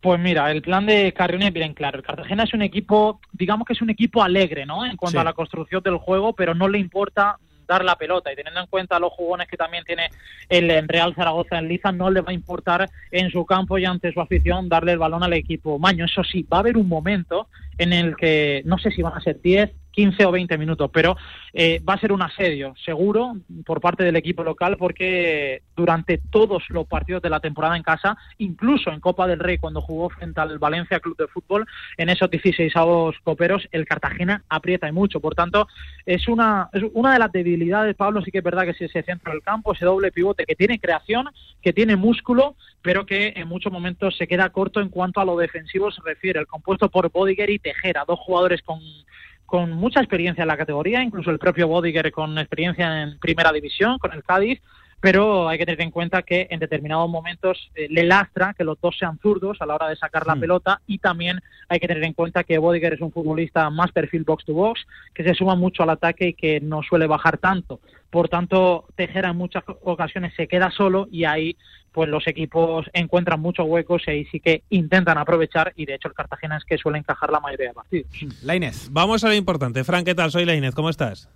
Pues 0.00 0.20
mira, 0.20 0.50
el 0.52 0.62
plan 0.62 0.86
de 0.86 1.12
Carrión 1.12 1.42
es 1.42 1.52
bien 1.52 1.74
claro. 1.74 1.98
El 1.98 2.04
Cartagena 2.04 2.44
es 2.44 2.52
un 2.52 2.62
equipo, 2.62 3.20
digamos 3.32 3.66
que 3.66 3.72
es 3.72 3.82
un 3.82 3.90
equipo 3.90 4.22
alegre, 4.22 4.66
¿no? 4.66 4.84
En 4.84 4.96
cuanto 4.96 5.20
a 5.20 5.24
la 5.24 5.32
construcción 5.32 5.82
del 5.82 5.96
juego, 5.96 6.34
pero 6.34 6.54
no 6.54 6.68
le 6.68 6.78
importa 6.78 7.38
dar 7.66 7.84
la 7.84 7.96
pelota 7.96 8.32
y 8.32 8.36
teniendo 8.36 8.60
en 8.60 8.66
cuenta 8.66 8.98
los 8.98 9.12
jugones 9.12 9.48
que 9.48 9.56
también 9.56 9.84
tiene 9.84 10.10
el 10.48 10.88
Real 10.88 11.14
Zaragoza 11.14 11.58
en 11.58 11.68
Liza, 11.68 11.92
no 11.92 12.10
le 12.10 12.20
va 12.20 12.30
a 12.30 12.34
importar 12.34 12.88
en 13.10 13.30
su 13.30 13.44
campo 13.44 13.78
y 13.78 13.84
ante 13.84 14.12
su 14.12 14.20
afición 14.20 14.68
darle 14.68 14.92
el 14.92 14.98
balón 14.98 15.22
al 15.22 15.32
equipo 15.32 15.78
Maño. 15.78 16.04
Eso 16.04 16.22
sí, 16.24 16.42
va 16.42 16.58
a 16.58 16.60
haber 16.60 16.76
un 16.76 16.88
momento 16.88 17.48
en 17.78 17.92
el 17.92 18.16
que 18.16 18.62
no 18.64 18.78
sé 18.78 18.90
si 18.90 19.02
van 19.02 19.14
a 19.14 19.20
ser 19.20 19.40
10, 19.40 19.70
15 19.96 20.26
o 20.26 20.30
20 20.30 20.58
minutos, 20.58 20.90
pero 20.92 21.16
eh, 21.54 21.80
va 21.80 21.94
a 21.94 21.98
ser 21.98 22.12
un 22.12 22.20
asedio 22.20 22.74
seguro 22.84 23.34
por 23.64 23.80
parte 23.80 24.04
del 24.04 24.16
equipo 24.16 24.44
local 24.44 24.76
porque 24.76 25.62
durante 25.74 26.18
todos 26.18 26.64
los 26.68 26.86
partidos 26.86 27.22
de 27.22 27.30
la 27.30 27.40
temporada 27.40 27.78
en 27.78 27.82
casa, 27.82 28.16
incluso 28.36 28.90
en 28.90 29.00
Copa 29.00 29.26
del 29.26 29.40
Rey 29.40 29.56
cuando 29.56 29.80
jugó 29.80 30.10
frente 30.10 30.38
al 30.38 30.58
Valencia 30.58 31.00
Club 31.00 31.16
de 31.16 31.28
Fútbol, 31.28 31.66
en 31.96 32.10
esos 32.10 32.30
16 32.30 32.76
avos 32.76 33.16
coperos, 33.24 33.66
el 33.72 33.86
Cartagena 33.86 34.44
aprieta 34.50 34.86
y 34.86 34.92
mucho. 34.92 35.18
Por 35.18 35.34
tanto, 35.34 35.66
es 36.04 36.28
una, 36.28 36.68
es 36.74 36.82
una 36.92 37.14
de 37.14 37.18
las 37.18 37.32
debilidades, 37.32 37.96
Pablo, 37.96 38.20
sí 38.20 38.30
que 38.30 38.38
es 38.38 38.44
verdad 38.44 38.66
que 38.66 38.74
si 38.74 38.84
ese 38.84 39.02
centro 39.02 39.32
del 39.32 39.42
campo, 39.42 39.72
ese 39.72 39.86
doble 39.86 40.12
pivote 40.12 40.44
que 40.44 40.54
tiene 40.54 40.78
creación, 40.78 41.30
que 41.62 41.72
tiene 41.72 41.96
músculo, 41.96 42.54
pero 42.82 43.06
que 43.06 43.32
en 43.34 43.48
muchos 43.48 43.72
momentos 43.72 44.14
se 44.16 44.28
queda 44.28 44.50
corto 44.50 44.80
en 44.80 44.90
cuanto 44.90 45.20
a 45.20 45.24
lo 45.24 45.38
defensivo 45.38 45.90
se 45.90 46.02
refiere. 46.04 46.38
El 46.38 46.46
compuesto 46.46 46.90
por 46.90 47.10
Bodiger 47.10 47.48
y 47.48 47.58
Tejera, 47.58 48.04
dos 48.06 48.20
jugadores 48.20 48.60
con 48.60 48.78
con 49.46 49.70
mucha 49.72 50.00
experiencia 50.00 50.42
en 50.42 50.48
la 50.48 50.56
categoría, 50.56 51.02
incluso 51.02 51.30
el 51.30 51.38
propio 51.38 51.68
Bodiger 51.68 52.10
con 52.12 52.36
experiencia 52.38 53.02
en 53.02 53.18
primera 53.18 53.52
división, 53.52 53.98
con 53.98 54.12
el 54.12 54.22
Cádiz, 54.22 54.60
pero 55.00 55.48
hay 55.48 55.58
que 55.58 55.66
tener 55.66 55.82
en 55.82 55.90
cuenta 55.90 56.22
que 56.22 56.46
en 56.50 56.58
determinados 56.58 57.08
momentos 57.08 57.70
eh, 57.74 57.86
le 57.90 58.04
lastra 58.04 58.54
que 58.54 58.64
los 58.64 58.80
dos 58.80 58.96
sean 58.98 59.18
zurdos 59.18 59.58
a 59.60 59.66
la 59.66 59.74
hora 59.74 59.88
de 59.88 59.96
sacar 59.96 60.26
la 60.26 60.34
hmm. 60.34 60.40
pelota 60.40 60.80
y 60.86 60.98
también 60.98 61.40
hay 61.68 61.80
que 61.80 61.88
tener 61.88 62.04
en 62.04 62.12
cuenta 62.12 62.44
que 62.44 62.58
Bodiger 62.58 62.94
es 62.94 63.00
un 63.00 63.12
futbolista 63.12 63.68
más 63.70 63.92
perfil 63.92 64.24
box 64.24 64.44
to 64.44 64.54
box, 64.54 64.86
que 65.14 65.24
se 65.24 65.34
suma 65.34 65.54
mucho 65.54 65.82
al 65.82 65.90
ataque 65.90 66.28
y 66.28 66.34
que 66.34 66.60
no 66.60 66.82
suele 66.82 67.06
bajar 67.06 67.38
tanto. 67.38 67.80
Por 68.10 68.28
tanto, 68.28 68.86
Tejera 68.94 69.30
en 69.30 69.36
muchas 69.36 69.64
ocasiones 69.82 70.32
se 70.36 70.48
queda 70.48 70.70
solo 70.70 71.08
y 71.10 71.24
ahí 71.24 71.56
pues 71.92 72.08
los 72.10 72.26
equipos 72.26 72.86
encuentran 72.92 73.40
muchos 73.40 73.66
huecos 73.66 74.02
y 74.06 74.10
ahí 74.10 74.24
sí 74.26 74.38
que 74.38 74.62
intentan 74.68 75.16
aprovechar 75.16 75.72
y 75.76 75.86
de 75.86 75.94
hecho 75.94 76.08
el 76.08 76.14
Cartagena 76.14 76.58
es 76.58 76.64
que 76.64 76.76
suele 76.76 76.98
encajar 76.98 77.30
la 77.30 77.40
mayoría 77.40 77.68
de 77.68 77.74
partidos. 77.74 78.10
La 78.42 78.54
Inés. 78.54 78.88
Vamos 78.92 79.24
a 79.24 79.28
lo 79.28 79.34
importante. 79.34 79.82
Fran, 79.82 80.04
¿qué 80.04 80.14
tal? 80.14 80.30
Soy 80.30 80.44
la 80.44 80.54
Inés, 80.54 80.74
¿cómo 80.74 80.90
estás? 80.90 81.30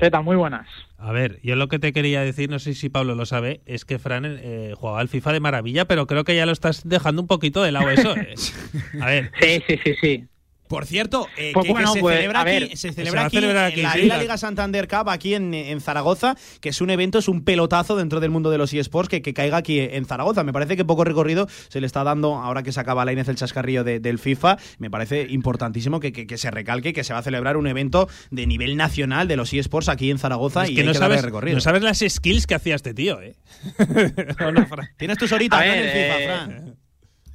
¿Qué 0.00 0.10
tal? 0.10 0.24
Muy 0.24 0.36
buenas. 0.36 0.66
A 0.96 1.12
ver, 1.12 1.40
yo 1.42 1.56
lo 1.56 1.68
que 1.68 1.78
te 1.78 1.92
quería 1.92 2.22
decir, 2.22 2.48
no 2.48 2.58
sé 2.58 2.72
si 2.72 2.88
Pablo 2.88 3.14
lo 3.14 3.26
sabe, 3.26 3.60
es 3.66 3.84
que 3.84 3.98
Fran 3.98 4.24
eh, 4.24 4.72
jugaba 4.74 5.00
al 5.00 5.08
FIFA 5.08 5.34
de 5.34 5.40
maravilla, 5.40 5.84
pero 5.84 6.06
creo 6.06 6.24
que 6.24 6.34
ya 6.34 6.46
lo 6.46 6.52
estás 6.52 6.88
dejando 6.88 7.20
un 7.20 7.28
poquito 7.28 7.62
de 7.62 7.70
lado 7.70 7.90
eso. 7.90 8.16
¿eh? 8.16 8.34
A 9.02 9.06
ver. 9.06 9.30
Sí, 9.38 9.62
sí, 9.66 9.78
sí, 9.84 9.94
sí. 10.00 10.28
Por 10.70 10.86
cierto, 10.86 11.26
eh, 11.36 11.50
pues 11.52 11.66
que, 11.66 11.86
se, 11.88 11.98
pues, 11.98 12.14
celebra 12.14 12.42
aquí, 12.42 12.76
se 12.76 12.92
celebra 12.92 13.24
aquí, 13.24 13.38
en 13.38 14.08
la, 14.08 14.18
Liga 14.18 14.38
Santander 14.38 14.86
Cup 14.86 15.08
aquí 15.08 15.34
en, 15.34 15.80
Zaragoza, 15.80 16.36
que 16.60 16.68
es 16.68 16.80
un 16.80 16.90
evento, 16.90 17.18
es 17.18 17.26
un 17.26 17.42
pelotazo 17.42 17.96
dentro 17.96 18.20
del 18.20 18.30
mundo 18.30 18.52
de 18.52 18.58
los 18.58 18.72
eSports 18.72 19.08
que, 19.08 19.20
que 19.20 19.34
caiga 19.34 19.56
aquí 19.56 19.80
en 19.80 20.04
Zaragoza. 20.04 20.44
Me 20.44 20.52
parece 20.52 20.76
que 20.76 20.84
poco 20.84 21.02
recorrido 21.02 21.48
se 21.66 21.80
le 21.80 21.88
está 21.88 22.04
dando, 22.04 22.36
ahora 22.36 22.62
que 22.62 22.70
se 22.70 22.78
acaba 22.78 23.04
la 23.04 23.12
Inés 23.12 23.26
el 23.26 23.34
chascarrillo 23.34 23.82
del 23.82 24.20
FIFA, 24.20 24.58
me 24.78 24.92
parece 24.92 25.26
importantísimo 25.28 25.98
que, 25.98 26.38
se 26.38 26.50
recalque 26.52 26.92
que 26.92 27.02
se 27.02 27.14
va 27.14 27.18
a 27.18 27.22
celebrar 27.22 27.56
un 27.56 27.66
evento 27.66 28.08
de 28.30 28.46
nivel 28.46 28.76
nacional 28.76 29.26
de 29.26 29.34
los 29.34 29.52
eSports 29.52 29.88
aquí 29.88 30.08
en 30.12 30.20
Zaragoza 30.20 30.68
y 30.68 30.76
que 30.76 30.84
no 30.84 30.94
sabes, 30.94 31.22
recorrido. 31.22 31.56
no 31.56 31.60
sabes 31.60 31.82
las 31.82 31.98
skills 31.98 32.46
que 32.46 32.54
hacía 32.54 32.76
este 32.76 32.94
tío, 32.94 33.20
¿eh? 33.20 33.34
Tienes 34.98 35.18
tus 35.18 35.32
horitas 35.32 35.64
en 35.64 35.72
el 35.72 35.90
FIFA, 35.90 36.14
Fran. 36.26 36.79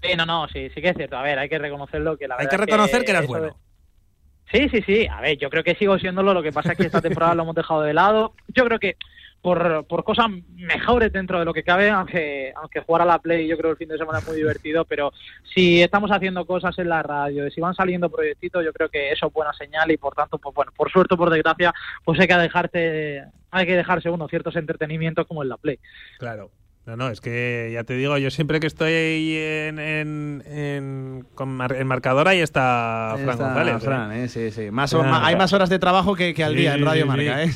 Sí, 0.05 0.15
no, 0.15 0.25
no, 0.25 0.47
sí, 0.47 0.69
sí 0.73 0.81
que 0.81 0.89
es 0.89 0.95
cierto. 0.95 1.17
A 1.17 1.23
ver, 1.23 1.39
hay 1.39 1.49
que 1.49 1.59
reconocerlo 1.59 2.17
que 2.17 2.27
la 2.27 2.35
Hay 2.37 2.47
que 2.47 2.57
reconocer 2.57 3.03
que, 3.03 3.11
eras 3.11 3.27
bueno. 3.27 3.55
Sí, 4.51 4.69
sí, 4.69 4.81
sí. 4.85 5.07
A 5.07 5.21
ver, 5.21 5.37
yo 5.37 5.49
creo 5.49 5.63
que 5.63 5.75
sigo 5.75 5.97
siéndolo. 5.97 6.33
Lo 6.33 6.43
que 6.43 6.51
pasa 6.51 6.71
es 6.71 6.77
que 6.77 6.85
esta 6.85 7.01
temporada 7.01 7.35
lo 7.35 7.43
hemos 7.43 7.55
dejado 7.55 7.81
de 7.81 7.93
lado. 7.93 8.33
Yo 8.47 8.65
creo 8.65 8.79
que 8.79 8.97
por, 9.45 9.85
por 9.85 10.03
cosas 10.03 10.25
mejores 10.55 11.13
dentro 11.13 11.37
de 11.37 11.45
lo 11.45 11.53
que 11.53 11.61
cabe, 11.61 11.91
aunque, 11.91 12.51
aunque 12.55 12.81
jugar 12.81 13.03
a 13.03 13.05
la 13.05 13.19
Play 13.19 13.47
yo 13.47 13.55
creo 13.57 13.69
que 13.69 13.83
el 13.83 13.87
fin 13.87 13.89
de 13.89 13.97
semana 13.99 14.17
es 14.17 14.27
muy 14.27 14.37
divertido, 14.37 14.85
pero 14.85 15.13
si 15.53 15.83
estamos 15.83 16.09
haciendo 16.09 16.47
cosas 16.47 16.77
en 16.79 16.89
la 16.89 17.03
radio, 17.03 17.47
si 17.51 17.61
van 17.61 17.75
saliendo 17.75 18.09
proyectitos, 18.09 18.65
yo 18.65 18.73
creo 18.73 18.89
que 18.89 19.11
eso 19.11 19.27
es 19.27 19.33
buena 19.33 19.53
señal 19.53 19.91
y 19.91 19.97
por 19.97 20.15
tanto, 20.15 20.39
pues 20.39 20.55
bueno, 20.55 20.71
por 20.75 20.91
suerte 20.91 21.13
o 21.13 21.17
por 21.17 21.29
desgracia, 21.29 21.71
pues 22.03 22.19
hay 22.19 22.27
que 22.27 22.33
dejarte, 22.33 23.23
hay 23.51 23.65
que 23.67 23.75
dejarse 23.75 24.09
uno 24.09 24.27
ciertos 24.27 24.55
entretenimientos 24.55 25.27
como 25.27 25.43
en 25.43 25.49
la 25.49 25.57
Play. 25.57 25.77
Claro. 26.17 26.49
No, 26.85 26.95
no, 26.95 27.09
es 27.09 27.19
que 27.19 27.71
ya 27.73 27.83
te 27.83 27.95
digo, 27.95 28.15
yo 28.19 28.29
siempre 28.29 28.59
que 28.59 28.67
estoy 28.67 28.91
en, 28.93 29.79
en, 29.79 30.43
en, 30.45 31.25
con 31.33 31.59
en 31.59 31.87
marcador 31.87 32.27
ahí 32.27 32.41
está 32.41 33.15
Fran 33.23 33.37
González. 33.39 33.75
¿eh? 33.75 33.79
Fran, 33.79 34.11
¿eh? 34.11 34.27
sí, 34.27 34.51
sí. 34.51 34.69
Más 34.69 34.93
hay 34.93 35.35
más 35.35 35.51
horas 35.53 35.69
de 35.69 35.79
trabajo 35.79 36.13
que, 36.13 36.35
que 36.35 36.43
al 36.43 36.55
día 36.55 36.75
en 36.75 36.85
Radio 36.85 37.07
Marca. 37.07 37.43
¿eh? 37.43 37.51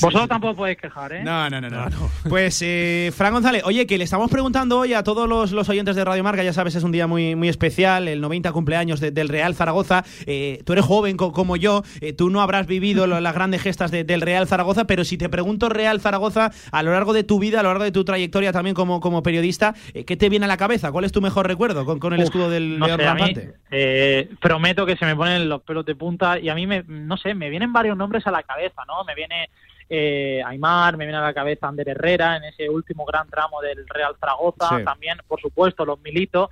Vosotros 0.00 0.28
tampoco 0.28 0.56
podéis 0.56 0.78
quejar, 0.78 1.12
¿eh? 1.12 1.22
No, 1.22 1.50
no, 1.50 1.60
no. 1.60 1.68
no. 1.68 1.90
Pues, 2.26 2.62
eh, 2.62 3.12
Fran 3.14 3.34
González, 3.34 3.64
oye, 3.66 3.86
que 3.86 3.98
le 3.98 4.04
estamos 4.04 4.30
preguntando 4.30 4.78
hoy 4.78 4.94
a 4.94 5.02
todos 5.02 5.28
los, 5.28 5.52
los, 5.52 5.68
oyentes 5.68 5.94
de 5.94 6.02
Radio 6.02 6.24
Marca, 6.24 6.42
ya 6.42 6.54
sabes, 6.54 6.74
es 6.74 6.82
un 6.82 6.92
día 6.92 7.06
muy, 7.06 7.36
muy 7.36 7.50
especial, 7.50 8.08
el 8.08 8.22
90 8.22 8.50
cumpleaños 8.52 9.00
del 9.00 9.28
Real 9.28 9.54
Zaragoza. 9.54 10.04
Eh, 10.24 10.62
tú 10.64 10.72
eres 10.72 10.86
joven 10.86 11.18
como 11.18 11.56
yo, 11.56 11.82
eh, 12.00 12.14
tú 12.14 12.30
no 12.30 12.40
habrás 12.40 12.66
vivido 12.66 13.06
las 13.06 13.34
grandes 13.34 13.60
gestas 13.60 13.90
del 13.90 14.22
Real 14.22 14.46
Zaragoza, 14.46 14.86
pero 14.86 15.04
si 15.04 15.18
te 15.18 15.28
pregunto 15.28 15.68
Real 15.68 16.00
Zaragoza, 16.00 16.50
a 16.72 16.82
lo 16.82 16.92
largo 16.92 17.12
de 17.12 17.24
tu 17.24 17.38
vida, 17.38 17.60
a 17.60 17.62
lo 17.62 17.68
largo 17.68 17.84
de 17.84 17.92
tu 17.92 18.04
trayectoria 18.04 18.52
también 18.52 18.69
como, 18.74 19.00
como 19.00 19.22
periodista, 19.22 19.74
eh, 19.94 20.04
¿qué 20.04 20.16
te 20.16 20.28
viene 20.28 20.44
a 20.44 20.48
la 20.48 20.56
cabeza? 20.56 20.92
¿Cuál 20.92 21.04
es 21.04 21.12
tu 21.12 21.20
mejor 21.20 21.46
recuerdo 21.46 21.84
con, 21.84 21.98
con 21.98 22.12
el 22.12 22.20
escudo 22.20 22.50
del 22.50 22.78
no 22.78 22.86
León 22.86 23.00
Rampante? 23.00 23.54
Eh, 23.70 24.30
prometo 24.40 24.86
que 24.86 24.96
se 24.96 25.06
me 25.06 25.16
ponen 25.16 25.48
los 25.48 25.62
pelos 25.62 25.84
de 25.84 25.94
punta 25.94 26.38
y 26.38 26.48
a 26.48 26.54
mí, 26.54 26.66
me, 26.66 26.84
no 26.86 27.16
sé, 27.16 27.34
me 27.34 27.50
vienen 27.50 27.72
varios 27.72 27.96
nombres 27.96 28.26
a 28.26 28.30
la 28.30 28.42
cabeza, 28.42 28.82
¿no? 28.86 29.04
Me 29.04 29.14
viene 29.14 29.50
eh, 29.88 30.42
Aymar, 30.46 30.96
me 30.96 31.04
viene 31.04 31.18
a 31.18 31.22
la 31.22 31.34
cabeza 31.34 31.66
Ander 31.66 31.88
Herrera 31.88 32.36
en 32.36 32.44
ese 32.44 32.68
último 32.68 33.04
gran 33.04 33.28
tramo 33.28 33.60
del 33.60 33.86
Real 33.88 34.14
Zaragoza, 34.20 34.82
también, 34.84 35.18
por 35.26 35.40
supuesto, 35.40 35.84
los 35.84 36.00
Milito 36.00 36.50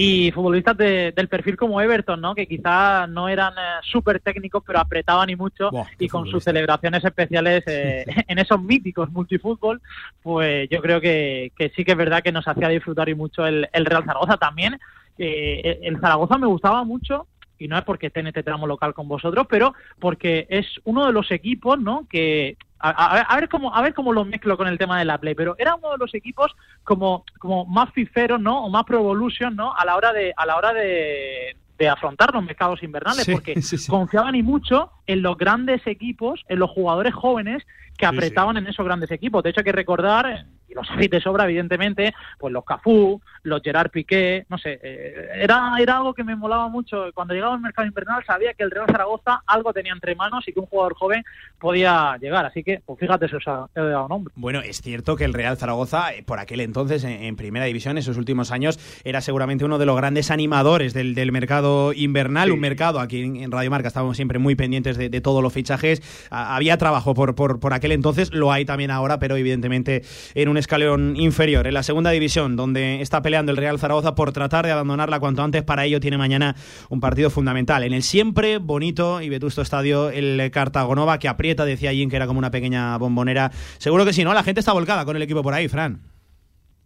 y 0.00 0.30
futbolistas 0.30 0.76
del 0.76 1.26
perfil 1.28 1.56
como 1.56 1.80
Everton, 1.80 2.20
¿no? 2.20 2.32
Que 2.32 2.46
quizá 2.46 3.08
no 3.08 3.28
eran 3.28 3.52
eh, 3.54 3.80
súper 3.82 4.20
técnicos, 4.20 4.62
pero 4.64 4.78
apretaban 4.78 5.28
y 5.28 5.34
mucho 5.34 5.70
y 5.98 6.06
con 6.06 6.24
sus 6.28 6.44
celebraciones 6.44 7.04
especiales 7.04 7.64
eh, 7.66 8.04
en 8.28 8.38
esos 8.38 8.62
míticos 8.62 9.10
multifútbol, 9.10 9.82
pues 10.22 10.68
yo 10.70 10.80
creo 10.82 11.00
que, 11.00 11.50
sí 11.74 11.84
que 11.84 11.90
es 11.90 11.98
verdad 11.98 12.22
que 12.22 12.30
nos 12.30 12.46
hacía 12.46 12.68
disfrutar 12.68 13.08
y 13.08 13.16
mucho 13.16 13.44
el, 13.44 13.66
Real 13.72 14.04
Zaragoza 14.04 14.36
también. 14.36 14.78
Eh, 15.18 15.80
el 15.82 15.98
Zaragoza 15.98 16.38
me 16.38 16.46
gustaba 16.46 16.84
mucho 16.84 17.26
y 17.58 17.66
no 17.66 17.76
es 17.76 17.82
porque 17.82 18.06
esté 18.06 18.20
en 18.20 18.28
este 18.28 18.44
tramo 18.44 18.68
local 18.68 18.94
con 18.94 19.08
vosotros, 19.08 19.48
pero 19.50 19.74
porque 19.98 20.46
es 20.48 20.64
uno 20.84 21.06
de 21.06 21.12
los 21.12 21.28
equipos, 21.32 21.76
¿no? 21.76 22.06
Que 22.08 22.56
a, 22.80 23.36
ver 23.36 23.48
cómo 23.48 23.74
a 23.74 23.82
ver 23.82 23.94
cómo 23.94 24.12
lo 24.12 24.24
mezclo 24.24 24.56
con 24.56 24.68
el 24.68 24.78
tema 24.78 24.98
de 24.98 25.04
la 25.04 25.18
play 25.18 25.34
pero 25.34 25.56
era 25.58 25.74
uno 25.74 25.92
de 25.92 25.98
los 25.98 26.14
equipos 26.14 26.54
como 26.84 27.24
como 27.38 27.64
más 27.66 27.92
fiferos 27.92 28.40
no 28.40 28.64
o 28.64 28.70
más 28.70 28.84
pro 28.84 28.98
evolution 28.98 29.56
no 29.56 29.74
a 29.74 29.84
la 29.84 29.96
hora 29.96 30.12
de 30.12 30.32
a 30.36 30.46
la 30.46 30.56
hora 30.56 30.72
de, 30.72 31.56
de 31.78 31.88
afrontar 31.88 32.32
los 32.34 32.44
mercados 32.44 32.82
invernales 32.82 33.26
porque 33.30 33.54
confiaban 33.88 34.34
y 34.34 34.42
mucho 34.42 34.92
en 35.06 35.22
los 35.22 35.36
grandes 35.36 35.86
equipos 35.86 36.44
en 36.48 36.58
los 36.58 36.70
jugadores 36.70 37.14
jóvenes 37.14 37.64
que 37.96 38.06
apretaban 38.06 38.56
en 38.56 38.66
esos 38.68 38.86
grandes 38.86 39.10
equipos. 39.10 39.42
De 39.42 39.50
hecho 39.50 39.60
hay 39.60 39.64
que 39.64 39.72
recordar 39.72 40.46
y 40.68 40.74
los 40.74 40.88
hay 40.90 41.08
de 41.08 41.20
sobra, 41.20 41.44
evidentemente, 41.44 42.14
pues 42.38 42.52
los 42.52 42.64
Cafú, 42.64 43.20
los 43.42 43.62
Gerard 43.62 43.90
Piqué, 43.90 44.46
no 44.48 44.58
sé, 44.58 44.78
eh, 44.82 45.28
era, 45.34 45.74
era 45.78 45.96
algo 45.96 46.14
que 46.14 46.24
me 46.24 46.36
molaba 46.36 46.68
mucho. 46.68 47.06
Cuando 47.14 47.34
llegaba 47.34 47.54
al 47.54 47.60
mercado 47.60 47.86
invernal 47.88 48.24
sabía 48.26 48.54
que 48.54 48.62
el 48.62 48.70
Real 48.70 48.86
Zaragoza 48.86 49.42
algo 49.46 49.72
tenía 49.72 49.92
entre 49.92 50.14
manos 50.14 50.46
y 50.46 50.52
que 50.52 50.60
un 50.60 50.66
jugador 50.66 50.94
joven 50.94 51.24
podía 51.58 52.16
llegar. 52.20 52.44
Así 52.44 52.62
que, 52.62 52.80
pues 52.84 52.98
fíjate, 52.98 53.28
se 53.28 53.36
ha, 53.46 53.68
dado 53.74 54.08
nombre. 54.08 54.32
Bueno, 54.36 54.60
es 54.60 54.80
cierto 54.80 55.16
que 55.16 55.24
el 55.24 55.32
Real 55.32 55.56
Zaragoza, 55.56 56.12
eh, 56.12 56.22
por 56.22 56.38
aquel 56.38 56.60
entonces, 56.60 57.04
en, 57.04 57.36
primera 57.36 57.64
división, 57.64 57.96
en 57.96 58.02
sus 58.02 58.16
últimos 58.16 58.50
años, 58.50 58.78
era 59.04 59.20
seguramente 59.20 59.64
uno 59.64 59.78
de 59.78 59.86
los 59.86 59.96
grandes 59.96 60.30
animadores 60.30 60.92
del, 60.92 61.14
del 61.14 61.32
mercado 61.32 61.92
invernal, 61.92 62.52
un 62.52 62.60
mercado 62.60 63.00
aquí 63.00 63.22
en, 63.22 63.50
Radio 63.50 63.70
Marca 63.70 63.88
estábamos 63.88 64.16
siempre 64.16 64.38
muy 64.38 64.54
pendientes 64.54 64.96
de, 64.98 65.18
todos 65.20 65.42
los 65.42 65.52
fichajes. 65.52 66.02
había 66.30 66.76
trabajo 66.76 67.14
por, 67.14 67.34
por, 67.34 67.58
por 67.58 67.72
aquel 67.72 67.92
entonces, 67.92 68.32
lo 68.32 68.52
hay 68.52 68.64
también 68.64 68.90
ahora, 68.90 69.18
pero 69.18 69.36
evidentemente 69.36 70.02
en 70.34 70.48
un 70.48 70.57
escalón 70.58 71.16
inferior, 71.16 71.66
en 71.66 71.74
la 71.74 71.82
segunda 71.82 72.10
división, 72.10 72.56
donde 72.56 73.00
está 73.00 73.22
peleando 73.22 73.52
el 73.52 73.56
Real 73.56 73.78
Zaragoza 73.78 74.14
por 74.14 74.32
tratar 74.32 74.66
de 74.66 74.72
abandonarla 74.72 75.20
cuanto 75.20 75.42
antes. 75.42 75.62
Para 75.62 75.84
ello 75.84 76.00
tiene 76.00 76.18
mañana 76.18 76.54
un 76.88 77.00
partido 77.00 77.30
fundamental. 77.30 77.82
En 77.82 77.92
el 77.92 78.02
siempre 78.02 78.58
bonito 78.58 79.20
y 79.20 79.28
vetusto 79.28 79.62
estadio, 79.62 80.10
el 80.10 80.50
Cartagonova, 80.50 81.18
que 81.18 81.28
aprieta, 81.28 81.64
decía 81.64 81.92
Jim 81.92 82.10
que 82.10 82.16
era 82.16 82.26
como 82.26 82.38
una 82.38 82.50
pequeña 82.50 82.96
bombonera. 82.98 83.50
Seguro 83.78 84.04
que 84.04 84.12
sí, 84.12 84.24
¿no? 84.24 84.34
La 84.34 84.42
gente 84.42 84.60
está 84.60 84.72
volcada 84.72 85.04
con 85.04 85.16
el 85.16 85.22
equipo 85.22 85.42
por 85.42 85.54
ahí, 85.54 85.68
Fran. 85.68 86.00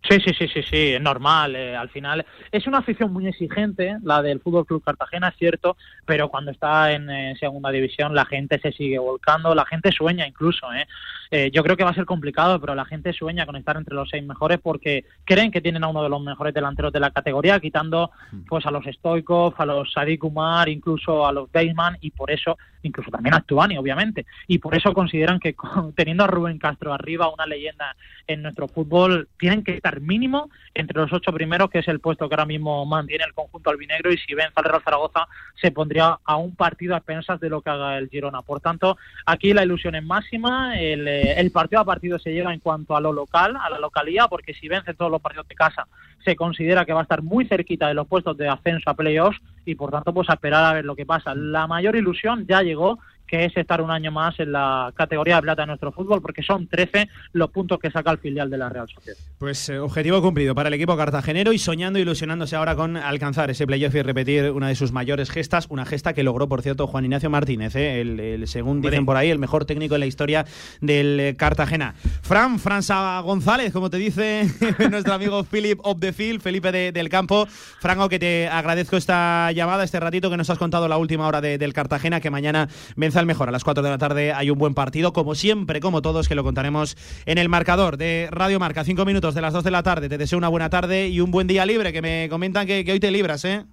Sí, 0.09 0.19
sí, 0.21 0.35
sí, 0.37 0.49
sí, 0.49 0.63
sí, 0.63 0.93
es 0.95 1.01
normal. 1.01 1.55
Eh, 1.55 1.77
al 1.77 1.89
final 1.89 2.27
es 2.51 2.67
una 2.67 2.79
afición 2.79 3.13
muy 3.13 3.29
exigente, 3.29 3.99
la 4.03 4.21
del 4.21 4.41
Fútbol 4.41 4.67
Club 4.67 4.83
Cartagena, 4.83 5.29
es 5.29 5.37
cierto, 5.37 5.77
pero 6.05 6.29
cuando 6.29 6.51
está 6.51 6.93
en 6.93 7.09
eh, 7.09 7.37
segunda 7.39 7.71
división 7.71 8.13
la 8.13 8.25
gente 8.25 8.59
se 8.59 8.73
sigue 8.73 8.99
volcando, 8.99 9.55
la 9.55 9.65
gente 9.65 9.93
sueña 9.93 10.27
incluso. 10.27 10.73
¿eh? 10.73 10.87
¿Eh? 11.33 11.51
yo 11.53 11.63
creo 11.63 11.77
que 11.77 11.85
va 11.85 11.91
a 11.91 11.95
ser 11.95 12.05
complicado, 12.05 12.61
pero 12.61 12.75
la 12.75 12.85
gente 12.85 13.13
sueña 13.13 13.47
con 13.47 13.57
estar 13.57 13.77
entre 13.77 13.95
los 13.95 14.09
seis 14.09 14.25
mejores 14.25 14.61
porque 14.61 15.05
creen 15.25 15.51
que 15.51 15.61
tienen 15.61 15.83
a 15.83 15.89
uno 15.89 16.03
de 16.03 16.09
los 16.09 16.23
mejores 16.23 16.55
delanteros 16.55 16.93
de 16.93 17.01
la 17.01 17.11
categoría, 17.11 17.59
quitando 17.59 18.11
pues 18.49 18.65
a 18.67 18.71
los 18.71 18.85
Stoikov, 18.85 19.55
a 19.59 19.67
los 19.67 19.93
Sadik 19.93 20.23
Umar, 20.23 20.69
incluso 20.69 21.27
a 21.27 21.33
los 21.33 21.51
Bateman 21.51 21.97
y 22.01 22.11
por 22.11 22.31
eso, 22.31 22.59
incluso 22.83 23.11
también 23.11 23.35
a 23.35 23.41
Tuani, 23.41 23.79
obviamente, 23.79 24.27
y 24.47 24.59
por 24.59 24.77
eso 24.77 24.93
consideran 24.93 25.41
que 25.41 25.57
teniendo 25.97 26.25
a 26.25 26.29
Rubén 26.29 26.59
Castro 26.59 26.93
arriba, 26.93 27.33
una 27.33 27.47
leyenda 27.47 27.97
en 28.27 28.43
nuestro 28.43 28.69
fútbol, 28.69 29.29
tienen 29.39 29.65
que 29.65 29.75
estar 29.75 30.01
mínimo 30.01 30.51
entre 30.75 31.01
los 31.01 31.13
ocho 31.13 31.33
primeros, 31.33 31.71
que 31.71 31.81
es 31.81 31.89
el 31.89 32.01
puesto 32.01 32.29
que 32.29 32.35
ahora 32.35 32.47
mismo 32.47 32.85
mantiene 32.87 33.25
el 33.25 33.35
conjunto 33.35 33.71
albinegro, 33.71 34.13
y 34.13 34.19
si 34.19 34.35
vence 34.35 34.53
al 34.57 34.65
Real 34.65 34.83
Zaragoza 34.85 35.27
se 35.61 35.71
pondría 35.71 36.19
a 36.25 36.37
un 36.37 36.55
partido 36.55 36.95
a 36.95 37.01
pensas 37.01 37.41
de 37.41 37.49
lo 37.49 37.63
que 37.63 37.71
haga 37.71 37.99
el 37.99 38.09
Girona. 38.09 38.43
Por 38.43 38.61
tanto, 38.61 38.97
aquí 39.27 39.53
la 39.53 39.65
ilusión 39.65 39.95
es 39.95 40.05
máxima, 40.05 40.79
el, 40.79 41.07
el 41.23 41.51
partido 41.51 41.81
a 41.81 41.85
partido 41.85 42.19
se 42.19 42.33
lleva 42.33 42.53
en 42.53 42.61
cuanto 42.61 42.97
a 42.97 43.01
lo 43.01 43.13
local, 43.13 43.57
a 43.57 43.71
la 43.71 43.79
localidad, 43.79 44.27
porque 44.29 44.55
si 44.55 44.69
vence 44.69 44.95
todos 44.95 45.11
los 45.11 45.21
partidos 45.21 45.49
de 45.49 45.55
casa, 45.55 45.87
se 46.25 46.37
considera 46.37 46.85
que 46.85 46.93
va 46.93 47.01
a 47.01 47.03
estar 47.05 47.23
muy 47.23 47.47
cerquita 47.47 47.89
de 47.89 47.95
los 47.95 48.07
puestos 48.07 48.37
de 48.37 48.49
ascenso 48.49 48.91
a 48.91 48.95
playoffs 48.95 49.41
y 49.65 49.75
por 49.75 49.91
tanto 49.91 50.13
pues 50.13 50.29
a 50.31 50.35
esperar 50.35 50.65
a 50.65 50.73
ver 50.73 50.85
lo 50.85 50.97
que 50.97 51.07
pasa. 51.07 51.35
La 51.35 51.67
mayor 51.67 51.97
ilusión 51.97 52.47
ya 52.47 52.63
llegó 52.63 52.99
que 53.33 53.47
es 53.47 53.57
estar 53.57 53.81
un 53.81 53.91
año 53.91 54.13
más 54.13 54.39
en 54.41 54.53
la 54.53 54.93
categoría 54.95 55.37
de 55.37 55.43
plata 55.43 55.63
de 55.63 55.69
nuestro 55.69 55.91
fútbol, 55.91 56.21
porque 56.21 56.43
son 56.43 56.67
13 56.67 57.09
los 57.33 57.51
puntos 57.51 57.79
que 57.79 57.91
saca 57.91 58.11
el 58.11 58.19
filial 58.19 58.51
de 58.51 58.59
la 58.59 58.69
Real 58.69 58.87
Sociedad. 58.95 59.17
Pues 59.39 59.71
eh, 59.71 59.79
objetivo 59.79 60.21
cumplido 60.21 60.55
para 60.55 60.69
el 60.69 60.75
equipo 60.75 60.95
cartagenero 60.99 61.55
y 61.55 61.59
soñando, 61.59 61.99
ilusionándose 61.99 62.57
ahora 62.57 62.77
con 62.77 62.99
alcanzar 62.99 63.51
ese 63.51 63.67
playoff 63.67 63.95
y 63.95 64.03
repetir 64.03 64.51
una 64.51 64.69
de 64.69 64.75
sus 64.75 64.93
mayores 64.93 65.31
gestas, 65.31 65.67
una 65.71 65.87
gesta 65.87 66.13
que 66.13 66.23
logró, 66.23 66.47
por 66.47 66.61
cierto, 66.61 66.87
Juan 66.87 67.07
Ignacio 67.07 67.31
Martínez, 67.31 67.75
eh, 67.75 68.03
el, 68.03 68.21
el, 68.21 68.47
según 68.49 68.83
dicen 68.83 69.07
por 69.07 69.17
ahí, 69.17 69.31
el 69.31 69.39
mejor 69.39 69.65
técnico 69.65 69.95
en 69.95 70.01
la 70.01 70.07
historia 70.07 70.45
del 70.83 71.19
eh, 71.19 71.35
Cartagena. 71.35 71.95
Fran, 72.21 72.59
Franza 72.59 73.19
González, 73.21 73.73
como 73.73 73.89
te 73.89 73.97
dice 73.97 74.47
nuestro 74.91 75.15
amigo 75.15 75.43
Philip 75.45 75.81
of 75.85 76.01
the 76.01 76.13
Field, 76.13 76.43
Felipe 76.43 76.71
de, 76.71 76.93
del 76.93 77.09
Campo. 77.09 77.47
Franco, 77.47 78.11
que 78.11 78.19
te 78.19 78.47
agradezco 78.47 78.99
esta 78.99 79.51
llamada, 79.53 79.85
este 79.85 80.01
ratito 80.01 80.29
que 80.29 80.37
nos 80.37 80.51
has 80.51 80.59
contado 80.59 80.87
la 80.87 80.99
última 80.99 81.27
hora 81.27 81.41
de, 81.41 81.57
del 81.57 81.73
Cartagena, 81.73 82.21
que 82.21 82.29
mañana 82.29 82.69
vence 82.95 83.22
al 83.23 83.27
mejor. 83.27 83.49
A 83.49 83.53
las 83.53 83.65
4 83.65 83.83
de 83.83 83.89
la 83.91 83.99
tarde 83.99 84.33
hay 84.33 84.51
un 84.51 84.59
buen 84.59 84.75
partido, 84.75 85.13
como 85.13 85.35
siempre, 85.35 85.81
como 85.81 86.03
todos, 86.03 86.29
que 86.29 86.35
lo 86.35 86.45
contaremos 86.45 86.97
en 87.27 87.39
el 87.39 87.49
marcador 87.49 87.97
de 87.97 88.29
Radio 88.31 88.61
Marca. 88.61 88.85
Cinco 88.85 89.05
minutos 89.05 89.35
de 89.35 89.41
las 89.41 89.53
2 89.55 89.65
de 89.65 89.71
la 89.71 89.83
tarde. 89.83 90.09
Te 90.09 90.19
deseo 90.19 90.37
una 90.39 90.49
buena 90.49 90.69
tarde 90.69 91.09
y 91.09 91.21
un 91.21 91.31
buen 91.31 91.47
día 91.47 91.65
libre, 91.65 91.93
que 91.93 92.03
me 92.03 92.29
comentan 92.29 92.67
que, 92.67 92.85
que 92.85 92.93
hoy 92.93 93.01
te 93.01 93.11
libras, 93.11 93.45
¿eh? 93.45 93.65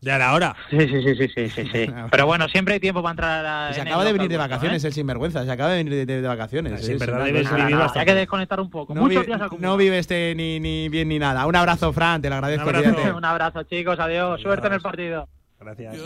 Ya 0.00 0.16
era 0.16 0.34
hora. 0.34 0.54
Sí, 0.68 0.78
sí, 0.80 1.02
sí, 1.02 1.14
sí, 1.14 1.28
sí, 1.34 1.48
sí, 1.48 1.68
sí. 1.72 1.86
Pero 2.10 2.26
bueno, 2.26 2.46
siempre 2.48 2.74
hay 2.74 2.80
tiempo 2.80 3.00
para 3.02 3.12
entrar 3.12 3.46
a 3.46 3.72
Se 3.72 3.80
acaba 3.80 4.04
de 4.04 4.12
venir 4.12 4.28
de 4.28 4.36
vacaciones 4.36 4.84
¿eh? 4.84 4.88
el 4.88 4.92
sinvergüenza, 4.92 5.44
se 5.46 5.50
acaba 5.50 5.70
de 5.70 5.76
venir 5.82 5.94
de, 5.94 6.04
de, 6.04 6.20
de 6.20 6.28
vacaciones. 6.28 6.84
Sí, 6.84 6.92
es 6.92 6.98
verdad, 6.98 7.24
debes 7.24 7.50
bastante. 7.50 8.00
Hay 8.00 8.04
que 8.06 8.14
desconectar 8.14 8.60
un 8.60 8.68
poco. 8.68 8.94
No, 8.94 9.00
Muchos 9.00 9.22
vi- 9.22 9.26
días 9.34 9.40
no 9.58 9.76
vive 9.78 9.98
este 9.98 10.34
ni, 10.36 10.60
ni 10.60 10.90
bien 10.90 11.08
ni 11.08 11.18
nada. 11.18 11.46
Un 11.46 11.56
abrazo, 11.56 11.90
Fran, 11.94 12.20
te 12.20 12.28
lo 12.28 12.34
agradezco. 12.34 12.68
Un 12.68 12.74
abrazo. 12.76 12.94
cuídate. 12.94 13.12
Un 13.16 13.24
abrazo, 13.24 13.62
chicos. 13.62 13.98
Adiós. 13.98 14.42
Suerte 14.42 14.66
en 14.66 14.72
el 14.74 14.80
partido. 14.82 15.26
Gracias. 15.64 15.96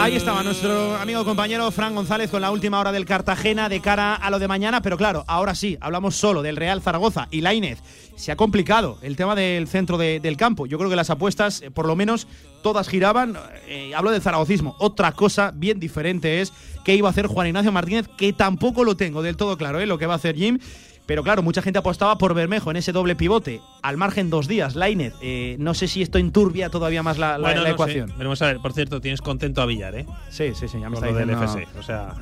Ahí 0.00 0.16
estaba 0.16 0.42
nuestro 0.42 0.96
amigo 0.96 1.24
compañero 1.24 1.70
Fran 1.70 1.94
González 1.94 2.30
con 2.30 2.42
la 2.42 2.50
última 2.50 2.78
hora 2.78 2.92
del 2.92 3.06
Cartagena 3.06 3.68
de 3.70 3.80
cara 3.80 4.14
a 4.14 4.30
lo 4.30 4.38
de 4.38 4.46
mañana, 4.46 4.82
pero 4.82 4.96
claro, 4.98 5.24
ahora 5.26 5.54
sí, 5.54 5.78
hablamos 5.80 6.14
solo 6.16 6.42
del 6.42 6.56
Real 6.56 6.82
Zaragoza 6.82 7.26
y 7.30 7.40
Lainez. 7.40 7.78
Se 8.14 8.30
ha 8.30 8.36
complicado 8.36 8.98
el 9.02 9.16
tema 9.16 9.34
del 9.34 9.66
centro 9.66 9.96
de- 9.96 10.20
del 10.20 10.36
campo. 10.36 10.66
Yo 10.66 10.76
creo 10.78 10.90
que 10.90 10.96
las 10.96 11.08
apuestas, 11.10 11.62
eh, 11.62 11.70
por 11.70 11.86
lo 11.86 11.96
menos, 11.96 12.26
todas 12.62 12.88
giraban. 12.88 13.36
eh, 13.66 13.92
hablo 13.96 14.10
del 14.10 14.20
zaragocismo. 14.22 14.76
Otra 14.78 15.12
cosa 15.12 15.50
bien 15.54 15.80
diferente 15.80 16.40
es 16.42 16.52
qué 16.84 16.94
iba 16.94 17.08
a 17.08 17.10
hacer 17.10 17.26
Juan 17.26 17.46
Ignacio 17.48 17.72
Martínez, 17.72 18.06
que 18.16 18.32
tampoco 18.34 18.84
lo 18.84 18.96
tengo 18.96 19.22
del 19.22 19.36
todo 19.36 19.56
claro, 19.56 19.80
¿eh? 19.80 19.86
lo 19.86 19.96
que 19.98 20.06
va 20.06 20.12
a 20.12 20.16
hacer 20.16 20.36
Jim. 20.36 20.58
Pero 21.06 21.22
claro, 21.22 21.42
mucha 21.42 21.60
gente 21.60 21.78
apostaba 21.78 22.16
por 22.16 22.32
Bermejo 22.32 22.70
en 22.70 22.78
ese 22.78 22.90
doble 22.92 23.14
pivote. 23.14 23.60
Al 23.82 23.96
margen 23.98 24.30
dos 24.30 24.48
días, 24.48 24.74
Lainez. 24.74 25.12
eh, 25.20 25.56
no 25.58 25.74
sé 25.74 25.86
si 25.86 26.00
esto 26.00 26.16
enturbia 26.18 26.70
todavía 26.70 27.02
más 27.02 27.18
la, 27.18 27.32
la- 27.36 27.48
Bueno, 27.48 27.56
la 27.60 27.60
no 27.60 27.66
sé. 27.66 27.72
ecuación. 27.72 28.12
Veremos 28.16 28.40
a 28.40 28.46
ver. 28.46 28.58
Por 28.60 28.72
cierto, 28.72 29.00
tienes 29.02 29.20
contento 29.20 29.60
a 29.60 29.66
Villar, 29.66 29.94
¿eh? 29.96 30.06
Sí, 30.30 30.52
sí, 30.54 30.66
sí, 30.66 30.78
ya 30.80 30.88
me 30.88 30.94
está 30.96 31.06
lo 31.10 31.14
del 31.14 31.28
diciendo. 31.28 31.58
FC. 31.58 31.78
O 31.78 31.82
sea, 31.82 32.14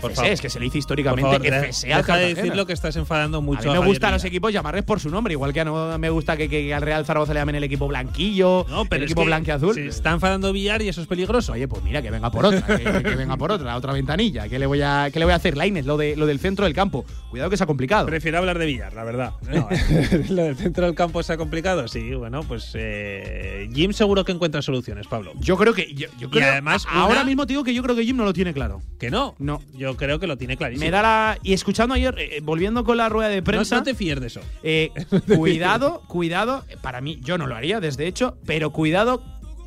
por 0.00 0.12
favor. 0.12 0.30
es 0.30 0.40
que 0.40 0.50
se 0.50 0.58
le 0.58 0.64
dice 0.66 0.78
históricamente 0.78 1.22
favor, 1.30 1.46
FC 1.46 1.92
al 1.92 1.98
deja 2.02 2.16
de 2.16 2.22
Cartagena. 2.22 2.42
decir 2.42 2.56
lo 2.56 2.66
que 2.66 2.72
estás 2.72 2.96
enfadando 2.96 3.38
A 3.38 3.40
mucho. 3.40 3.72
mí 3.72 3.78
me 3.78 3.84
gustan 3.86 4.12
los 4.12 4.24
equipos 4.24 4.52
llamarles 4.52 4.84
por 4.84 5.00
su 5.00 5.10
nombre, 5.10 5.32
igual 5.32 5.52
que 5.52 5.64
no 5.64 5.98
me 5.98 6.10
gusta 6.10 6.36
que, 6.36 6.48
que 6.48 6.72
al 6.74 6.82
Real 6.82 7.04
Zaragoza 7.04 7.34
le 7.34 7.40
llamen 7.40 7.56
el 7.56 7.64
equipo 7.64 7.86
blanquillo, 7.88 8.66
No, 8.68 8.84
pero 8.86 8.98
el 8.98 9.04
equipo 9.04 9.22
que 9.22 9.26
blanqueazul. 9.26 9.74
Se 9.74 9.86
está 9.86 10.12
enfadando 10.12 10.52
Villar 10.52 10.82
y 10.82 10.88
eso 10.88 11.00
es 11.00 11.06
peligroso. 11.06 11.52
Oye, 11.52 11.68
pues 11.68 11.82
mira, 11.82 12.02
que 12.02 12.10
venga 12.10 12.30
por 12.30 12.44
otra, 12.46 12.76
que, 12.76 12.84
que 12.84 13.14
venga 13.16 13.36
por 13.36 13.52
otra, 13.52 13.76
otra 13.76 13.92
ventanilla. 13.92 14.48
¿Qué 14.48 14.58
le 14.58 14.66
voy 14.66 14.82
a, 14.82 15.10
qué 15.12 15.18
le 15.18 15.24
voy 15.24 15.32
a 15.32 15.36
hacer? 15.36 15.56
Lainez, 15.56 15.86
lo, 15.86 15.96
de, 15.96 16.16
lo 16.16 16.26
del 16.26 16.38
centro 16.38 16.64
del 16.64 16.74
campo. 16.74 17.04
Cuidado 17.30 17.50
que 17.50 17.56
se 17.56 17.64
ha 17.64 17.66
complicado. 17.66 18.06
Prefiero 18.06 18.38
hablar 18.38 18.58
de 18.58 18.66
Villar, 18.66 18.92
la 18.94 19.04
verdad. 19.04 19.32
lo 20.28 20.42
del 20.44 20.56
centro 20.56 20.86
del 20.86 20.94
campo 20.94 21.22
se 21.22 21.32
ha 21.32 21.36
complicado. 21.36 21.86
Sí, 21.88 22.14
bueno, 22.14 22.42
pues 22.42 22.72
eh, 22.74 23.68
Jim 23.74 23.92
seguro 23.92 24.24
que 24.24 24.32
encuentra 24.32 24.62
soluciones, 24.62 25.06
Pablo. 25.06 25.32
Yo 25.40 25.56
creo 25.56 25.74
que. 25.74 25.92
Yo, 25.94 26.08
yo 26.18 26.28
Y 26.32 26.40
además 26.40 26.86
a- 26.88 27.00
ahora 27.02 27.24
mismo 27.24 27.46
te 27.46 27.52
digo 27.52 27.64
que 27.64 27.74
yo 27.74 27.82
creo 27.82 27.94
que 27.96 28.04
Jim 28.04 28.16
no 28.16 28.24
lo 28.24 28.32
tiene 28.32 28.52
claro. 28.52 28.80
Que 28.98 29.10
no. 29.10 29.34
No. 29.38 29.60
Yo 29.74 29.96
creo 29.96 30.18
que 30.18 30.26
lo 30.26 30.36
tiene 30.36 30.56
clarísimo. 30.56 30.84
Me 30.84 30.90
da 30.90 31.02
la. 31.02 31.38
Y 31.42 31.52
escuchando 31.52 31.94
ayer, 31.94 32.14
eh, 32.18 32.40
volviendo 32.42 32.84
con 32.84 32.96
la 32.96 33.08
rueda 33.08 33.28
de 33.28 33.38
no, 33.38 33.44
prensa. 33.44 33.76
no 33.76 33.82
te 33.84 33.94
fíes 33.94 34.20
de 34.20 34.26
eso. 34.26 34.40
Eh, 34.62 34.90
cuidado, 35.36 36.02
cuidado. 36.08 36.64
Para 36.82 37.00
mí, 37.00 37.18
yo 37.22 37.38
no 37.38 37.46
lo 37.46 37.54
haría, 37.54 37.80
desde 37.80 38.06
hecho, 38.06 38.38
pero 38.46 38.70
cuidado 38.70 39.22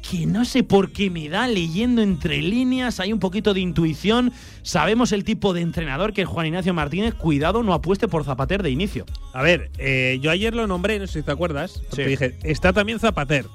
que 0.10 0.26
no 0.26 0.46
sé 0.46 0.64
por 0.64 0.92
qué 0.92 1.12
me 1.12 1.30
da 1.30 1.48
leyendo 1.48 2.02
entre 2.02 2.42
líneas, 2.42 3.00
hay 3.00 3.14
un 3.14 3.20
poquito 3.20 3.54
de 3.54 3.60
intuición, 3.60 4.34
sabemos 4.64 5.12
el 5.12 5.24
tipo 5.24 5.54
de 5.54 5.62
entrenador 5.62 6.12
que 6.12 6.24
es 6.24 6.28
Juan 6.28 6.48
Ignacio 6.48 6.74
Martínez, 6.74 7.14
cuidado, 7.14 7.62
no 7.62 7.72
apueste 7.72 8.08
por 8.08 8.24
Zapater 8.24 8.64
de 8.64 8.72
inicio. 8.72 9.06
A 9.32 9.44
ver, 9.44 9.70
eh, 9.78 10.18
yo 10.20 10.32
ayer 10.32 10.56
lo 10.56 10.66
nombré, 10.66 10.98
no 10.98 11.06
sé 11.06 11.20
si 11.20 11.24
te 11.24 11.32
acuerdas, 11.32 11.84
porque 11.90 12.04
Sí. 12.06 12.10
dije, 12.10 12.36
está 12.44 12.74
también 12.74 13.00
Zapater, 13.00 13.46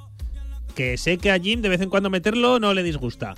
que 0.76 0.96
sé 0.98 1.18
que 1.18 1.32
a 1.32 1.38
Jim 1.40 1.62
de 1.62 1.68
vez 1.68 1.80
en 1.80 1.90
cuando 1.90 2.10
meterlo 2.10 2.60
no 2.60 2.74
le 2.74 2.84
disgusta. 2.84 3.34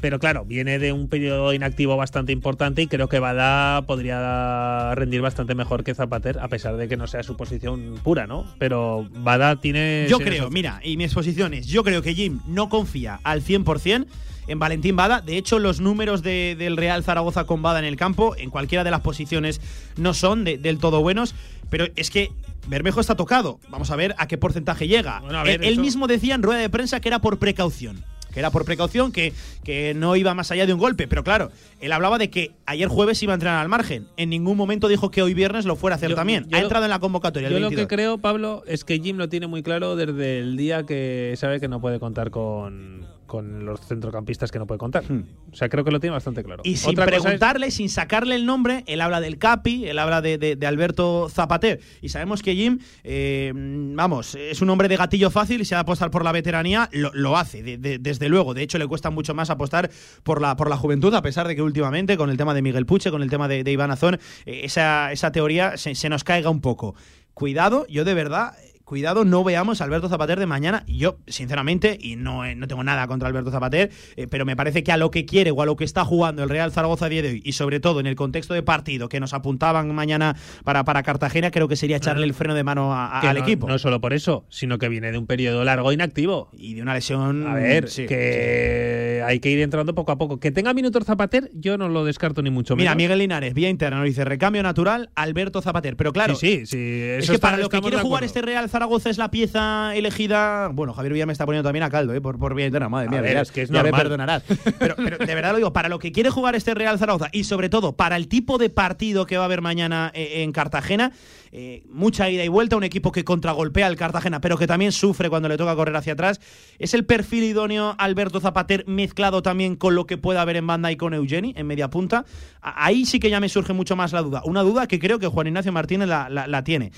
Pero 0.00 0.18
claro, 0.18 0.44
viene 0.44 0.78
de 0.78 0.92
un 0.92 1.08
periodo 1.08 1.52
inactivo 1.54 1.96
bastante 1.96 2.30
importante 2.32 2.82
y 2.82 2.86
creo 2.86 3.08
que 3.08 3.18
Bada 3.18 3.82
podría 3.86 4.94
rendir 4.94 5.22
bastante 5.22 5.54
mejor 5.54 5.84
que 5.84 5.94
Zapater, 5.94 6.38
a 6.38 6.48
pesar 6.48 6.76
de 6.76 6.86
que 6.86 6.96
no 6.96 7.06
sea 7.06 7.22
su 7.22 7.36
posición 7.36 7.94
pura, 8.02 8.26
¿no? 8.26 8.44
Pero 8.58 9.08
Bada 9.10 9.56
tiene... 9.56 10.06
Yo 10.08 10.18
creo, 10.18 10.50
mira, 10.50 10.80
y 10.84 10.96
mi 10.96 11.04
exposición 11.04 11.54
es, 11.54 11.66
yo 11.66 11.82
creo 11.82 12.02
que 12.02 12.14
Jim 12.14 12.40
no 12.46 12.68
confía 12.68 13.20
al 13.24 13.42
100% 13.42 14.06
en 14.48 14.58
Valentín 14.58 14.96
Bada. 14.96 15.22
De 15.22 15.38
hecho, 15.38 15.58
los 15.58 15.80
números 15.80 16.22
de- 16.22 16.54
del 16.56 16.76
Real 16.76 17.02
Zaragoza 17.02 17.44
con 17.44 17.62
Bada 17.62 17.78
en 17.80 17.84
el 17.84 17.96
campo, 17.96 18.36
en 18.36 18.50
cualquiera 18.50 18.84
de 18.84 18.90
las 18.90 19.00
posiciones, 19.00 19.60
no 19.96 20.14
son 20.14 20.44
de- 20.44 20.58
del 20.58 20.78
todo 20.78 21.00
buenos. 21.00 21.34
Pero 21.68 21.86
es 21.96 22.10
que 22.10 22.30
Bermejo 22.68 23.00
está 23.00 23.16
tocado. 23.16 23.58
Vamos 23.70 23.90
a 23.90 23.96
ver 23.96 24.14
a 24.18 24.28
qué 24.28 24.38
porcentaje 24.38 24.86
llega. 24.86 25.20
Bueno, 25.20 25.38
a 25.38 25.42
ver, 25.42 25.64
él, 25.64 25.80
mismo 25.80 26.06
decía 26.06 26.34
en 26.36 26.42
rueda 26.44 26.60
de 26.60 26.70
prensa 26.70 27.00
que 27.00 27.08
era 27.08 27.18
por 27.20 27.38
precaución. 27.40 28.04
Que 28.36 28.40
era 28.40 28.50
por 28.50 28.66
precaución, 28.66 29.12
que, 29.12 29.32
que 29.64 29.94
no 29.94 30.14
iba 30.14 30.34
más 30.34 30.50
allá 30.50 30.66
de 30.66 30.74
un 30.74 30.78
golpe. 30.78 31.08
Pero 31.08 31.24
claro, 31.24 31.50
él 31.80 31.90
hablaba 31.90 32.18
de 32.18 32.28
que 32.28 32.50
ayer 32.66 32.86
jueves 32.86 33.22
iba 33.22 33.32
a 33.32 33.36
entrenar 33.36 33.62
al 33.62 33.70
margen. 33.70 34.08
En 34.18 34.28
ningún 34.28 34.58
momento 34.58 34.88
dijo 34.88 35.10
que 35.10 35.22
hoy 35.22 35.32
viernes 35.32 35.64
lo 35.64 35.74
fuera 35.74 35.94
a 35.94 35.96
hacer 35.96 36.10
Yo- 36.10 36.16
también. 36.16 36.44
yo 36.50 36.54
ha 36.58 36.60
lo- 36.60 36.66
entrado 36.66 36.84
en 36.84 36.90
la 36.90 36.98
convocatoria. 36.98 37.48
el 37.48 37.54
Yo 37.54 37.60
lo 37.60 37.68
22. 37.70 37.88
que 37.88 37.94
creo, 37.96 38.18
Pablo, 38.18 38.62
es 38.66 38.84
que 38.84 38.98
Jim 39.00 39.16
lo 39.16 39.30
tiene 39.30 39.46
muy 39.46 39.62
claro 39.62 39.96
desde 39.96 40.40
el 40.40 40.58
día 40.58 40.84
que 40.84 41.32
sabe 41.38 41.60
que 41.60 41.68
no 41.68 41.80
puede 41.80 41.98
contar 41.98 42.30
con, 42.30 43.06
con 43.26 43.64
los 43.66 43.80
centrocampistas 43.80 44.50
que 44.50 44.58
no 44.58 44.66
puede 44.66 44.78
contar. 44.78 45.04
Hmm. 45.10 45.24
O 45.52 45.56
sea, 45.56 45.68
creo 45.68 45.84
que 45.84 45.90
lo 45.90 46.00
tiene 46.00 46.14
bastante 46.14 46.42
claro. 46.44 46.62
Y 46.64 46.76
sin 46.76 46.90
Otra 46.90 47.04
cosa 47.06 47.16
es- 47.16 47.22
preguntarle, 47.22 47.70
sin 47.70 47.88
sacarle 47.88 48.34
el 48.36 48.46
nombre, 48.46 48.84
él 48.86 49.00
habla 49.00 49.20
del 49.20 49.38
Capi, 49.38 49.86
él 49.86 49.98
habla 49.98 50.20
de, 50.22 50.38
de- 50.38 50.56
de 50.56 50.66
Alberto 50.66 51.28
Zapater. 51.28 51.80
Y 52.00 52.08
sabemos 52.08 52.42
que 52.42 52.54
Jim, 52.54 52.78
eh, 53.04 53.52
vamos, 53.54 54.34
es 54.34 54.60
un 54.62 54.70
hombre 54.70 54.88
de 54.88 54.96
gatillo 54.96 55.30
fácil 55.30 55.60
y 55.60 55.64
si 55.64 55.74
ha 55.74 55.78
de 55.78 55.82
apostar 55.82 56.10
por 56.10 56.24
la 56.24 56.32
veteranía, 56.32 56.88
lo, 56.92 57.10
lo 57.14 57.36
hace, 57.36 57.62
de- 57.62 57.78
de- 57.78 57.98
desde 57.98 58.28
luego. 58.28 58.54
De 58.54 58.62
hecho, 58.62 58.78
le 58.78 58.86
cuesta 58.86 59.10
mucho 59.10 59.34
más 59.34 59.50
apostar 59.50 59.90
por 60.22 60.40
la, 60.40 60.56
por 60.56 60.68
la 60.70 60.76
juventud, 60.76 61.12
a 61.14 61.22
pesar 61.22 61.48
de 61.48 61.56
que 61.56 61.62
últimamente, 61.62 62.16
con 62.16 62.30
el 62.30 62.36
tema 62.36 62.54
de 62.54 62.62
Miguel 62.62 62.86
Puche, 62.86 63.10
con 63.10 63.22
el 63.22 63.30
tema 63.30 63.48
de, 63.48 63.64
de 63.64 63.72
Iván 63.72 63.90
Azón, 63.90 64.18
eh, 64.44 64.60
esa, 64.64 65.12
esa 65.12 65.32
teoría 65.32 65.76
se, 65.76 65.94
se 65.94 66.08
nos 66.08 66.24
caiga 66.24 66.50
un 66.50 66.60
poco. 66.60 66.94
Cuidado, 67.34 67.86
yo 67.88 68.04
de 68.04 68.14
verdad. 68.14 68.54
Cuidado, 68.86 69.24
no 69.24 69.42
veamos 69.42 69.80
a 69.80 69.84
Alberto 69.84 70.08
Zapater 70.08 70.38
de 70.38 70.46
mañana. 70.46 70.84
Yo, 70.86 71.18
sinceramente, 71.26 71.98
y 72.00 72.14
no, 72.14 72.44
eh, 72.44 72.54
no 72.54 72.68
tengo 72.68 72.84
nada 72.84 73.08
contra 73.08 73.26
Alberto 73.26 73.50
Zapater, 73.50 73.90
eh, 74.14 74.28
pero 74.30 74.44
me 74.44 74.54
parece 74.54 74.84
que 74.84 74.92
a 74.92 74.96
lo 74.96 75.10
que 75.10 75.26
quiere 75.26 75.50
o 75.50 75.60
a 75.60 75.66
lo 75.66 75.74
que 75.74 75.82
está 75.82 76.04
jugando 76.04 76.44
el 76.44 76.48
Real 76.48 76.70
Zaragoza 76.70 77.06
a 77.06 77.08
día 77.08 77.20
de 77.20 77.30
hoy, 77.30 77.42
y 77.44 77.50
sobre 77.54 77.80
todo 77.80 77.98
en 77.98 78.06
el 78.06 78.14
contexto 78.14 78.54
de 78.54 78.62
partido 78.62 79.08
que 79.08 79.18
nos 79.18 79.34
apuntaban 79.34 79.92
mañana 79.92 80.36
para, 80.62 80.84
para 80.84 81.02
Cartagena, 81.02 81.50
creo 81.50 81.66
que 81.66 81.74
sería 81.74 81.96
echarle 81.96 82.26
el 82.26 82.32
freno 82.32 82.54
de 82.54 82.62
mano 82.62 82.94
a- 82.94 83.18
a- 83.18 83.20
que 83.22 83.26
al 83.26 83.38
no- 83.38 83.42
equipo. 83.42 83.66
No 83.66 83.76
solo 83.80 84.00
por 84.00 84.12
eso, 84.12 84.46
sino 84.50 84.78
que 84.78 84.88
viene 84.88 85.10
de 85.10 85.18
un 85.18 85.26
periodo 85.26 85.64
largo 85.64 85.90
inactivo. 85.90 86.50
y 86.56 86.74
de 86.74 86.82
una 86.82 86.94
lesión. 86.94 87.44
A 87.44 87.54
ver, 87.54 87.88
sí, 87.90 88.06
que 88.06 89.20
hay 89.26 89.40
que 89.40 89.50
ir 89.50 89.60
entrando 89.62 89.96
poco 89.96 90.12
a 90.12 90.16
poco. 90.18 90.38
Que 90.38 90.52
tenga 90.52 90.72
minutos 90.74 91.04
Zapater, 91.04 91.50
yo 91.54 91.76
no 91.76 91.88
lo 91.88 92.04
descarto 92.04 92.40
ni 92.40 92.50
mucho 92.50 92.76
Mira, 92.76 92.92
menos. 92.92 93.02
Miguel 93.02 93.18
Linares, 93.18 93.52
vía 93.52 93.68
interna, 93.68 93.96
nos 93.98 94.06
dice 94.06 94.24
recambio 94.24 94.62
natural, 94.62 95.10
Alberto 95.16 95.60
Zapater. 95.60 95.96
Pero 95.96 96.12
claro, 96.12 96.36
sí, 96.36 96.60
sí, 96.60 96.66
sí. 96.66 96.78
es 96.78 97.26
que 97.28 97.34
está- 97.34 97.48
para 97.50 97.56
lo 97.60 97.68
que 97.68 97.80
quiere 97.80 97.96
jugar 97.98 98.22
este 98.22 98.42
Real 98.42 98.68
Zaragoza 98.68 98.75
es 99.06 99.18
la 99.18 99.30
pieza 99.30 99.94
elegida. 99.94 100.68
Bueno, 100.72 100.92
Javier 100.94 101.12
Villa 101.14 101.26
me 101.26 101.32
está 101.32 101.44
poniendo 101.46 101.66
también 101.68 101.82
a 101.82 101.90
caldo, 101.90 102.14
¿eh? 102.14 102.20
Por, 102.20 102.38
por 102.38 102.54
bien, 102.54 102.72
madre 102.90 103.08
mía, 103.08 103.20
ver, 103.20 103.34
ya- 103.34 103.40
es 103.42 103.50
que 103.52 103.62
es 103.62 103.70
ya 103.70 103.82
me 103.82 103.90
perdonarás. 103.92 104.42
Pero, 104.78 104.94
pero 104.96 105.18
de 105.18 105.34
verdad 105.34 105.52
lo 105.52 105.56
digo, 105.58 105.72
para 105.72 105.88
lo 105.88 105.98
que 105.98 106.12
quiere 106.12 106.30
jugar 106.30 106.54
este 106.54 106.74
Real 106.74 106.98
Zaragoza 106.98 107.28
y 107.32 107.44
sobre 107.44 107.68
todo 107.68 107.94
para 107.96 108.16
el 108.16 108.28
tipo 108.28 108.58
de 108.58 108.70
partido 108.70 109.26
que 109.26 109.36
va 109.36 109.44
a 109.44 109.46
haber 109.46 109.60
mañana 109.62 110.10
eh, 110.14 110.42
en 110.42 110.52
Cartagena, 110.52 111.12
eh, 111.52 111.84
mucha 111.90 112.28
ida 112.28 112.44
y 112.44 112.48
vuelta, 112.48 112.76
un 112.76 112.84
equipo 112.84 113.12
que 113.12 113.24
contragolpea 113.24 113.86
al 113.86 113.96
Cartagena, 113.96 114.40
pero 114.40 114.56
que 114.58 114.66
también 114.66 114.92
sufre 114.92 115.30
cuando 115.30 115.48
le 115.48 115.56
toca 115.56 115.74
correr 115.74 115.96
hacia 115.96 116.12
atrás. 116.14 116.40
Es 116.78 116.92
el 116.94 117.04
perfil 117.06 117.44
idóneo 117.44 117.94
Alberto 117.98 118.40
Zapater 118.40 118.84
mezclado 118.86 119.42
también 119.42 119.76
con 119.76 119.94
lo 119.94 120.06
que 120.06 120.18
pueda 120.18 120.42
haber 120.42 120.56
en 120.56 120.66
banda 120.66 120.92
y 120.92 120.96
con 120.96 121.14
Eugeni 121.14 121.54
en 121.56 121.66
media 121.66 121.88
punta. 121.88 122.24
Ahí 122.60 123.06
sí 123.06 123.20
que 123.20 123.30
ya 123.30 123.40
me 123.40 123.48
surge 123.48 123.72
mucho 123.72 123.96
más 123.96 124.12
la 124.12 124.22
duda. 124.22 124.42
Una 124.44 124.62
duda 124.62 124.86
que 124.86 124.98
creo 124.98 125.18
que 125.18 125.28
Juan 125.28 125.46
Ignacio 125.46 125.72
Martínez 125.72 126.08
la, 126.08 126.28
la- 126.28 126.46
la 126.46 126.64
tiene. 126.64 126.92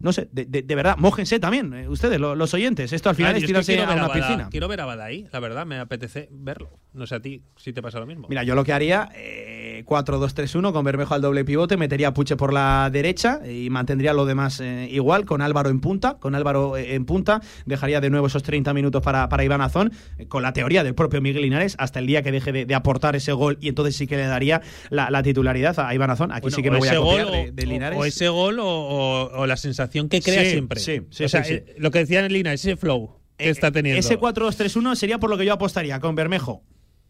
No 0.00 0.12
sé, 0.12 0.28
de, 0.32 0.44
de- 0.44 0.62
de 0.62 0.74
verdad, 0.74 0.96
mójense 0.96 1.40
también, 1.40 1.72
eh, 1.74 1.88
ustedes, 1.88 2.20
lo- 2.20 2.34
los 2.36 2.54
oyentes. 2.54 2.92
Esto 2.92 3.08
al 3.10 3.16
final 3.16 3.34
es 3.36 3.42
yo 3.42 3.46
es 3.46 3.48
que 3.48 3.52
tirarse 3.52 3.72
quiero 3.74 3.90
a 3.90 3.94
ver 3.94 4.04
una 4.04 4.12
piscina. 4.12 4.48
Quiero 4.50 4.68
ver 4.68 4.80
a 4.80 4.84
Bada 4.84 5.04
ahí, 5.04 5.26
la 5.32 5.40
verdad, 5.40 5.66
me 5.66 5.78
apetece 5.78 6.28
verlo. 6.30 6.78
No 6.92 7.06
sé 7.06 7.16
a 7.16 7.20
ti 7.20 7.42
si 7.56 7.72
te 7.72 7.82
pasa 7.82 7.98
lo 7.98 8.06
mismo. 8.06 8.28
Mira, 8.28 8.42
yo 8.44 8.54
lo 8.54 8.62
que 8.64 8.72
haría, 8.72 9.08
eh, 9.14 9.67
4-2-3-1 9.86 10.72
con 10.72 10.84
Bermejo 10.84 11.14
al 11.14 11.20
doble 11.22 11.44
pivote, 11.44 11.76
metería 11.76 12.08
a 12.08 12.14
Puche 12.14 12.36
por 12.36 12.52
la 12.52 12.88
derecha 12.92 13.40
y 13.48 13.70
mantendría 13.70 14.12
lo 14.12 14.26
demás 14.26 14.60
eh, 14.60 14.88
igual, 14.90 15.24
con 15.24 15.42
Álvaro 15.42 15.70
en 15.70 15.80
punta, 15.80 16.18
con 16.18 16.34
Álvaro 16.34 16.76
eh, 16.76 16.94
en 16.94 17.04
punta, 17.04 17.40
dejaría 17.66 18.00
de 18.00 18.10
nuevo 18.10 18.26
esos 18.26 18.42
30 18.42 18.72
minutos 18.74 19.02
para, 19.02 19.28
para 19.28 19.44
Iván 19.44 19.60
Azón, 19.60 19.92
eh, 20.18 20.26
con 20.26 20.42
la 20.42 20.52
teoría 20.52 20.84
del 20.84 20.94
propio 20.94 21.20
Miguel 21.20 21.42
Linares, 21.42 21.74
hasta 21.78 21.98
el 21.98 22.06
día 22.06 22.22
que 22.22 22.32
deje 22.32 22.52
de, 22.52 22.66
de 22.66 22.74
aportar 22.74 23.16
ese 23.16 23.32
gol 23.32 23.58
y 23.60 23.68
entonces 23.68 23.96
sí 23.96 24.06
que 24.06 24.16
le 24.16 24.26
daría 24.26 24.62
la, 24.90 25.10
la 25.10 25.22
titularidad 25.22 25.78
a 25.78 25.94
Iván 25.94 26.10
Azón. 26.10 26.32
Aquí 26.32 26.42
Bueno, 26.42 26.56
sí 26.56 26.62
que 26.62 26.68
o 26.68 26.72
me 26.72 26.78
voy 26.78 26.88
a 26.88 26.96
copiar 26.96 27.24
gol 27.24 27.32
de, 27.32 27.48
o- 27.50 27.52
de 27.52 27.66
Linares. 27.66 27.98
O 27.98 28.04
ese 28.04 28.28
gol 28.28 28.58
o, 28.60 28.66
o- 28.66 29.30
o 29.40 29.46
la 29.46 29.56
sensación 29.56 30.08
que 30.08 30.20
crea 30.20 30.44
Sí, 30.44 30.50
siempre. 30.50 30.80
sí, 30.80 31.02
sí, 31.10 31.24
o 31.24 31.28
sea, 31.28 31.42
eh, 31.48 31.74
lo 31.78 31.90
que 31.90 32.00
decía 32.00 32.24
en 32.24 32.32
Lina, 32.32 32.52
ese 32.52 32.76
flow 32.76 33.18
que 33.36 33.50
está 33.50 33.70
teniendo. 33.70 34.00
Ese 34.00 34.18
4-2-3-1 34.18 34.94
sería 34.96 35.18
por 35.18 35.30
lo 35.30 35.38
que 35.38 35.44
yo 35.44 35.52
apostaría 35.52 36.00
con 36.00 36.14
Bermejo. 36.14 36.62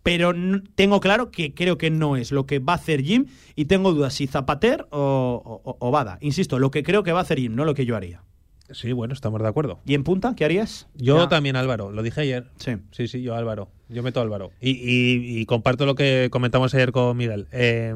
Pero 0.09 0.33
tengo 0.75 1.01
claro 1.01 1.31
que 1.31 1.53
creo 1.55 1.77
que 1.79 1.91
no 1.91 2.17
es 2.17 2.33
lo 2.33 2.47
que 2.47 2.59
va 2.59 2.73
a 2.75 2.77
hacer 2.77 3.03
Jim 3.03 3.27
y 3.55 3.67
tengo 3.67 3.93
dudas 3.93 4.15
si 4.15 4.27
Zapater 4.27 4.87
o, 4.91 5.61
o, 5.65 5.77
o 5.79 5.91
Bada. 5.91 6.19
Insisto, 6.21 6.59
lo 6.59 6.71
que 6.71 6.83
creo 6.83 7.03
que 7.03 7.13
va 7.13 7.19
a 7.19 7.23
hacer 7.23 7.39
Jim, 7.39 7.55
no 7.55 7.65
lo 7.65 7.75
que 7.75 7.85
yo 7.87 7.97
haría. 7.97 8.23
Sí, 8.71 8.93
bueno, 8.93 9.15
estamos 9.15 9.41
de 9.41 9.49
acuerdo. 9.49 9.81
¿Y 9.87 9.95
en 9.95 10.05
punta 10.05 10.35
qué 10.37 10.45
harías? 10.45 10.89
Yo 10.95 11.17
Ya. 11.23 11.29
también, 11.29 11.57
Álvaro, 11.57 11.91
lo 11.91 12.03
dije 12.03 12.21
ayer. 12.21 12.49
Sí. 12.57 12.73
Sí, 12.91 13.09
sí, 13.09 13.23
yo 13.23 13.35
Álvaro. 13.35 13.71
Yo 13.89 14.03
meto 14.03 14.21
a 14.21 14.23
Álvaro. 14.23 14.51
Y, 14.61 14.71
y- 14.73 15.39
y 15.41 15.47
comparto 15.47 15.87
lo 15.87 15.95
que 15.95 16.29
comentamos 16.31 16.75
ayer 16.75 16.93
con 16.93 17.17
Miguel. 17.17 17.47
Eh, 17.53 17.95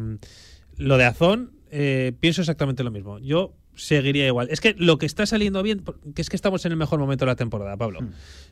lo 0.79 0.97
de 0.97 1.05
Azón, 1.05 1.53
eh, 1.71 2.13
pienso 2.21 2.41
exactamente 2.41 2.85
lo 2.85 2.91
mismo. 2.91 3.19
Yo 3.19 3.53
seguiría 3.75 4.27
igual. 4.27 4.49
Es 4.51 4.61
que 4.61 4.75
lo 4.79 4.99
que 4.99 5.07
está 5.07 5.27
saliendo 5.27 5.63
bien, 5.63 5.83
que 6.15 6.23
es 6.23 6.29
que 6.29 6.37
estamos 6.37 6.65
en 6.67 6.73
el 6.73 6.79
mejor 6.79 6.99
momento 6.99 7.25
de 7.25 7.31
la 7.33 7.37
temporada, 7.37 7.77
Pablo. 7.77 8.01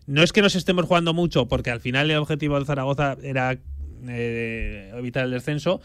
No 0.06 0.22
es 0.22 0.32
que 0.32 0.42
nos 0.42 0.54
estemos 0.54 0.84
jugando 0.86 1.12
mucho, 1.14 1.46
porque 1.46 1.70
al 1.70 1.80
final 1.80 2.10
el 2.10 2.16
objetivo 2.18 2.54
del 2.56 2.66
Zaragoza 2.66 3.16
era 3.22 3.58
eh, 4.08 4.92
evitar 4.96 5.24
el 5.24 5.30
descenso. 5.30 5.80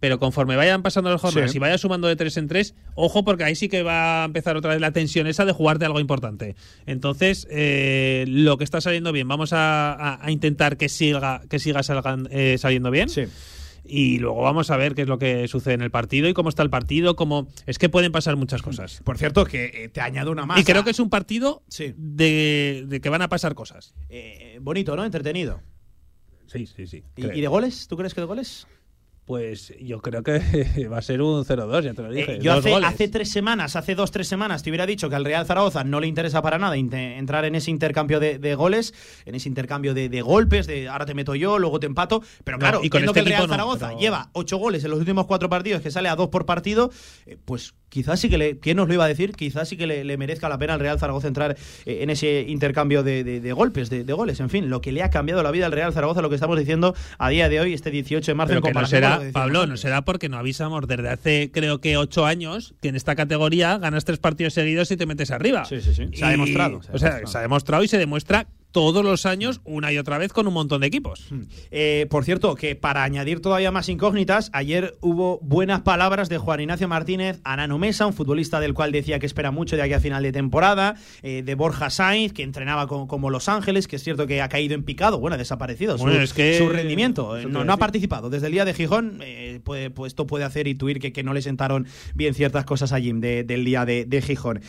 Pero 0.00 0.18
conforme 0.18 0.56
vayan 0.56 0.82
pasando 0.82 1.10
las 1.10 1.20
jornadas 1.20 1.50
Sí. 1.50 1.58
y 1.58 1.60
vaya 1.60 1.76
sumando 1.76 2.08
de 2.08 2.16
tres 2.16 2.38
en 2.38 2.48
tres, 2.48 2.74
ojo, 2.94 3.22
porque 3.22 3.44
ahí 3.44 3.54
sí 3.54 3.68
que 3.68 3.82
va 3.82 4.22
a 4.22 4.24
empezar 4.24 4.56
otra 4.56 4.70
vez 4.70 4.80
la 4.80 4.92
tensión 4.92 5.26
esa 5.26 5.44
de 5.44 5.52
jugar 5.52 5.78
de 5.78 5.84
algo 5.84 6.00
importante. 6.00 6.56
Entonces, 6.86 7.46
eh, 7.50 8.24
lo 8.26 8.56
que 8.56 8.64
está 8.64 8.80
saliendo 8.80 9.12
bien, 9.12 9.28
vamos 9.28 9.52
a, 9.52 9.92
a- 9.92 10.24
a 10.24 10.30
intentar 10.30 10.78
que 10.78 10.88
siga, 10.88 11.42
que 11.50 11.58
siga 11.58 11.80
salgan- 11.82 12.28
eh, 12.30 12.56
saliendo 12.56 12.90
bien. 12.90 13.10
Sí. 13.10 13.24
Y 13.84 14.18
luego 14.18 14.42
vamos 14.42 14.70
a 14.70 14.76
ver 14.76 14.94
qué 14.94 15.02
es 15.02 15.08
lo 15.08 15.18
que 15.18 15.48
sucede 15.48 15.74
en 15.74 15.82
el 15.82 15.90
partido 15.90 16.28
y 16.28 16.34
cómo 16.34 16.48
está 16.48 16.62
el 16.62 16.70
partido, 16.70 17.16
cómo 17.16 17.48
es 17.66 17.78
que 17.78 17.88
pueden 17.88 18.12
pasar 18.12 18.36
muchas 18.36 18.62
cosas. 18.62 19.00
Por 19.04 19.18
cierto, 19.18 19.44
que 19.44 19.64
eh, 19.84 19.88
te 19.88 20.00
añado 20.00 20.30
una 20.30 20.46
más. 20.46 20.60
Y 20.60 20.64
creo 20.64 20.84
que 20.84 20.90
es 20.90 21.00
un 21.00 21.10
partido 21.10 21.62
Sí. 21.68 21.94
de, 21.96 22.84
de 22.86 23.00
que 23.00 23.08
van 23.08 23.22
a 23.22 23.28
pasar 23.28 23.54
cosas. 23.54 23.94
Eh, 24.08 24.58
bonito, 24.60 24.94
¿no? 24.96 25.04
Entretenido. 25.04 25.60
Sí, 26.46 26.66
sí, 26.66 26.86
sí. 26.86 27.02
¿Y, 27.16 27.26
y 27.38 27.40
de 27.40 27.46
goles? 27.48 27.86
¿Tú 27.88 27.96
crees 27.96 28.12
que 28.14 28.20
de 28.20 28.26
goles? 28.26 28.66
Pues 29.30 29.72
yo 29.80 30.00
creo 30.00 30.24
que 30.24 30.88
va 30.92 30.98
a 30.98 31.02
ser 31.02 31.22
un 31.22 31.44
0-2, 31.44 31.82
ya 31.82 31.94
te 31.94 32.02
lo 32.02 32.10
dije. 32.10 32.32
Eh, 32.32 32.38
yo 32.42 32.52
hace, 32.52 32.70
goles. 32.70 32.88
hace 32.88 33.06
tres 33.06 33.30
semanas, 33.30 33.76
hace 33.76 33.94
dos, 33.94 34.10
tres 34.10 34.26
semanas, 34.26 34.64
te 34.64 34.70
hubiera 34.70 34.86
dicho 34.86 35.08
que 35.08 35.14
al 35.14 35.24
Real 35.24 35.46
Zaragoza 35.46 35.84
no 35.84 36.00
le 36.00 36.08
interesa 36.08 36.42
para 36.42 36.58
nada 36.58 36.76
entrar 36.76 37.44
en 37.44 37.54
ese 37.54 37.70
intercambio 37.70 38.18
de, 38.18 38.40
de 38.40 38.54
goles, 38.56 38.92
en 39.26 39.36
ese 39.36 39.48
intercambio 39.48 39.94
de, 39.94 40.08
de 40.08 40.20
golpes, 40.22 40.66
de 40.66 40.88
ahora 40.88 41.06
te 41.06 41.14
meto 41.14 41.36
yo, 41.36 41.60
luego 41.60 41.78
te 41.78 41.86
empato. 41.86 42.24
Pero 42.42 42.56
No, 42.56 42.60
claro, 42.60 42.80
y 42.82 42.90
con 42.90 43.04
este 43.04 43.12
que 43.14 43.20
el 43.20 43.26
Real 43.26 43.42
no, 43.42 43.48
Zaragoza 43.50 43.88
pero- 43.90 44.00
lleva 44.00 44.30
ocho 44.32 44.56
goles 44.56 44.82
en 44.82 44.90
los 44.90 44.98
últimos 44.98 45.26
cuatro 45.26 45.48
partidos, 45.48 45.80
que 45.80 45.92
sale 45.92 46.08
a 46.08 46.16
dos 46.16 46.30
por 46.30 46.44
partido, 46.44 46.90
eh, 47.26 47.36
pues 47.44 47.74
quizás 47.88 48.18
sí 48.18 48.30
que 48.30 48.38
le. 48.38 48.58
¿Quién 48.58 48.78
nos 48.78 48.88
lo 48.88 48.94
iba 48.94 49.04
a 49.04 49.08
decir? 49.08 49.32
Quizás 49.32 49.68
sí 49.68 49.76
que 49.76 49.86
le, 49.86 50.02
le 50.02 50.16
merezca 50.16 50.48
la 50.48 50.58
pena 50.58 50.74
al 50.74 50.80
Real 50.80 50.98
Zaragoza 50.98 51.28
entrar 51.28 51.56
eh, 51.84 51.98
en 52.02 52.10
ese 52.10 52.46
intercambio 52.48 53.04
de, 53.04 53.52
golpes, 53.54 53.90
de, 53.90 54.02
goles. 54.12 54.40
En 54.40 54.50
fin, 54.50 54.70
lo 54.70 54.80
que 54.80 54.90
le 54.90 55.04
ha 55.04 55.10
cambiado 55.10 55.40
la 55.44 55.52
vida 55.52 55.66
al 55.66 55.72
Real 55.72 55.92
Zaragoza, 55.92 56.20
lo 56.20 56.30
que 56.30 56.34
estamos 56.34 56.58
diciendo 56.58 56.96
a 57.18 57.28
día 57.28 57.48
de 57.48 57.60
hoy, 57.60 57.74
este 57.74 57.92
18 57.92 58.28
de 58.28 58.34
marzo, 58.34 58.48
Pero 58.48 58.58
en 58.58 58.62
no 58.62 58.66
comparación 58.66 59.02
con 59.02 59.10
lo 59.10 59.19
será, 59.20 59.32
Pablo, 59.32 59.66
no 59.66 59.76
será 59.76 60.02
porque 60.02 60.28
no 60.28 60.38
avisamos 60.38 60.86
desde 60.86 61.08
hace 61.08 61.50
creo 61.52 61.80
que 61.80 61.96
ocho 61.96 62.26
años 62.26 62.74
que 62.80 62.88
en 62.88 62.96
esta 62.96 63.14
categoría 63.16 63.78
ganas 63.78 64.04
tres 64.04 64.18
partidos 64.18 64.54
seguidos 64.54 64.90
y 64.90 64.96
te 64.96 65.06
metes 65.06 65.30
arriba. 65.30 65.64
Sí, 65.64 65.80
sí, 65.80 65.94
sí. 65.94 66.08
Se 66.12 66.24
ha 66.24 66.30
demostrado, 66.30 66.82
se 66.82 66.90
ha 66.90 66.94
o 66.94 66.98
sea, 66.98 67.08
demostrado. 67.08 67.26
se 67.32 67.38
ha 67.38 67.40
demostrado 67.42 67.84
y 67.84 67.88
se 67.88 67.98
demuestra 67.98 68.46
todos 68.72 69.04
los 69.04 69.26
años 69.26 69.60
una 69.64 69.92
y 69.92 69.98
otra 69.98 70.16
vez 70.18 70.32
con 70.32 70.46
un 70.46 70.54
montón 70.54 70.80
de 70.80 70.86
equipos. 70.86 71.28
Eh, 71.70 72.06
por 72.10 72.24
cierto, 72.24 72.54
que 72.54 72.76
para 72.76 73.02
añadir 73.02 73.40
todavía 73.40 73.70
más 73.72 73.88
incógnitas, 73.88 74.50
ayer 74.52 74.96
hubo 75.00 75.38
buenas 75.42 75.80
palabras 75.80 76.28
de 76.28 76.38
Juan 76.38 76.60
Ignacio 76.60 76.86
Martínez 76.88 77.40
a 77.44 77.56
Nano 77.56 77.78
Mesa, 77.78 78.06
un 78.06 78.12
futbolista 78.12 78.60
del 78.60 78.74
cual 78.74 78.92
decía 78.92 79.18
que 79.18 79.26
espera 79.26 79.50
mucho 79.50 79.76
de 79.76 79.82
aquí 79.82 79.92
a 79.92 80.00
final 80.00 80.22
de 80.22 80.32
temporada, 80.32 80.94
eh, 81.22 81.42
de 81.44 81.54
Borja 81.54 81.90
Sainz, 81.90 82.32
que 82.32 82.42
entrenaba 82.42 82.86
con- 82.86 83.06
como 83.06 83.28
Los 83.30 83.48
Ángeles, 83.48 83.88
que 83.88 83.96
es 83.96 84.02
cierto 84.04 84.26
que 84.26 84.40
ha 84.40 84.48
caído 84.48 84.74
en 84.74 84.84
picado, 84.84 85.18
bueno, 85.18 85.34
ha 85.34 85.38
desaparecido 85.38 85.98
su, 85.98 86.04
Bueno, 86.04 86.20
es 86.20 86.32
que- 86.32 86.58
su 86.58 86.68
rendimiento. 86.68 87.36
No, 87.48 87.72
ha 87.72 87.76
participado. 87.76 88.30
Desde 88.30 88.46
el 88.46 88.52
día 88.52 88.64
de 88.64 88.74
Gijón, 88.74 89.20
eh, 89.22 89.60
puede, 89.64 89.90
pues 89.90 90.10
esto 90.12 90.26
puede 90.26 90.44
hacer 90.44 90.68
intuir 90.68 91.00
que, 91.00 91.12
que 91.12 91.22
no 91.22 91.34
le 91.34 91.42
sentaron 91.42 91.86
bien 92.14 92.34
ciertas 92.34 92.64
cosas 92.64 92.92
a 92.92 93.00
Jim 93.00 93.20
de- 93.20 93.42
del 93.44 93.64
día 93.64 93.84
de, 93.84 94.04
de 94.04 94.22
Gijón. 94.22 94.60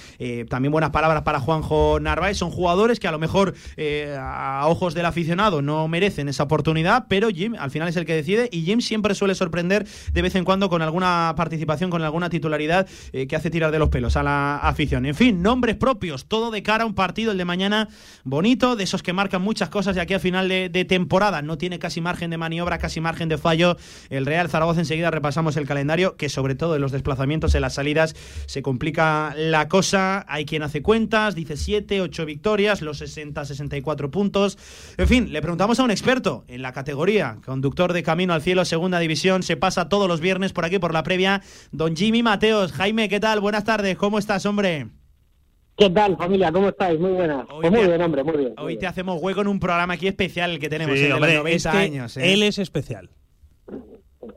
También 0.49 0.71
buenas 0.71 0.89
palabras 0.91 1.21
para 1.23 1.39
Juanjo 1.39 1.99
Narváez. 1.99 2.37
Son 2.37 2.49
jugadores 2.51 2.99
que 2.99 3.07
a 3.07 3.11
lo 3.11 3.19
mejor 3.19 3.53
eh, 3.77 3.90
a 4.17 4.65
ojos 4.67 4.93
del 4.93 5.05
aficionado 5.05 5.61
no 5.61 5.87
merecen 5.87 6.29
esa 6.29 6.43
oportunidad, 6.43 7.05
pero 7.07 7.29
Jim 7.29 7.55
al 7.57 7.71
final 7.71 7.87
es 7.87 7.95
el 7.95 8.05
que 8.05 8.13
decide 8.13 8.49
y 8.51 8.63
Jim 8.63 8.81
siempre 8.81 9.15
suele 9.15 9.35
sorprender 9.35 9.87
de 10.13 10.21
vez 10.21 10.35
en 10.35 10.45
cuando 10.45 10.69
con 10.69 10.81
alguna 10.81 11.33
participación, 11.35 11.89
con 11.89 12.01
alguna 12.01 12.29
titularidad 12.29 12.87
eh, 13.13 13.27
que 13.27 13.35
hace 13.35 13.49
tirar 13.49 13.71
de 13.71 13.79
los 13.79 13.89
pelos 13.89 14.15
a 14.15 14.23
la 14.23 14.57
afición. 14.57 15.05
En 15.05 15.15
fin, 15.15 15.41
nombres 15.41 15.75
propios, 15.75 16.25
todo 16.25 16.51
de 16.51 16.63
cara 16.63 16.83
a 16.83 16.87
un 16.87 16.93
partido, 16.93 17.31
el 17.31 17.37
de 17.37 17.45
mañana 17.45 17.89
bonito, 18.23 18.75
de 18.75 18.83
esos 18.83 19.03
que 19.03 19.13
marcan 19.13 19.41
muchas 19.41 19.69
cosas 19.69 19.95
de 19.95 20.01
aquí 20.01 20.13
a 20.13 20.19
final 20.19 20.47
de, 20.47 20.69
de 20.69 20.85
temporada. 20.85 21.41
No 21.41 21.57
tiene 21.57 21.79
casi 21.79 22.01
margen 22.01 22.29
de 22.29 22.37
maniobra, 22.37 22.77
casi 22.77 23.01
margen 23.01 23.29
de 23.29 23.37
fallo. 23.37 23.77
El 24.09 24.25
Real 24.25 24.49
Zaragoza 24.49 24.79
enseguida 24.79 25.11
repasamos 25.11 25.57
el 25.57 25.67
calendario, 25.67 26.15
que 26.15 26.29
sobre 26.29 26.55
todo 26.55 26.75
en 26.75 26.81
los 26.81 26.91
desplazamientos, 26.91 27.55
en 27.55 27.61
las 27.61 27.73
salidas, 27.73 28.15
se 28.45 28.61
complica 28.61 29.33
la 29.35 29.67
cosa. 29.67 30.25
Hay 30.27 30.45
quien 30.45 30.63
hace 30.63 30.81
cuentas, 30.81 31.35
dice 31.35 31.57
7, 31.57 32.01
8 32.01 32.25
victorias, 32.25 32.81
los 32.81 32.97
60, 32.99 33.45
64 33.45 33.80
puntos. 33.81 34.57
En 34.97 35.07
fin, 35.07 35.31
le 35.33 35.41
preguntamos 35.41 35.79
a 35.79 35.83
un 35.83 35.91
experto 35.91 36.43
en 36.47 36.61
la 36.61 36.71
categoría, 36.73 37.37
conductor 37.45 37.93
de 37.93 38.03
Camino 38.03 38.33
al 38.33 38.41
Cielo, 38.41 38.65
segunda 38.65 38.99
división, 38.99 39.43
se 39.43 39.57
pasa 39.57 39.89
todos 39.89 40.07
los 40.07 40.19
viernes 40.21 40.53
por 40.53 40.65
aquí 40.65 40.79
por 40.79 40.93
la 40.93 41.03
previa. 41.03 41.41
Don 41.71 41.95
Jimmy 41.95 42.23
Mateos, 42.23 42.71
Jaime, 42.71 43.09
¿qué 43.09 43.19
tal? 43.19 43.39
Buenas 43.39 43.63
tardes, 43.63 43.97
¿cómo 43.97 44.17
estás, 44.19 44.45
hombre? 44.45 44.87
¿Qué 45.77 45.89
tal, 45.89 46.15
familia? 46.17 46.51
¿Cómo 46.51 46.69
estáis? 46.69 46.99
Muy 46.99 47.11
buenas. 47.11 47.45
Hoy 47.49 47.61
Pues 47.61 47.71
muy 47.71 47.79
te- 47.81 47.87
bien, 47.87 48.01
hombre, 48.01 48.23
muy 48.23 48.37
bien. 48.37 48.53
muy 48.55 48.63
Hoy 48.65 48.67
bien. 48.73 48.79
te 48.81 48.87
hacemos 48.87 49.21
hueco 49.21 49.41
en 49.41 49.47
un 49.47 49.59
programa 49.59 49.93
aquí 49.93 50.07
especial 50.07 50.59
que 50.59 50.69
tenemos, 50.69 50.95
Sí, 50.95 51.03
el 51.03 51.07
de 51.09 51.13
hombre, 51.13 51.33
los 51.33 51.43
90 51.43 51.69
es 51.69 51.75
que 51.75 51.81
años. 51.81 52.17
¿eh? 52.17 52.33
Él 52.33 52.43
es 52.43 52.59
especial. 52.59 53.09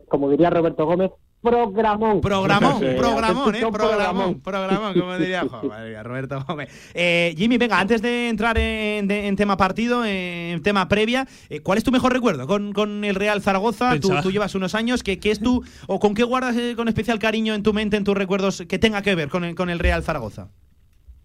Como 0.08 0.30
diría 0.30 0.48
Roberto 0.50 0.86
Gómez, 0.86 1.10
programón. 1.44 2.20
Programón, 2.20 2.78
Sí, 2.80 2.86
programón, 2.96 3.54
¿eh? 3.54 3.60
Programón, 3.70 4.40
programón, 4.40 4.94
como 4.98 5.16
diría 5.18 5.42
jo, 5.48 5.68
madre 5.68 5.90
mía, 5.90 6.02
Roberto 6.02 6.44
Gómez. 6.48 6.68
Eh, 6.94 7.34
Jimmy, 7.36 7.58
venga, 7.58 7.78
antes 7.78 8.00
de 8.02 8.28
entrar 8.30 8.56
en, 8.58 9.06
de- 9.06 9.26
en 9.28 9.36
tema 9.36 9.56
partido, 9.56 10.04
en 10.04 10.62
tema 10.62 10.88
previa, 10.88 11.26
eh, 11.50 11.60
¿cuál 11.60 11.78
es 11.78 11.84
tu 11.84 11.92
mejor 11.92 12.12
recuerdo 12.12 12.46
con, 12.46 12.72
con 12.72 13.04
el 13.04 13.14
Real 13.14 13.42
Zaragoza? 13.42 13.92
Tú, 14.00 14.30
llevas 14.30 14.54
unos 14.54 14.74
años, 14.74 15.02
¿qué, 15.02 15.20
qué 15.20 15.30
es 15.30 15.38
tú, 15.40 15.62
o 15.86 16.00
con 16.00 16.14
qué 16.14 16.24
guardas 16.24 16.56
eh, 16.56 16.72
con 16.76 16.88
especial 16.88 17.18
cariño 17.18 17.54
en 17.54 17.62
tu 17.62 17.72
mente, 17.72 17.96
en 17.96 18.04
tus 18.04 18.16
recuerdos, 18.16 18.64
que 18.66 18.78
tenga 18.78 19.02
que 19.02 19.14
ver 19.14 19.28
con 19.28 19.44
el, 19.44 19.54
con 19.54 19.68
el 19.70 19.78
Real 19.78 20.02
Zaragoza? 20.02 20.48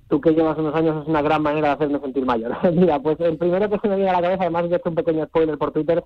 Tú 0.10 0.20
que 0.20 0.32
llevas 0.32 0.58
unos 0.58 0.74
años 0.74 1.04
es 1.04 1.08
una 1.08 1.22
gran 1.22 1.42
manera 1.42 1.68
de 1.70 1.74
hacerme 1.76 2.00
sentir 2.00 2.26
mayor. 2.26 2.52
Mira, 2.74 3.00
pues 3.00 3.20
el 3.20 3.38
primero 3.38 3.70
que 3.70 3.78
se 3.80 3.88
me 3.88 3.96
viene 3.96 4.10
a 4.10 4.14
la 4.14 4.22
cabeza, 4.22 4.42
además 4.44 4.66
he 4.70 4.76
hecho 4.76 4.90
un 4.90 4.96
pequeño 4.96 5.26
spoiler 5.28 5.58
por 5.58 5.72
Twitter, 5.72 6.04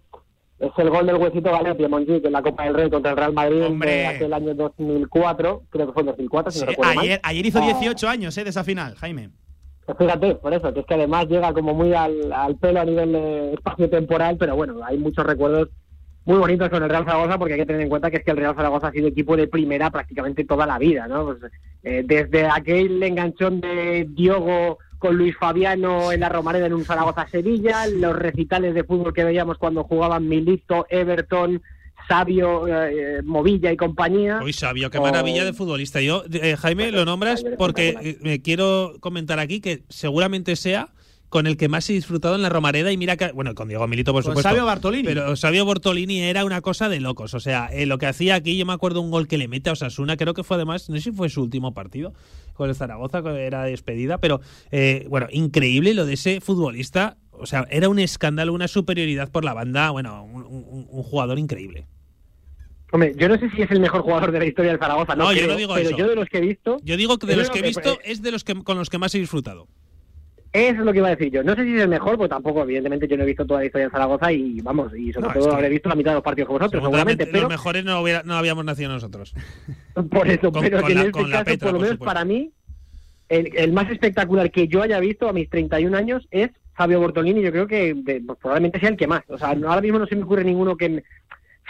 es 0.60 0.72
el 0.78 0.90
gol 0.90 1.06
del 1.06 1.16
huesito 1.18 1.52
Galetti 1.52 1.84
en 1.84 1.92
Montjuic 1.92 2.26
en 2.26 2.32
la 2.32 2.42
Copa 2.42 2.64
del 2.64 2.74
Rey 2.74 2.90
contra 2.90 3.12
el 3.12 3.18
Real 3.18 3.34
Madrid 3.34 3.64
Hombre. 3.66 3.92
de 3.92 4.06
aquel 4.08 4.34
año 4.34 4.54
2004, 4.54 5.64
creo 5.70 5.88
que 5.88 5.94
fue 5.94 6.02
en 6.02 6.08
2004, 6.08 6.52
si 6.52 6.60
Sí, 6.60 6.66
no 6.66 6.72
recuerdo 6.72 6.94
mal. 6.96 7.04
ayer, 7.06 7.20
ayer 7.24 7.46
hizo 7.46 7.60
Ah, 7.60 7.66
18 7.66 8.08
años 8.08 8.38
eh, 8.38 8.44
de 8.44 8.50
esa 8.50 8.64
final, 8.64 8.96
Jaime. 8.96 9.30
Pues 9.86 9.98
Fíjate, 9.98 10.36
por 10.36 10.54
eso, 10.54 10.74
que 10.74 10.80
es 10.80 10.86
que 10.86 10.94
además 10.94 11.28
llega 11.28 11.52
como 11.54 11.74
muy 11.74 11.94
al, 11.94 12.32
al 12.32 12.56
pelo 12.56 12.80
a 12.80 12.86
nivel 12.86 13.12
de 13.12 13.54
espacio 13.54 13.90
temporal, 13.90 14.38
pero 14.38 14.56
bueno, 14.56 14.76
hay 14.86 14.98
muchos 14.98 15.26
recuerdos 15.26 15.70
muy 16.26 16.38
bonitos 16.38 16.70
con 16.70 16.82
el 16.82 16.90
Real 16.90 17.04
Zaragoza 17.04 17.38
porque 17.38 17.56
hay 17.56 17.60
que 17.60 17.66
tener 17.66 17.82
en 17.82 17.90
cuenta 17.90 18.10
que 18.10 18.18
es 18.18 18.24
que 18.24 18.32
el 18.32 18.38
Real 18.38 18.56
Zaragoza 18.56 18.88
ha 18.88 18.92
sido 18.92 19.10
equipo 19.10 19.36
de 19.36 19.50
primera 19.50 19.92
prácticamente 19.92 20.46
toda 20.46 20.66
la 20.66 20.78
vida, 20.80 21.06
¿no? 21.08 21.26
Pues 21.26 21.52
Eh, 21.84 22.02
desde 22.06 22.46
aquel 22.48 23.04
enganchón 23.04 23.60
de 23.60 24.08
Diogo 24.10 24.78
con 25.04 25.18
Luis 25.18 25.36
Fabiano 25.38 26.14
en 26.14 26.22
la 26.22 26.30
Romareda 26.30 26.68
en 26.68 26.74
un 26.74 26.86
Zaragoza-Sevilla, 26.86 27.88
los 27.88 28.16
recitales 28.16 28.74
de 28.74 28.86
fútbol 28.86 29.14
que 29.14 29.26
veíamos 29.26 29.58
cuando 29.58 29.84
jugaban 29.84 30.30
Milito, 30.30 30.86
Everton, 30.90 31.62
Sabio, 32.08 32.66
eh, 32.70 33.22
Movilla 33.22 33.70
y 33.70 33.76
compañía. 33.76 34.40
Uy, 34.42 34.54
Sabio, 34.54 34.90
qué 34.90 35.02
maravilla 35.02 35.44
de 35.44 35.52
futbolista. 35.52 36.00
Yo, 36.00 36.24
eh, 36.32 36.56
Jaime, 36.56 36.90
lo 36.94 37.04
nombras 37.04 37.44
porque 37.58 37.98
eh, 38.02 38.18
me 38.22 38.42
quiero 38.42 38.94
comentar 39.02 39.40
aquí 39.40 39.60
que 39.60 39.84
seguramente 39.90 40.56
sea 40.56 40.88
con 41.34 41.48
el 41.48 41.58
que 41.58 41.68
más 41.68 41.90
he 41.90 41.94
disfrutado 41.94 42.36
en 42.36 42.44
la 42.44 42.50
Romareda 42.50 42.92
y 42.92 42.98
mira 42.98 43.18
que, 43.18 43.32
bueno, 43.32 43.56
con 43.56 43.68
Diego 43.68 43.88
Milito 43.88 44.14
por 44.14 44.22
Con 44.22 44.34
supuesto. 44.34 44.50
Sabio 44.50 44.66
Bartolini. 44.66 45.04
Pero 45.04 45.36
Sabio 45.36 45.66
Bortolini 45.66 46.20
era 46.22 46.46
una 46.46 46.62
cosa 46.62 46.90
de 46.90 47.00
locos, 47.00 47.34
o 47.34 47.40
sea, 47.40 47.70
eh, 47.74 47.88
lo 47.88 47.98
que 47.98 48.06
hacía 48.06 48.36
aquí, 48.36 48.56
yo 48.56 48.68
me 48.68 48.74
acuerdo 48.74 49.02
un 49.02 49.10
gol 49.10 49.28
que 49.28 49.40
le 49.40 49.48
mete 49.48 49.72
a 49.72 49.74
Osasuna, 49.74 50.16
creo 50.16 50.36
que 50.36 50.44
fue 50.44 50.58
además, 50.58 50.88
no 50.92 50.96
sé 50.98 51.02
si 51.02 51.12
fue 51.12 51.30
su 51.30 51.42
último 51.42 51.74
partido 51.74 52.14
con 52.54 52.70
el 52.70 52.76
Zaragoza, 52.76 53.24
que 53.24 53.30
era 53.48 53.64
despedida, 53.64 54.20
pero 54.20 54.42
eh, 54.72 55.08
bueno, 55.10 55.26
increíble 55.32 55.96
lo 55.96 56.06
de 56.06 56.14
ese 56.14 56.40
futbolista, 56.40 57.18
o 57.32 57.48
sea, 57.48 57.66
era 57.72 57.90
un 57.90 57.98
escándalo, 57.98 58.54
una 58.54 58.68
superioridad 58.68 59.32
por 59.32 59.44
la 59.44 59.56
banda, 59.56 59.90
bueno, 59.90 60.24
un, 60.24 60.44
un- 60.44 60.88
un 60.88 61.02
jugador 61.04 61.40
increíble. 61.40 61.88
Hombre, 62.92 63.16
yo 63.18 63.28
no 63.28 63.40
sé 63.40 63.50
si 63.50 63.64
es 63.64 63.72
el 63.72 63.80
mejor 63.80 64.04
jugador 64.04 64.32
de 64.32 64.38
la 64.38 64.46
historia 64.46 64.70
del 64.70 64.80
Zaragoza, 64.80 65.16
no, 65.16 65.24
No, 65.24 65.34
yo 65.34 65.48
no 65.48 65.56
digo 65.56 65.74
pero 65.74 65.90
eso. 65.90 65.98
yo 65.98 66.08
de 66.10 66.16
los 66.16 66.30
que 66.30 66.38
he 66.38 66.42
visto... 66.42 66.78
Yo 66.84 66.96
digo 66.96 67.18
que 67.18 67.26
de 67.26 67.36
los 67.38 67.50
que 67.50 67.58
he 67.58 67.64
visto 67.64 67.98
que- 67.98 68.12
es 68.12 68.22
de 68.22 68.32
los 68.32 68.44
que 68.44 68.54
con 68.64 68.78
los 68.78 68.92
que 68.92 69.00
más 69.00 69.16
he 69.16 69.18
disfrutado. 69.20 69.68
Eso 70.54 70.80
es 70.82 70.86
lo 70.86 70.92
que 70.92 71.00
iba 71.00 71.08
a 71.08 71.16
decir 71.16 71.32
yo. 71.32 71.44
No 71.44 71.56
sé 71.56 71.64
si 71.64 71.76
es 71.76 71.82
el 71.82 71.88
mejor, 71.90 72.16
pues 72.16 72.30
tampoco, 72.30 72.62
evidentemente 72.62 73.08
yo 73.08 73.18
no 73.18 73.24
he 73.24 73.26
visto 73.26 73.44
toda 73.46 73.62
la 73.62 73.66
historia 73.66 73.88
de 73.88 73.92
Zaragoza 73.92 74.32
y 74.32 74.62
vamos, 74.62 74.96
y 74.96 75.12
sobre 75.12 75.28
No, 75.28 75.34
todo 75.34 75.44
es 75.44 75.50
que- 75.50 75.56
habré 75.56 75.70
visto 75.70 75.90
la 75.90 75.96
mitad 75.96 76.12
de 76.12 76.16
los 76.16 76.24
partidos 76.24 76.48
que 76.50 76.54
vosotros, 76.54 76.84
seguramente, 76.84 77.26
pero 77.26 77.42
los 77.42 77.50
mejores 77.50 77.84
no, 77.84 78.00
hubiera- 78.02 78.22
no 78.24 78.36
habíamos 78.36 78.64
nacido 78.64 78.92
nosotros. 78.92 79.34
por 80.12 80.28
eso, 80.28 80.52
Con- 80.52 80.62
pero 80.62 80.78
con 80.80 80.88
que 80.88 80.94
la- 80.96 81.02
en 81.02 81.08
este 81.08 81.30
caso, 81.32 81.44
Petra, 81.46 81.68
por 81.72 81.74
lo 81.74 81.80
menos 81.84 81.98
para 81.98 82.24
mí, 82.24 82.52
el, 83.30 83.50
el 83.56 83.74
más 83.74 83.90
espectacular 83.90 84.52
que 84.52 84.68
yo 84.68 84.84
haya 84.84 85.00
visto 85.00 85.28
a 85.28 85.34
mis 85.34 85.50
31 85.50 85.96
años 85.98 86.28
es 86.30 86.52
Fabio 86.76 87.00
Bortolini, 87.00 87.42
yo 87.42 87.52
creo 87.52 87.66
que 87.68 87.94
de- 87.96 88.22
pues, 88.22 88.38
probablemente 88.40 88.80
sea 88.80 88.90
el 88.90 88.98
que 88.98 89.08
más. 89.08 89.24
O 89.30 89.38
sea, 89.40 89.50
ahora 89.50 89.82
mismo 89.82 89.98
no 90.00 90.06
se 90.06 90.16
me 90.16 90.24
ocurre 90.24 90.44
ninguno 90.44 90.76
que... 90.78 91.04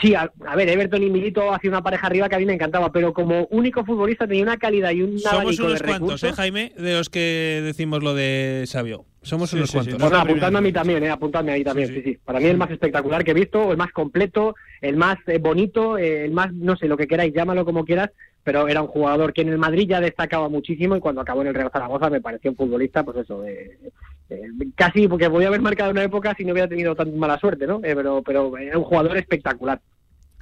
Sí, 0.01 0.15
a, 0.15 0.31
a 0.47 0.55
ver, 0.55 0.67
Everton 0.69 1.03
y 1.03 1.09
Milito 1.09 1.53
hacía 1.53 1.69
una 1.69 1.83
pareja 1.83 2.07
arriba 2.07 2.27
que 2.27 2.35
a 2.35 2.39
mí 2.39 2.45
me 2.45 2.53
encantaba, 2.53 2.91
pero 2.91 3.13
como 3.13 3.45
único 3.51 3.85
futbolista 3.85 4.27
tenía 4.27 4.43
una 4.43 4.57
calidad 4.57 4.91
y 4.91 5.01
un 5.03 5.19
Somos 5.19 5.33
abanico 5.41 5.63
unos 5.65 5.79
de 5.79 5.85
cuantos, 5.85 6.21
recursos. 6.21 6.29
¿eh, 6.29 6.33
Jaime? 6.33 6.71
De 6.77 6.93
los 6.93 7.09
que 7.09 7.61
decimos 7.63 8.01
lo 8.03 8.13
de 8.15 8.63
Sabio. 8.65 9.05
Somos 9.21 9.51
Sí, 9.51 9.55
unos 9.55 9.69
sí, 9.69 9.73
sí, 9.73 9.77
cuantos. 9.77 9.99
no 9.99 10.05
Bueno, 10.09 10.23
apuntadme 10.23 10.57
a 10.57 10.61
mí 10.61 10.71
también, 10.73 11.03
eh, 11.03 11.09
apuntadme 11.09 11.51
ahí 11.53 11.63
también, 11.63 11.87
sí, 11.89 12.01
sí. 12.03 12.17
Para 12.25 12.39
mí 12.39 12.47
el 12.47 12.57
más 12.57 12.71
espectacular 12.71 13.23
que 13.23 13.31
he 13.31 13.35
visto, 13.35 13.71
el 13.71 13.77
más 13.77 13.91
completo, 13.91 14.55
el 14.81 14.97
más 14.97 15.17
eh, 15.27 15.37
bonito, 15.37 15.97
eh, 15.97 16.25
el 16.25 16.31
más, 16.31 16.51
no 16.53 16.75
sé, 16.75 16.87
lo 16.87 16.97
que 16.97 17.07
queráis, 17.07 17.33
llámalo 17.33 17.63
como 17.63 17.85
quieras, 17.85 18.09
pero 18.43 18.67
era 18.67 18.81
un 18.81 18.87
jugador 18.87 19.31
que 19.31 19.41
en 19.43 19.49
el 19.49 19.57
Madrid 19.57 19.87
ya 19.87 20.01
destacaba 20.01 20.49
muchísimo 20.49 20.97
y 20.97 20.99
cuando 20.99 21.21
acabó 21.21 21.41
en 21.41 21.47
el 21.47 21.53
Real 21.53 21.69
Zaragoza 21.71 22.09
me 22.09 22.19
pareció 22.19 22.51
un 22.51 22.57
futbolista, 22.57 23.03
pues 23.03 23.17
eso, 23.17 23.45
eh, 23.45 23.77
eh, 24.29 24.41
casi 24.75 25.07
porque 25.07 25.29
podía 25.29 25.47
haber 25.47 25.61
marcado 25.61 25.91
una 25.91 26.03
época 26.03 26.33
si 26.35 26.45
no 26.45 26.53
hubiera 26.53 26.69
tenido 26.69 26.95
tan 26.95 27.17
mala 27.17 27.39
suerte, 27.39 27.67
¿no? 27.67 27.77
Eh, 27.83 27.95
pero, 27.95 28.21
pero 28.21 28.57
era 28.57 28.77
un 28.77 28.83
jugador 28.83 29.17
espectacular. 29.17 29.79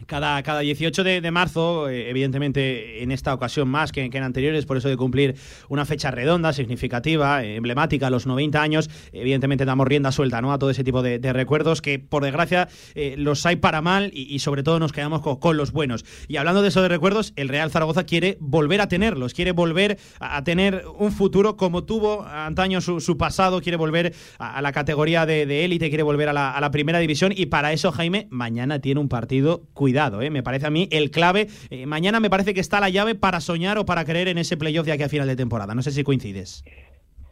Cada, 0.07 0.41
cada 0.43 0.59
18 0.61 1.03
de, 1.03 1.21
de 1.21 1.31
marzo, 1.31 1.89
eh, 1.89 2.09
evidentemente 2.09 3.03
en 3.03 3.11
esta 3.11 3.33
ocasión 3.33 3.67
más 3.69 3.91
que, 3.91 4.09
que 4.09 4.17
en 4.17 4.23
anteriores, 4.23 4.65
por 4.65 4.77
eso 4.77 4.89
de 4.89 4.97
cumplir 4.97 5.35
una 5.69 5.85
fecha 5.85 6.11
redonda, 6.11 6.53
significativa, 6.53 7.43
emblemática, 7.43 8.09
los 8.09 8.25
90 8.27 8.61
años, 8.61 8.89
evidentemente 9.11 9.65
damos 9.65 9.87
rienda 9.87 10.11
suelta 10.11 10.41
¿no? 10.41 10.51
a 10.53 10.59
todo 10.59 10.69
ese 10.69 10.83
tipo 10.83 11.01
de, 11.01 11.19
de 11.19 11.33
recuerdos 11.33 11.81
que 11.81 11.99
por 11.99 12.23
desgracia 12.23 12.67
eh, 12.95 13.15
los 13.17 13.45
hay 13.45 13.57
para 13.57 13.81
mal 13.81 14.11
y, 14.13 14.33
y 14.33 14.39
sobre 14.39 14.63
todo 14.63 14.79
nos 14.79 14.91
quedamos 14.91 15.21
co- 15.21 15.39
con, 15.39 15.57
los 15.57 15.71
buenos. 15.71 16.03
Y 16.27 16.37
hablando 16.37 16.61
de 16.61 16.69
eso 16.69 16.81
de 16.81 16.87
recuerdos, 16.87 17.33
el 17.35 17.49
Real 17.49 17.69
Zaragoza 17.71 18.03
quiere 18.05 18.37
volver 18.39 18.81
a 18.81 18.87
tenerlos, 18.87 19.33
quiere 19.33 19.51
volver 19.51 19.97
a, 20.19 20.43
tener 20.43 20.83
un 20.97 21.11
futuro 21.11 21.57
como 21.57 21.83
tuvo 21.83 22.23
antaño 22.23 22.81
su, 22.81 22.99
su 23.01 23.17
pasado, 23.17 23.61
quiere 23.61 23.77
volver 23.77 24.13
a, 24.39 24.57
a 24.57 24.61
la 24.61 24.71
categoría 24.71 25.25
de 25.25 25.65
élite, 25.65 25.89
quiere 25.89 26.03
volver 26.03 26.29
a 26.29 26.33
la, 26.33 26.51
a 26.51 26.61
la 26.61 26.71
primera 26.71 26.99
división 26.99 27.31
y 27.35 27.45
para 27.47 27.73
eso 27.73 27.91
Jaime 27.91 28.27
mañana 28.31 28.79
tiene 28.79 28.99
un 28.99 29.09
partido 29.09 29.63
cuidado, 29.73 29.90
¿eh? 30.21 30.29
me 30.29 30.43
parece 30.43 30.67
a 30.67 30.69
mí 30.69 30.87
el 30.91 31.11
clave. 31.11 31.47
Eh, 31.69 31.85
mañana 31.85 32.19
me 32.19 32.29
parece 32.29 32.53
que 32.53 32.59
está 32.59 32.79
la 32.79 32.89
llave 32.89 33.15
para 33.15 33.41
soñar 33.41 33.77
o 33.77 33.85
para 33.85 34.05
creer 34.05 34.27
en 34.27 34.37
ese 34.37 34.57
playoff 34.57 34.85
de 34.85 34.93
aquí 34.93 35.03
a 35.03 35.09
final 35.09 35.27
de 35.27 35.35
temporada. 35.35 35.75
No 35.75 35.81
sé 35.81 35.91
si 35.91 36.03
coincides. 36.03 36.63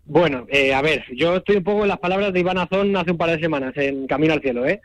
Bueno, 0.05 0.47
eh, 0.49 0.74
a 0.74 0.82
ver, 0.82 1.03
yo 1.16 1.36
estoy 1.36 1.57
un 1.57 1.64
poco 1.64 1.84
en 1.84 1.89
las 1.89 1.99
palabras 1.99 2.34
de 2.34 2.39
Iván 2.39 2.57
Azón 2.57 2.95
hace 2.97 3.12
un 3.12 3.18
par 3.18 3.30
de 3.30 3.39
semanas 3.39 3.74
en 3.78 4.07
Camino 4.07 4.34
al 4.34 4.41
Cielo, 4.41 4.66
¿eh? 4.66 4.82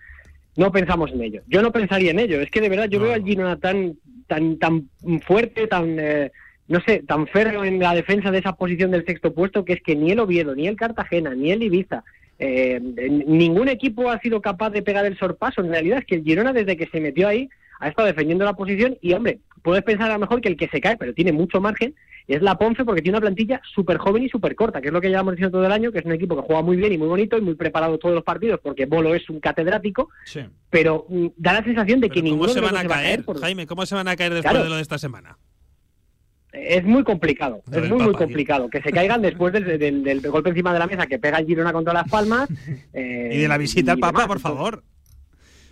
No 0.57 0.71
pensamos 0.71 1.11
en 1.13 1.23
ello. 1.23 1.41
Yo 1.49 1.63
no 1.63 1.73
pensaría 1.73 2.11
en 2.11 2.19
ello. 2.19 2.43
Es 2.43 2.51
que 2.51 2.61
de 2.61 2.69
verdad 2.69 2.89
yo 2.91 3.01
veo 3.01 3.15
al 3.15 3.25
Girona 3.25 3.59
tan, 3.59 3.97
tan, 4.27 4.59
tan 4.59 4.89
fuerte, 5.27 5.67
tan, 5.67 5.99
eh, 5.99 6.31
no 6.69 6.79
sé, 6.81 7.03
tan 7.07 7.27
férreo 7.27 7.65
en 7.65 7.79
la 7.79 7.95
defensa 7.95 8.31
de 8.31 8.39
esa 8.39 8.55
posición 8.55 8.91
del 8.91 9.07
sexto 9.07 9.33
puesto 9.33 9.65
que 9.65 9.73
es 9.73 9.83
que 9.83 9.97
ni 9.97 10.11
el 10.11 10.21
Oviedo, 10.21 10.55
ni 10.55 10.69
el 10.69 10.77
Cartagena, 10.77 11.35
ni 11.35 11.51
el 11.51 11.63
Ibiza, 11.63 12.05
eh, 12.39 12.79
ningún 13.27 13.69
equipo 13.69 14.11
ha 14.11 14.21
sido 14.21 14.43
capaz 14.43 14.71
de 14.71 14.83
pegar 14.83 15.07
el 15.07 15.17
sorpaso. 15.17 15.63
En 15.63 15.71
realidad 15.71 16.01
es 16.01 16.05
que 16.05 16.17
el 16.17 16.25
Girona 16.25 16.53
desde 16.53 16.77
que 16.77 16.87
se 16.87 17.01
metió 17.01 17.29
ahí 17.29 17.49
ha 17.81 17.89
estado 17.89 18.07
defendiendo 18.09 18.45
la 18.45 18.55
posición 18.55 18.97
y, 19.01 19.13
hombre, 19.13 19.41
puedes 19.63 19.83
pensar 19.85 20.11
a 20.11 20.15
lo 20.15 20.21
mejor 20.21 20.41
que 20.41 20.49
el 20.49 20.57
que 20.57 20.69
se 20.69 20.81
cae, 20.81 20.97
pero 20.97 21.15
tiene 21.15 21.33
mucho 21.33 21.61
margen, 21.61 21.95
es 22.27 22.41
la 22.43 22.57
Ponce 22.57 22.85
porque 22.85 23.03
tiene 23.03 23.17
una 23.19 23.23
plantilla 23.23 23.61
súper 23.75 23.99
joven 23.99 24.23
y 24.23 24.29
súper 24.29 24.55
corta, 24.55 24.81
que 24.81 24.89
es 24.89 24.93
lo 24.93 25.01
que 25.01 25.09
llevamos 25.09 25.33
diciendo 25.35 25.59
todo 25.59 25.67
el 25.67 25.73
año, 25.73 25.93
que 25.93 25.99
es 25.99 26.05
un 26.07 26.13
equipo 26.13 26.37
que 26.37 26.43
juega 26.47 26.63
muy 26.63 26.77
bien 26.77 26.93
y 26.93 26.99
muy 26.99 27.09
bonito 27.09 27.37
y 27.37 27.43
muy 27.43 27.55
preparado 27.55 27.99
todos 27.99 28.15
los 28.15 28.25
partidos 28.25 28.61
porque 28.63 28.87
Bolo 28.87 29.15
es 29.15 29.29
un 29.29 29.41
catedrático, 29.41 30.09
Sí. 30.25 30.41
pero 30.71 31.05
mm, 31.09 31.27
da 31.37 31.53
la 31.55 31.65
sensación 31.65 32.01
de 32.01 32.09
que 32.09 32.15
Pero 32.21 32.25
ninguno 32.25 32.49
¿Cómo 32.49 32.55
se 32.55 32.61
van 32.73 32.77
a 32.77 32.89
caer, 32.89 33.25
por- 33.25 33.41
Jaime? 33.41 33.67
¿Cómo 33.67 33.85
se 33.85 33.95
van 33.95 34.09
a 34.09 34.17
caer 34.17 34.33
después 34.33 34.51
Claro. 34.53 34.65
de 34.65 34.71
lo 34.71 34.77
de 34.77 34.83
esta 34.83 34.99
semana? 34.99 35.37
Es 36.53 36.85
muy 36.85 37.03
complicado, 37.03 37.63
es 37.73 37.81
muy, 37.91 37.99
muy 37.99 38.11
tío. 38.11 38.13
complicado. 38.19 38.71
Que 38.71 38.81
se 38.81 38.93
caigan 38.93 39.21
después 39.21 39.53
del, 39.53 39.77
del- 39.79 40.05
del 40.05 40.21
golpe 40.31 40.51
encima 40.51 40.73
de 40.73 40.79
la 40.79 40.87
mesa 40.87 41.07
que 41.07 41.19
pega 41.19 41.39
el 41.39 41.47
Girona 41.47 41.73
contra 41.73 41.93
las 41.93 42.09
palmas. 42.09 42.49
eh, 42.95 43.31
Y 43.33 43.39
de 43.39 43.49
la 43.49 43.59
visita 43.59 43.93
al 43.93 43.99
Papa, 43.99 44.13
demás. 44.23 44.27
por 44.29 44.39
favor. 44.41 44.85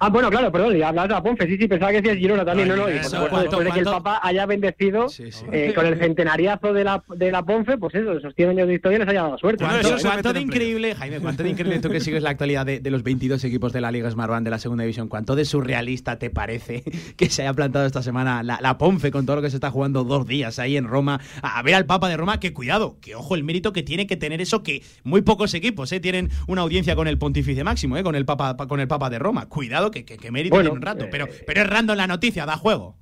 Ah, 0.05 0.09
bueno, 0.09 0.31
claro, 0.31 0.51
perdón, 0.51 0.77
ya 0.77 0.89
hablabas 0.89 1.09
de 1.11 1.15
la 1.15 1.23
Ponce, 1.23 1.47
sí, 1.47 1.57
sí, 1.57 1.69
pensaba 1.69 1.93
que 1.93 1.99
decías 2.03 2.17
Girona 2.19 2.45
también, 2.45 2.67
no, 2.69 2.75
no, 2.75 2.83
y 2.89 2.93
por 2.95 3.01
eso, 3.03 3.11
supuesto, 3.11 3.31
¿cuánto- 3.31 3.51
después 3.59 3.65
de 3.67 3.71
que 3.73 3.79
el 3.79 3.85
Papa 3.85 4.21
haya 4.21 4.47
bendecido 4.47 5.09
Sí, 5.09 5.31
sí. 5.31 5.45
eh, 5.53 5.73
con 5.77 5.87
el 5.87 5.97
centenariazo 5.97 6.73
de 6.73 6.83
la, 6.83 7.05
de 7.15 7.31
la 7.31 7.45
Ponce, 7.45 7.79
pues 7.79 7.95
eso, 7.95 8.13
esos 8.19 8.35
100 8.35 8.51
años 8.51 8.67
de 8.67 8.75
historia 8.75 8.99
les 8.99 9.09
haya 9.09 9.23
dado 9.23 9.39
suerte. 9.39 9.65
¿Cuánto, 10.03 10.33
de 10.33 10.41
increíble, 10.41 10.95
Jaime, 10.97 11.21
cuánto 11.21 11.45
de 11.45 11.51
increíble 11.51 11.79
tú 11.79 11.89
que 11.89 12.01
sigues 12.01 12.21
la 12.23 12.31
actualidad 12.31 12.67
de, 12.67 12.81
de 12.81 12.91
los 12.91 13.05
22 13.05 13.45
equipos 13.45 13.73
de 13.73 13.81
la 13.81 13.93
Liga 13.93 14.11
Smartbank 14.11 14.43
de 14.43 14.51
la 14.51 14.59
segunda 14.59 14.83
división? 14.83 15.07
¿Cuánto 15.07 15.37
de 15.37 15.45
surrealista 15.45 16.19
te 16.19 16.31
parece 16.31 16.83
que 17.17 17.31
se 17.31 17.43
haya 17.43 17.53
plantado 17.55 17.87
esta 17.87 18.03
semana 18.03 18.43
la, 18.43 18.59
la 18.61 18.79
Ponce 18.79 19.13
con 19.13 19.25
todo 19.25 19.37
lo 19.37 19.43
que 19.43 19.51
se 19.51 19.57
está 19.57 19.71
jugando 19.71 20.03
dos 20.03 20.27
días 20.27 20.59
ahí 20.59 20.77
en 20.77 20.87
Roma 20.89 21.21
a, 21.43 21.59
a 21.61 21.63
ver 21.63 21.77
al 21.77 21.87
Papa 21.87 22.09
de 22.09 22.17
Roma? 22.17 22.41
Que 22.41 22.53
cuidado, 22.53 22.97
que 23.01 23.15
ojo 23.15 23.37
el 23.37 23.45
mérito 23.45 23.73
que 23.73 23.85
tiene 23.85 24.09
que 24.09 24.17
tener 24.17 24.41
eso 24.41 24.65
que 24.65 24.83
muy 25.05 25.23
pocos 25.23 25.55
equipos 25.55 25.93
eh, 25.93 26.01
tienen 26.01 26.29
una 26.49 26.63
audiencia 26.63 26.97
con 26.97 27.07
el 27.07 27.19
pontífice 27.19 27.63
máximo, 27.63 27.97
eh, 27.97 28.03
con 28.03 28.17
el 28.17 28.25
Papa 28.25 28.57
con 28.67 28.81
el 28.81 28.89
Papa 28.89 29.09
de 29.09 29.21
Roma. 29.21 29.47
Cuidado 29.49 29.91
que, 29.93 30.05
que, 30.05 30.16
que 30.18 30.30
mérito 30.32 30.57
Bueno, 30.57 30.72
un 30.72 30.82
rato, 30.82 31.05
eh, 31.05 31.09
pero, 31.11 31.28
pero 31.47 31.61
es 31.62 31.66
random 31.68 31.97
la 31.97 32.07
noticia, 32.09 32.45
da 32.47 32.57
juego. 32.57 32.97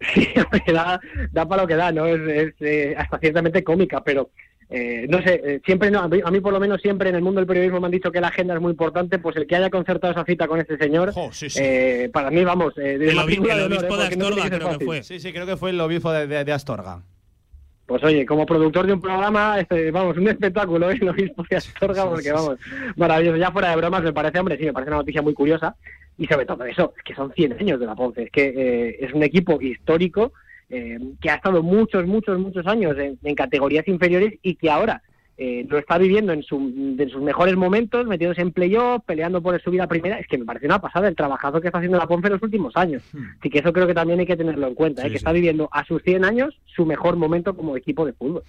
Sí, 0.14 0.28
da, 0.72 1.00
da 1.30 1.46
para 1.48 1.62
lo 1.62 1.68
que 1.68 1.74
da, 1.76 1.92
¿no? 1.92 2.06
Es, 2.06 2.20
es, 2.28 2.54
eh, 2.60 2.94
hasta 2.96 3.18
ciertamente 3.18 3.62
cómica, 3.62 4.02
pero 4.02 4.30
eh, 4.68 5.06
no 5.08 5.22
sé, 5.22 5.40
eh, 5.44 5.60
siempre 5.64 5.90
no, 5.90 6.00
a 6.00 6.08
mí, 6.08 6.20
a 6.24 6.30
mí 6.30 6.40
por 6.40 6.52
lo 6.52 6.58
menos 6.58 6.80
siempre 6.80 7.08
en 7.10 7.14
el 7.16 7.22
mundo 7.22 7.40
del 7.40 7.46
periodismo 7.46 7.78
me 7.78 7.86
han 7.86 7.92
dicho 7.92 8.10
que 8.10 8.20
la 8.20 8.28
agenda 8.28 8.54
es 8.54 8.60
muy 8.60 8.70
importante, 8.72 9.18
pues 9.18 9.36
el 9.36 9.46
que 9.46 9.54
haya 9.56 9.70
concertado 9.70 10.12
esa 10.12 10.24
cita 10.24 10.48
con 10.48 10.58
este 10.58 10.76
señor, 10.78 11.12
Jo, 11.12 11.30
sí, 11.32 11.48
sí. 11.50 11.60
eh, 11.62 12.10
para 12.12 12.30
mí, 12.30 12.42
vamos, 12.42 12.76
eh, 12.78 12.96
de 12.98 13.10
El, 13.10 13.18
el 13.18 13.42
de 13.42 13.52
honor, 13.52 13.66
obispo 13.66 13.96
de 13.96 14.16
no 14.16 14.26
tiene 14.28 14.42
Astorga 14.42 14.56
creo 14.56 14.78
que 14.78 14.84
fue. 14.84 15.02
Sí, 15.02 15.20
sí, 15.20 15.32
creo 15.32 15.46
que 15.46 15.56
fue 15.56 15.70
el 15.70 15.80
obispo 15.80 16.10
de, 16.10 16.26
de- 16.26 16.44
de 16.44 16.52
Astorga. 16.52 17.02
Pues 17.86 18.02
oye, 18.04 18.24
como 18.24 18.46
productor 18.46 18.86
de 18.86 18.94
un 18.94 19.00
programa, 19.00 19.60
este, 19.60 19.90
vamos, 19.90 20.16
un 20.16 20.26
espectáculo, 20.28 20.90
¿eh? 20.90 20.96
Lo 21.00 21.12
mismo 21.12 21.44
de 21.48 21.56
Astorga, 21.56 22.08
porque 22.08 22.32
vamos, 22.32 22.56
maravilloso. 22.96 23.36
Ya 23.36 23.50
fuera 23.52 23.70
de 23.70 23.76
bromas, 23.76 24.02
me 24.02 24.12
parece, 24.12 24.38
hombre, 24.40 24.56
sí, 24.56 24.64
me 24.64 24.72
parece 24.72 24.90
una 24.90 24.98
noticia 24.98 25.20
muy 25.22 25.34
curiosa. 25.34 25.76
Y 26.18 26.26
sobre 26.26 26.46
todo 26.46 26.64
eso, 26.64 26.92
es 26.96 27.02
que 27.02 27.14
son 27.14 27.32
100 27.32 27.54
años 27.54 27.80
de 27.80 27.86
la 27.86 27.94
Ponce, 27.94 28.24
es 28.24 28.30
que 28.30 28.44
eh, 28.44 28.96
es 29.00 29.12
un 29.12 29.22
equipo 29.22 29.60
histórico 29.60 30.32
eh, 30.68 30.98
que 31.20 31.30
ha 31.30 31.36
estado 31.36 31.62
muchos, 31.62 32.06
muchos, 32.06 32.38
muchos 32.38 32.66
años 32.66 32.96
en, 32.98 33.18
en 33.22 33.34
categorías 33.34 33.86
inferiores 33.88 34.34
y 34.42 34.54
que 34.54 34.70
ahora 34.70 35.02
eh, 35.38 35.66
lo 35.68 35.78
está 35.78 35.98
viviendo 35.98 36.32
en, 36.32 36.42
su, 36.42 36.56
en 36.98 37.08
sus 37.10 37.22
mejores 37.22 37.56
momentos, 37.56 38.06
metiéndose 38.06 38.42
en 38.42 38.52
playoff, 38.52 39.02
peleando 39.06 39.40
por 39.42 39.60
subir 39.62 39.80
a 39.82 39.86
primera. 39.88 40.18
Es 40.18 40.26
que 40.26 40.38
me 40.38 40.44
parece 40.44 40.66
una 40.66 40.80
pasada 40.80 41.08
el 41.08 41.16
trabajazo 41.16 41.60
que 41.60 41.68
está 41.68 41.78
haciendo 41.78 41.98
la 41.98 42.06
Ponce 42.06 42.26
en 42.28 42.34
los 42.34 42.42
últimos 42.42 42.76
años. 42.76 43.02
Así 43.40 43.50
que 43.50 43.58
eso 43.58 43.72
creo 43.72 43.86
que 43.86 43.94
también 43.94 44.20
hay 44.20 44.26
que 44.26 44.36
tenerlo 44.36 44.66
en 44.68 44.74
cuenta, 44.74 45.02
¿eh? 45.02 45.04
Hmm. 45.06 45.08
Que 45.08 45.10
sí. 45.10 45.16
está 45.16 45.32
viviendo 45.32 45.68
a 45.72 45.84
sus 45.84 46.02
100 46.02 46.24
años 46.24 46.54
su 46.74 46.86
mejor 46.86 47.16
momento 47.16 47.54
como 47.56 47.76
equipo 47.76 48.06
de 48.06 48.12
fútbol. 48.12 48.42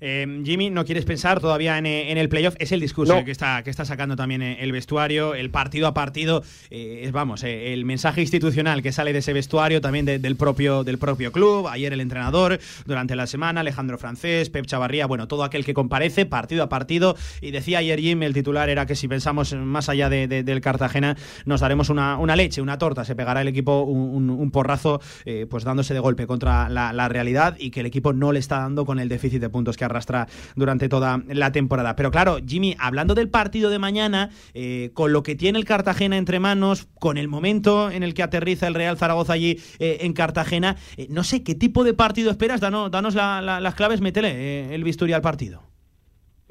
Eh, 0.00 0.42
Jimmy, 0.44 0.70
no 0.70 0.84
quieres 0.84 1.04
pensar 1.04 1.40
todavía 1.40 1.78
en, 1.78 1.86
eh, 1.86 2.10
en 2.10 2.18
el 2.18 2.28
playoff. 2.28 2.54
Es 2.58 2.72
el 2.72 2.80
discurso 2.80 3.14
No. 3.16 3.24
que, 3.24 3.30
está, 3.30 3.62
que 3.62 3.70
está 3.70 3.84
sacando 3.84 4.16
también 4.16 4.42
eh, 4.42 4.58
el 4.60 4.72
vestuario, 4.72 5.34
el 5.34 5.50
partido 5.50 5.86
a 5.86 5.94
partido. 5.94 6.42
es, 6.70 7.12
vamos, 7.12 7.42
el 7.44 7.84
mensaje 7.84 8.20
institucional 8.20 8.82
que 8.82 8.92
sale 8.92 9.12
de 9.12 9.18
ese 9.20 9.32
vestuario, 9.32 9.80
también 9.80 10.04
de- 10.04 10.18
del, 10.18 10.36
propio, 10.36 10.84
del 10.84 10.98
propio 10.98 11.32
club. 11.32 11.66
Ayer 11.68 11.92
el 11.92 12.00
entrenador, 12.00 12.58
durante 12.86 13.16
la 13.16 13.26
semana, 13.26 13.60
Alejandro 13.60 13.98
Francés, 13.98 14.50
Pep 14.50 14.66
Chavarría, 14.66 15.06
bueno, 15.06 15.28
todo 15.28 15.44
aquel 15.44 15.64
que 15.64 15.74
comparece. 15.74 16.19
Partido 16.26 16.62
a 16.62 16.68
partido. 16.68 17.16
Y 17.40 17.50
decía 17.50 17.78
ayer 17.78 18.00
Jim, 18.00 18.22
el 18.22 18.34
titular 18.34 18.68
era 18.68 18.86
que 18.86 18.94
si 18.94 19.08
pensamos 19.08 19.54
más 19.54 19.88
allá 19.88 20.08
de, 20.08 20.26
del 20.26 20.60
Cartagena, 20.60 21.16
nos 21.44 21.60
daremos 21.60 21.90
una, 21.90 22.18
una, 22.18 22.36
leche, 22.36 22.62
una 22.62 22.78
torta. 22.78 23.04
Se 23.04 23.14
pegará 23.14 23.40
el 23.42 23.48
equipo 23.48 23.82
un, 23.82 24.50
porrazo, 24.50 25.00
eh, 25.24 25.46
pues 25.48 25.64
dándose 25.64 25.94
de 25.94 26.00
golpe 26.00 26.26
contra 26.26 26.68
la, 26.68 27.08
realidad 27.08 27.56
y 27.58 27.70
que 27.70 27.80
el 27.80 27.86
equipo 27.86 28.12
no 28.12 28.30
le 28.32 28.38
está 28.38 28.58
dando 28.58 28.84
con 28.84 29.00
el 29.00 29.08
déficit 29.08 29.40
de 29.40 29.48
puntos 29.48 29.76
que 29.76 29.84
arrastra 29.84 30.28
durante 30.54 30.88
toda 30.88 31.22
la 31.28 31.50
temporada. 31.50 31.96
Pero 31.96 32.10
claro, 32.10 32.38
Jimmy, 32.46 32.76
hablando 32.78 33.14
del 33.14 33.28
partido 33.28 33.70
de 33.70 33.78
mañana, 33.78 34.30
eh, 34.54 34.90
con 34.94 35.12
lo 35.12 35.22
que 35.22 35.34
tiene 35.34 35.58
el 35.58 35.64
Cartagena 35.64 36.16
entre 36.16 36.38
manos, 36.40 36.88
con 36.98 37.16
el 37.18 37.28
momento 37.28 37.90
en 37.90 38.02
el 38.02 38.14
que 38.14 38.22
aterriza 38.22 38.66
el 38.66 38.74
Real 38.74 38.96
Zaragoza 38.96 39.32
allí 39.32 39.58
eh, 39.78 39.98
en 40.02 40.12
Cartagena, 40.12 40.76
no 41.08 41.24
sé 41.24 41.42
qué 41.42 41.54
tipo 41.54 41.84
de 41.84 41.94
partido 41.94 42.30
esperas. 42.30 42.60
Danos, 42.60 42.90
danos 42.90 43.14
las 43.14 43.74
claves, 43.74 44.00
métele 44.00 44.74
el 44.74 44.84
bisturí 44.84 45.12
al 45.12 45.22
partido. 45.22 45.69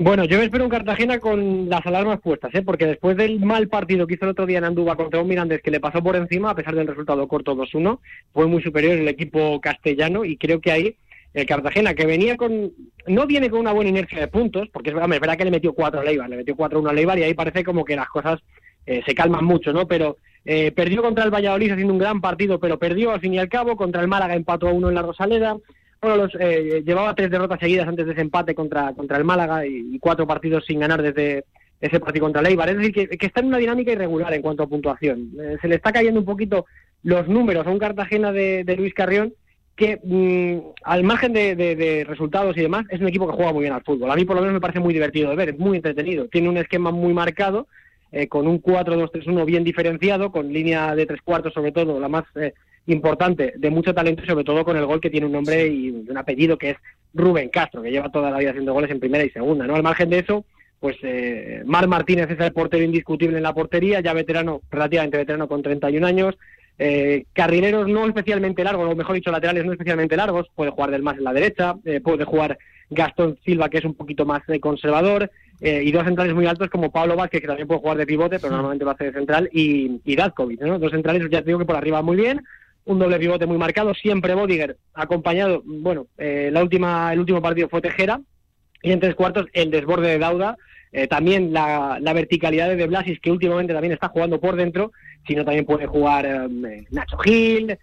Bueno, 0.01 0.23
yo 0.23 0.37
me 0.37 0.45
espero 0.45 0.63
un 0.63 0.69
Cartagena 0.69 1.19
con 1.19 1.67
las 1.67 1.85
alarmas 1.85 2.21
puestas, 2.21 2.55
¿eh? 2.55 2.61
porque 2.61 2.85
después 2.85 3.17
del 3.17 3.41
mal 3.41 3.67
partido 3.67 4.07
que 4.07 4.13
hizo 4.13 4.23
el 4.23 4.31
otro 4.31 4.45
día 4.45 4.59
en 4.59 4.63
Andúba 4.63 4.95
contra 4.95 5.19
un 5.19 5.27
Mirandés 5.27 5.61
que 5.61 5.71
le 5.71 5.81
pasó 5.81 6.01
por 6.01 6.15
encima, 6.15 6.51
a 6.51 6.55
pesar 6.55 6.73
del 6.73 6.87
resultado 6.87 7.27
corto 7.27 7.53
2-1, 7.53 7.99
fue 8.31 8.47
muy 8.47 8.63
superior 8.63 8.93
el 8.93 9.09
equipo 9.09 9.59
castellano 9.59 10.23
y 10.23 10.37
creo 10.37 10.61
que 10.61 10.71
ahí 10.71 10.95
el 11.33 11.45
Cartagena, 11.45 11.93
que 11.95 12.05
venía 12.05 12.37
con. 12.37 12.71
No 13.07 13.27
viene 13.27 13.49
con 13.49 13.59
una 13.59 13.73
buena 13.73 13.89
inercia 13.89 14.21
de 14.21 14.29
puntos, 14.29 14.69
porque 14.71 14.91
es 14.91 14.95
verdad, 14.95 15.37
que 15.37 15.43
le 15.43 15.51
metió 15.51 15.73
4 15.73 15.99
a 15.99 16.03
Leibar, 16.05 16.29
le 16.29 16.37
metió 16.37 16.55
4-1 16.55 16.89
a 16.89 16.93
Leibar 16.93 17.19
y 17.19 17.23
ahí 17.23 17.33
parece 17.33 17.65
como 17.65 17.83
que 17.83 17.97
las 17.97 18.07
cosas 18.07 18.39
eh, 18.85 19.01
se 19.05 19.13
calman 19.13 19.43
mucho, 19.43 19.73
¿no? 19.73 19.85
Pero 19.85 20.15
eh, 20.45 20.71
perdió 20.71 21.01
contra 21.01 21.25
el 21.25 21.29
Valladolid 21.29 21.71
haciendo 21.71 21.93
un 21.93 21.99
gran 21.99 22.21
partido, 22.21 22.57
pero 22.57 22.79
perdió 22.79 23.11
al 23.11 23.19
fin 23.19 23.33
y 23.33 23.39
al 23.39 23.49
cabo. 23.49 23.75
Contra 23.75 24.01
el 24.01 24.07
Málaga 24.07 24.33
empató 24.33 24.69
a 24.69 24.73
uno 24.73 24.87
en 24.87 24.95
la 24.95 25.01
Rosaleda. 25.01 25.57
Bueno, 26.01 26.15
los, 26.15 26.35
eh, 26.39 26.81
llevaba 26.85 27.13
tres 27.13 27.29
derrotas 27.29 27.59
seguidas 27.59 27.87
antes 27.87 28.05
de 28.05 28.13
ese 28.13 28.21
empate 28.21 28.55
contra, 28.55 28.93
contra 28.93 29.17
el 29.17 29.25
Málaga 29.25 29.65
y, 29.65 29.99
cuatro 29.99 30.25
partidos 30.25 30.65
sin 30.65 30.79
ganar 30.79 31.01
desde 31.01 31.43
ese 31.81 31.99
partido 31.99 32.25
contra 32.25 32.41
el 32.41 32.47
Eibar. 32.47 32.69
Es 32.69 32.77
decir, 32.77 33.09
que, 33.09 33.25
está 33.25 33.41
en 33.41 33.47
una 33.47 33.57
dinámica 33.57 33.91
irregular 33.91 34.33
en 34.33 34.41
cuanto 34.41 34.63
a 34.63 34.67
puntuación. 34.67 35.31
Eh, 35.39 35.57
se 35.61 35.67
le 35.67 35.75
está 35.75 35.91
cayendo 35.91 36.19
un 36.19 36.25
poquito 36.25 36.65
los 37.03 37.27
números 37.27 37.67
a 37.67 37.69
un 37.69 37.79
Cartagena 37.79 38.31
de, 38.31 38.75
Luis 38.77 38.93
Carrión 38.93 39.33
que, 39.75 39.99
mm, 40.01 40.71
al 40.83 41.03
margen 41.03 41.33
de, 41.33 42.05
resultados 42.07 42.55
y 42.55 42.61
demás, 42.61 42.85
es 42.89 43.01
un 43.01 43.07
equipo 43.07 43.27
que 43.27 43.35
juega 43.35 43.51
muy 43.51 43.61
bien 43.61 43.73
al 43.73 43.83
fútbol. 43.83 44.09
A 44.09 44.15
mí, 44.15 44.23
por 44.23 44.37
lo 44.37 44.41
menos, 44.41 44.53
me 44.53 44.61
parece 44.61 44.79
muy 44.79 44.93
divertido 44.93 45.29
de 45.29 45.35
ver, 45.35 45.49
es 45.49 45.59
muy 45.59 45.77
entretenido. 45.77 46.27
Tiene 46.29 46.47
un 46.47 46.57
esquema 46.57 46.91
muy 46.91 47.13
marcado, 47.13 47.67
eh, 48.13 48.27
con 48.27 48.47
un 48.47 48.61
4-2-3-1 48.61 49.45
bien 49.45 49.65
diferenciado, 49.65 50.31
con 50.31 50.51
línea 50.51 50.95
de 50.95 51.05
tres 51.05 51.21
cuartos, 51.21 51.53
sobre 51.53 51.73
todo, 51.73 51.99
la 51.99 52.07
más 52.07 52.23
importante, 52.89 53.53
de 53.55 53.69
mucho 53.69 53.93
talento 53.93 54.25
sobre 54.25 54.43
todo 54.43 54.63
con 54.63 54.77
el 54.77 54.85
gol 54.85 55.01
que 55.01 55.09
tiene 55.09 55.25
un 55.25 55.33
nombre 55.33 55.67
y 55.67 55.89
un 55.89 56.17
apellido 56.17 56.57
que 56.57 56.71
es 56.71 56.77
Rubén 57.13 57.49
Castro, 57.49 57.81
que 57.81 57.91
lleva 57.91 58.11
toda 58.11 58.31
la 58.31 58.37
vida 58.37 58.51
haciendo 58.51 58.73
goles 58.73 58.91
en 58.91 58.99
primera 58.99 59.23
y 59.23 59.29
segunda. 59.29 59.65
¿no? 59.65 59.75
Al 59.75 59.83
margen 59.83 60.09
de 60.09 60.19
eso, 60.19 60.45
pues 60.79 60.97
eh, 61.03 61.63
Mar 61.65 61.87
Martínez 61.87 62.29
es 62.29 62.39
el 62.39 62.53
portero 62.53 62.83
indiscutible 62.83 63.37
en 63.37 63.43
la 63.43 63.53
portería, 63.53 63.99
ya 64.01 64.13
veterano, 64.13 64.61
relativamente 64.69 65.17
veterano 65.17 65.47
con 65.47 65.61
31 65.61 66.05
años. 66.05 66.35
Eh, 66.81 67.25
carrileros 67.33 67.89
no 67.89 68.07
especialmente 68.07 68.63
largos, 68.63 68.89
o 68.89 68.95
mejor 68.95 69.15
dicho, 69.15 69.31
laterales 69.31 69.65
no 69.65 69.73
especialmente 69.73 70.15
largos, 70.15 70.47
puede 70.55 70.71
jugar 70.71 70.91
del 70.91 71.03
más 71.03 71.17
en 71.17 71.25
la 71.25 71.33
derecha, 71.33 71.75
eh, 71.83 71.99
puede 71.99 72.23
jugar 72.23 72.57
Gastón 72.89 73.37
Silva, 73.43 73.67
que 73.67 73.79
es 73.79 73.85
un 73.85 73.95
poquito 73.95 74.25
más 74.25 74.41
eh, 74.47 74.59
conservador, 74.59 75.29
y 75.61 75.91
dos 75.91 76.05
centrales 76.05 76.33
muy 76.33 76.45
altos 76.45 76.69
como 76.69 76.89
Pablo 76.89 77.17
Vázquez, 77.17 77.41
que 77.41 77.47
también 77.47 77.67
puede 77.67 77.81
jugar 77.81 77.97
de 77.97 78.05
pivote, 78.05 78.39
pero 78.39 78.53
normalmente 78.53 78.85
lo 78.85 78.91
hace 78.91 79.03
de 79.03 79.11
central, 79.11 79.49
y, 79.51 79.99
y 80.05 80.15
¿no? 80.15 80.79
Dos 80.79 80.91
centrales, 80.91 81.27
ya 81.29 81.41
te 81.41 81.47
digo 81.47 81.59
que 81.59 81.65
por 81.65 81.75
arriba 81.75 82.01
muy 82.01 82.15
bien, 82.15 82.41
un 82.85 82.99
doble 82.99 83.19
pivote 83.19 83.45
muy 83.45 83.57
marcado, 83.57 83.93
siempre 83.93 84.33
Bodiger, 84.33 84.77
acompañado, 84.93 85.61
bueno, 85.65 86.07
eh, 86.17 86.49
la 86.51 86.63
última, 86.63 87.13
el 87.13 87.19
último 87.19 87.41
partido 87.41 87.69
fue 87.69 87.81
Tejera, 87.81 88.19
y 88.81 88.91
en 88.91 88.99
tres 88.99 89.15
cuartos 89.15 89.45
el 89.53 89.71
desborde 89.71 90.09
de 90.09 90.19
Dauda, 90.19 90.57
eh, 90.91 91.07
también 91.07 91.53
la, 91.53 91.99
verticalidad 92.13 92.67
de 92.67 92.75
De 92.75 92.87
Blasis, 92.87 93.19
que 93.19 93.31
últimamente 93.31 93.73
también 93.73 93.93
está 93.93 94.07
jugando 94.07 94.39
por 94.39 94.55
dentro, 94.55 94.91
sino 95.27 95.45
también 95.45 95.65
puede 95.65 95.85
jugar 95.85 96.25
eh, 96.25 96.87
Nacho 96.89 97.17
Gil, 97.19 97.77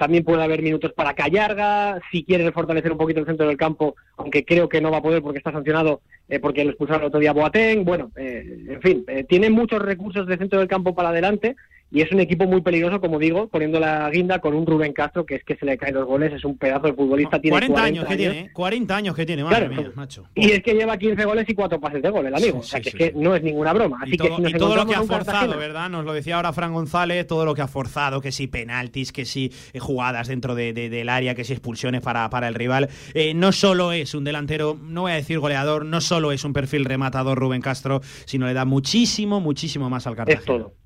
también 0.00 0.24
puede 0.24 0.42
haber 0.42 0.62
minutos 0.62 0.92
para 0.94 1.14
Callarga, 1.14 2.00
si 2.10 2.24
quiere 2.24 2.50
fortalecer 2.50 2.90
un 2.90 2.98
poquito 2.98 3.20
el 3.20 3.26
centro 3.26 3.46
del 3.46 3.56
campo, 3.56 3.94
aunque 4.16 4.44
creo 4.44 4.68
que 4.68 4.80
no 4.80 4.90
va 4.90 4.96
a 4.96 5.02
poder 5.02 5.22
porque 5.22 5.38
está 5.38 5.52
sancionado 5.52 6.00
porque 6.42 6.64
lo 6.64 6.70
expulsaron 6.70 7.02
el 7.02 7.06
otro 7.06 7.20
día 7.20 7.32
Boateng, 7.32 7.84
bueno, 7.84 8.10
en 8.16 8.80
fin, 8.82 9.06
tiene 9.28 9.50
muchos 9.50 9.80
recursos 9.80 10.26
de 10.26 10.38
centro 10.38 10.58
del 10.58 10.66
campo 10.66 10.92
para 10.92 11.10
adelante 11.10 11.54
y 11.94 12.02
es 12.02 12.10
un 12.10 12.18
equipo 12.18 12.44
muy 12.46 12.60
peligroso, 12.60 13.00
como 13.00 13.20
digo, 13.20 13.46
poniendo 13.46 13.78
la 13.78 14.10
guinda 14.10 14.40
con 14.40 14.52
un 14.52 14.66
Rubén 14.66 14.92
Castro 14.92 15.24
que 15.24 15.36
es 15.36 15.44
que 15.44 15.54
se 15.54 15.64
le 15.64 15.78
caen 15.78 15.94
los 15.94 16.04
goles, 16.06 16.32
es 16.32 16.44
un 16.44 16.58
pedazo 16.58 16.88
de 16.88 16.92
futbolista. 16.92 17.40
Tiene 17.40 17.56
40, 17.56 17.82
años, 17.84 18.04
que 18.04 18.16
tiene, 18.16 18.52
40 18.52 18.96
años 18.96 19.14
que 19.14 19.24
tiene, 19.24 19.44
madre 19.44 19.68
mía, 19.68 19.92
macho. 19.94 20.24
Y 20.34 20.50
es 20.50 20.60
que 20.64 20.74
lleva 20.74 20.98
15 20.98 21.24
goles 21.24 21.48
y 21.48 21.54
4 21.54 21.78
pases 21.78 22.02
de 22.02 22.10
gol, 22.10 22.26
el 22.26 22.34
amigo. 22.34 22.58
o 22.58 22.62
sea, 22.64 22.80
que 22.80 22.88
es 22.88 22.94
que 22.96 23.12
no 23.14 23.36
es 23.36 23.44
ninguna 23.44 23.72
broma. 23.72 23.98
Así 24.02 24.14
y 24.14 24.16
todo, 24.16 24.42
que 24.42 24.50
y 24.50 24.52
todo 24.54 24.74
lo 24.74 24.86
que 24.86 24.96
ha 24.96 25.04
forzado, 25.04 25.56
¿verdad? 25.56 25.88
Nos 25.88 26.04
lo 26.04 26.12
decía 26.12 26.34
ahora 26.34 26.52
Fran 26.52 26.72
González, 26.72 27.28
todo 27.28 27.44
lo 27.44 27.54
que 27.54 27.62
ha 27.62 27.68
forzado, 27.68 28.20
que 28.20 28.32
si 28.32 28.48
penaltis, 28.48 29.12
que 29.12 29.24
si 29.24 29.52
eh, 29.72 29.78
jugadas 29.78 30.26
dentro 30.26 30.56
de, 30.56 30.72
del 30.72 31.08
área, 31.08 31.36
que 31.36 31.44
si 31.44 31.52
expulsiones 31.52 32.00
para, 32.00 32.28
para 32.28 32.48
el 32.48 32.56
rival. 32.56 32.88
Eh, 33.14 33.34
no 33.34 33.52
solo 33.52 33.92
es 33.92 34.14
un 34.14 34.24
delantero, 34.24 34.76
no 34.82 35.02
voy 35.02 35.12
a 35.12 35.14
decir 35.14 35.38
goleador, 35.38 35.84
no 35.84 36.00
solo 36.00 36.32
es 36.32 36.44
un 36.44 36.54
perfil 36.54 36.86
rematador 36.86 37.38
Rubén 37.38 37.60
Castro, 37.60 38.00
sino 38.24 38.48
le 38.48 38.52
da 38.52 38.64
muchísimo, 38.64 39.40
muchísimo 39.40 39.88
más 39.88 40.08
al 40.08 40.16
Cartagena. 40.16 40.40
Es 40.40 40.44
todo. 40.44 40.83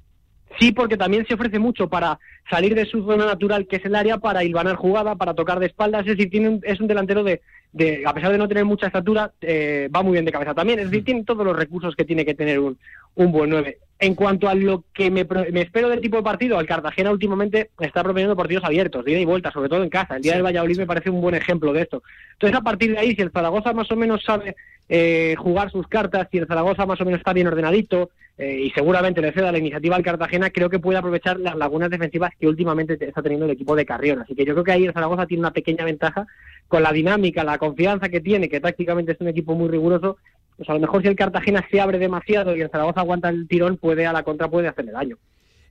Sí, 0.58 0.72
porque 0.72 0.96
también 0.96 1.24
se 1.26 1.34
ofrece 1.34 1.58
mucho 1.58 1.88
para 1.88 2.18
salir 2.50 2.74
de 2.74 2.84
su 2.84 3.04
zona 3.04 3.26
natural, 3.26 3.66
que 3.66 3.76
es 3.76 3.84
el 3.84 3.94
área, 3.94 4.18
para 4.18 4.42
hilvanar 4.42 4.74
jugada, 4.76 5.14
para 5.14 5.34
tocar 5.34 5.60
de 5.60 5.66
espaldas. 5.66 6.00
Es 6.02 6.16
decir, 6.16 6.30
tiene 6.30 6.58
es 6.64 6.80
un 6.80 6.88
delantero 6.88 7.22
de, 7.22 7.42
de, 7.72 8.02
a 8.04 8.12
pesar 8.12 8.32
de 8.32 8.38
no 8.38 8.48
tener 8.48 8.64
mucha 8.64 8.86
estatura, 8.86 9.32
eh, 9.40 9.88
va 9.94 10.02
muy 10.02 10.12
bien 10.12 10.24
de 10.24 10.32
cabeza 10.32 10.54
también. 10.54 10.80
Es 10.80 10.90
decir, 10.90 11.04
tiene 11.04 11.24
todos 11.24 11.46
los 11.46 11.56
recursos 11.56 11.94
que 11.94 12.04
tiene 12.04 12.24
que 12.24 12.34
tener 12.34 12.58
un, 12.58 12.76
un 13.14 13.30
buen 13.30 13.50
9. 13.50 13.78
En 14.00 14.14
cuanto 14.14 14.48
a 14.48 14.54
lo 14.54 14.84
que 14.92 15.10
me, 15.10 15.26
me, 15.52 15.62
espero 15.62 15.88
del 15.88 16.00
tipo 16.00 16.18
de 16.18 16.22
partido, 16.22 16.60
el 16.60 16.66
Cartagena 16.66 17.10
últimamente 17.10 17.70
está 17.80 18.04
proponiendo 18.04 18.36
partidos 18.36 18.64
abiertos, 18.64 19.04
de 19.04 19.12
ida 19.12 19.20
y 19.20 19.24
vuelta, 19.24 19.50
sobre 19.50 19.68
todo 19.68 19.82
en 19.82 19.90
casa. 19.90 20.16
El 20.16 20.22
día 20.22 20.34
del 20.34 20.44
Valladolid 20.44 20.78
me 20.78 20.86
parece 20.86 21.10
un 21.10 21.20
buen 21.20 21.34
ejemplo 21.34 21.72
de 21.72 21.82
esto. 21.82 22.02
Entonces, 22.34 22.56
a 22.56 22.62
partir 22.62 22.92
de 22.92 22.98
ahí, 22.98 23.16
si 23.16 23.22
el 23.22 23.32
Zaragoza 23.32 23.72
más 23.72 23.90
o 23.90 23.96
menos 23.96 24.22
sabe 24.22 24.54
eh, 24.88 25.34
jugar 25.36 25.72
sus 25.72 25.88
cartas, 25.88 26.28
si 26.30 26.38
el 26.38 26.46
Zaragoza 26.46 26.86
más 26.86 27.00
o 27.00 27.04
menos 27.04 27.18
está 27.18 27.32
bien 27.32 27.48
ordenadito, 27.48 28.10
eh, 28.38 28.66
y 28.66 28.70
seguramente 28.70 29.20
le 29.20 29.32
ceda 29.32 29.50
la 29.50 29.58
iniciativa 29.58 29.96
al 29.96 30.04
Cartagena, 30.04 30.50
creo 30.50 30.70
que 30.70 30.78
puede 30.78 30.96
aprovechar 30.96 31.40
las 31.40 31.56
lagunas 31.56 31.90
defensivas 31.90 32.30
que 32.38 32.46
últimamente 32.46 32.96
está 33.04 33.20
teniendo 33.20 33.46
el 33.46 33.50
equipo 33.50 33.74
de 33.74 33.84
Carrión. 33.84 34.20
Así 34.20 34.36
que 34.36 34.44
yo 34.44 34.54
creo 34.54 34.64
que 34.64 34.72
ahí 34.72 34.84
el 34.84 34.92
Zaragoza 34.92 35.26
tiene 35.26 35.40
una 35.40 35.52
pequeña 35.52 35.84
ventaja 35.84 36.24
con 36.68 36.84
la 36.84 36.92
dinámica, 36.92 37.42
la 37.42 37.58
confianza 37.58 38.08
que 38.08 38.20
tiene, 38.20 38.48
que 38.48 38.60
tácticamente 38.60 39.12
es 39.12 39.20
un 39.20 39.26
equipo 39.26 39.56
muy 39.56 39.68
riguroso. 39.68 40.18
Pues 40.58 40.68
a 40.68 40.74
lo 40.74 40.80
mejor 40.80 41.02
si 41.02 41.08
el 41.08 41.14
Cartagena 41.14 41.64
se 41.70 41.80
abre 41.80 42.00
demasiado 42.00 42.54
y 42.54 42.60
el 42.60 42.68
Zaragoza 42.68 43.00
aguanta 43.00 43.28
el 43.28 43.46
tirón, 43.46 43.76
puede 43.76 44.06
a 44.06 44.12
la 44.12 44.24
contra 44.24 44.48
puede 44.48 44.66
hacerle 44.66 44.90
daño. 44.90 45.16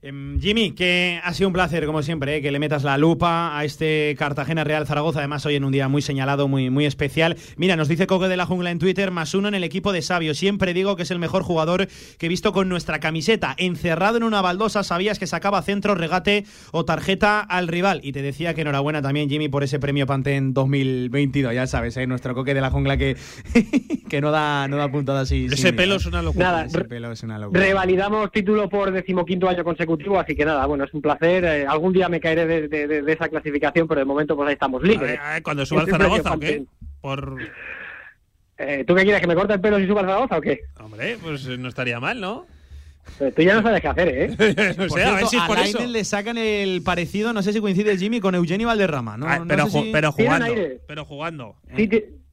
Em, 0.00 0.40
Jimmy, 0.40 0.70
que 0.76 1.20
ha 1.24 1.34
sido 1.34 1.48
un 1.48 1.52
placer, 1.52 1.84
como 1.84 2.04
siempre, 2.04 2.36
eh, 2.36 2.40
que 2.40 2.52
le 2.52 2.60
metas 2.60 2.84
la 2.84 2.96
lupa 2.96 3.58
a 3.58 3.64
este 3.64 4.14
Cartagena 4.16 4.62
Real 4.62 4.86
Zaragoza. 4.86 5.18
Además, 5.18 5.44
hoy 5.44 5.56
en 5.56 5.64
un 5.64 5.72
día 5.72 5.88
muy 5.88 6.02
señalado, 6.02 6.46
muy, 6.46 6.70
muy 6.70 6.86
especial. 6.86 7.36
Mira, 7.56 7.74
nos 7.74 7.88
dice 7.88 8.06
Coque 8.06 8.28
de 8.28 8.36
la 8.36 8.46
Jungla 8.46 8.70
en 8.70 8.78
Twitter, 8.78 9.10
más 9.10 9.34
uno 9.34 9.48
en 9.48 9.56
el 9.56 9.64
equipo 9.64 9.92
de 9.92 10.00
Sabio. 10.02 10.34
Siempre 10.34 10.72
digo 10.72 10.94
que 10.94 11.02
es 11.02 11.10
el 11.10 11.18
mejor 11.18 11.42
jugador 11.42 11.88
que 12.16 12.26
he 12.26 12.28
visto 12.28 12.52
con 12.52 12.68
nuestra 12.68 13.00
camiseta. 13.00 13.56
Encerrado 13.58 14.18
en 14.18 14.22
una 14.22 14.40
baldosa, 14.40 14.84
sabías 14.84 15.18
que 15.18 15.26
sacaba 15.26 15.62
centro, 15.62 15.96
regate 15.96 16.44
o 16.70 16.84
tarjeta 16.84 17.40
al 17.40 17.66
rival. 17.66 17.98
Y 18.04 18.12
te 18.12 18.22
decía 18.22 18.54
que 18.54 18.60
enhorabuena 18.60 19.02
también, 19.02 19.28
Jimmy, 19.28 19.48
por 19.48 19.64
ese 19.64 19.80
premio 19.80 20.06
Pantén 20.06 20.54
2022. 20.54 21.52
Ya 21.52 21.66
sabes, 21.66 21.96
¿eh? 21.96 22.06
nuestro 22.06 22.36
Coque 22.36 22.54
de 22.54 22.60
la 22.60 22.70
Jungla 22.70 22.98
que, 22.98 23.16
que 24.08 24.20
no 24.20 24.30
da, 24.30 24.68
no 24.68 24.76
da 24.76 24.92
puntada 24.92 25.22
así. 25.22 25.48
Ese 25.50 25.72
pelo 25.72 25.96
es 25.96 26.06
una 26.06 26.22
locura. 26.22 26.66
ese 26.66 26.84
pelo 26.84 27.10
es 27.10 27.24
una 27.24 27.36
locura. 27.36 27.60
Revalidamos 27.60 28.30
título 28.30 28.68
por 28.68 28.92
decimoquinto 28.92 29.48
año 29.48 29.64
consecutivo 29.64 29.87
así 30.18 30.34
que 30.34 30.44
nada, 30.44 30.66
bueno, 30.66 30.84
es 30.84 30.94
un 30.94 31.02
placer. 31.02 31.44
Eh, 31.44 31.66
algún 31.66 31.92
día 31.92 32.08
me 32.08 32.20
caeré 32.20 32.68
de, 32.68 33.12
esa 33.12 33.28
clasificación, 33.28 33.88
pero 33.88 34.00
de 34.00 34.04
momento 34.04 34.36
pues 34.36 34.48
ahí 34.48 34.54
estamos 34.54 34.82
libres. 34.82 35.18
cuando 35.42 35.64
suba 35.64 35.82
al 35.82 35.88
Zaragoza, 35.88 36.32
¿o 36.34 36.38
qué? 36.38 36.64
Por... 37.00 37.38
Eh, 38.58 38.84
¿Tú 38.86 38.94
qué 38.94 39.04
quieres, 39.04 39.20
que 39.20 39.28
me 39.28 39.36
corte 39.36 39.54
el 39.54 39.60
pelo 39.60 39.78
si 39.78 39.86
suba 39.86 40.00
al 40.00 40.06
Zaragoza 40.06 40.38
o 40.38 40.40
qué? 40.40 40.60
Hombre, 40.80 41.16
pues 41.22 41.46
eh, 41.46 41.56
no 41.56 41.68
estaría 41.68 42.00
mal, 42.00 42.20
¿no? 42.20 42.46
tú 43.34 43.40
ya 43.40 43.54
no 43.54 43.62
sabes 43.62 43.80
qué 43.80 43.88
hacer, 43.88 44.08
¿eh? 44.08 44.74
no 44.76 44.88
sé, 44.90 45.02
a 45.02 45.14
ver 45.14 45.26
si 45.28 45.36
es 45.36 45.42
por 45.44 45.58
eso. 45.58 45.86
le 45.86 46.04
sacan 46.04 46.36
el 46.36 46.82
parecido, 46.82 47.32
no 47.32 47.42
sé 47.42 47.54
si 47.54 47.60
coincide 47.60 47.96
Jimmy 47.96 48.20
con 48.20 48.34
Eugenio 48.34 48.66
Valderrama, 48.66 49.16
¿no? 49.16 49.26
Ah, 49.26 49.42
pero, 49.48 49.66
pero 49.90 50.12
jugando. 50.12 50.54
Pero 50.86 51.04
jugando. 51.06 51.56
Sí, 51.74 51.88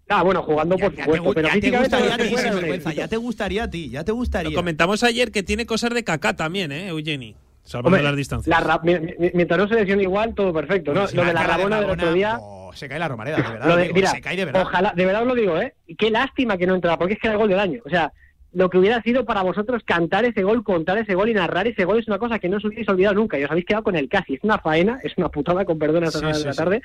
Ah, 0.07 0.21
bueno, 0.21 0.43
jugando 0.43 0.77
por 0.77 0.95
supuesto, 0.95 1.33
pero 1.33 1.47
ya 1.47 1.59
te 1.59 1.77
gustaría 1.77 2.13
a 2.13 2.17
ti, 2.17 2.95
ya 2.95 3.07
te 3.07 3.17
gustaría 3.17 3.63
a 3.63 3.69
ti, 3.69 3.89
ya 3.89 4.03
te 4.03 4.11
gustaría. 4.11 4.51
Lo 4.51 4.55
comentamos 4.55 5.03
ayer 5.03 5.31
que 5.31 5.41
tiene 5.41 5.65
cosas 5.65 5.91
de 5.91 6.03
caca 6.03 6.35
también, 6.35 6.71
¿eh, 6.71 6.89
Eugeni? 6.89 7.35
Salvando 7.65 7.97
las 7.97 8.15
distancias. 8.15 8.55
mientras 8.83 9.59
no 9.59 9.67
se 9.67 9.75
lesione 9.75 10.03
igual, 10.03 10.35
todo 10.35 10.53
perfecto. 10.53 10.93
¿no? 10.93 11.01
lo 11.01 11.25
de 11.25 11.33
la 11.33 11.43
Rabona 11.43 11.81
del 11.81 11.89
otro 11.89 12.13
día. 12.13 12.37
Oh, 12.39 12.71
se 12.73 12.87
cae 12.87 12.99
la 12.99 13.07
Romareda, 13.07 13.37
de 13.37 13.43
verdad. 13.43 13.87
mira, 13.93 14.11
se 14.11 14.21
cae 14.21 14.37
de 14.37 14.45
verdad. 14.45 14.61
Ojalá, 14.61 14.93
de 14.95 15.05
verdad 15.05 15.23
os 15.23 15.27
lo 15.27 15.35
digo, 15.35 15.59
¿eh? 15.59 15.73
Qué 15.97 16.11
lástima 16.11 16.57
que 16.57 16.67
no 16.67 16.75
entraba, 16.75 16.97
porque 16.97 17.15
es 17.15 17.19
que 17.19 17.27
era 17.27 17.33
el 17.33 17.39
gol 17.39 17.49
del 17.49 17.59
año. 17.59 17.81
O 17.83 17.89
sea, 17.89 18.13
lo 18.53 18.69
que 18.69 18.77
hubiera 18.77 19.01
sido 19.01 19.25
para 19.25 19.41
vosotros 19.41 19.83
cantar 19.83 20.25
ese 20.25 20.43
gol, 20.43 20.63
contar 20.63 20.99
ese 20.99 21.15
gol 21.15 21.29
y 21.29 21.33
narrar 21.33 21.67
ese 21.67 21.85
gol 21.85 21.99
es 21.99 22.07
una 22.07 22.19
cosa 22.19 22.37
que 22.37 22.49
no 22.49 22.57
os 22.57 22.65
hubierais 22.65 22.87
olvidado 22.87 23.15
nunca. 23.15 23.39
Y 23.39 23.43
os 23.43 23.51
habéis 23.51 23.65
quedado 23.65 23.83
con 23.83 23.95
el 23.95 24.07
casi. 24.09 24.35
Es 24.35 24.43
una 24.43 24.59
faena, 24.59 24.99
es 25.03 25.13
una 25.17 25.29
putada, 25.29 25.65
con 25.65 25.79
perdón 25.79 26.03
a 26.03 26.09
de 26.09 26.45
la 26.45 26.53
tarde. 26.53 26.81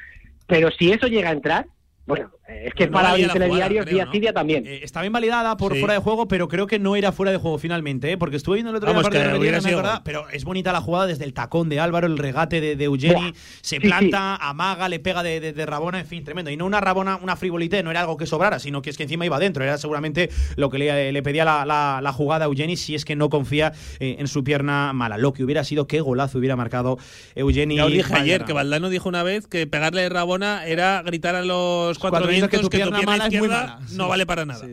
Pero 0.47 0.71
si 0.71 0.91
eso 0.91 1.07
llega 1.07 1.29
a 1.29 1.33
entrar, 1.33 1.67
bueno, 2.07 2.31
Es 2.51 2.75
que 2.75 2.89
para 2.89 3.17
los 3.17 3.33
telediarios 3.33 3.87
día 3.87 4.09
sí, 4.11 4.21
día 4.21 4.33
también. 4.33 4.67
Eh, 4.67 4.81
estaba 4.83 5.07
invalidada 5.07 5.57
por 5.57 5.77
fuera 5.79 5.95
de 5.95 6.01
juego, 6.01 6.29
pero 6.29 6.49
creo 6.49 6.67
que 6.67 6.79
no 6.79 6.97
era 6.97 7.13
fuera 7.13 7.33
de 7.33 7.39
juego 7.39 7.59
finalmente, 7.59 8.13
¿eh? 8.13 8.19
porque 8.19 8.37
estuve 8.37 8.57
viendo 8.57 8.71
el 8.71 8.77
otro 8.77 8.93
día 8.93 9.61
de 9.61 10.01
pero 10.05 10.29
es 10.31 10.45
bonita 10.45 10.73
la 10.73 10.81
jugada 10.81 11.07
desde 11.07 11.25
el 11.25 11.33
tacón 11.33 11.69
de 11.69 11.81
Álvaro, 11.81 12.07
el 12.07 12.19
regate 12.19 12.61
de, 12.61 12.77
de 12.77 12.85
Eugeni, 12.85 13.33
se 13.61 13.81
planta, 13.81 14.37
amaga, 14.37 14.89
le 14.89 14.99
pega 14.99 15.23
de, 15.23 15.53
de, 15.53 15.67
Rabona, 15.67 16.01
en 16.01 16.07
fin, 16.07 16.25
tremendo. 16.25 16.51
Y 16.51 16.57
no 16.57 16.67
una 16.67 16.81
Rabona, 16.81 17.19
una 17.23 17.37
frivolité, 17.37 17.83
no 17.83 17.91
era 17.91 18.01
algo 18.01 18.17
que 18.17 18.27
sobrara, 18.27 18.59
sino 18.59 18.83
que 18.83 18.91
es 18.91 18.97
que 18.97 19.05
encima 19.05 19.25
iba 19.25 19.39
dentro, 19.39 19.63
era 19.63 19.79
seguramente 19.79 20.31
lo 20.57 20.71
que 20.71 20.79
le, 20.79 21.13
le 21.13 21.23
pedía 21.23 21.45
la, 21.45 21.65
la, 22.03 22.13
jugada 22.13 22.45
a 22.45 22.49
Eugeni 22.49 22.77
si 22.77 22.95
es 22.95 23.05
que 23.05 23.17
no 23.17 23.31
confía 23.31 23.73
eh, 24.01 24.17
en 24.19 24.27
su 24.27 24.43
pierna 24.45 24.93
mala. 24.93 25.19
Lo 25.19 25.33
que 25.33 25.45
hubiera 25.45 25.65
sido, 25.65 25.87
qué 25.87 26.01
golazo 26.01 26.39
hubiera 26.39 26.57
marcado 26.57 26.99
Eugeni. 27.35 27.77
Ya 27.77 27.87
os 27.87 27.93
dije 27.93 28.15
ayer 28.15 28.45
que 28.45 28.53
Valdano 28.53 28.89
dijo 28.89 29.09
una 29.09 29.23
vez 29.23 29.47
que 29.47 29.67
pegarle 29.67 30.09
Rabona 30.09 30.67
era 30.67 31.03
gritar 31.03 31.35
a 31.35 31.43
los 31.43 31.99
cuatro, 31.99 32.21
cuatro 32.21 32.40
que 32.49 32.59
tu 32.59 32.71
pierna, 32.71 33.03
mala 33.03 33.27
es 33.27 33.39
muy 33.39 33.49
mala. 33.49 33.81
no 33.93 34.09
vale 34.09 34.27
para 34.27 34.45
nada. 34.45 34.65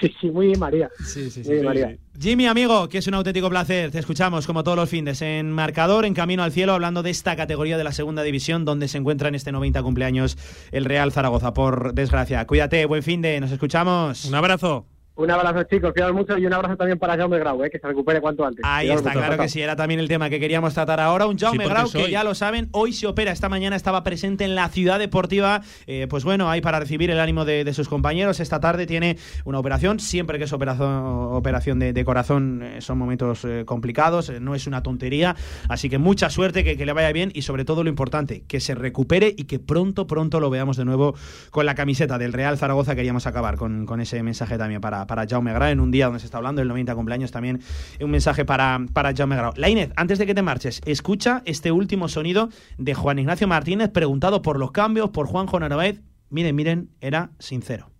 Sí, 0.00 0.14
sí, 0.20 0.26
muy 0.32 0.54
María. 0.56 0.90
Sí, 1.04 1.30
sí, 1.30 1.44
sí. 1.44 1.52
María. 1.62 1.96
Jimmy, 2.18 2.46
amigo, 2.46 2.88
que 2.88 2.98
es 2.98 3.06
un 3.06 3.14
auténtico 3.14 3.48
placer. 3.48 3.90
Te 3.90 3.98
escuchamos 3.98 4.46
como 4.46 4.62
todos 4.62 4.76
los 4.76 4.88
fines 4.88 5.22
en 5.22 5.50
Marcador, 5.50 6.04
en 6.04 6.14
Camino 6.14 6.42
al 6.42 6.52
Cielo, 6.52 6.72
hablando 6.74 7.02
de 7.02 7.10
esta 7.10 7.36
categoría 7.36 7.78
de 7.78 7.84
la 7.84 7.92
segunda 7.92 8.22
división, 8.22 8.64
donde 8.64 8.88
se 8.88 8.98
encuentra 8.98 9.28
en 9.28 9.34
este 9.34 9.52
90 9.52 9.82
cumpleaños 9.82 10.36
el 10.70 10.84
Real 10.84 11.12
Zaragoza, 11.12 11.54
por 11.54 11.94
desgracia. 11.94 12.46
Cuídate, 12.46 12.84
buen 12.86 13.02
fin 13.02 13.22
de, 13.22 13.40
nos 13.40 13.50
escuchamos. 13.50 14.24
Un 14.24 14.34
abrazo. 14.34 14.86
Un 15.20 15.30
abrazo, 15.30 15.62
chicos. 15.64 15.92
Cuidado 15.92 16.14
mucho 16.14 16.38
y 16.38 16.46
un 16.46 16.52
abrazo 16.54 16.78
también 16.78 16.98
para 16.98 17.14
Jaume 17.14 17.38
Grau, 17.38 17.62
eh, 17.62 17.68
que 17.70 17.78
se 17.78 17.86
recupere 17.86 18.22
cuanto 18.22 18.42
antes. 18.42 18.64
Ahí 18.64 18.90
está, 18.90 19.12
claro 19.12 19.36
que 19.36 19.50
sí. 19.50 19.60
Era 19.60 19.76
también 19.76 20.00
el 20.00 20.08
tema 20.08 20.30
que 20.30 20.40
queríamos 20.40 20.72
tratar 20.72 20.98
ahora. 20.98 21.26
Un 21.26 21.38
Jaume 21.38 21.68
Grau, 21.68 21.90
que 21.90 22.10
ya 22.10 22.24
lo 22.24 22.34
saben, 22.34 22.70
hoy 22.72 22.94
se 22.94 23.06
opera. 23.06 23.30
Esta 23.30 23.50
mañana 23.50 23.76
estaba 23.76 24.02
presente 24.02 24.44
en 24.44 24.54
la 24.54 24.70
ciudad 24.70 24.98
deportiva. 24.98 25.60
Eh, 25.86 26.06
pues 26.08 26.24
bueno, 26.24 26.48
ahí 26.48 26.62
para 26.62 26.80
recibir 26.80 27.10
el 27.10 27.20
ánimo 27.20 27.44
de, 27.44 27.70
sus 27.74 27.86
compañeros. 27.86 28.40
Esta 28.40 28.60
tarde 28.60 28.86
tiene 28.86 29.18
una 29.44 29.58
operación. 29.58 30.00
Siempre 30.00 30.38
que 30.38 30.44
es 30.44 30.52
operación, 30.54 31.04
operación 31.34 31.78
de, 31.78 32.04
corazón 32.04 32.62
eh, 32.62 32.80
son 32.80 32.96
momentos 32.96 33.46
complicados. 33.66 34.32
no 34.40 34.54
es 34.54 34.66
una 34.66 34.82
tontería. 34.82 35.36
Así 35.68 35.90
que 35.90 35.98
mucha 35.98 36.30
suerte, 36.30 36.64
que, 36.64 36.86
le 36.86 36.92
vaya 36.94 37.12
bien 37.12 37.30
y 37.34 37.42
sobre 37.42 37.66
todo 37.66 37.84
lo 37.84 37.90
importante, 37.90 38.42
que 38.48 38.58
se 38.58 38.74
recupere 38.74 39.34
y 39.36 39.44
que 39.44 39.58
pronto, 39.58 40.06
pronto 40.06 40.40
lo 40.40 40.48
veamos 40.48 40.78
de 40.78 40.86
nuevo 40.86 41.14
con 41.50 41.66
la 41.66 41.74
camiseta 41.74 42.16
del 42.16 42.32
Real 42.32 42.56
Zaragoza. 42.56 42.94
Queríamos 42.94 43.26
acabar 43.26 43.56
con, 43.56 43.84
con 43.84 44.00
ese 44.00 44.22
mensaje 44.22 44.56
también 44.56 44.80
para, 44.80 45.06
para 45.10 45.26
Jaume 45.26 45.52
Grau 45.52 45.68
en 45.68 45.80
un 45.80 45.90
día 45.90 46.04
donde 46.04 46.20
se 46.20 46.26
está 46.26 46.38
hablando 46.38 46.60
del 46.60 46.68
90 46.68 46.94
cumpleaños 46.94 47.32
también 47.32 47.60
un 48.00 48.10
mensaje 48.12 48.44
para, 48.44 48.78
para 48.92 49.12
Jaume 49.12 49.34
Grau. 49.34 49.52
La 49.56 49.68
Inés, 49.68 49.90
antes 49.96 50.20
de 50.20 50.26
que 50.26 50.36
te 50.36 50.42
marches, 50.42 50.80
escucha 50.86 51.42
este 51.46 51.72
último 51.72 52.06
sonido 52.06 52.48
de 52.78 52.94
Juan 52.94 53.18
Ignacio 53.18 53.48
Martínez 53.48 53.90
preguntado 53.90 54.40
por 54.40 54.56
los 54.56 54.70
cambios, 54.70 55.10
por 55.10 55.26
Juanjo 55.26 55.58
Narváez. 55.58 56.00
Miren, 56.28 56.54
miren, 56.54 56.90
era 57.00 57.30
sincero. 57.40 57.90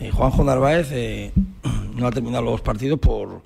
Eh, 0.00 0.10
Juanjo 0.10 0.44
Narváez 0.44 0.88
eh, 0.92 1.32
no 1.94 2.06
ha 2.06 2.10
terminado 2.10 2.44
los 2.46 2.62
partidos 2.62 2.98
por, 3.00 3.42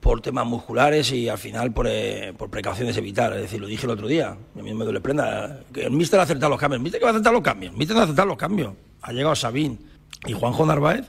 por 0.00 0.20
temas 0.20 0.46
musculares 0.46 1.12
y 1.12 1.28
al 1.28 1.38
final 1.38 1.72
por, 1.72 1.86
eh, 1.88 2.34
por 2.36 2.50
precauciones 2.50 2.96
evitar. 2.96 3.32
Es 3.34 3.42
decir, 3.42 3.60
lo 3.60 3.68
dije 3.68 3.86
el 3.86 3.92
otro 3.92 4.08
día, 4.08 4.30
a 4.58 4.62
mí 4.62 4.74
me 4.74 4.84
duele 4.84 5.00
prenda. 5.00 5.60
El 5.76 5.92
míster 5.92 6.18
ha 6.18 6.24
acertado 6.24 6.50
los 6.50 6.58
cambios. 6.58 6.80
El 6.80 6.82
míster 6.82 6.98
que 6.98 7.04
va 7.04 7.10
a 7.10 7.14
acertar 7.14 7.32
los 7.32 7.42
cambios. 7.42 7.70
El 7.70 7.78
míster 7.78 7.96
ha 7.96 8.02
acertado 8.02 8.26
los 8.26 8.36
cambios. 8.36 8.74
Ha 9.02 9.12
llegado 9.12 9.36
Sabín 9.36 9.78
y 10.26 10.32
Juanjo 10.32 10.66
Narváez 10.66 11.08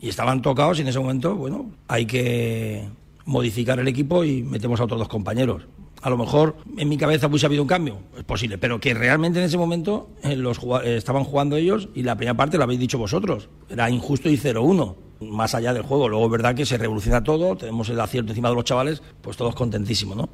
y 0.00 0.08
estaban 0.08 0.42
tocados 0.42 0.78
y 0.78 0.82
en 0.82 0.88
ese 0.88 0.98
momento, 0.98 1.34
bueno, 1.34 1.70
hay 1.88 2.06
que 2.06 2.88
modificar 3.24 3.78
el 3.78 3.88
equipo 3.88 4.24
y 4.24 4.42
metemos 4.42 4.80
a 4.80 4.84
otros 4.84 4.98
dos 4.98 5.08
compañeros. 5.08 5.66
A 6.02 6.10
lo 6.10 6.18
mejor 6.18 6.56
en 6.76 6.88
mi 6.88 6.98
cabeza 6.98 7.28
hubiese 7.28 7.46
habido 7.46 7.62
un 7.62 7.68
cambio, 7.68 7.98
es 8.18 8.24
posible, 8.24 8.58
pero 8.58 8.78
que 8.78 8.92
realmente 8.92 9.38
en 9.38 9.46
ese 9.46 9.56
momento 9.56 10.10
eh, 10.22 10.36
los 10.36 10.58
eh, 10.84 10.96
estaban 10.96 11.24
jugando 11.24 11.56
ellos 11.56 11.88
y 11.94 12.02
la 12.02 12.16
primera 12.16 12.36
parte 12.36 12.58
lo 12.58 12.64
habéis 12.64 12.80
dicho 12.80 12.98
vosotros. 12.98 13.48
Era 13.70 13.88
injusto 13.88 14.28
y 14.28 14.36
0-1, 14.36 14.96
más 15.20 15.54
allá 15.54 15.72
del 15.72 15.82
juego. 15.82 16.10
Luego 16.10 16.26
es 16.26 16.32
verdad 16.32 16.54
que 16.54 16.66
se 16.66 16.76
revoluciona 16.76 17.24
todo, 17.24 17.56
tenemos 17.56 17.88
el 17.88 17.98
acierto 17.98 18.32
encima 18.32 18.50
de 18.50 18.54
los 18.54 18.64
chavales, 18.64 19.02
pues 19.22 19.38
todos 19.38 19.54
contentísimos, 19.54 20.16
¿no? 20.16 20.28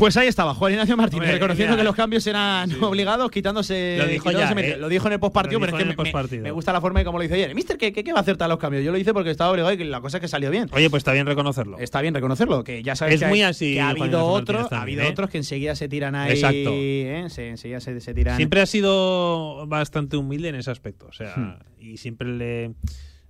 Pues 0.00 0.16
ahí 0.16 0.28
estaba, 0.28 0.54
Juan 0.54 0.72
Ignacio 0.72 0.96
Martínez, 0.96 1.30
reconociendo 1.30 1.76
que 1.76 1.84
los 1.84 1.94
cambios 1.94 2.26
eran 2.26 2.72
obligados, 2.82 3.30
quitándose. 3.30 3.98
Lo 3.98 4.06
dijo, 4.06 4.30
eh, 4.30 4.76
lo 4.78 4.88
dijo 4.88 5.08
en 5.08 5.12
el 5.12 5.20
postpartido, 5.20 5.60
pero 5.60 5.76
es 5.76 5.84
que 5.84 6.38
me, 6.38 6.50
gusta 6.52 6.72
la 6.72 6.80
forma 6.80 7.00
de 7.00 7.04
cómo 7.04 7.18
lo 7.18 7.22
dice 7.22 7.34
ayer. 7.34 7.54
Mister, 7.54 7.76
¿qué, 7.76 7.92
qué, 7.92 8.10
va 8.10 8.20
a 8.20 8.22
acertar 8.22 8.48
los 8.48 8.58
cambios? 8.58 8.82
Yo 8.82 8.92
lo 8.92 8.96
hice 8.96 9.12
porque 9.12 9.30
estaba 9.30 9.50
obligado 9.50 9.74
y 9.74 9.84
la 9.84 10.00
cosa 10.00 10.16
es 10.16 10.22
que 10.22 10.28
salió 10.28 10.50
bien. 10.50 10.70
Oye, 10.72 10.88
pues 10.88 11.02
está 11.02 11.12
bien 11.12 11.26
reconocerlo. 11.26 11.78
Está 11.78 12.00
bien 12.00 12.14
reconocerlo, 12.14 12.64
que 12.64 12.82
ya 12.82 12.96
sabes 12.96 13.16
es 13.16 13.20
que, 13.20 13.26
muy 13.26 13.42
así, 13.42 13.78
ha 13.78 13.90
habido, 13.90 14.24
otro, 14.24 14.66
ha 14.70 14.80
habido 14.80 15.02
¿eh? 15.02 15.08
otros 15.08 15.28
que 15.28 15.36
enseguida 15.36 15.74
se 15.74 15.86
tiran 15.86 16.14
ahí. 16.14 16.32
Exacto. 16.32 16.70
¿eh? 16.72 17.26
Se, 17.28 17.48
enseguida 17.48 17.80
se, 17.80 18.00
se, 18.00 18.14
tiran. 18.14 18.38
Siempre 18.38 18.62
ha 18.62 18.66
sido 18.66 19.66
bastante 19.66 20.16
humilde 20.16 20.48
en 20.48 20.54
ese 20.54 20.70
aspecto. 20.70 21.08
O 21.10 21.12
sea, 21.12 21.36
hmm. 21.36 21.58
y 21.78 21.98
siempre 21.98 22.26
le 22.26 22.70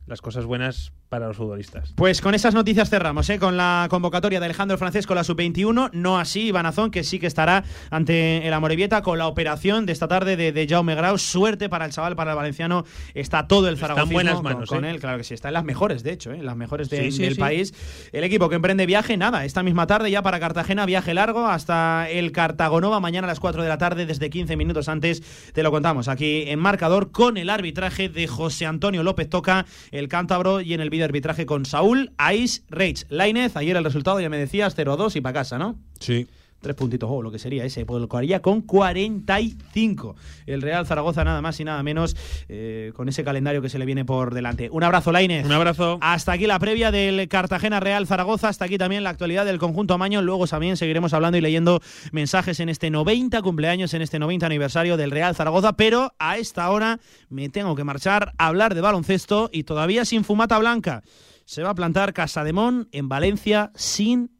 las 0.07 0.21
cosas 0.21 0.45
buenas 0.45 0.93
para 1.11 1.27
los 1.27 1.37
futbolistas. 1.37 1.93
Pues 1.97 2.21
con 2.21 2.35
esas 2.35 2.55
noticias 2.55 2.89
cerramos, 2.89 3.29
¿eh? 3.31 3.41
con 3.41 3.57
la 3.57 3.89
convocatoria 3.91 4.39
de 4.39 4.47
Alejandro 4.47 4.79
Francesco, 4.79 5.13
la 5.13 5.25
sub-21, 5.25 5.91
no 5.93 6.19
así 6.21 6.47
Iván 6.47 6.67
Azón, 6.67 6.93
que 6.93 7.03
sí 7.03 7.19
que 7.19 7.27
estará 7.27 7.65
ante 7.91 8.47
el 8.47 8.55
Amorebieta 8.55 9.03
con 9.03 9.19
la 9.19 9.27
operación 9.27 9.87
de 9.87 9.93
esta 9.93 10.07
tarde 10.07 10.37
de, 10.37 10.53
de 10.53 10.69
Jaume 10.69 10.95
Grau. 10.95 11.19
Suerte 11.19 11.69
para 11.69 11.85
el 11.85 11.91
chaval, 11.91 12.15
para 12.15 12.31
el 12.31 12.37
valenciano, 12.37 12.85
está 13.13 13.49
todo 13.49 13.69
el 13.69 13.77
Zaragoza 13.77 14.05
en 14.05 14.11
buenas 14.11 14.41
manos, 14.41 14.69
con, 14.69 14.85
¿eh? 14.85 14.91
él, 14.91 15.01
claro 15.01 15.19
que 15.19 15.25
sí, 15.25 15.35
está 15.35 15.49
en 15.49 15.55
las 15.55 15.65
mejores, 15.65 16.05
de 16.05 16.13
hecho, 16.13 16.33
¿eh? 16.33 16.45
las 16.45 16.57
mejores 16.57 16.89
del 16.89 17.37
país. 17.37 17.75
El 18.13 18.23
equipo 18.23 18.49
que 18.49 18.55
emprende 18.55 18.87
viaje, 18.87 19.17
nada, 19.17 19.45
esta 19.45 19.65
misma 19.65 19.89
tarde 19.89 20.13
ya 20.13 20.23
para 20.23 20.39
Cartagena, 20.39 20.87
viaje 20.87 21.13
largo 21.13 21.49
hasta 21.49 22.09
el 22.09 22.31
Cartagonova, 22.31 23.01
mañana 23.01 23.27
a 23.27 23.31
las 23.31 23.41
4 23.41 23.65
de 23.65 23.69
la 23.69 23.79
tarde, 23.79 24.07
desde 24.07 24.31
15 24.31 24.57
minutos 24.57 24.89
antes, 24.89 25.25
te 25.53 25.65
lo 25.65 25.73
contamos 25.73 26.07
aquí 26.07 26.45
en 26.47 26.61
marcador, 26.61 27.11
con 27.11 27.37
el 27.37 27.51
arbitraje 27.51 28.09
de 28.09 28.29
José 28.29 28.67
Antonio 28.67 29.03
López 29.03 29.29
Toca, 29.29 29.67
el 29.91 30.07
cántabro, 30.07 30.61
y 30.61 30.73
en 30.73 30.81
el 30.81 30.89
video 30.89 31.00
arbitraje 31.05 31.47
con 31.47 31.65
Saúl 31.65 32.13
Ice 32.35 32.63
Rage. 32.69 33.07
Lainez, 33.09 33.57
ayer 33.57 33.77
el 33.77 33.85
resultado 33.85 34.21
ya 34.21 34.29
me 34.29 34.39
decías 34.39 34.77
0-2 34.77 35.17
y 35.17 35.21
para 35.21 35.35
casa, 35.35 35.59
¿no? 35.59 35.79
Sí. 35.99 36.27
Tres 36.61 36.77
puntitos, 36.77 37.09
o 37.11 37.23
lo 37.23 37.31
que 37.31 37.39
sería 37.39 37.65
ese, 37.65 37.87
pues 37.87 38.03
lo 38.03 38.17
haría 38.17 38.43
con 38.43 38.61
45. 38.61 40.15
El 40.47 40.63
Real 40.63 40.87
Zaragoza, 40.87 41.25
nada 41.25 41.41
más 41.41 41.59
y 41.59 41.65
nada 41.65 41.83
menos, 41.83 42.17
eh, 42.49 42.93
con 42.95 43.09
ese 43.09 43.25
calendario 43.25 43.63
que 43.63 43.69
se 43.69 43.79
le 43.79 43.87
viene 43.87 44.05
por 44.05 44.35
delante. 44.35 44.69
Un 44.71 44.85
abrazo, 44.85 45.11
Lainez. 45.11 45.47
Un 45.47 45.53
abrazo. 45.53 45.99
Hasta 46.03 46.33
aquí 46.33 46.47
la 46.47 46.59
previa 46.59 46.91
del 46.91 47.29
Cartagena 47.29 47.81
Real 47.81 48.07
Zaragoza, 48.07 48.49
hasta 48.49 48.67
aquí 48.67 48.77
también 48.79 49.05
la 49.05 49.11
actualidad 49.11 49.47
del 49.47 49.59
conjunto 49.59 49.95
Amaño. 49.95 50.21
Luego 50.23 50.47
también 50.47 50.77
seguiremos 50.77 51.15
hablando 51.15 51.39
y 51.39 51.41
leyendo 51.41 51.81
mensajes 52.13 52.61
en 52.61 52.69
este 52.69 52.91
90 52.91 53.41
cumpleaños, 53.43 53.95
en 53.95 54.03
este 54.03 54.19
90 54.19 54.47
aniversario 54.47 54.97
del 54.97 55.11
Real 55.11 55.35
Zaragoza, 55.35 55.73
pero 55.75 56.13
a 56.19 56.37
esta 56.37 56.69
hora 56.71 57.01
me 57.29 57.49
tengo 57.49 57.75
que 57.75 57.85
marchar 57.85 58.35
a 58.37 58.49
hablar 58.49 58.75
de 58.75 58.81
baloncesto 58.81 59.49
y 59.53 59.63
todavía 59.63 60.05
sin 60.05 60.25
fumata 60.25 60.59
blanca 60.59 61.03
se 61.45 61.63
va 61.63 61.71
a 61.71 61.75
plantar 61.75 62.13
Casa 62.13 62.45
de 62.45 62.53
Mon 62.53 62.89
en 62.93 63.09
Valencia 63.09 63.73
sin 63.75 64.40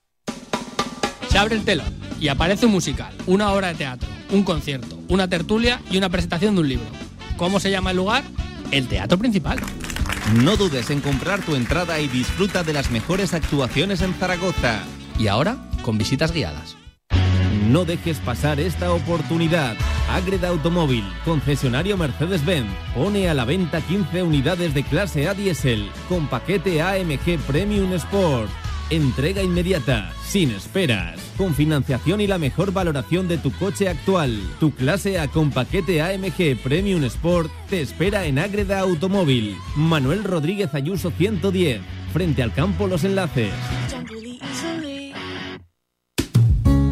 Se 1.31 1.37
abre 1.37 1.55
el 1.55 1.63
telón 1.63 1.87
y 2.19 2.27
aparece 2.27 2.65
un 2.65 2.73
musical, 2.73 3.13
una 3.25 3.53
obra 3.53 3.69
de 3.69 3.75
teatro, 3.75 4.09
un 4.31 4.43
concierto, 4.43 4.99
una 5.07 5.29
tertulia 5.29 5.79
y 5.89 5.97
una 5.97 6.09
presentación 6.09 6.55
de 6.55 6.61
un 6.61 6.67
libro. 6.67 6.87
¿Cómo 7.37 7.61
se 7.61 7.71
llama 7.71 7.91
el 7.91 7.97
lugar? 7.97 8.25
El 8.69 8.89
Teatro 8.89 9.17
Principal. 9.17 9.57
No 10.43 10.57
dudes 10.57 10.89
en 10.89 10.99
comprar 10.99 11.39
tu 11.41 11.55
entrada 11.55 12.01
y 12.01 12.09
disfruta 12.09 12.63
de 12.63 12.73
las 12.73 12.91
mejores 12.91 13.33
actuaciones 13.33 14.01
en 14.01 14.13
Zaragoza. 14.13 14.83
Y 15.17 15.27
ahora, 15.27 15.55
con 15.83 15.97
visitas 15.97 16.33
guiadas. 16.33 16.75
No 17.69 17.85
dejes 17.85 18.19
pasar 18.19 18.59
esta 18.59 18.91
oportunidad. 18.91 19.77
Agreda 20.09 20.49
Automóvil, 20.49 21.05
concesionario 21.23 21.95
Mercedes-Benz, 21.95 22.67
pone 22.93 23.29
a 23.29 23.33
la 23.33 23.45
venta 23.45 23.79
15 23.79 24.21
unidades 24.23 24.73
de 24.73 24.83
clase 24.83 25.29
A 25.29 25.33
diésel 25.33 25.89
con 26.09 26.27
paquete 26.27 26.81
AMG 26.81 27.39
Premium 27.47 27.93
Sport. 27.93 28.49
Entrega 28.91 29.41
inmediata, 29.41 30.11
sin 30.21 30.51
esperas, 30.51 31.17
con 31.37 31.55
financiación 31.55 32.19
y 32.19 32.27
la 32.27 32.37
mejor 32.37 32.73
valoración 32.73 33.29
de 33.29 33.37
tu 33.37 33.49
coche 33.53 33.87
actual. 33.87 34.37
Tu 34.59 34.71
clase 34.71 35.17
A 35.17 35.29
con 35.29 35.49
paquete 35.49 36.01
AMG 36.01 36.61
Premium 36.61 37.01
Sport 37.05 37.49
te 37.69 37.79
espera 37.79 38.25
en 38.25 38.37
Ágreda 38.37 38.81
Automóvil. 38.81 39.55
Manuel 39.77 40.25
Rodríguez 40.25 40.73
Ayuso 40.73 41.09
110, 41.09 41.79
frente 42.11 42.43
al 42.43 42.53
campo 42.53 42.85
Los 42.85 43.05
Enlaces. 43.05 43.53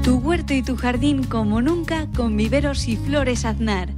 Tu 0.02 0.16
huerto 0.20 0.54
y 0.54 0.64
tu 0.64 0.78
jardín 0.78 1.26
como 1.26 1.62
nunca 1.62 2.08
con 2.16 2.38
viveros 2.38 2.88
y 2.88 2.96
flores 2.96 3.44
aznar. 3.44 3.90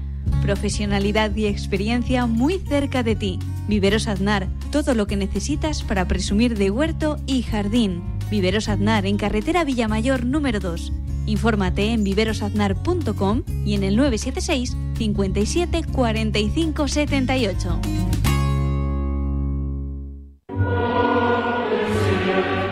Profesionalidad 0.41 1.35
y 1.35 1.45
experiencia 1.45 2.25
muy 2.25 2.57
cerca 2.67 3.03
de 3.03 3.15
ti 3.15 3.39
Viveros 3.71 4.09
Aznar, 4.09 4.49
todo 4.69 4.93
lo 4.95 5.07
que 5.07 5.15
necesitas 5.15 5.81
para 5.81 6.05
presumir 6.05 6.57
de 6.57 6.69
huerto 6.71 7.15
y 7.25 7.41
jardín. 7.41 8.03
Viveros 8.29 8.67
Aznar 8.67 9.05
en 9.05 9.15
carretera 9.15 9.63
Villamayor 9.63 10.25
número 10.25 10.59
2. 10.59 10.91
Infórmate 11.25 11.93
en 11.93 12.03
viverosaznar.com 12.03 13.43
y 13.63 13.75
en 13.75 13.83
el 13.85 13.95
976 13.95 14.75
57 14.97 15.83
45 15.89 16.87
78. 16.89 17.81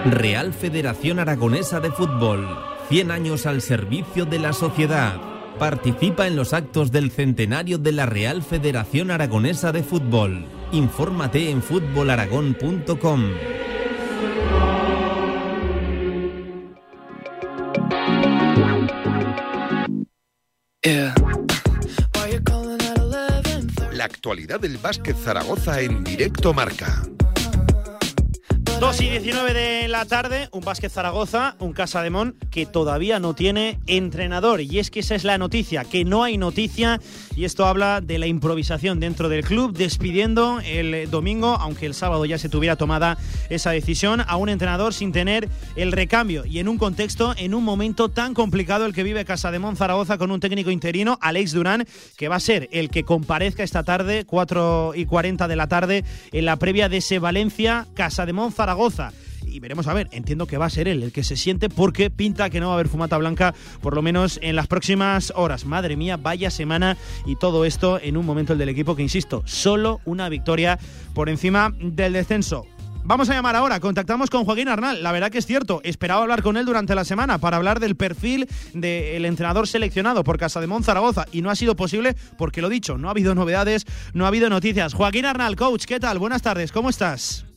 Real 0.04 0.52
Federación 0.52 1.20
Aragonesa 1.20 1.80
de 1.80 1.92
Fútbol. 1.92 2.46
100 2.90 3.12
años 3.12 3.46
al 3.46 3.62
servicio 3.62 4.26
de 4.26 4.40
la 4.40 4.52
sociedad. 4.52 5.16
Participa 5.60 6.28
en 6.28 6.36
los 6.36 6.52
actos 6.52 6.92
del 6.92 7.10
centenario 7.10 7.78
de 7.78 7.94
la 7.94 8.06
Real 8.06 8.44
Federación 8.44 9.12
Aragonesa 9.12 9.72
de 9.72 9.84
Fútbol. 9.84 10.59
Infórmate 10.72 11.50
en 11.50 11.62
fútbolaragón.com. 11.62 13.22
La 23.91 24.06
actualidad 24.06 24.60
del 24.62 24.78
básquet 24.78 25.18
Zaragoza 25.18 25.82
en 25.82 26.04
directo 26.04 26.54
marca. 26.54 27.04
2 28.80 29.01
y 29.01 29.10
19 29.10 29.53
de 29.53 29.88
la 29.89 30.06
tarde, 30.06 30.47
un 30.53 30.61
básquet 30.61 30.89
Zaragoza, 30.89 31.57
un 31.60 31.73
Casa 31.73 32.01
de 32.01 32.10
Mon 32.10 32.38
que 32.49 32.65
todavía 32.65 33.19
no 33.19 33.34
tiene 33.34 33.77
entrenador. 33.88 34.61
Y 34.61 34.80
es 34.80 34.89
que 34.89 35.01
esa 35.01 35.15
es 35.15 35.26
la 35.26 35.38
noticia, 35.38 35.84
que 35.84 36.06
no 36.06 36.23
hay 36.23 36.38
noticia. 36.38 37.01
Y 37.35 37.43
esto 37.43 37.65
habla 37.65 37.99
de 37.99 38.18
la 38.19 38.27
improvisación 38.27 39.01
dentro 39.01 39.27
del 39.27 39.43
club, 39.43 39.73
despidiendo 39.73 40.61
el 40.64 41.11
domingo, 41.11 41.57
aunque 41.60 41.88
el 41.88 41.93
sábado 41.93 42.23
ya 42.23 42.38
se 42.38 42.47
tuviera 42.47 42.77
tomada 42.77 43.18
esa 43.49 43.72
decisión, 43.72 44.22
a 44.26 44.38
un 44.38 44.47
entrenador 44.47 44.93
sin 44.93 45.11
tener 45.11 45.49
el 45.76 45.91
recambio. 45.91 46.45
Y 46.45 46.60
en 46.60 46.69
un 46.69 46.77
contexto, 46.77 47.34
en 47.38 47.53
un 47.53 47.65
momento 47.65 48.07
tan 48.07 48.34
complicado 48.34 48.85
el 48.85 48.93
que 48.93 49.03
vive 49.03 49.26
Casa 49.26 49.51
de 49.51 49.60
Mon 49.60 49.76
Zaragoza 49.76 50.18
con 50.18 50.31
un 50.31 50.39
técnico 50.39 50.72
interino, 50.72 51.19
Alex 51.22 51.51
Durán, 51.51 51.85
que 52.15 52.30
va 52.30 52.38
a 52.38 52.39
ser 52.39 52.69
el 52.72 52.89
que 52.89 53.03
comparezca 53.03 53.61
esta 53.61 53.84
tarde, 53.84 54.23
4 54.26 54.93
y 54.95 55.06
40 55.06 55.49
de 55.49 55.56
la 55.57 55.68
tarde, 55.68 56.06
en 56.31 56.45
la 56.45 56.56
previa 56.56 56.88
de 56.88 56.97
ese 56.97 57.19
Valencia, 57.19 57.85
Casa 57.93 58.26
de 58.26 58.31
Mon 58.31 58.53
Zaragoza. 58.53 58.69
Y 59.46 59.60
veremos 59.60 59.88
a 59.88 59.94
ver, 59.94 60.08
entiendo 60.12 60.46
que 60.46 60.58
va 60.58 60.66
a 60.66 60.70
ser 60.70 60.88
él 60.88 61.04
el 61.04 61.12
que 61.12 61.24
se 61.24 61.36
siente 61.36 61.70
porque 61.70 62.10
pinta 62.10 62.50
que 62.50 62.60
no 62.60 62.68
va 62.68 62.74
a 62.74 62.76
haber 62.76 62.88
fumata 62.88 63.18
blanca 63.18 63.54
por 63.82 63.96
lo 63.96 64.02
menos 64.02 64.40
en 64.41 64.56
las 64.56 64.68
próximas 64.68 65.34
horas. 65.36 65.66
Madre 65.66 65.96
mía, 65.96 66.18
vaya 66.18 66.52
semana 66.52 66.98
y 67.26 67.36
todo 67.36 67.66
esto 67.66 68.00
en 68.02 68.18
un 68.18 68.26
momento 68.26 68.54
el 68.54 68.60
del 68.60 68.70
equipo 68.70 68.96
que, 68.96 69.02
insisto, 69.02 69.41
solo 69.46 70.02
una 70.06 70.30
victoria 70.30 70.78
por 71.14 71.30
encima 71.30 71.74
del 71.80 72.14
descenso. 72.14 72.66
Vamos 73.04 73.30
a 73.30 73.34
llamar 73.34 73.56
ahora, 73.56 73.80
contactamos 73.80 74.30
con 74.30 74.46
Joaquín 74.46 74.68
Arnal. 74.68 75.02
La 75.02 75.12
verdad 75.12 75.32
que 75.32 75.40
es 75.40 75.46
cierto, 75.48 75.82
esperaba 75.84 76.22
hablar 76.22 76.44
con 76.44 76.58
él 76.58 76.66
durante 76.66 76.94
la 76.94 77.06
semana 77.06 77.40
para 77.40 77.58
hablar 77.58 77.80
del 77.80 77.96
perfil 77.96 78.48
del 78.74 79.26
entrenador 79.26 79.68
seleccionado 79.68 80.24
por 80.24 80.38
Casa 80.38 80.62
de 80.62 80.68
Zaragoza 80.84 81.26
y 81.32 81.41
no 81.41 81.50
ha 81.50 81.56
sido 81.56 81.76
posible 81.76 82.16
porque 82.38 82.62
lo 82.62 82.70
dicho, 82.70 82.98
no 82.98 83.08
ha 83.08 83.12
habido 83.12 83.34
novedades, 83.34 83.86
no 84.14 84.26
ha 84.26 84.28
habido 84.28 84.50
noticias. 84.50 84.94
Joaquín 84.94 85.26
Arnal, 85.26 85.56
coach, 85.56 85.86
¿qué 85.86 86.00
tal? 86.00 86.20
Buenas 86.20 86.44
tardes, 86.44 86.72
¿cómo 86.72 86.90
estás? 86.90 87.49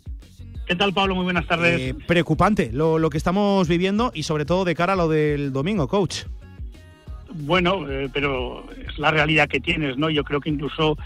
¿Qué 0.73 0.77
tal, 0.77 0.95
Pablo? 0.95 1.15
Muy 1.15 1.25
buenas 1.25 1.47
tardes. 1.47 1.79
Eh, 1.79 1.95
preocupante 2.07 2.71
lo, 2.73 2.99
lo, 2.99 3.11
que 3.11 3.19
estamos 3.19 3.69
viviendo 3.69 4.11
y 4.15 4.23
sobre 4.23 4.47
todo 4.47 4.65
de 4.65 4.75
cara 4.75 4.95
a 4.95 4.97
lo 4.97 5.07
del 5.07 5.53
domingo, 5.53 5.87
coach. 5.87 6.23
Bueno, 7.31 7.87
eh, 7.91 8.09
pero 8.11 8.65
es 8.89 8.99
la 8.99 9.11
realidad 9.11 9.51
que 9.51 9.61
tienes, 9.61 9.99
¿no? 9.99 10.09
Yo 10.09 10.25
creo 10.25 10.41
que 10.41 10.49
incluso 10.49 10.97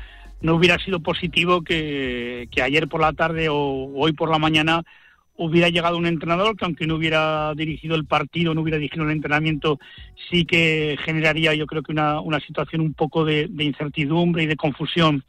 no 0.40 0.54
hubiera 0.54 0.78
sido 0.78 1.00
positivo 1.00 1.62
que, 1.62 2.46
que 2.52 2.62
ayer 2.62 2.86
por 2.86 3.00
la 3.00 3.12
tarde 3.12 3.48
o 3.48 3.90
hoy 3.96 4.12
por 4.12 4.30
la 4.30 4.38
mañana 4.38 4.84
hubiera 5.34 5.68
llegado 5.68 5.98
un 5.98 6.06
entrenador 6.06 6.56
que 6.56 6.64
aunque 6.64 6.86
no 6.86 6.94
hubiera 6.94 7.52
dirigido 7.56 7.96
el 7.96 8.04
partido, 8.04 8.54
no 8.54 8.60
hubiera 8.60 8.78
dirigido 8.78 9.02
el 9.02 9.10
entrenamiento, 9.10 9.80
sí 10.30 10.44
que 10.44 10.96
generaría 11.04 11.54
yo 11.54 11.66
creo 11.66 11.82
que 11.82 11.90
una, 11.90 12.20
una 12.20 12.38
situación 12.38 12.82
un 12.82 12.94
poco 12.94 13.24
de, 13.24 13.48
de 13.50 13.64
incertidumbre 13.64 14.44
y 14.44 14.46
de 14.46 14.54
confusión 14.54 15.24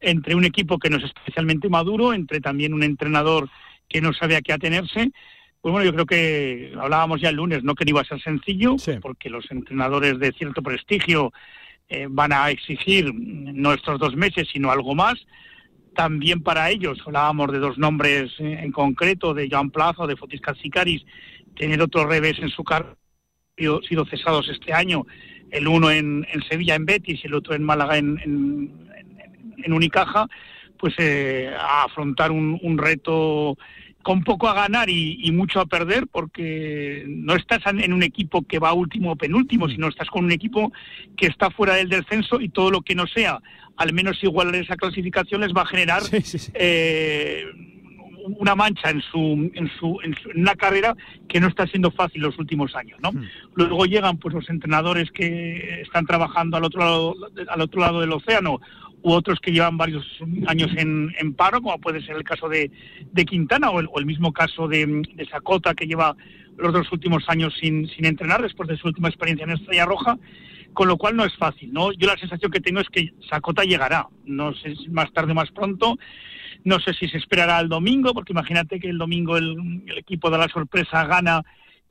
entre 0.00 0.34
un 0.34 0.44
equipo 0.44 0.78
que 0.78 0.90
no 0.90 0.96
es 0.96 1.04
especialmente 1.04 1.68
maduro, 1.68 2.14
entre 2.14 2.40
también 2.40 2.72
un 2.72 2.82
entrenador 2.82 3.50
que 3.88 4.00
no 4.00 4.12
sabe 4.12 4.36
a 4.36 4.42
qué 4.42 4.52
atenerse. 4.52 5.10
Pues 5.60 5.72
bueno, 5.72 5.84
yo 5.84 5.94
creo 5.94 6.06
que 6.06 6.72
hablábamos 6.78 7.20
ya 7.20 7.30
el 7.30 7.36
lunes, 7.36 7.64
no 7.64 7.74
que 7.74 7.84
no 7.84 7.90
iba 7.90 8.00
a 8.02 8.04
ser 8.04 8.20
sencillo, 8.20 8.76
sí. 8.78 8.92
porque 9.00 9.30
los 9.30 9.50
entrenadores 9.50 10.18
de 10.18 10.32
cierto 10.32 10.62
prestigio 10.62 11.32
eh, 11.88 12.06
van 12.08 12.32
a 12.32 12.50
exigir 12.50 13.12
no 13.14 13.72
estos 13.72 13.98
dos 13.98 14.14
meses, 14.16 14.48
sino 14.52 14.70
algo 14.70 14.94
más. 14.94 15.14
También 15.94 16.42
para 16.42 16.70
ellos, 16.70 16.98
hablábamos 17.06 17.52
de 17.52 17.60
dos 17.60 17.78
nombres 17.78 18.32
en 18.38 18.72
concreto, 18.72 19.32
de 19.32 19.48
Joan 19.50 19.70
Plaza 19.70 20.02
o 20.02 20.06
de 20.06 20.16
Fotis 20.16 20.40
Sicaris, 20.60 21.04
tener 21.56 21.80
otro 21.80 22.06
revés 22.06 22.38
en 22.40 22.50
su 22.50 22.64
cargo, 22.64 22.96
sido 23.56 24.04
cesados 24.06 24.48
este 24.48 24.72
año, 24.72 25.06
el 25.50 25.68
uno 25.68 25.90
en, 25.90 26.26
en, 26.32 26.42
Sevilla, 26.42 26.74
en 26.74 26.84
Betis, 26.84 27.20
y 27.22 27.26
el 27.26 27.34
otro 27.34 27.54
en 27.54 27.62
Málaga, 27.62 27.96
en, 27.96 28.18
en, 28.24 28.72
en 29.62 29.72
Unicaja, 29.72 30.28
pues 30.78 30.94
eh, 30.98 31.52
a 31.58 31.84
afrontar 31.84 32.30
un, 32.30 32.58
un, 32.62 32.78
reto 32.78 33.56
con 34.02 34.22
poco 34.22 34.48
a 34.48 34.54
ganar 34.54 34.90
y, 34.90 35.18
y, 35.22 35.32
mucho 35.32 35.60
a 35.60 35.66
perder, 35.66 36.06
porque 36.06 37.04
no 37.08 37.34
estás 37.34 37.62
en 37.66 37.92
un 37.92 38.02
equipo 38.02 38.42
que 38.42 38.58
va 38.58 38.74
último 38.74 39.12
o 39.12 39.16
penúltimo, 39.16 39.68
sino 39.68 39.88
estás 39.88 40.10
con 40.10 40.24
un 40.26 40.32
equipo 40.32 40.72
que 41.16 41.26
está 41.26 41.50
fuera 41.50 41.74
del 41.74 41.88
descenso 41.88 42.40
y 42.40 42.50
todo 42.50 42.70
lo 42.70 42.82
que 42.82 42.94
no 42.94 43.06
sea, 43.06 43.40
al 43.76 43.92
menos 43.92 44.22
igual 44.22 44.54
esa 44.54 44.76
clasificación 44.76 45.40
les 45.40 45.52
va 45.52 45.62
a 45.62 45.66
generar 45.66 46.02
sí, 46.02 46.20
sí, 46.20 46.38
sí. 46.38 46.52
Eh, 46.54 47.44
una 48.40 48.54
mancha 48.54 48.90
en 48.90 49.02
su, 49.02 49.50
en 49.54 49.70
su, 49.78 49.98
en 50.02 50.14
su 50.14 50.30
en 50.30 50.40
una 50.40 50.54
carrera 50.54 50.96
que 51.28 51.40
no 51.40 51.48
está 51.48 51.66
siendo 51.66 51.90
fácil 51.90 52.22
los 52.22 52.38
últimos 52.38 52.74
años, 52.74 52.98
¿no? 53.02 53.12
Mm. 53.12 53.28
Luego 53.54 53.84
llegan 53.84 54.16
pues 54.16 54.34
los 54.34 54.48
entrenadores 54.48 55.10
que 55.10 55.82
están 55.82 56.06
trabajando 56.06 56.56
al 56.56 56.64
otro 56.64 56.80
lado, 56.80 57.14
al 57.48 57.60
otro 57.60 57.80
lado 57.80 58.00
del 58.00 58.12
océano 58.12 58.60
u 59.04 59.12
otros 59.12 59.38
que 59.38 59.52
llevan 59.52 59.76
varios 59.76 60.04
años 60.46 60.70
en, 60.76 61.34
paro, 61.34 61.60
como 61.60 61.78
puede 61.78 62.00
ser 62.00 62.16
el 62.16 62.24
caso 62.24 62.48
de, 62.48 62.70
de 63.12 63.24
Quintana 63.26 63.70
o 63.70 63.98
el, 63.98 64.06
mismo 64.06 64.32
caso 64.32 64.66
de, 64.66 65.02
de 65.14 65.26
Sacota, 65.26 65.74
que 65.74 65.86
lleva 65.86 66.16
los 66.56 66.72
dos 66.72 66.90
últimos 66.90 67.28
años 67.28 67.54
sin, 67.60 67.86
sin 67.88 68.06
entrenar 68.06 68.40
después 68.40 68.66
de 68.66 68.78
su 68.78 68.88
última 68.88 69.08
experiencia 69.08 69.44
en 69.44 69.50
Estrella 69.50 69.84
Roja, 69.84 70.18
con 70.72 70.88
lo 70.88 70.96
cual 70.96 71.16
no 71.16 71.24
es 71.26 71.36
fácil, 71.36 71.70
¿no? 71.70 71.92
Yo 71.92 72.06
la 72.06 72.16
sensación 72.16 72.50
que 72.50 72.60
tengo 72.60 72.80
es 72.80 72.88
que 72.88 73.12
Sacota 73.28 73.64
llegará, 73.64 74.08
no 74.24 74.54
sé 74.54 74.74
si 74.74 74.88
más 74.88 75.12
tarde 75.12 75.32
o 75.32 75.34
más 75.34 75.50
pronto, 75.50 75.98
no 76.64 76.80
sé 76.80 76.94
si 76.94 77.06
se 77.06 77.18
esperará 77.18 77.60
el 77.60 77.68
domingo, 77.68 78.14
porque 78.14 78.32
imagínate 78.32 78.80
que 78.80 78.88
el 78.88 78.96
domingo 78.96 79.36
el, 79.36 79.84
equipo 79.98 80.30
de 80.30 80.38
la 80.38 80.48
sorpresa 80.48 81.04
gana 81.04 81.42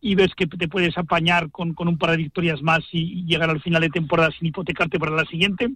y 0.02 0.15
ves 0.15 0.34
que 0.35 0.48
te 0.48 0.68
puedes 0.68 0.98
apañar 0.98 1.52
con, 1.52 1.76
con 1.76 1.88
un 1.88 1.99
par 1.99 2.10
de 2.10 2.18
victorias 2.18 2.64
más 2.64 2.81
y 2.91 3.23
llegar 3.26 3.52
al 3.52 3.61
final 3.61 3.84
de 3.84 3.90
temporada 3.90 4.31
sin 4.31 4.48
hipotecarte 4.48 4.98
para 4.98 5.15
la 5.15 5.26
siguiente. 5.26 5.69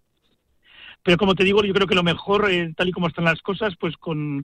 Pero 1.08 1.16
como 1.16 1.36
te 1.36 1.46
digo, 1.46 1.64
yo 1.64 1.74
creo 1.74 1.88
que 1.88 1.96
lo 1.96 2.04
mejor, 2.04 2.52
eh, 2.52 2.74
tal 2.76 2.90
y 2.90 2.92
como 2.92 3.08
están 3.08 3.24
las 3.24 3.42
cosas, 3.42 3.74
pues 3.80 3.96
con, 3.96 4.44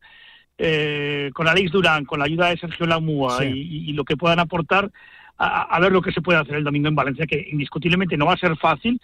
eh, 0.58 1.30
con 1.34 1.50
Alex 1.50 1.74
Durán, 1.74 2.06
con 2.06 2.20
la 2.20 2.26
ayuda 2.26 2.48
de 2.48 2.58
Sergio 2.58 2.86
Lamúa 2.86 3.40
sí. 3.40 3.48
y, 3.54 3.90
y, 3.90 3.92
lo 3.92 4.06
que 4.06 4.16
puedan 4.16 4.40
aportar, 4.40 4.90
a, 5.38 5.64
a, 5.64 5.80
ver 5.82 5.92
lo 5.92 6.02
que 6.02 6.14
se 6.14 6.22
puede 6.22 6.40
hacer 6.40 6.56
el 6.56 6.64
domingo 6.64 6.88
en 6.88 6.96
Valencia, 6.96 7.26
que 7.26 7.50
indiscutiblemente 7.52 8.16
no 8.16 8.28
va 8.28 8.36
a 8.36 8.38
ser 8.38 8.56
fácil, 8.56 8.98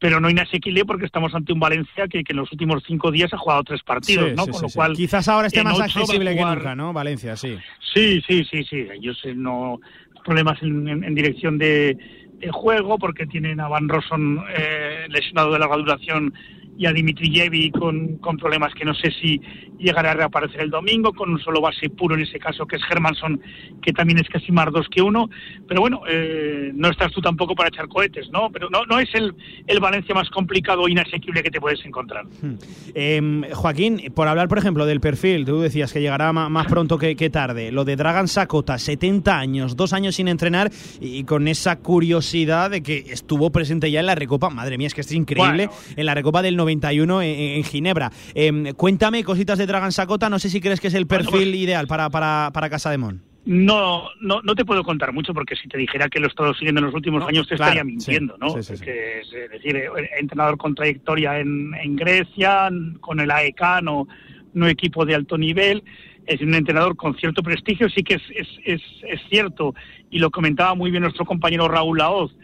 pero 0.00 0.18
no 0.18 0.28
inasequible 0.28 0.84
porque 0.84 1.06
estamos 1.06 1.32
ante 1.36 1.52
un 1.52 1.60
Valencia 1.60 2.08
que, 2.08 2.24
que 2.24 2.32
en 2.32 2.38
los 2.38 2.50
últimos 2.50 2.82
cinco 2.84 3.12
días 3.12 3.32
ha 3.32 3.38
jugado 3.38 3.62
tres 3.62 3.84
partidos, 3.84 4.30
sí, 4.30 4.34
¿no? 4.34 4.44
Sí, 4.46 4.50
con 4.50 4.62
lo 4.62 4.68
cual 4.70 4.92
quizás 4.94 5.28
ahora 5.28 5.46
esté 5.46 5.62
más 5.62 5.78
accesible 5.78 6.32
jugar... 6.32 6.58
que 6.58 6.64
nunca, 6.64 6.74
¿no? 6.74 6.92
Valencia, 6.92 7.36
sí. 7.36 7.56
Sí, 7.94 8.20
sí, 8.26 8.44
sí, 8.50 8.64
sí. 8.64 8.88
Ellos 8.92 9.20
eh, 9.22 9.34
no 9.36 9.78
problemas 10.24 10.60
en, 10.64 10.88
en, 10.88 11.04
en 11.04 11.14
dirección 11.14 11.58
de, 11.58 11.96
de, 12.40 12.50
juego 12.50 12.98
porque 12.98 13.24
tienen 13.24 13.60
a 13.60 13.68
Van 13.68 13.88
Rosson 13.88 14.44
eh, 14.58 15.06
lesionado 15.10 15.52
de 15.52 15.60
larga 15.60 15.76
duración 15.76 16.34
y 16.76 16.86
a 16.86 16.92
Dimitrijevi 16.92 17.70
con, 17.70 18.16
con 18.18 18.36
problemas 18.36 18.74
que 18.74 18.84
no 18.84 18.94
sé 18.94 19.10
si 19.10 19.40
llegará 19.78 20.12
a 20.12 20.14
reaparecer 20.14 20.60
el 20.60 20.70
domingo, 20.70 21.12
con 21.12 21.30
un 21.30 21.38
solo 21.38 21.60
base 21.60 21.90
puro 21.90 22.14
en 22.14 22.22
ese 22.22 22.38
caso 22.38 22.66
que 22.66 22.76
es 22.76 22.82
Hermanson, 22.88 23.40
que 23.82 23.92
también 23.92 24.18
es 24.18 24.28
casi 24.28 24.50
más 24.52 24.72
dos 24.72 24.88
que 24.88 25.02
uno. 25.02 25.28
Pero 25.68 25.80
bueno, 25.80 26.02
eh, 26.08 26.72
no 26.74 26.90
estás 26.90 27.12
tú 27.12 27.20
tampoco 27.20 27.54
para 27.54 27.68
echar 27.68 27.88
cohetes, 27.88 28.30
¿no? 28.30 28.50
Pero 28.50 28.70
no, 28.70 28.84
no 28.86 28.98
es 28.98 29.08
el, 29.14 29.34
el 29.66 29.80
Valencia 29.80 30.14
más 30.14 30.30
complicado 30.30 30.86
e 30.86 30.92
inasequible 30.92 31.42
que 31.42 31.50
te 31.50 31.60
puedes 31.60 31.84
encontrar. 31.84 32.24
Hmm. 32.24 32.54
Eh, 32.94 33.50
Joaquín, 33.52 34.12
por 34.14 34.28
hablar, 34.28 34.48
por 34.48 34.58
ejemplo, 34.58 34.86
del 34.86 35.00
perfil, 35.00 35.44
tú 35.44 35.60
decías 35.60 35.92
que 35.92 36.00
llegará 36.00 36.32
más 36.32 36.66
pronto 36.66 36.98
que, 36.98 37.16
que 37.16 37.30
tarde. 37.30 37.72
Lo 37.72 37.84
de 37.84 37.96
Dragan 37.96 38.28
Sakota, 38.28 38.78
70 38.78 39.38
años, 39.38 39.76
dos 39.76 39.92
años 39.92 40.16
sin 40.16 40.28
entrenar 40.28 40.70
y 41.00 41.24
con 41.24 41.48
esa 41.48 41.76
curiosidad 41.76 42.70
de 42.70 42.82
que 42.82 43.04
estuvo 43.08 43.50
presente 43.50 43.90
ya 43.90 44.00
en 44.00 44.06
la 44.06 44.14
Recopa. 44.14 44.50
Madre 44.50 44.78
mía, 44.78 44.86
es 44.86 44.94
que 44.94 45.02
es 45.02 45.12
increíble. 45.12 45.66
Bueno. 45.66 45.82
En 45.96 46.06
la 46.06 46.14
Recopa 46.14 46.42
del 46.42 46.56
91 46.64 47.22
en, 47.22 47.40
en 47.40 47.64
Ginebra. 47.64 48.10
Eh, 48.34 48.72
cuéntame 48.76 49.22
cositas 49.22 49.58
de 49.58 49.66
Dragan 49.66 49.92
Sakota, 49.92 50.30
no 50.30 50.38
sé 50.38 50.48
si 50.48 50.60
crees 50.60 50.80
que 50.80 50.88
es 50.88 50.94
el 50.94 51.06
perfil 51.06 51.30
bueno, 51.30 51.50
pues, 51.50 51.56
ideal 51.56 51.86
para, 51.86 52.10
para, 52.10 52.50
para 52.52 52.70
Casa 52.70 52.90
de 52.90 52.98
Mon. 52.98 53.22
No, 53.46 54.08
no, 54.22 54.40
no 54.40 54.54
te 54.54 54.64
puedo 54.64 54.82
contar 54.82 55.12
mucho 55.12 55.34
porque 55.34 55.54
si 55.54 55.68
te 55.68 55.76
dijera 55.76 56.08
que 56.08 56.18
lo 56.18 56.26
he 56.26 56.30
estado 56.30 56.54
siguiendo 56.54 56.80
en 56.80 56.86
los 56.86 56.94
últimos 56.94 57.20
no, 57.20 57.28
años 57.28 57.46
te 57.46 57.56
claro, 57.56 57.72
estaría 57.72 57.84
mintiendo, 57.84 58.34
sí, 58.34 58.40
¿no? 58.40 58.48
Sí, 58.50 58.62
sí, 58.62 58.72
es, 58.72 58.80
que, 58.80 59.20
es 59.20 59.50
decir, 59.50 59.82
entrenador 60.18 60.56
con 60.56 60.74
trayectoria 60.74 61.38
en, 61.38 61.74
en 61.74 61.94
Grecia, 61.94 62.70
con 63.00 63.20
el 63.20 63.30
AEK, 63.30 63.82
no, 63.82 64.08
no 64.54 64.66
equipo 64.66 65.04
de 65.04 65.14
alto 65.14 65.36
nivel, 65.36 65.84
es 66.26 66.40
un 66.40 66.54
entrenador 66.54 66.96
con 66.96 67.14
cierto 67.16 67.42
prestigio, 67.42 67.90
sí 67.90 68.02
que 68.02 68.14
es, 68.14 68.22
es, 68.34 68.48
es, 68.64 68.82
es 69.02 69.20
cierto, 69.28 69.74
y 70.10 70.20
lo 70.20 70.30
comentaba 70.30 70.74
muy 70.74 70.90
bien 70.90 71.02
nuestro 71.02 71.26
compañero 71.26 71.68
Raúl 71.68 71.98
Laoz, 71.98 72.34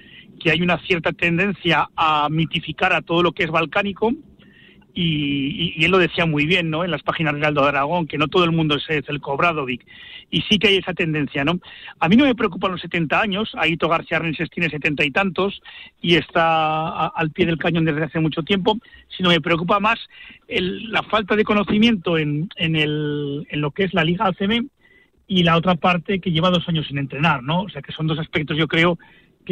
que 0.40 0.50
hay 0.50 0.62
una 0.62 0.78
cierta 0.78 1.12
tendencia 1.12 1.88
a 1.94 2.28
mitificar 2.28 2.92
a 2.92 3.02
todo 3.02 3.22
lo 3.22 3.32
que 3.32 3.44
es 3.44 3.50
balcánico, 3.50 4.12
y, 4.94 5.84
él 5.84 5.90
lo 5.90 5.98
decía 5.98 6.26
muy 6.26 6.46
bien, 6.46 6.70
¿no? 6.70 6.84
En 6.84 6.90
las 6.90 7.02
páginas 7.02 7.34
de 7.34 7.46
Aldo 7.46 7.64
Aragón, 7.64 8.06
que 8.06 8.18
no 8.18 8.28
todo 8.28 8.44
el 8.44 8.52
mundo 8.52 8.76
es 8.76 9.08
el 9.08 9.20
Cobradovic. 9.20 9.86
Y 10.30 10.42
sí 10.42 10.58
que 10.58 10.68
hay 10.68 10.76
esa 10.76 10.94
tendencia, 10.94 11.44
¿no? 11.44 11.60
A 11.98 12.08
mí 12.08 12.16
no 12.16 12.24
me 12.24 12.34
preocupan 12.34 12.72
los 12.72 12.80
70 12.80 13.20
años. 13.20 13.52
Aito 13.56 13.88
García 13.88 14.18
Renses 14.18 14.50
tiene 14.50 14.70
setenta 14.70 15.04
y 15.04 15.10
tantos 15.10 15.60
y 16.00 16.16
está 16.16 17.08
al 17.08 17.30
pie 17.30 17.46
del 17.46 17.58
cañón 17.58 17.84
desde 17.84 18.04
hace 18.04 18.20
mucho 18.20 18.42
tiempo. 18.42 18.78
Sino 19.16 19.30
me 19.30 19.40
preocupa 19.40 19.80
más 19.80 19.98
la 20.48 21.02
falta 21.02 21.36
de 21.36 21.44
conocimiento 21.44 22.18
en, 22.18 22.48
en, 22.56 22.76
el, 22.76 23.46
en 23.50 23.60
lo 23.60 23.70
que 23.72 23.84
es 23.84 23.94
la 23.94 24.04
Liga 24.04 24.26
ACM 24.26 24.68
y 25.26 25.42
la 25.44 25.56
otra 25.56 25.76
parte 25.76 26.20
que 26.20 26.32
lleva 26.32 26.50
dos 26.50 26.68
años 26.68 26.86
sin 26.88 26.98
entrenar, 26.98 27.42
¿no? 27.42 27.62
O 27.62 27.68
sea 27.68 27.82
que 27.82 27.92
son 27.92 28.08
dos 28.08 28.18
aspectos, 28.18 28.56
yo 28.56 28.66
creo, 28.66 28.98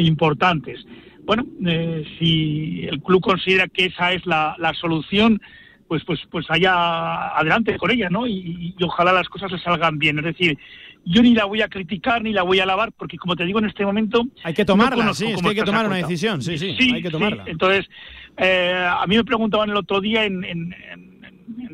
importantes 0.07 0.85
bueno, 1.29 1.45
eh, 1.63 2.03
si 2.17 2.87
el 2.89 3.03
club 3.03 3.21
considera 3.21 3.67
que 3.67 3.85
esa 3.85 4.13
es 4.13 4.25
la, 4.25 4.73
solución, 4.81 5.39
pues, 5.87 6.03
pues, 6.03 6.19
pues 6.31 6.47
allá 6.49 7.37
adelante 7.37 7.77
con 7.77 7.91
ella, 7.91 8.09
¿no? 8.09 8.25
Y, 8.25 8.73
ojalá 8.81 9.13
las 9.13 9.29
cosas 9.29 9.51
le 9.51 9.59
salgan 9.59 9.99
bien. 9.99 10.17
Es 10.17 10.25
decir, 10.25 10.57
yo 11.05 11.21
ni 11.21 11.35
la 11.35 11.45
voy 11.45 11.61
a 11.61 11.67
criticar 11.67 12.23
ni 12.23 12.33
la 12.33 12.41
voy 12.41 12.59
a 12.59 12.63
alabar, 12.63 12.91
porque 12.93 13.17
como 13.17 13.35
te 13.35 13.45
digo 13.45 13.59
en 13.59 13.65
este 13.65 13.85
momento. 13.85 14.25
Hay 14.43 14.55
que 14.55 14.65
tomarla, 14.65 15.13
sí, 15.13 15.27
es 15.27 15.39
que 15.39 15.49
hay 15.49 15.55
que 15.55 15.63
tomar 15.65 15.85
una 15.85 15.97
decisión, 15.97 16.41
sí, 16.41 16.57
sí, 16.57 16.75
hay 16.95 17.03
que 17.03 17.11
tomarla. 17.11 17.43
Entonces, 17.45 17.87
eh, 18.35 18.73
a 18.75 19.05
mí 19.05 19.15
me 19.15 19.23
preguntaban 19.23 19.69
el 19.69 19.77
otro 19.77 20.01
día 20.01 20.25
en, 20.25 20.43
en, 20.43 20.75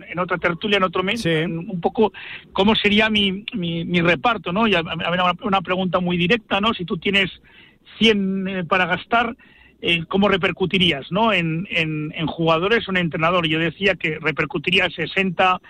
en 0.06 0.20
otra 0.20 0.38
tertulia, 0.38 0.76
en 0.76 0.84
otro 0.84 1.02
mes, 1.02 1.26
un 1.26 1.80
poco 1.80 2.12
cómo 2.52 2.76
sería 2.76 3.10
mi, 3.10 3.46
mi, 3.54 4.02
reparto, 4.02 4.52
¿no? 4.52 4.68
Y 4.68 4.76
a, 4.76 4.82
una, 4.82 5.34
una 5.44 5.62
pregunta 5.62 6.02
muy 6.02 6.18
directa, 6.18 6.60
¿no? 6.60 6.74
Si 6.74 6.84
tú 6.84 6.98
tienes 6.98 7.32
100 7.98 8.48
eh, 8.48 8.64
para 8.66 8.86
gastar, 8.86 9.36
eh, 9.82 10.04
¿cómo 10.08 10.28
repercutirías 10.28 11.12
¿no? 11.12 11.34
En, 11.34 11.68
en, 11.70 12.28
jugadores 12.28 12.88
o 12.88 12.92
en 12.92 12.98
entrenador? 12.98 13.48
Yo 13.48 13.60
decía 13.60 13.96
que 13.96 14.18
repercutiría 14.20 14.90
60 14.90 15.62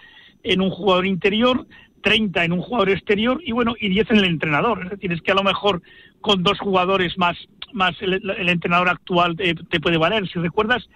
en 0.43 0.61
un 0.61 0.69
jugador 0.69 1.05
interior, 1.05 1.65
30 2.01 2.45
en 2.45 2.51
un 2.51 2.61
jugador 2.61 2.89
exterior 2.89 3.41
y 3.43 3.51
bueno, 3.51 3.75
y 3.79 3.89
10 3.89 4.11
en 4.11 4.17
el 4.17 4.25
entrenador. 4.25 4.83
Es 4.83 4.91
decir, 4.91 5.11
es 5.11 5.21
que 5.21 5.31
a 5.31 5.35
lo 5.35 5.43
mejor 5.43 5.81
con 6.21 6.43
dos 6.43 6.59
jugadores 6.59 7.17
más, 7.17 7.37
más 7.73 7.95
el, 8.01 8.49
entrenador 8.49 8.89
actual 8.89 9.35
te, 9.35 9.79
puede 9.79 9.97
valer. 9.97 10.27
Si 10.27 10.39
recuerdas, 10.39 10.87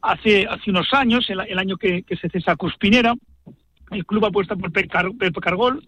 hace, 0.00 0.46
hace 0.46 0.70
unos 0.70 0.92
años, 0.92 1.28
el, 1.30 1.58
año 1.58 1.76
que, 1.76 2.04
se 2.20 2.28
cesa 2.28 2.56
Cuspinera, 2.56 3.14
el 3.90 4.06
club 4.06 4.24
apuesta 4.26 4.56
por 4.56 4.72
Pepe 4.72 4.88
Cargol, 4.88 5.84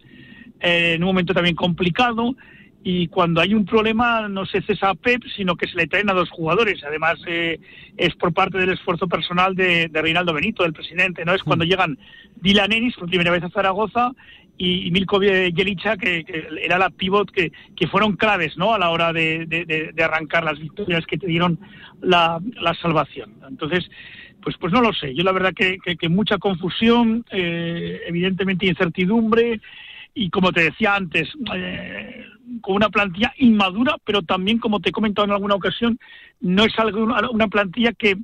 eh, 0.59 0.93
en 0.95 1.03
un 1.03 1.07
momento 1.07 1.33
también 1.33 1.55
complicado, 1.55 2.35
y 2.87 3.07
cuando 3.07 3.41
hay 3.41 3.55
un 3.55 3.65
problema 3.65 4.27
no 4.29 4.45
se 4.45 4.61
cesa 4.61 4.91
a 4.91 4.93
Pep, 4.93 5.23
sino 5.35 5.55
que 5.55 5.67
se 5.67 5.75
le 5.75 5.87
traen 5.87 6.07
a 6.11 6.13
dos 6.13 6.29
jugadores. 6.29 6.83
Además, 6.83 7.15
eh, 7.25 7.59
es 7.97 8.13
por 8.13 8.31
parte 8.31 8.59
del 8.59 8.73
esfuerzo 8.73 9.07
personal 9.07 9.55
de, 9.55 9.89
Reinaldo 9.91 10.35
Benito, 10.35 10.61
del 10.61 10.71
presidente. 10.71 11.25
no 11.25 11.33
Es 11.33 11.41
cuando 11.41 11.65
mm. 11.65 11.67
llegan 11.67 11.97
Dylan 12.35 12.71
Ennis 12.71 12.95
por 12.95 13.09
primera 13.09 13.31
vez 13.31 13.41
a 13.41 13.49
Zaragoza 13.49 14.11
y, 14.55 14.91
Milko 14.91 15.19
Jelica, 15.19 15.97
que, 15.97 16.23
era 16.61 16.77
la 16.77 16.91
pivot, 16.91 17.31
que, 17.31 17.51
que 17.75 17.87
fueron 17.87 18.17
claves 18.17 18.55
¿no? 18.55 18.75
a 18.75 18.77
la 18.77 18.91
hora 18.91 19.11
de, 19.11 19.91
arrancar 19.97 20.43
las 20.43 20.59
victorias 20.59 21.07
que 21.07 21.17
te 21.17 21.25
dieron 21.25 21.59
la, 22.03 22.39
salvación. 22.79 23.33
Entonces, 23.49 23.89
pues, 24.43 24.57
pues 24.59 24.71
no 24.71 24.81
lo 24.81 24.93
sé. 24.93 25.15
Yo 25.15 25.23
la 25.23 25.31
verdad 25.31 25.55
que, 25.55 25.79
que 25.79 26.07
mucha 26.07 26.37
confusión, 26.37 27.25
eh, 27.31 28.01
evidentemente 28.05 28.67
incertidumbre 28.67 29.59
y 30.17 30.29
como 30.29 30.53
te 30.53 30.63
decía 30.63 30.95
antes, 30.95 31.27
eh, 31.53 32.25
con 32.61 32.75
una 32.75 32.89
plantilla 32.89 33.33
inmadura, 33.37 33.97
pero 34.03 34.21
también, 34.21 34.59
como 34.59 34.79
te 34.79 34.89
he 34.89 34.91
comentado 34.91 35.25
en 35.25 35.31
alguna 35.31 35.55
ocasión, 35.55 35.99
no 36.41 36.65
es 36.65 36.77
algo, 36.77 37.03
una 37.31 37.47
plantilla 37.47 37.93
que, 37.93 38.17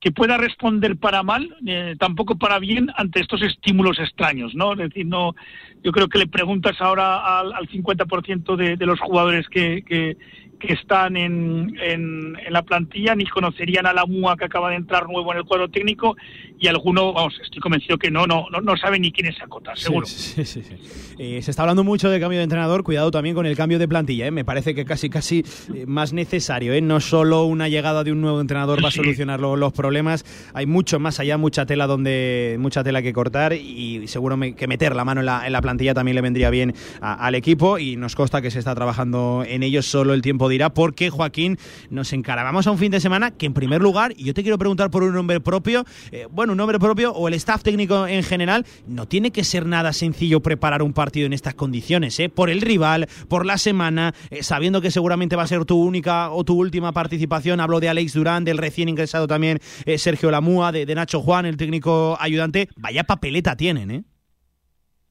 que 0.00 0.12
pueda 0.12 0.36
responder 0.36 0.96
para 0.96 1.22
mal, 1.22 1.56
eh, 1.66 1.96
tampoco 1.98 2.36
para 2.36 2.58
bien 2.58 2.90
ante 2.96 3.20
estos 3.20 3.42
estímulos 3.42 3.98
extraños, 3.98 4.54
¿no? 4.54 4.72
Es 4.72 4.78
decir, 4.78 5.06
no, 5.06 5.34
yo 5.82 5.92
creo 5.92 6.08
que 6.08 6.18
le 6.18 6.26
preguntas 6.26 6.80
ahora 6.80 7.40
al, 7.40 7.52
al 7.52 7.68
50% 7.68 8.56
de, 8.56 8.76
de 8.76 8.86
los 8.86 9.00
jugadores 9.00 9.48
que, 9.48 9.82
que, 9.86 10.16
que 10.58 10.72
están 10.72 11.16
en, 11.16 11.76
en, 11.80 12.36
la 12.50 12.62
plantilla 12.62 13.14
ni 13.14 13.26
conocerían 13.26 13.86
a 13.86 13.92
la 13.92 14.06
MUA 14.06 14.36
que 14.36 14.44
acaba 14.44 14.70
de 14.70 14.76
entrar 14.76 15.08
nuevo 15.08 15.32
en 15.32 15.38
el 15.38 15.44
cuadro 15.44 15.68
técnico 15.68 16.16
y 16.58 16.68
alguno, 16.68 17.12
vamos, 17.12 17.38
estoy 17.42 17.60
convencido 17.60 17.98
que 17.98 18.10
no, 18.10 18.26
no, 18.26 18.46
no, 18.50 18.60
no 18.60 18.76
sabe 18.76 18.98
ni 18.98 19.12
quién 19.12 19.26
es 19.26 19.40
Acota, 19.42 19.76
seguro. 19.76 20.06
Sí, 20.06 20.44
sí, 20.44 20.62
sí, 20.62 20.74
eh, 21.18 21.42
se 21.42 21.50
está 21.50 21.62
hablando 21.62 21.84
mucho 21.84 22.08
de 22.08 22.18
cambio 22.18 22.38
de 22.38 22.44
entrenador, 22.44 22.82
cuidado 22.82 23.10
también 23.10 23.34
con 23.34 23.46
el 23.46 23.56
cambio 23.56 23.78
de 23.78 23.86
plantilla, 23.86 24.26
¿eh? 24.26 24.30
me 24.30 24.44
parece 24.44 24.74
que 24.74 24.84
casi 24.84 25.10
casi 25.10 25.44
eh, 25.74 25.84
más 25.86 26.12
necesario, 26.12 26.72
¿eh? 26.72 26.80
no 26.80 27.00
solo 27.00 27.44
una 27.44 27.68
llegada 27.68 28.04
de 28.04 28.12
un 28.12 28.20
nuevo 28.20 28.40
entrenador 28.40 28.82
va 28.82 28.88
a 28.88 28.92
solucionar 28.92 29.40
los 29.40 29.72
problemas, 29.72 30.24
hay 30.54 30.66
mucho 30.66 30.98
más 30.98 31.20
allá, 31.20 31.36
mucha 31.36 31.66
tela 31.66 31.86
donde 31.86 32.56
mucha 32.58 32.82
tela 32.82 33.02
que 33.02 33.12
cortar 33.12 33.52
y 33.52 34.06
seguro 34.08 34.38
que 34.56 34.66
meter 34.66 34.96
la 34.96 35.04
mano 35.04 35.20
en 35.20 35.26
la, 35.26 35.46
en 35.46 35.52
la 35.52 35.60
plantilla 35.60 35.94
también 35.94 36.14
le 36.14 36.22
vendría 36.22 36.50
bien 36.50 36.74
al 37.00 37.34
equipo 37.34 37.78
y 37.78 37.96
nos 37.96 38.14
consta 38.14 38.40
que 38.40 38.50
se 38.50 38.58
está 38.58 38.74
trabajando 38.74 39.44
en 39.46 39.62
ello, 39.62 39.82
solo 39.82 40.14
el 40.14 40.22
tiempo 40.22 40.45
dirá 40.48 40.72
porque 40.72 41.10
Joaquín 41.10 41.58
nos 41.90 42.12
encaravamos 42.12 42.66
a 42.66 42.70
un 42.70 42.78
fin 42.78 42.90
de 42.90 43.00
semana 43.00 43.30
que 43.30 43.46
en 43.46 43.54
primer 43.54 43.82
lugar, 43.82 44.12
y 44.16 44.24
yo 44.24 44.34
te 44.34 44.42
quiero 44.42 44.58
preguntar 44.58 44.90
por 44.90 45.02
un 45.02 45.14
nombre 45.14 45.40
propio, 45.40 45.84
eh, 46.12 46.26
bueno, 46.30 46.52
un 46.52 46.58
nombre 46.58 46.78
propio 46.78 47.12
o 47.12 47.28
el 47.28 47.34
staff 47.34 47.62
técnico 47.62 48.06
en 48.06 48.22
general, 48.22 48.66
no 48.86 49.06
tiene 49.06 49.30
que 49.30 49.44
ser 49.44 49.66
nada 49.66 49.92
sencillo 49.92 50.40
preparar 50.40 50.82
un 50.82 50.92
partido 50.92 51.26
en 51.26 51.32
estas 51.32 51.54
condiciones, 51.54 52.18
¿eh? 52.20 52.28
por 52.28 52.50
el 52.50 52.60
rival, 52.60 53.08
por 53.28 53.46
la 53.46 53.58
semana, 53.58 54.14
eh, 54.30 54.42
sabiendo 54.42 54.80
que 54.80 54.90
seguramente 54.90 55.36
va 55.36 55.42
a 55.42 55.46
ser 55.46 55.64
tu 55.64 55.80
única 55.80 56.30
o 56.30 56.44
tu 56.44 56.54
última 56.54 56.92
participación, 56.92 57.60
hablo 57.60 57.80
de 57.80 57.88
Alex 57.88 58.12
Durán, 58.12 58.44
del 58.44 58.58
recién 58.58 58.88
ingresado 58.88 59.26
también 59.26 59.58
eh, 59.84 59.98
Sergio 59.98 60.30
Lamúa, 60.30 60.72
de, 60.72 60.86
de 60.86 60.94
Nacho 60.94 61.20
Juan, 61.20 61.46
el 61.46 61.56
técnico 61.56 62.16
ayudante, 62.20 62.68
vaya 62.76 63.04
papeleta 63.04 63.56
tienen, 63.56 63.90
¿eh? 63.90 64.04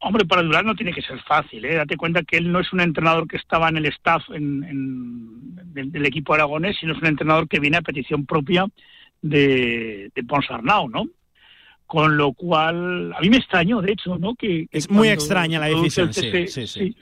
Hombre, 0.07 0.23
para 0.23 0.43
Durán 0.43 0.67
no 0.67 0.75
tiene 0.75 0.93
que 0.93 1.01
ser 1.01 1.19
fácil. 1.23 1.65
¿eh? 1.65 1.73
Date 1.73 1.97
cuenta 1.97 2.21
que 2.21 2.37
él 2.37 2.51
no 2.51 2.59
es 2.59 2.71
un 2.71 2.79
entrenador 2.79 3.27
que 3.27 3.37
estaba 3.37 3.69
en 3.69 3.77
el 3.77 3.87
staff 3.87 4.23
del, 4.29 6.05
equipo 6.05 6.35
aragonés, 6.35 6.77
sino 6.79 6.93
es 6.93 6.99
un 6.99 7.07
entrenador 7.07 7.47
que 7.47 7.59
viene 7.59 7.77
a 7.77 7.81
petición 7.81 8.23
propia 8.23 8.67
de, 9.23 10.11
de 10.13 10.23
Ponsarnau, 10.23 10.89
¿no? 10.89 11.07
Con 11.87 12.17
lo 12.17 12.33
cual, 12.33 13.13
a 13.13 13.19
mí 13.19 13.31
me 13.31 13.37
extrañó, 13.37 13.81
de 13.81 13.93
hecho, 13.93 14.19
¿no? 14.19 14.35
Que, 14.35 14.67
es 14.71 14.91
muy 14.91 15.07
extraña 15.07 15.59
la 15.59 15.69
decisión, 15.69 16.13
sí, 16.13 16.47
sí, 16.49 16.67
sí, 16.67 16.95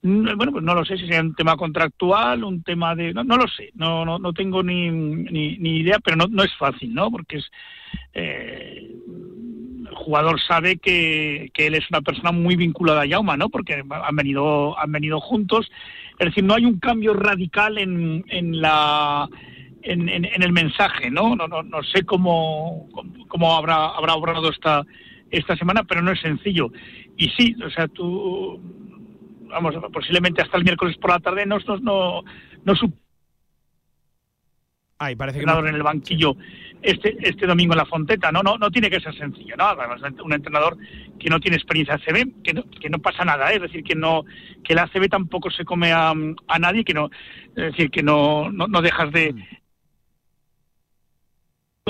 Bueno, 0.00 0.52
pues 0.52 0.62
no 0.62 0.76
lo 0.76 0.84
sé 0.84 0.96
si 0.96 1.08
sea 1.08 1.22
un 1.22 1.34
tema 1.34 1.56
contractual, 1.56 2.44
un 2.44 2.62
tema 2.62 2.94
de... 2.94 3.12
No, 3.12 3.24
no 3.24 3.36
lo 3.36 3.48
sé, 3.48 3.72
no, 3.74 4.04
no, 4.04 4.20
no 4.20 4.32
tengo 4.32 4.62
ni, 4.62 4.92
ni, 4.92 5.58
ni 5.58 5.78
idea, 5.78 5.98
pero 5.98 6.16
no, 6.16 6.28
no 6.28 6.44
es 6.44 6.54
fácil, 6.56 6.94
¿no? 6.94 7.10
Porque 7.10 7.38
es... 7.38 7.50
Eh, 8.12 8.94
jugador 9.94 10.40
sabe 10.40 10.76
que, 10.76 11.50
él 11.54 11.74
es 11.74 11.88
una 11.90 12.02
persona 12.02 12.32
muy 12.32 12.56
vinculada 12.56 13.02
a 13.02 13.06
Yauma, 13.06 13.36
¿no? 13.36 13.48
Porque 13.48 13.82
han 13.88 14.16
venido, 14.16 14.78
han 14.78 14.92
venido 14.92 15.20
juntos. 15.20 15.70
Es 16.18 16.26
decir, 16.28 16.44
no 16.44 16.54
hay 16.54 16.64
un 16.64 16.78
cambio 16.78 17.14
radical 17.14 17.78
en, 17.78 18.24
en 18.28 18.60
la 18.60 19.28
en, 19.82 20.08
en, 20.08 20.42
el 20.42 20.52
mensaje, 20.52 21.10
¿no? 21.10 21.36
No, 21.36 21.46
no, 21.46 21.62
no 21.62 21.82
sé 21.82 22.04
cómo, 22.04 22.88
cómo 23.28 23.54
habrá, 23.54 23.88
habrá 23.88 24.14
obrado 24.14 24.48
esta, 24.48 24.82
esta 25.30 25.56
semana, 25.56 25.84
pero 25.84 26.02
no 26.02 26.10
es 26.10 26.20
sencillo. 26.20 26.70
Y 27.16 27.28
sí, 27.30 27.54
o 27.64 27.70
sea, 27.70 27.88
tú, 27.88 28.60
vamos, 29.48 29.74
posiblemente 29.92 30.42
hasta 30.42 30.56
el 30.56 30.64
miércoles 30.64 30.96
por 30.96 31.10
la 31.10 31.20
tarde 31.20 31.46
no, 31.46 31.58
no, 31.66 31.76
no, 31.78 32.22
no 32.64 32.74
Ay, 35.04 35.16
parece 35.16 35.38
que 35.38 35.44
en 35.44 35.66
el 35.66 35.82
banquillo 35.82 36.36
este, 36.82 37.16
este 37.20 37.46
domingo 37.46 37.74
en 37.74 37.78
la 37.78 37.86
Fonteta. 37.86 38.30
No, 38.32 38.42
no, 38.42 38.56
no 38.58 38.70
tiene 38.70 38.90
que 38.90 39.00
ser 39.00 39.14
sencillo, 39.14 39.56
¿no? 39.56 39.64
Además, 39.64 40.00
un 40.22 40.32
entrenador 40.32 40.76
que 41.18 41.30
no 41.30 41.40
tiene 41.40 41.56
experiencia 41.56 41.94
ACB, 41.94 42.42
que 42.42 42.52
no, 42.54 42.64
que 42.80 42.90
no 42.90 42.98
pasa 42.98 43.24
nada, 43.24 43.52
¿eh? 43.52 43.56
es 43.56 43.62
decir, 43.62 43.82
que 43.82 43.94
no, 43.94 44.24
que 44.62 44.74
el 44.74 44.78
ACB 44.78 45.08
tampoco 45.08 45.50
se 45.50 45.64
come 45.64 45.92
a, 45.92 46.12
a 46.48 46.58
nadie, 46.58 46.84
que 46.84 46.94
no, 46.94 47.10
es 47.56 47.72
decir, 47.72 47.90
que 47.90 48.02
no, 48.02 48.50
no, 48.50 48.66
no 48.66 48.82
dejas 48.82 49.10
de, 49.12 49.34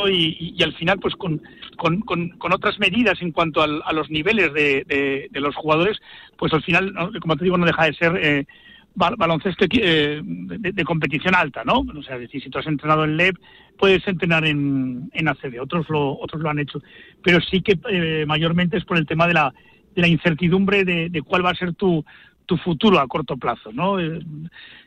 y, 0.09 0.55
y, 0.59 0.63
al 0.63 0.75
final 0.75 0.99
pues 0.99 1.15
con, 1.15 1.41
con, 1.77 2.01
con, 2.01 2.53
otras 2.53 2.81
medidas 2.81 3.23
en 3.23 3.31
cuanto 3.31 3.63
a 3.63 3.93
los 3.93 4.11
niveles 4.11 4.53
de, 4.53 4.85
de, 4.85 5.29
de, 5.31 5.41
los 5.41 5.55
jugadores 5.55 6.01
pues 6.37 6.53
al 6.53 6.65
final 6.65 6.93
como 7.21 7.37
te 7.37 7.45
digo 7.45 7.57
no 7.57 7.65
deja 7.65 7.85
de 7.85 7.95
ser 7.95 8.17
eh, 8.17 8.47
baloncesto 8.95 9.67
eh, 9.71 10.21
de, 10.23 10.85
competición 10.85 11.35
alta, 11.35 11.65
¿no? 11.65 11.81
O 11.81 12.03
sea, 12.03 12.19
decir, 12.19 12.43
si 12.43 12.51
tú 12.51 12.59
has 12.59 12.67
entrenado 12.67 13.05
en 13.05 13.17
LEP, 13.17 13.37
puedes 13.79 14.07
entrenar 14.07 14.45
en, 14.47 15.11
en 15.13 15.29
ACB, 15.29 15.61
otros 15.61 15.89
lo, 15.89 16.19
otros 16.19 16.41
lo 16.41 16.51
han 16.51 16.61
hecho. 16.61 16.81
Pero 17.23 17.41
sí 17.41 17.61
que 17.61 17.79
eh, 17.91 18.25
mayormente 18.27 18.77
es 18.77 18.85
por 18.85 18.97
el 18.97 19.07
tema 19.07 19.27
de 19.27 19.35
la, 19.35 19.53
de 19.95 20.03
la 20.03 20.09
incertidumbre 20.09 20.85
de, 20.85 21.09
de, 21.09 21.23
cuál 21.23 21.45
va 21.45 21.51
a 21.51 21.57
ser 21.57 21.75
tu, 21.75 22.05
tu 22.47 22.57
futuro 22.57 23.01
a 23.01 23.09
corto 23.09 23.37
plazo, 23.37 23.73
¿no? 23.73 23.99
Eh, 23.99 24.21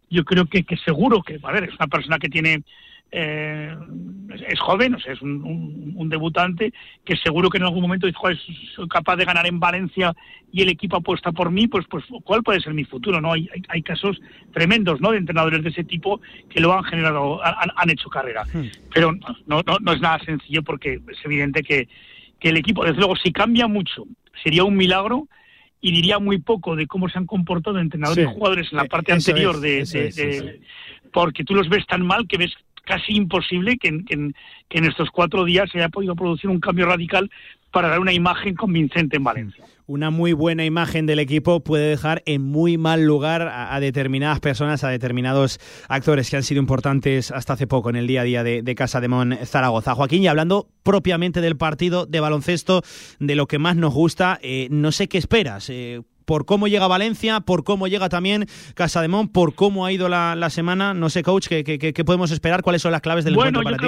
yo 0.09 0.23
creo 0.23 0.45
que, 0.45 0.63
que 0.63 0.77
seguro 0.77 1.21
que, 1.21 1.39
a 1.43 1.51
ver, 1.51 1.65
es 1.65 1.75
una 1.75 1.87
persona 1.87 2.17
que 2.17 2.29
tiene 2.29 2.63
eh, 3.11 3.75
es 4.47 4.59
joven, 4.59 4.95
o 4.95 4.99
sea, 4.99 5.13
es 5.13 5.21
un, 5.21 6.09
debutante 6.09 6.71
que 7.03 7.17
seguro 7.17 7.49
que 7.49 7.57
en 7.57 7.65
algún 7.65 7.81
momento 7.81 8.07
dice, 8.07 8.17
soy 8.73 8.87
capaz 8.87 9.17
de 9.17 9.25
ganar 9.25 9.45
en 9.45 9.59
Valencia 9.59 10.15
y 10.53 10.61
el 10.61 10.69
equipo 10.69 10.95
apuesta 10.95 11.33
por 11.33 11.51
mí, 11.51 11.67
pues, 11.67 11.85
pues 11.89 12.05
¿cuál 12.23 12.43
puede 12.43 12.61
ser 12.61 12.73
mi 12.73 12.85
futuro? 12.85 13.19
no 13.19 13.33
Hay, 13.33 13.49
hay, 13.67 13.81
casos 13.81 14.17
tremendos 14.53 15.01
¿no? 15.01 15.11
de 15.11 15.17
entrenadores 15.17 15.63
de 15.63 15.69
ese 15.69 15.83
tipo 15.83 16.21
que 16.49 16.61
lo 16.61 16.71
han 16.71 16.85
generado, 16.85 17.41
han, 17.43 17.89
hecho 17.89 18.09
carrera. 18.09 18.45
Hmm. 18.53 18.67
Pero 18.93 19.11
no, 19.11 19.61
no, 19.65 19.77
no 19.81 19.91
es 19.91 19.99
nada 19.99 20.19
sencillo 20.19 20.63
porque 20.63 21.01
es 21.11 21.25
evidente 21.25 21.61
que, 21.61 21.89
que 22.39 22.49
el 22.49 22.57
equipo, 22.57 22.85
desde 22.85 22.99
luego, 22.99 23.17
si 23.17 23.33
cambia 23.33 23.67
mucho, 23.67 24.05
sería 24.43 24.63
un 24.63 24.77
milagro 24.77 25.27
y 25.81 25.91
diría 25.91 26.19
muy 26.19 26.39
poco 26.39 26.75
de 26.75 26.87
cómo 26.87 27.09
se 27.09 27.17
han 27.17 27.25
comportado 27.25 27.79
entrenadores 27.79 28.25
y 28.25 28.33
jugadores 28.33 28.67
en 28.71 28.77
la 28.77 28.85
e, 28.85 28.89
parte 28.89 29.11
anterior 29.13 29.59
de, 29.59 30.59
porque 31.13 31.43
tú 31.43 31.53
los 31.53 31.69
ves 31.69 31.85
tan 31.85 32.05
mal 32.05 32.27
que 32.27 32.37
ves 32.37 32.53
casi 32.87 33.13
imposible 33.13 33.77
que 33.77 33.89
en, 33.89 34.33
que 34.69 34.79
estos 34.79 35.09
cuatro 35.11 35.43
días 35.45 35.69
se 35.71 35.79
haya 35.79 35.89
podido 35.89 36.15
producir 36.15 36.49
un 36.49 36.59
cambio 36.59 36.85
radical 36.85 37.29
para 37.71 37.89
dar 37.89 37.99
una 37.99 38.13
imagen 38.13 38.55
convincente 38.55 39.17
en 39.17 39.23
Valencia 39.23 39.65
una 39.87 40.09
muy 40.11 40.33
buena 40.33 40.65
imagen 40.65 41.05
del 41.05 41.19
equipo 41.19 41.61
puede 41.61 41.87
dejar 41.87 42.21
en 42.25 42.43
muy 42.43 42.77
mal 42.77 43.05
lugar 43.05 43.47
a, 43.49 43.79
determinadas 43.79 44.41
personas, 44.41 44.83
a 44.83 44.89
determinados 44.89 45.59
actores 45.87 46.29
que 46.29 46.35
han 46.35 46.43
sido 46.43 46.59
importantes 46.59 47.31
hasta 47.31 47.53
hace 47.53 47.67
poco 47.67 47.89
en 47.89 47.95
el 47.95 48.05
día 48.05 48.21
a 48.21 48.23
día 48.25 48.43
de, 48.43 48.75
Casa 48.75 48.99
de 48.99 49.07
Mon 49.07 49.37
Zaragoza. 49.45 49.95
Joaquín, 49.95 50.23
y 50.23 50.27
hablando 50.27 50.67
propiamente 50.83 51.39
del 51.39 51.55
partido 51.55 52.05
de 52.05 52.19
baloncesto, 52.19 52.83
de 53.19 53.35
lo 53.35 53.47
que 53.47 53.59
más 53.59 53.77
nos 53.77 53.93
gusta, 53.93 54.39
eh, 54.41 54.67
no 54.69 54.91
sé 54.91 55.07
qué 55.07 55.17
esperas. 55.17 55.69
Eh, 55.69 56.01
por 56.27 56.45
cómo 56.45 56.67
llega 56.67 56.87
Valencia, 56.87 57.39
por 57.39 57.63
cómo 57.63 57.87
llega 57.87 58.09
también 58.09 58.47
Casa 58.75 59.01
de 59.01 59.07
Mon, 59.07 59.29
por 59.29 59.55
cómo 59.55 59.85
ha 59.85 59.93
ido 59.93 60.09
la, 60.09 60.49
semana. 60.49 60.93
No 60.93 61.09
sé, 61.09 61.23
coach, 61.23 61.47
¿qué, 61.47 62.03
podemos 62.05 62.31
esperar? 62.31 62.61
¿Cuáles 62.61 62.81
son 62.81 62.91
las 62.91 62.99
claves 62.99 63.23
del 63.23 63.35
encuentro 63.35 63.63
para 63.63 63.77
ti? 63.77 63.87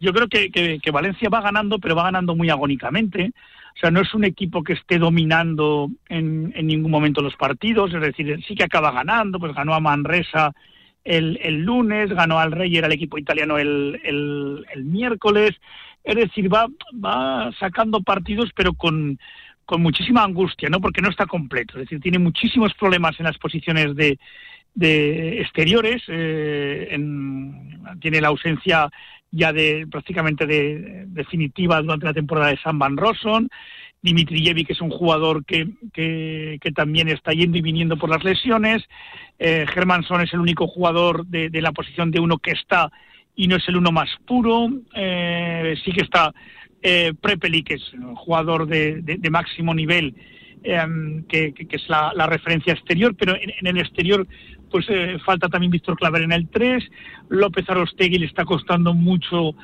Yo 0.00 0.14
creo 0.14 0.26
que, 0.26 0.50
que, 0.50 0.90
Valencia 0.90 1.28
va 1.28 1.42
ganando, 1.42 1.78
pero 1.78 1.94
va 1.94 2.04
ganando 2.04 2.34
muy 2.34 2.48
agónicamente. 2.48 3.32
O 3.76 3.78
sea, 3.78 3.90
no 3.90 4.00
es 4.00 4.14
un 4.14 4.24
equipo 4.24 4.64
que 4.64 4.72
esté 4.72 4.98
dominando 4.98 5.90
en, 6.08 6.48
ningún 6.66 6.90
momento 6.90 7.20
los 7.20 7.36
partidos, 7.36 7.92
es 7.92 8.00
decir, 8.00 8.42
sí 8.48 8.54
que 8.54 8.64
acaba 8.64 8.90
ganando, 8.90 9.38
pues 9.38 9.54
ganó 9.54 9.74
a 9.74 9.80
Manresa 9.80 10.52
el, 11.04 11.38
el 11.42 11.62
lunes, 11.62 12.08
ganó 12.08 12.38
al 12.38 12.52
Rey, 12.52 12.74
era 12.74 12.86
el 12.86 12.94
equipo 12.94 13.18
italiano 13.18 13.58
el, 13.58 14.00
el, 14.02 14.84
miércoles, 14.84 15.50
es 16.04 16.16
decir, 16.16 16.52
va, 16.52 16.68
va 16.92 17.52
sacando 17.58 18.00
partidos, 18.00 18.50
pero 18.54 18.72
con, 18.72 19.18
con 19.70 19.82
muchísima 19.82 20.24
angustia, 20.24 20.68
¿no? 20.68 20.80
Porque 20.80 21.00
no 21.00 21.10
está 21.10 21.26
completo, 21.26 21.74
es 21.74 21.84
decir, 21.84 22.00
tiene 22.00 22.18
muchísimos 22.18 22.74
problemas 22.74 23.14
en 23.20 23.26
las 23.26 23.38
posiciones 23.38 23.94
de, 23.94 24.18
de 24.74 25.40
exteriores, 25.40 26.02
eh, 26.08 26.88
tiene 28.00 28.20
la 28.20 28.26
ausencia 28.26 28.90
ya 29.30 29.52
de 29.52 29.86
prácticamente 29.88 30.44
de, 30.44 31.04
definitiva 31.06 31.80
durante 31.82 32.04
la 32.04 32.12
temporada 32.12 32.48
de 32.48 32.58
San 32.58 32.80
Van 32.80 32.96
Rosson. 32.96 33.48
Dimitrijevic 34.02 34.66
que 34.66 34.72
es 34.72 34.80
un 34.80 34.90
jugador 34.90 35.44
que, 35.44 35.68
que, 35.92 36.72
también 36.74 37.08
está 37.08 37.30
yendo 37.30 37.56
y 37.56 37.62
viniendo 37.62 37.96
por 37.96 38.10
las 38.10 38.24
lesiones. 38.24 38.82
Eh, 39.38 39.66
Germanson 39.72 40.22
es 40.22 40.32
el 40.32 40.40
único 40.40 40.66
jugador 40.66 41.26
de, 41.26 41.48
la 41.62 41.70
posición 41.70 42.10
de 42.10 42.18
uno 42.18 42.38
que 42.38 42.50
está 42.50 42.90
y 43.36 43.46
no 43.46 43.54
es 43.54 43.68
el 43.68 43.76
uno 43.76 43.92
más 43.92 44.10
puro. 44.26 44.68
Eh, 44.96 45.76
sí 45.84 45.92
que 45.92 46.02
está 46.02 46.34
eh, 46.82 47.12
Prepeli, 47.20 47.62
que 47.62 47.74
es 47.74 47.92
un 47.94 48.14
jugador 48.14 48.66
de, 48.66 49.02
de 49.02 49.30
máximo 49.30 49.74
nivel, 49.74 50.14
em, 50.62 51.24
que, 51.24 51.54
es 51.68 51.88
la, 51.88 52.12
la, 52.14 52.26
referencia 52.26 52.72
exterior, 52.72 53.14
pero 53.14 53.34
en, 53.34 53.50
en, 53.58 53.66
el 53.66 53.78
exterior 53.78 54.26
pues 54.70 54.86
eh, 54.88 55.18
falta 55.24 55.48
también 55.48 55.72
Víctor 55.72 55.96
Claver 55.96 56.22
en 56.22 56.32
el 56.32 56.48
3, 56.48 56.84
López 57.28 57.68
Arostegui 57.68 58.18
le 58.18 58.26
está 58.26 58.44
costando 58.44 58.94
mucho 58.94 59.54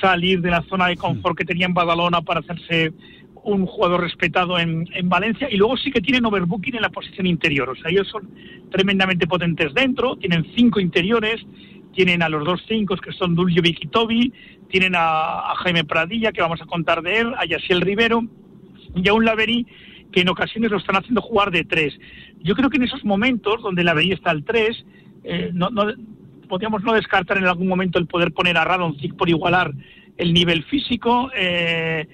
salir 0.00 0.40
de 0.40 0.50
la 0.50 0.62
zona 0.62 0.86
de 0.86 0.96
confort 0.96 1.36
que 1.36 1.44
tenía 1.44 1.66
en 1.66 1.74
Badalona 1.74 2.22
para 2.22 2.40
hacerse 2.40 2.92
un 3.44 3.66
jugador 3.66 4.02
respetado 4.02 4.58
en, 4.58 4.86
en, 4.94 5.08
Valencia 5.08 5.48
y 5.50 5.56
luego 5.56 5.76
sí 5.76 5.90
que 5.90 6.00
tienen 6.00 6.24
overbooking 6.24 6.76
en 6.76 6.82
la 6.82 6.90
posición 6.90 7.26
interior, 7.26 7.68
o 7.68 7.74
sea, 7.74 7.90
ellos 7.90 8.08
son 8.08 8.30
tremendamente 8.70 9.26
potentes 9.26 9.74
dentro, 9.74 10.16
tienen 10.16 10.46
cinco 10.54 10.78
interiores, 10.78 11.44
tienen 11.92 12.22
a 12.22 12.28
los 12.28 12.44
dos 12.44 12.62
cinco 12.66 12.96
que 12.96 13.12
son 13.12 13.34
Dulio 13.34 13.62
y 13.64 13.74
Tobi, 13.88 14.32
tienen 14.68 14.94
a, 14.96 15.54
Jaime 15.56 15.84
Pradilla, 15.84 16.32
que 16.32 16.42
vamos 16.42 16.60
a 16.62 16.66
contar 16.66 17.02
de 17.02 17.20
él, 17.20 17.34
a 17.36 17.44
Yasiel 17.44 17.80
Rivero 17.80 18.24
y 18.94 19.08
a 19.08 19.14
un 19.14 19.24
Laverí 19.24 19.66
que 20.12 20.20
en 20.20 20.28
ocasiones 20.28 20.70
lo 20.70 20.76
están 20.76 20.96
haciendo 20.96 21.22
jugar 21.22 21.50
de 21.50 21.64
tres. 21.64 21.98
Yo 22.42 22.54
creo 22.54 22.70
que 22.70 22.76
en 22.76 22.84
esos 22.84 23.04
momentos 23.04 23.62
donde 23.62 23.82
la 23.82 23.94
veía 23.94 24.14
está 24.14 24.30
al 24.30 24.44
3, 24.44 24.84
eh, 25.24 25.50
no, 25.54 25.70
podríamos 26.48 26.82
no 26.84 26.92
descartar 26.92 27.38
en 27.38 27.46
algún 27.46 27.66
momento 27.66 27.98
el 27.98 28.06
poder 28.06 28.32
poner 28.32 28.58
a 28.58 28.64
Radonjic 28.64 29.16
por 29.16 29.28
igualar 29.30 29.72
el 30.18 30.34
nivel 30.34 30.64
físico. 30.64 31.30
Eh, 31.34 32.06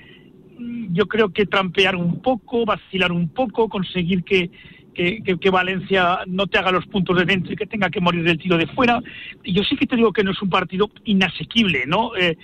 yo 0.91 1.07
creo 1.07 1.31
que 1.31 1.47
trampear 1.47 1.97
un 1.97 2.21
poco, 2.23 2.65
vacilar 2.65 3.13
un 3.13 3.29
poco, 3.29 3.69
conseguir 3.69 4.25
que, 4.25 4.51
que, 4.99 5.51
Valencia 5.51 6.21
no 6.27 6.47
te 6.47 6.59
haga 6.59 6.73
los 6.73 6.87
puntos 6.87 7.17
de 7.17 7.25
dentro 7.25 7.53
y 7.53 7.57
que 7.57 7.67
tenga 7.67 7.89
que 7.89 8.01
morir 8.01 8.25
del 8.25 8.39
tiro 8.39 8.59
de 8.59 8.67
fuera. 8.67 9.01
Yo 9.45 9.63
sí 9.63 9.77
que 9.77 9.87
te 9.87 9.97
digo 9.97 10.13
que 10.13 10.25
no 10.25 10.33
es 10.33 10.43
un 10.43 10.51
partido 10.51 10.91
inasequible, 11.05 11.87
¿no? 11.87 12.17
Eh, 12.17 12.37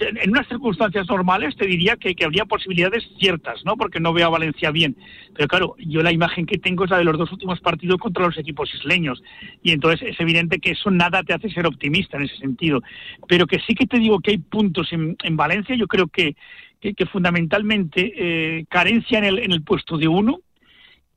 en 0.00 0.30
unas 0.30 0.46
circunstancias 0.48 1.08
normales 1.08 1.56
te 1.56 1.66
diría 1.66 1.96
que, 1.96 2.14
habría 2.24 2.44
posibilidades 2.44 3.04
ciertas, 3.18 3.64
¿no? 3.64 3.76
Porque 3.76 4.00
no 4.00 4.12
veo 4.12 4.26
a 4.26 4.30
Valencia 4.30 4.70
bien. 4.70 4.96
Pero 5.34 5.48
claro, 5.48 5.76
yo 5.78 6.02
la 6.02 6.12
imagen 6.12 6.46
que 6.46 6.58
tengo 6.58 6.84
es 6.84 6.90
la 6.90 6.98
de 6.98 7.04
los 7.04 7.18
dos 7.18 7.32
últimos 7.32 7.60
partidos 7.60 7.98
contra 7.98 8.26
los 8.26 8.38
equipos 8.38 8.72
isleños. 8.74 9.22
Y 9.62 9.72
entonces 9.72 10.08
es 10.10 10.20
evidente 10.20 10.58
que 10.58 10.72
eso 10.72 10.90
nada 10.90 11.22
te 11.22 11.34
hace 11.34 11.50
ser 11.50 11.66
optimista 11.66 12.16
en 12.16 12.24
ese 12.24 12.36
sentido. 12.36 12.80
Pero 13.26 13.46
que 13.46 13.60
sí 13.60 13.74
que 13.74 13.86
te 13.86 13.98
digo 13.98 14.20
que 14.20 14.32
hay 14.32 14.38
puntos 14.38 14.92
en, 14.92 15.36
Valencia, 15.36 15.74
yo 15.74 15.86
creo 15.86 16.06
que, 16.08 16.36
que, 16.80 17.06
fundamentalmente 17.06 18.12
eh, 18.16 18.64
carencia 18.68 19.18
en 19.18 19.24
el, 19.24 19.38
en 19.40 19.52
el 19.52 19.62
puesto 19.62 19.96
de 19.96 20.08
uno, 20.08 20.40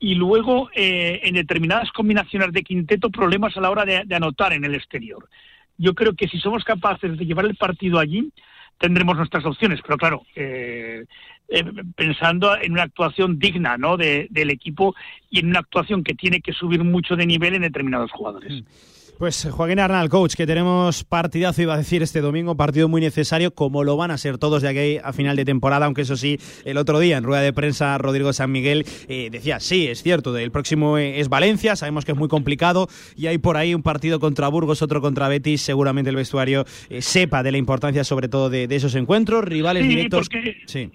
y 0.01 0.15
luego 0.15 0.71
eh, 0.73 1.21
en 1.23 1.35
determinadas 1.35 1.91
combinaciones 1.91 2.51
de 2.51 2.63
quinteto 2.63 3.11
problemas 3.11 3.55
a 3.55 3.61
la 3.61 3.69
hora 3.69 3.85
de, 3.85 4.15
anotar 4.15 4.51
en 4.51 4.65
el 4.65 4.73
exterior. 4.73 5.29
Yo 5.77 5.93
creo 5.93 6.15
que 6.15 6.27
si 6.27 6.39
somos 6.39 6.63
capaces 6.63 7.19
de 7.19 7.25
llevar 7.25 7.45
el 7.45 7.55
partido 7.55 7.99
allí, 7.99 8.33
tendremos 8.79 9.15
nuestras 9.15 9.45
opciones, 9.45 9.79
pero 9.85 9.97
claro, 9.99 10.23
eh, 10.35 11.05
eh, 11.49 11.63
pensando 11.95 12.57
en 12.59 12.71
una 12.71 12.81
actuación 12.81 13.37
digna 13.37 13.77
¿no? 13.77 13.95
del 13.95 14.49
equipo 14.49 14.95
y 15.29 15.39
en 15.39 15.49
una 15.49 15.59
actuación 15.59 16.03
que 16.03 16.15
tiene 16.15 16.41
que 16.41 16.51
subir 16.51 16.83
mucho 16.83 17.15
de 17.15 17.27
nivel 17.27 17.53
en 17.53 17.61
determinados 17.61 18.11
jugadores. 18.11 18.63
Mm. 18.63 18.65
Pues 19.21 19.47
Joaquín 19.51 19.77
Arnal, 19.77 20.09
coach, 20.09 20.33
que 20.33 20.47
tenemos 20.47 21.03
partidazo, 21.03 21.61
iba 21.61 21.75
a 21.75 21.77
decir 21.77 22.01
este 22.01 22.21
domingo, 22.21 22.57
partido 22.57 22.87
muy 22.87 23.01
necesario, 23.01 23.53
como 23.53 23.83
lo 23.83 23.95
van 23.95 24.09
a 24.09 24.17
ser 24.17 24.39
todos 24.39 24.63
de 24.63 24.69
aquí 24.69 24.97
a 25.03 25.13
final 25.13 25.35
de 25.35 25.45
temporada, 25.45 25.85
aunque 25.85 26.01
eso 26.01 26.17
sí, 26.17 26.39
el 26.65 26.75
otro 26.77 26.99
día 26.99 27.17
en 27.17 27.23
rueda 27.23 27.43
de 27.43 27.53
prensa 27.53 27.95
Rodrigo 27.99 28.33
San 28.33 28.51
Miguel 28.51 28.83
eh, 29.07 29.29
decía, 29.31 29.59
sí, 29.59 29.85
es 29.85 30.01
cierto, 30.01 30.35
el 30.35 30.49
próximo 30.49 30.97
es 30.97 31.29
Valencia, 31.29 31.75
sabemos 31.75 32.03
que 32.03 32.13
es 32.13 32.17
muy 32.17 32.29
complicado 32.29 32.87
y 33.15 33.27
hay 33.27 33.37
por 33.37 33.57
ahí 33.57 33.75
un 33.75 33.83
partido 33.83 34.19
contra 34.19 34.47
Burgos, 34.47 34.81
otro 34.81 35.01
contra 35.01 35.27
Betis, 35.27 35.61
seguramente 35.61 36.09
el 36.09 36.15
vestuario 36.15 36.65
eh, 36.89 37.03
sepa 37.03 37.43
de 37.43 37.51
la 37.51 37.59
importancia 37.59 38.03
sobre 38.03 38.27
todo 38.27 38.49
de, 38.49 38.67
esos 38.71 38.95
encuentros, 38.95 39.45
rivales 39.45 39.87
directos. 39.87 40.29
Sí 40.65 40.89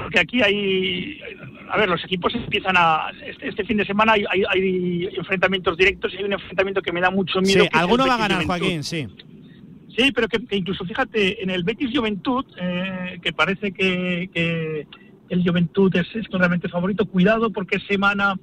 porque 0.00 0.18
aquí 0.18 0.42
hay, 0.42 1.20
a 1.68 1.76
ver, 1.76 1.88
los 1.88 2.02
equipos 2.04 2.34
empiezan 2.34 2.74
a, 2.78 3.10
este, 3.26 3.48
este 3.48 3.64
fin 3.64 3.76
de 3.76 3.84
semana 3.84 4.14
hay, 4.14 5.08
enfrentamientos 5.14 5.76
directos 5.76 6.12
y 6.12 6.16
hay 6.16 6.24
un 6.24 6.32
enfrentamiento 6.32 6.80
que 6.80 6.92
me 6.92 7.00
da 7.00 7.10
mucho 7.10 7.40
miedo. 7.40 7.64
Sí, 7.64 7.70
alguno 7.72 8.06
va 8.06 8.14
a 8.14 8.18
ganar, 8.18 8.44
Joaquín, 8.44 8.82
sí. 8.82 9.06
Sí, 9.94 10.10
pero 10.12 10.26
que, 10.26 10.40
incluso, 10.56 10.86
fíjate, 10.86 11.42
en 11.42 11.50
el 11.50 11.64
Betis 11.64 11.90
Juventud, 11.94 12.46
eh, 12.58 13.18
que 13.22 13.32
parece 13.34 13.72
que, 13.72 14.86
el 15.28 15.48
Juventud 15.48 15.94
es, 15.96 16.06
es 16.14 16.70
favorito, 16.70 17.06
cuidado 17.06 17.50
porque 17.50 17.76
es 17.76 17.82
semana 17.84 18.34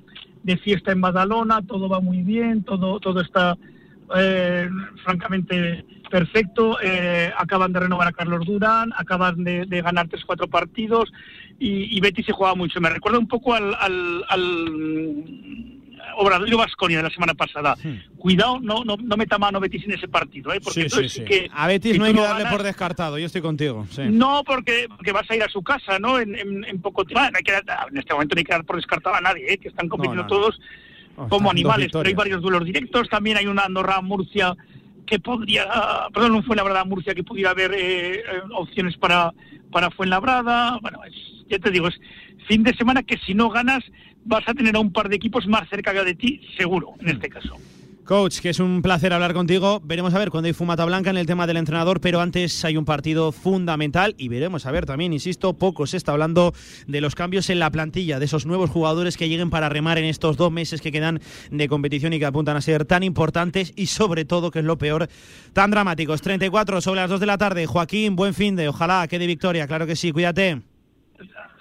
de 0.43 0.57
fiesta 0.57 0.91
en 0.91 1.01
Badalona, 1.01 1.61
todo 1.63 1.89
va 1.89 1.99
muy 1.99 2.21
bien, 2.21 2.63
todo, 2.63 2.99
todo 2.99 3.21
está 3.21 3.57
eh, 4.15 4.69
francamente 5.03 5.85
perfecto. 6.09 6.77
Eh, 6.81 7.31
acaban 7.37 7.73
de 7.73 7.79
renovar 7.81 8.07
a 8.07 8.11
Carlos 8.11 8.45
Durán, 8.45 8.91
acaban 8.95 9.43
de, 9.43 9.81
ganar 9.81 10.07
tres 10.07 10.25
cuatro 10.25 10.47
partidos 10.47 11.11
y, 11.59 11.95
y, 11.95 12.01
Betis 12.01 12.25
se 12.25 12.31
juega 12.31 12.55
mucho. 12.55 12.81
Me 12.81 12.89
recuerda 12.89 13.19
un 13.19 13.27
poco 13.27 13.53
al, 13.53 13.75
al, 13.75 14.25
al 14.29 15.79
Obradoiro 16.17 16.57
Vasconia 16.57 16.97
de 16.97 17.03
la 17.03 17.09
semana 17.09 17.33
pasada. 17.33 17.75
Cuidado, 18.17 18.59
no, 18.59 18.83
no, 18.83 18.97
no 18.97 19.17
meta 19.17 19.37
mano 19.37 19.59
Betis 19.59 19.85
en 19.85 19.93
ese 19.93 20.07
partido, 20.07 20.53
¿eh? 20.53 20.59
porque 20.61 20.87
Que, 21.25 21.49
a 21.53 21.67
Betis 21.67 21.97
no 21.97 22.05
hay 22.05 22.13
que 22.13 22.21
darle 22.21 22.49
por 22.49 22.63
descartado, 22.63 23.17
yo 23.17 23.25
estoy 23.25 23.41
contigo. 23.41 23.87
No, 24.09 24.43
porque, 24.45 24.87
vas 25.13 25.29
a 25.29 25.35
ir 25.35 25.43
a 25.43 25.49
su 25.49 25.61
casa, 25.61 25.99
¿no? 25.99 26.19
En, 26.19 26.35
en, 26.35 26.81
poco 26.81 27.05
tiempo. 27.05 27.25
en 27.27 27.97
este 27.97 28.13
momento 28.13 28.35
no 28.35 28.39
hay 28.39 28.45
que 28.45 28.53
dar 28.53 28.65
por 28.65 28.75
descartado 28.75 29.15
a 29.15 29.21
nadie, 29.21 29.53
¿eh? 29.53 29.57
que 29.57 29.69
están 29.69 29.87
compitiendo 29.87 30.25
todos 30.27 30.59
como 31.27 31.51
animales, 31.51 31.89
pero 31.91 32.07
hay 32.07 32.13
varios 32.13 32.41
duelos 32.41 32.65
directos. 32.65 33.09
También 33.09 33.37
hay 33.37 33.47
una 33.47 33.63
Andorra 33.63 34.01
Murcia 34.01 34.55
que 35.05 35.19
podría, 35.19 35.67
perdón, 36.13 36.33
un 36.35 36.43
Fuenlabrada 36.43 36.85
Murcia 36.85 37.15
que 37.15 37.23
pudiera 37.23 37.51
haber 37.51 37.73
eh, 37.73 38.19
eh, 38.19 38.23
opciones 38.55 38.95
para, 38.97 39.33
para 39.71 39.89
Fuenlabrada. 39.89 40.77
Bueno, 40.81 40.99
ya 41.49 41.59
te 41.59 41.71
digo, 41.71 41.87
es 41.87 41.99
fin 42.47 42.63
de 42.63 42.75
semana 42.75 43.03
que 43.03 43.17
si 43.17 43.33
no 43.33 43.49
ganas 43.49 43.83
vas 44.23 44.47
a 44.47 44.53
tener 44.53 44.75
a 44.75 44.79
un 44.79 44.93
par 44.93 45.09
de 45.09 45.15
equipos 45.15 45.47
más 45.47 45.67
cerca 45.69 45.93
de 45.93 46.15
ti, 46.15 46.41
seguro, 46.57 46.93
en 46.99 47.09
este 47.09 47.29
caso. 47.29 47.55
Coach, 48.09 48.39
que 48.39 48.49
es 48.49 48.59
un 48.59 48.81
placer 48.81 49.13
hablar 49.13 49.35
contigo. 49.35 49.81
Veremos 49.83 50.15
a 50.15 50.17
ver 50.17 50.31
cuando 50.31 50.47
hay 50.47 50.53
fumata 50.53 50.83
blanca 50.83 51.11
en 51.11 51.17
el 51.17 51.27
tema 51.27 51.45
del 51.45 51.57
entrenador, 51.57 52.01
pero 52.01 52.21
antes 52.21 52.65
hay 52.65 52.75
un 52.75 52.83
partido 52.83 53.31
fundamental 53.31 54.15
y 54.17 54.29
veremos 54.29 54.65
a 54.65 54.71
ver 54.71 54.87
también, 54.87 55.13
insisto, 55.13 55.53
poco 55.53 55.85
se 55.85 55.97
está 55.97 56.13
hablando 56.13 56.55
de 56.87 57.01
los 57.01 57.13
cambios 57.13 57.51
en 57.51 57.59
la 57.59 57.69
plantilla, 57.69 58.17
de 58.17 58.25
esos 58.25 58.47
nuevos 58.47 58.71
jugadores 58.71 59.15
que 59.15 59.29
lleguen 59.29 59.51
para 59.51 59.69
remar 59.69 59.99
en 59.99 60.05
estos 60.05 60.37
dos 60.37 60.51
meses 60.51 60.81
que 60.81 60.91
quedan 60.91 61.21
de 61.51 61.67
competición 61.67 62.11
y 62.13 62.17
que 62.17 62.25
apuntan 62.25 62.57
a 62.57 62.61
ser 62.61 62.83
tan 62.83 63.03
importantes 63.03 63.73
y 63.75 63.85
sobre 63.85 64.25
todo, 64.25 64.49
que 64.49 64.57
es 64.57 64.65
lo 64.65 64.79
peor, 64.79 65.07
tan 65.53 65.69
dramáticos. 65.69 66.23
34 66.23 66.81
sobre 66.81 67.01
las 67.01 67.11
2 67.11 67.19
de 67.19 67.25
la 67.27 67.37
tarde. 67.37 67.67
Joaquín, 67.67 68.15
buen 68.15 68.33
fin 68.33 68.55
de, 68.55 68.69
ojalá 68.69 69.07
que 69.07 69.19
de 69.19 69.27
victoria, 69.27 69.67
claro 69.67 69.85
que 69.85 69.95
sí, 69.95 70.11
cuídate. 70.11 70.68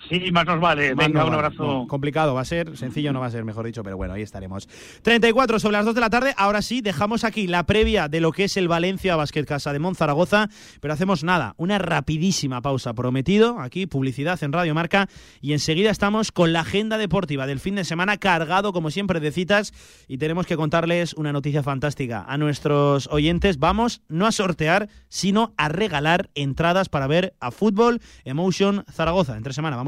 Sí, 0.08 0.30
más 0.32 0.46
nos 0.46 0.60
vale. 0.60 0.94
Venga, 0.94 1.24
un 1.24 1.34
abrazo. 1.34 1.86
complicado 1.88 2.34
va 2.34 2.42
a 2.42 2.44
ser, 2.44 2.76
sencillo 2.76 3.12
no 3.12 3.20
va 3.20 3.26
a 3.26 3.30
ser, 3.30 3.44
mejor 3.44 3.66
dicho, 3.66 3.82
pero 3.82 3.96
bueno, 3.96 4.14
ahí 4.14 4.22
estaremos. 4.22 4.68
34 5.02 5.58
sobre 5.58 5.72
las 5.72 5.84
2 5.84 5.94
de 5.94 6.00
la 6.00 6.10
tarde. 6.10 6.34
Ahora 6.36 6.62
sí, 6.62 6.80
dejamos 6.80 7.24
aquí 7.24 7.46
la 7.46 7.64
previa 7.64 8.08
de 8.08 8.20
lo 8.20 8.32
que 8.32 8.44
es 8.44 8.56
el 8.56 8.68
Valencia 8.68 9.16
Basket 9.16 9.44
Casa 9.44 9.72
de 9.72 9.78
Monzaragoza, 9.78 10.48
pero 10.80 10.94
hacemos 10.94 11.24
nada, 11.24 11.54
una 11.56 11.78
rapidísima 11.78 12.62
pausa 12.62 12.94
prometido. 12.94 13.60
Aquí, 13.60 13.86
publicidad 13.86 14.42
en 14.42 14.52
Radio 14.52 14.74
Marca. 14.74 15.08
Y 15.40 15.52
enseguida 15.52 15.90
estamos 15.90 16.32
con 16.32 16.52
la 16.52 16.60
agenda 16.60 16.98
deportiva 16.98 17.46
del 17.46 17.60
fin 17.60 17.74
de 17.74 17.84
semana, 17.84 18.16
cargado, 18.16 18.72
como 18.72 18.90
siempre, 18.90 19.20
de 19.20 19.32
citas. 19.32 19.72
Y 20.06 20.18
tenemos 20.18 20.46
que 20.46 20.56
contarles 20.56 21.14
una 21.14 21.32
noticia 21.32 21.62
fantástica 21.62 22.24
a 22.26 22.38
nuestros 22.38 23.08
oyentes. 23.08 23.58
Vamos 23.58 24.02
no 24.08 24.26
a 24.26 24.32
sortear, 24.32 24.88
sino 25.08 25.52
a 25.56 25.68
regalar 25.68 26.30
entradas 26.34 26.88
para 26.88 27.06
ver 27.06 27.34
a 27.40 27.50
Fútbol 27.50 28.00
Emotion 28.24 28.84
Zaragoza. 28.90 29.36
Entre 29.36 29.52
semana, 29.52 29.76
vamos 29.76 29.87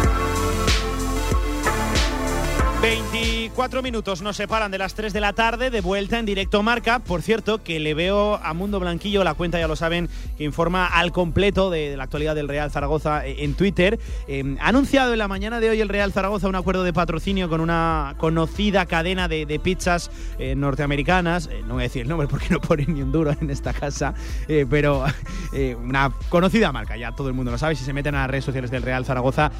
24 2.81 3.83
minutos 3.83 4.23
nos 4.23 4.37
separan 4.37 4.71
de 4.71 4.79
las 4.79 4.95
3 4.95 5.13
de 5.13 5.21
la 5.21 5.33
tarde, 5.33 5.69
de 5.69 5.81
vuelta 5.81 6.17
en 6.17 6.25
directo 6.25 6.63
marca. 6.63 6.97
Por 6.97 7.21
cierto, 7.21 7.61
que 7.61 7.79
le 7.79 7.93
veo 7.93 8.37
a 8.41 8.55
Mundo 8.55 8.79
Blanquillo, 8.79 9.23
la 9.23 9.35
cuenta 9.35 9.59
ya 9.59 9.67
lo 9.67 9.75
saben, 9.75 10.09
que 10.35 10.43
informa 10.43 10.87
al 10.87 11.11
completo 11.11 11.69
de, 11.69 11.95
la 11.95 12.05
actualidad 12.05 12.33
del 12.33 12.47
Real 12.47 12.71
Zaragoza 12.71 13.23
eh, 13.23 13.43
en 13.43 13.53
Twitter. 13.53 13.99
Eh, 14.27 14.55
ha 14.59 14.69
anunciado 14.69 15.13
en 15.13 15.19
la 15.19 15.27
mañana 15.27 15.59
de 15.59 15.69
hoy 15.69 15.79
el 15.79 15.89
Real 15.89 16.11
Zaragoza 16.11 16.47
un 16.47 16.55
acuerdo 16.55 16.83
de 16.83 16.91
patrocinio 16.91 17.49
con 17.49 17.61
una 17.61 18.15
conocida 18.17 18.87
cadena 18.87 19.27
de, 19.27 19.59
pizzas 19.63 20.09
eh, 20.39 20.55
norteamericanas. 20.55 21.51
no 21.67 21.75
voy 21.75 21.83
a 21.83 21.85
decir 21.87 22.01
el 22.01 22.07
nombre 22.07 22.27
porque 22.27 22.47
no 22.49 22.59
ponen 22.59 22.95
ni 22.95 23.03
un 23.03 23.11
duro 23.11 23.31
en 23.39 23.51
esta 23.51 23.73
casa, 23.73 24.15
pero 24.47 25.05
una 25.83 26.11
conocida 26.29 26.71
marca, 26.71 26.97
ya 26.97 27.11
todo 27.11 27.27
el 27.27 27.35
mundo 27.35 27.51
lo 27.51 27.59
sabe. 27.59 27.75
Si 27.75 27.85
se 27.85 27.93
meten 27.93 28.15
a 28.15 28.21
las 28.21 28.31
redes 28.31 28.45
sociales 28.45 28.71
del 28.71 28.81
Real 28.81 29.05
Zaragoza, 29.05 29.51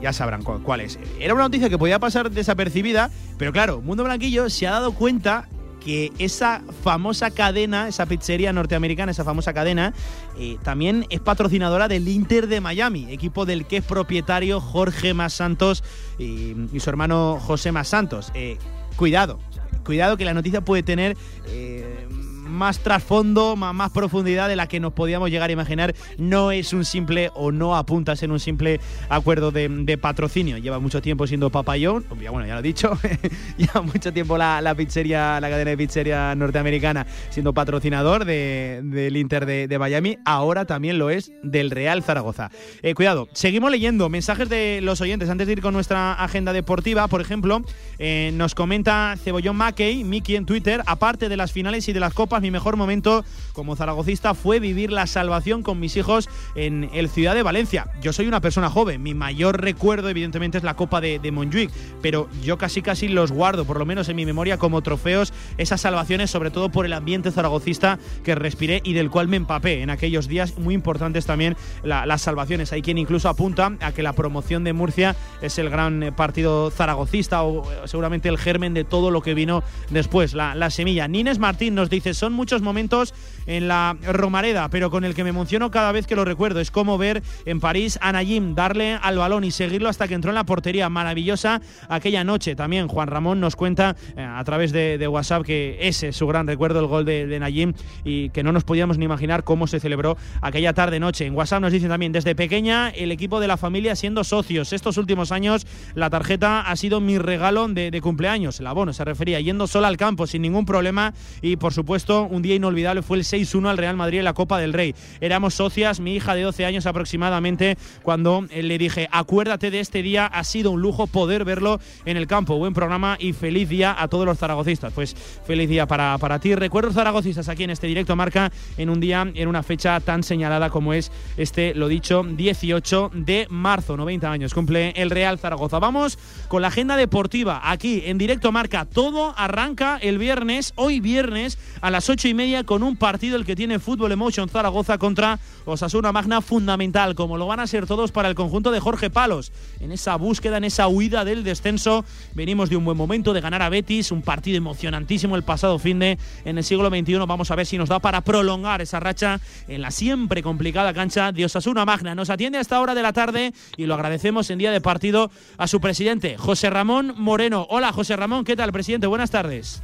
ya 0.00 0.12
sabrán 0.12 0.44
cuál 0.44 0.82
es. 0.82 1.00
Era 1.18 1.34
una 1.34 1.42
noticia 1.42 1.68
que 1.68 1.78
podía 1.78 1.98
pasar 1.98 2.30
de 2.30 2.43
desapercibida, 2.44 3.10
pero 3.38 3.52
claro, 3.52 3.80
Mundo 3.80 4.04
Blanquillo 4.04 4.48
se 4.50 4.66
ha 4.66 4.72
dado 4.72 4.92
cuenta 4.92 5.48
que 5.84 6.12
esa 6.18 6.62
famosa 6.82 7.30
cadena, 7.30 7.88
esa 7.88 8.06
pizzería 8.06 8.52
norteamericana, 8.52 9.12
esa 9.12 9.24
famosa 9.24 9.52
cadena, 9.52 9.92
eh, 10.38 10.56
también 10.62 11.06
es 11.10 11.20
patrocinadora 11.20 11.88
del 11.88 12.08
Inter 12.08 12.46
de 12.48 12.60
Miami, 12.60 13.12
equipo 13.12 13.44
del 13.44 13.66
que 13.66 13.78
es 13.78 13.84
propietario 13.84 14.60
Jorge 14.60 15.12
Más 15.12 15.34
Santos 15.34 15.84
y, 16.18 16.54
su 16.78 16.90
hermano 16.90 17.38
José 17.40 17.70
Más 17.70 17.88
Santos. 17.88 18.30
Eh, 18.34 18.56
cuidado, 18.96 19.38
cuidado 19.84 20.16
que 20.16 20.24
la 20.24 20.32
noticia 20.32 20.62
puede 20.62 20.82
tener 20.82 21.16
eh, 21.48 22.08
más 22.54 22.78
trasfondo, 22.78 23.56
más, 23.56 23.90
profundidad 23.90 24.48
de 24.48 24.56
la 24.56 24.66
que 24.66 24.80
nos 24.80 24.92
podíamos 24.92 25.30
llegar 25.30 25.50
a 25.50 25.52
imaginar. 25.52 25.94
No 26.18 26.50
es 26.50 26.72
un 26.72 26.84
simple 26.84 27.30
o 27.34 27.52
no 27.52 27.76
apunta 27.76 28.12
a 28.12 28.16
ser 28.16 28.30
un 28.30 28.40
simple 28.40 28.80
acuerdo 29.08 29.50
de, 29.50 29.98
patrocinio. 30.00 30.58
Lleva 30.58 30.78
mucho 30.78 31.02
tiempo 31.02 31.26
siendo 31.26 31.50
papayón, 31.50 32.04
bueno, 32.08 32.46
ya 32.46 32.54
lo 32.54 32.60
he 32.60 32.62
dicho, 32.62 32.98
lleva 33.56 33.82
mucho 33.82 34.12
tiempo 34.12 34.36
la, 34.38 34.74
pizzería, 34.76 35.40
la 35.40 35.50
cadena 35.50 35.70
de 35.70 35.76
pizzería 35.76 36.34
norteamericana 36.34 37.06
siendo 37.30 37.52
patrocinador 37.52 38.24
del 38.24 39.16
Inter 39.16 39.46
de, 39.46 39.78
Miami. 39.78 40.18
Ahora 40.24 40.64
también 40.64 40.98
lo 40.98 41.10
es 41.10 41.32
del 41.42 41.70
Real 41.70 42.02
Zaragoza. 42.02 42.50
Eh, 42.82 42.94
cuidado, 42.94 43.28
seguimos 43.32 43.70
leyendo 43.70 44.08
mensajes 44.08 44.48
de 44.48 44.80
los 44.82 45.00
oyentes 45.00 45.28
antes 45.28 45.46
de 45.46 45.54
ir 45.54 45.60
con 45.60 45.74
nuestra 45.74 46.12
agenda 46.12 46.52
deportiva. 46.52 47.08
Por 47.08 47.20
ejemplo, 47.20 47.62
eh, 47.98 48.30
nos 48.34 48.54
comenta 48.54 49.16
Cebollón 49.22 49.56
Mackey, 49.56 50.04
Miki 50.04 50.36
en 50.36 50.46
Twitter, 50.46 50.82
aparte 50.86 51.28
de 51.28 51.36
las 51.36 51.52
finales 51.52 51.88
y 51.88 51.92
de 51.92 52.00
las 52.00 52.14
copas 52.14 52.42
mi 52.44 52.50
mejor 52.50 52.76
momento 52.76 53.24
como 53.54 53.74
zaragocista 53.74 54.34
fue 54.34 54.60
vivir 54.60 54.92
la 54.92 55.06
salvación 55.06 55.62
con 55.62 55.80
mis 55.80 55.96
hijos 55.96 56.28
en 56.54 56.90
el 56.92 57.08
Ciudad 57.08 57.34
de 57.34 57.42
Valencia. 57.42 57.86
Yo 58.02 58.12
soy 58.12 58.28
una 58.28 58.40
persona 58.40 58.68
joven, 58.68 59.02
mi 59.02 59.14
mayor 59.14 59.62
recuerdo 59.62 60.10
evidentemente 60.10 60.58
es 60.58 60.64
la 60.64 60.76
Copa 60.76 61.00
de, 61.00 61.18
de 61.18 61.32
Montjuic, 61.32 61.70
pero 62.02 62.28
yo 62.42 62.58
casi 62.58 62.82
casi 62.82 63.08
los 63.08 63.32
guardo, 63.32 63.64
por 63.64 63.78
lo 63.78 63.86
menos 63.86 64.10
en 64.10 64.16
mi 64.16 64.26
memoria, 64.26 64.58
como 64.58 64.82
trofeos, 64.82 65.32
esas 65.56 65.80
salvaciones, 65.80 66.30
sobre 66.30 66.50
todo 66.50 66.68
por 66.68 66.84
el 66.84 66.92
ambiente 66.92 67.30
zaragocista 67.30 67.98
que 68.22 68.34
respiré 68.34 68.82
y 68.84 68.92
del 68.92 69.10
cual 69.10 69.26
me 69.28 69.38
empapé 69.38 69.80
en 69.80 69.88
aquellos 69.88 70.28
días. 70.28 70.58
Muy 70.58 70.74
importantes 70.74 71.24
también 71.24 71.56
las 71.82 72.20
salvaciones. 72.20 72.72
Hay 72.72 72.82
quien 72.82 72.98
incluso 72.98 73.30
apunta 73.30 73.72
a 73.80 73.92
que 73.92 74.02
la 74.02 74.12
promoción 74.12 74.64
de 74.64 74.74
Murcia 74.74 75.16
es 75.40 75.58
el 75.58 75.70
gran 75.70 76.02
eh, 76.02 76.12
partido 76.12 76.70
zaragocista 76.70 77.42
o 77.42 77.70
eh, 77.72 77.76
seguramente 77.86 78.28
el 78.28 78.36
germen 78.36 78.74
de 78.74 78.84
todo 78.84 79.10
lo 79.10 79.22
que 79.22 79.32
vino 79.32 79.62
después, 79.88 80.34
la, 80.34 80.54
la 80.54 80.68
semilla. 80.68 81.08
Nines 81.08 81.38
Martín 81.38 81.74
nos 81.74 81.88
dice, 81.88 82.12
son 82.12 82.33
muchos 82.34 82.62
momentos 82.62 83.14
en 83.46 83.68
la 83.68 83.96
Romareda, 84.02 84.68
pero 84.68 84.90
con 84.90 85.04
el 85.04 85.14
que 85.14 85.24
me 85.24 85.30
emociono 85.30 85.70
cada 85.70 85.92
vez 85.92 86.06
que 86.06 86.16
lo 86.16 86.24
recuerdo. 86.24 86.60
Es 86.60 86.70
como 86.70 86.98
ver 86.98 87.22
en 87.44 87.60
París 87.60 87.98
a 88.00 88.12
Nayim 88.12 88.54
darle 88.54 88.98
al 89.00 89.18
balón 89.18 89.44
y 89.44 89.50
seguirlo 89.50 89.88
hasta 89.88 90.08
que 90.08 90.14
entró 90.14 90.30
en 90.30 90.36
la 90.36 90.44
portería. 90.44 90.88
Maravillosa 90.88 91.60
aquella 91.88 92.24
noche. 92.24 92.54
También 92.56 92.88
Juan 92.88 93.08
Ramón 93.08 93.40
nos 93.40 93.56
cuenta 93.56 93.96
eh, 94.16 94.22
a 94.22 94.42
través 94.44 94.72
de, 94.72 95.04
WhatsApp 95.04 95.44
que 95.44 95.78
ese 95.80 96.08
es 96.08 96.16
su 96.16 96.26
gran 96.26 96.46
recuerdo, 96.46 96.80
el 96.80 96.86
gol 96.86 97.04
de, 97.04 97.26
de 97.26 97.38
Nayim, 97.38 97.74
y 98.04 98.30
que 98.30 98.42
no 98.42 98.52
nos 98.52 98.64
podíamos 98.64 98.98
ni 98.98 99.04
imaginar 99.04 99.44
cómo 99.44 99.66
se 99.66 99.80
celebró 99.80 100.16
aquella 100.40 100.72
tarde-noche. 100.72 101.26
En 101.26 101.34
WhatsApp 101.34 101.60
nos 101.60 101.72
dicen 101.72 101.88
también, 101.88 102.12
desde 102.12 102.34
pequeña, 102.34 102.88
el 102.90 103.12
equipo 103.12 103.40
de 103.40 103.46
la 103.46 103.56
familia 103.56 103.94
siendo 103.96 104.24
socios. 104.24 104.72
Estos 104.72 104.96
últimos 104.96 105.30
años, 105.30 105.66
la 105.94 106.10
tarjeta 106.10 106.62
ha 106.62 106.76
sido 106.76 107.00
mi 107.00 107.18
regalo 107.18 107.68
de, 107.68 107.90
de 107.90 108.00
cumpleaños. 108.00 108.60
El 108.60 108.66
abono 108.66 108.92
se 108.92 109.04
refería 109.04 109.40
yendo 109.40 109.66
sola 109.66 109.88
al 109.88 109.96
campo 109.96 110.26
sin 110.26 110.42
ningún 110.42 110.64
problema 110.64 111.14
y, 111.42 111.56
por 111.56 111.72
supuesto, 111.72 112.23
un 112.30 112.42
día 112.42 112.54
inolvidable, 112.54 113.02
fue 113.02 113.18
el 113.18 113.24
6-1 113.24 113.68
al 113.68 113.78
Real 113.78 113.96
Madrid 113.96 114.18
en 114.18 114.24
la 114.24 114.34
Copa 114.34 114.58
del 114.58 114.72
Rey. 114.72 114.94
Éramos 115.20 115.54
socias, 115.54 116.00
mi 116.00 116.14
hija 116.14 116.34
de 116.34 116.42
12 116.42 116.64
años 116.64 116.86
aproximadamente, 116.86 117.76
cuando 118.02 118.46
eh, 118.50 118.62
le 118.62 118.78
dije, 118.78 119.08
acuérdate 119.10 119.70
de 119.70 119.80
este 119.80 120.02
día, 120.02 120.26
ha 120.26 120.44
sido 120.44 120.70
un 120.70 120.80
lujo 120.80 121.06
poder 121.06 121.44
verlo 121.44 121.80
en 122.04 122.16
el 122.16 122.26
campo. 122.26 122.56
Buen 122.56 122.74
programa 122.74 123.16
y 123.18 123.32
feliz 123.32 123.68
día 123.68 123.94
a 123.98 124.08
todos 124.08 124.26
los 124.26 124.38
zaragocistas. 124.38 124.92
Pues 124.92 125.14
feliz 125.46 125.68
día 125.68 125.86
para, 125.86 126.16
para 126.18 126.38
ti. 126.38 126.54
Recuerdos 126.54 126.94
zaragocistas 126.94 127.48
aquí 127.48 127.64
en 127.64 127.70
este 127.70 127.86
directo 127.86 128.16
marca 128.16 128.52
en 128.76 128.90
un 128.90 129.00
día, 129.00 129.26
en 129.34 129.48
una 129.48 129.62
fecha 129.62 130.00
tan 130.00 130.22
señalada 130.22 130.70
como 130.70 130.94
es 130.94 131.10
este, 131.36 131.74
lo 131.74 131.88
dicho, 131.88 132.22
18 132.24 133.10
de 133.14 133.46
marzo, 133.50 133.96
90 133.96 134.30
años, 134.30 134.54
cumple 134.54 134.92
el 134.96 135.10
Real 135.10 135.38
Zaragoza. 135.38 135.78
Vamos 135.78 136.18
con 136.48 136.62
la 136.62 136.68
agenda 136.68 136.96
deportiva 136.96 137.60
aquí 137.64 138.02
en 138.06 138.18
directo 138.18 138.52
marca. 138.52 138.84
Todo 138.84 139.34
arranca 139.36 139.98
el 140.00 140.18
viernes, 140.18 140.72
hoy 140.76 141.00
viernes, 141.00 141.58
a 141.80 141.90
las 141.90 142.08
8 142.08 142.13
y 142.22 142.34
media, 142.34 142.62
con 142.62 142.84
un 142.84 142.96
partido 142.96 143.36
el 143.36 143.44
que 143.44 143.56
tiene 143.56 143.80
Fútbol 143.80 144.12
Emotion 144.12 144.48
Zaragoza 144.48 144.98
contra 144.98 145.40
Osasuna 145.64 146.12
Magna, 146.12 146.40
fundamental, 146.40 147.16
como 147.16 147.36
lo 147.36 147.46
van 147.48 147.58
a 147.58 147.66
ser 147.66 147.86
todos 147.86 148.12
para 148.12 148.28
el 148.28 148.36
conjunto 148.36 148.70
de 148.70 148.78
Jorge 148.78 149.10
Palos. 149.10 149.50
En 149.80 149.90
esa 149.90 150.14
búsqueda, 150.14 150.58
en 150.58 150.64
esa 150.64 150.86
huida 150.86 151.24
del 151.24 151.42
descenso, 151.42 152.04
venimos 152.34 152.70
de 152.70 152.76
un 152.76 152.84
buen 152.84 152.96
momento 152.96 153.32
de 153.32 153.40
ganar 153.40 153.62
a 153.62 153.68
Betis, 153.68 154.12
un 154.12 154.22
partido 154.22 154.56
emocionantísimo 154.56 155.34
el 155.34 155.42
pasado 155.42 155.78
fin 155.80 155.98
de 155.98 156.18
en 156.44 156.56
el 156.56 156.64
siglo 156.64 156.88
XXI. 156.88 157.18
Vamos 157.26 157.50
a 157.50 157.56
ver 157.56 157.66
si 157.66 157.78
nos 157.78 157.88
da 157.88 157.98
para 157.98 158.20
prolongar 158.20 158.80
esa 158.80 159.00
racha 159.00 159.40
en 159.66 159.82
la 159.82 159.90
siempre 159.90 160.42
complicada 160.42 160.94
cancha 160.94 161.32
de 161.32 161.44
Osasuna 161.44 161.84
Magna. 161.84 162.14
Nos 162.14 162.30
atiende 162.30 162.58
a 162.58 162.60
esta 162.60 162.80
hora 162.80 162.94
de 162.94 163.02
la 163.02 163.12
tarde 163.12 163.52
y 163.76 163.86
lo 163.86 163.94
agradecemos 163.94 164.48
en 164.50 164.58
día 164.58 164.70
de 164.70 164.80
partido 164.80 165.32
a 165.58 165.66
su 165.66 165.80
presidente, 165.80 166.36
José 166.38 166.70
Ramón 166.70 167.14
Moreno. 167.16 167.66
Hola, 167.70 167.92
José 167.92 168.14
Ramón, 168.14 168.44
¿qué 168.44 168.54
tal, 168.54 168.70
presidente? 168.70 169.08
Buenas 169.08 169.30
tardes. 169.30 169.82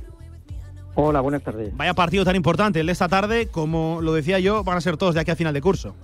Hola, 1.02 1.22
buenas 1.22 1.42
tardes. 1.42 1.74
Vaya 1.74 1.94
partido 1.94 2.26
tan 2.26 2.36
importante 2.36 2.80
el 2.80 2.86
de 2.86 2.92
esta 2.92 3.08
tarde, 3.08 3.48
como 3.50 4.02
lo 4.02 4.12
decía 4.12 4.38
yo, 4.38 4.62
van 4.64 4.76
a 4.76 4.82
ser 4.82 4.98
todos 4.98 5.14
de 5.14 5.22
aquí 5.22 5.30
a 5.30 5.36
final 5.36 5.54
de 5.54 5.62
curso. 5.62 5.94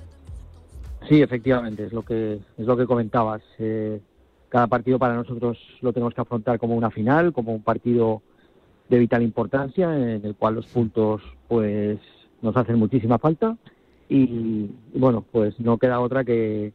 Sí, 1.06 1.20
efectivamente, 1.20 1.85
es 1.85 1.93
lo 1.93 2.01
que 2.01 2.39
es 2.56 2.66
lo 2.66 2.78
que 2.78 2.86
comentabas. 2.86 3.43
Eh, 3.59 4.01
cada 4.48 4.68
partido 4.68 4.98
para 4.98 5.14
nosotros 5.14 5.59
lo 5.82 5.93
tenemos 5.93 6.14
que 6.14 6.23
afrontar 6.23 6.59
como 6.59 6.74
una 6.74 6.90
final, 6.90 7.35
como 7.35 7.52
un 7.52 7.62
partido 7.62 8.23
de 8.89 8.98
vital 8.98 9.23
importancia, 9.23 9.94
en 9.94 10.24
el 10.24 10.35
cual 10.35 10.55
los 10.55 10.66
puntos 10.66 11.20
pues 11.47 11.98
nos 12.40 12.56
hacen 12.56 12.78
muchísima 12.78 13.18
falta 13.18 13.55
y, 14.09 14.70
bueno, 14.94 15.27
pues 15.31 15.60
no 15.60 15.77
queda 15.77 16.01
otra 16.01 16.24
que, 16.24 16.73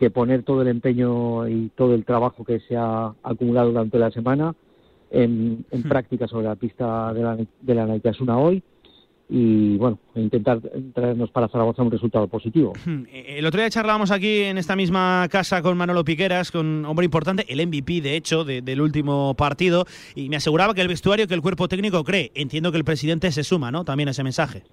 que 0.00 0.10
poner 0.10 0.42
todo 0.42 0.62
el 0.62 0.68
empeño 0.68 1.46
y 1.46 1.70
todo 1.76 1.94
el 1.94 2.04
trabajo 2.04 2.44
que 2.44 2.58
se 2.58 2.76
ha 2.76 3.14
acumulado 3.22 3.68
durante 3.68 4.00
la 4.00 4.10
semana 4.10 4.52
en, 5.12 5.64
en 5.70 5.82
práctica 5.84 6.26
sobre 6.26 6.46
la 6.46 6.56
pista 6.56 7.12
de 7.12 7.22
la, 7.22 7.36
de 7.36 7.74
la 7.74 7.86
Naitasuna 7.86 8.38
hoy 8.38 8.62
y 9.34 9.78
bueno, 9.78 9.98
intentar 10.14 10.60
traernos 10.92 11.30
para 11.30 11.48
Zaragoza 11.48 11.82
un 11.82 11.90
resultado 11.90 12.28
positivo. 12.28 12.74
El 13.10 13.46
otro 13.46 13.60
día 13.60 13.70
charlábamos 13.70 14.10
aquí 14.10 14.40
en 14.40 14.58
esta 14.58 14.76
misma 14.76 15.26
casa 15.30 15.62
con 15.62 15.76
Manolo 15.78 16.04
Piqueras, 16.04 16.50
con 16.50 16.84
hombre 16.84 17.06
importante, 17.06 17.46
el 17.48 17.66
MVP 17.66 18.02
de 18.02 18.16
hecho 18.16 18.44
del 18.44 18.80
último 18.80 19.34
partido, 19.34 19.86
y 20.14 20.28
me 20.28 20.36
aseguraba 20.36 20.74
que 20.74 20.82
el 20.82 20.88
vestuario, 20.88 21.26
que 21.26 21.34
el 21.34 21.40
cuerpo 21.40 21.66
técnico 21.66 22.04
cree. 22.04 22.30
Entiendo 22.34 22.72
que 22.72 22.78
el 22.78 22.84
presidente 22.84 23.32
se 23.32 23.42
suma, 23.42 23.70
¿no? 23.70 23.84
También 23.84 24.08
a 24.08 24.10
ese 24.10 24.22
mensaje. 24.22 24.64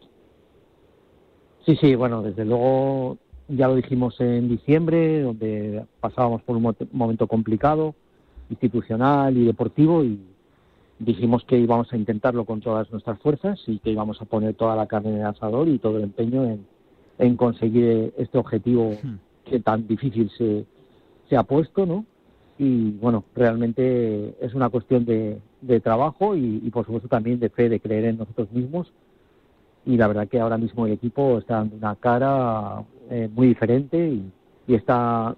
Sí, 1.65 1.77
sí, 1.79 1.95
bueno, 1.95 2.21
desde 2.21 2.43
luego 2.43 3.17
ya 3.47 3.69
lo 3.69 3.75
dijimos 3.75 4.19
en 4.19 4.49
diciembre, 4.49 5.21
donde 5.21 5.85
pasábamos 6.01 6.41
por 6.41 6.57
un 6.57 6.75
momento 6.91 7.27
complicado, 7.27 7.95
institucional 8.49 9.38
y 9.38 9.45
deportivo, 9.45 10.03
y 10.03 10.19
dijimos 10.99 11.43
que 11.45 11.57
íbamos 11.57 11.91
a 11.93 11.97
intentarlo 11.97 12.45
con 12.45 12.61
todas 12.61 12.91
nuestras 12.91 13.19
fuerzas 13.19 13.61
y 13.67 13.80
que 13.80 13.91
íbamos 13.91 14.21
a 14.21 14.26
poner 14.26 14.55
toda 14.55 14.76
la 14.76 14.88
carne 14.88 15.11
en 15.11 15.17
el 15.17 15.26
asador 15.26 15.67
y 15.69 15.80
todo 15.80 15.97
el 15.97 16.03
empeño 16.03 16.45
en, 16.45 16.65
en 17.17 17.38
conseguir 17.38 18.13
este 18.17 18.38
objetivo 18.38 18.97
que 19.45 19.59
tan 19.59 19.88
difícil 19.88 20.30
se, 20.38 20.65
se 21.30 21.38
ha 21.38 21.43
puesto, 21.43 21.85
¿no? 21.85 22.05
Y 22.57 22.91
bueno, 22.91 23.23
realmente 23.35 24.35
es 24.41 24.53
una 24.53 24.69
cuestión 24.69 25.05
de, 25.05 25.39
de 25.61 25.80
trabajo 25.80 26.35
y, 26.35 26.61
y 26.63 26.69
por 26.69 26.85
supuesto 26.85 27.07
también 27.07 27.39
de 27.39 27.49
fe, 27.49 27.69
de 27.69 27.80
creer 27.80 28.05
en 28.05 28.17
nosotros 28.17 28.51
mismos 28.51 28.91
y 29.85 29.97
la 29.97 30.07
verdad 30.07 30.27
que 30.27 30.39
ahora 30.39 30.57
mismo 30.57 30.85
el 30.85 30.93
equipo 30.93 31.38
está 31.39 31.55
dando 31.55 31.76
una 31.76 31.95
cara 31.95 32.84
eh, 33.09 33.30
muy 33.34 33.47
diferente 33.47 33.97
y, 33.97 34.31
y, 34.67 34.76
está 34.76 35.35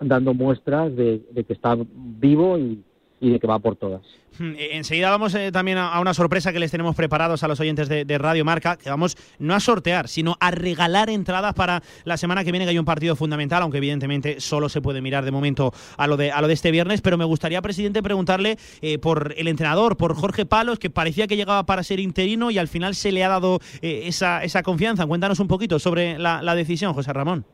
dando 0.00 0.34
muestras 0.34 0.94
de, 0.94 1.22
que 1.34 1.52
está 1.52 1.76
vivo 1.94 2.58
y, 2.58 2.82
de 3.20 3.40
que 3.40 3.46
va 3.46 3.58
por 3.58 3.76
todas. 3.76 4.02
Enseguida 4.38 5.10
vamos 5.10 5.34
eh, 5.34 5.50
también 5.50 5.78
a, 5.78 5.98
una 6.00 6.14
sorpresa 6.14 6.52
que 6.52 6.60
les 6.60 6.70
tenemos 6.70 6.94
preparados 6.94 7.42
a 7.42 7.48
los 7.48 7.58
oyentes 7.58 7.88
de, 7.88 8.18
Radio 8.18 8.44
Marca, 8.44 8.76
que 8.76 8.88
vamos 8.88 9.16
no 9.40 9.54
a 9.54 9.60
sortear, 9.60 10.06
sino 10.06 10.36
a 10.38 10.52
regalar 10.52 11.10
entradas 11.10 11.54
para 11.54 11.82
la 12.04 12.16
semana 12.16 12.44
que 12.44 12.52
viene, 12.52 12.64
que 12.64 12.70
hay 12.70 12.78
un 12.78 12.84
partido 12.84 13.16
fundamental, 13.16 13.62
aunque 13.62 13.78
evidentemente 13.78 14.40
solo 14.40 14.68
se 14.68 14.80
puede 14.80 15.00
mirar 15.00 15.24
de 15.24 15.32
momento 15.32 15.72
a 15.96 16.06
lo 16.06 16.16
de, 16.16 16.30
a 16.30 16.40
lo 16.40 16.46
de 16.46 16.54
este 16.54 16.70
viernes, 16.70 17.00
pero 17.00 17.18
me 17.18 17.24
gustaría, 17.24 17.60
presidente, 17.62 18.02
preguntarle 18.02 18.58
eh, 18.80 18.98
por 18.98 19.34
el 19.36 19.48
entrenador, 19.48 19.96
por 19.96 20.14
Jorge 20.14 20.46
Palos, 20.46 20.78
que 20.78 20.90
parecía 20.90 21.26
que 21.26 21.36
llegaba 21.36 21.66
para 21.66 21.82
ser 21.82 21.98
interino 21.98 22.52
y 22.52 22.58
al 22.58 22.68
final 22.68 22.94
se 22.94 23.10
le 23.10 23.24
ha 23.24 23.28
dado 23.28 23.58
eh, 23.82 24.02
esa, 24.04 24.44
esa 24.44 24.62
confianza. 24.62 25.06
Cuéntanos 25.06 25.40
un 25.40 25.48
poquito 25.48 25.80
sobre 25.80 26.18
la 26.18 26.54
decisión, 26.54 26.94
José 26.94 27.12
Ramón. 27.12 27.44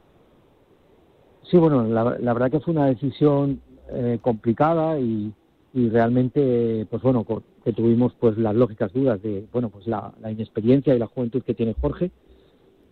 Sí, 1.50 1.58
bueno, 1.58 1.84
la, 1.84 2.32
verdad 2.32 2.50
que 2.50 2.60
fue 2.60 2.72
una 2.72 2.86
decisión 2.86 3.60
eh, 3.90 4.18
complicada 4.22 4.98
y, 4.98 5.32
y 5.74 5.88
realmente, 5.90 6.86
pues 6.88 7.02
bueno, 7.02 7.26
que 7.64 7.72
tuvimos 7.72 8.14
pues 8.20 8.38
las 8.38 8.54
lógicas 8.54 8.92
dudas 8.92 9.22
de, 9.22 9.46
bueno, 9.52 9.70
pues 9.70 9.86
la, 9.86 10.12
inexperiencia 10.30 10.94
y 10.94 10.98
la 10.98 11.06
juventud 11.06 11.42
que 11.42 11.54
tiene 11.54 11.74
Jorge. 11.80 12.10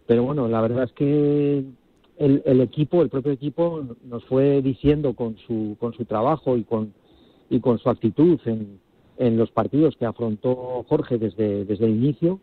Pero 0.07 0.25
bueno, 0.25 0.49
la 0.49 0.61
verdad 0.61 0.85
es 0.85 0.93
que 0.93 1.65
el, 2.19 2.43
el, 2.45 2.61
equipo, 2.61 3.03
el 3.03 3.09
propio 3.09 3.33
equipo, 3.33 3.85
nos 4.05 4.25
fue 4.25 4.61
diciendo 4.63 5.15
con 5.15 5.37
su, 5.39 5.77
con 5.79 5.95
su 5.95 6.05
trabajo 6.05 6.57
y 6.57 6.65
con, 6.65 6.93
y 7.49 7.61
con 7.61 7.79
su 7.79 7.89
actitud 7.89 8.41
en, 8.47 8.81
en 9.17 9.37
los 9.37 9.51
partidos 9.51 9.97
que 9.97 10.07
afrontó 10.07 10.85
Jorge 10.89 11.19
desde, 11.19 11.65
desde 11.65 11.85
el 11.87 11.93
inicio, 11.93 12.41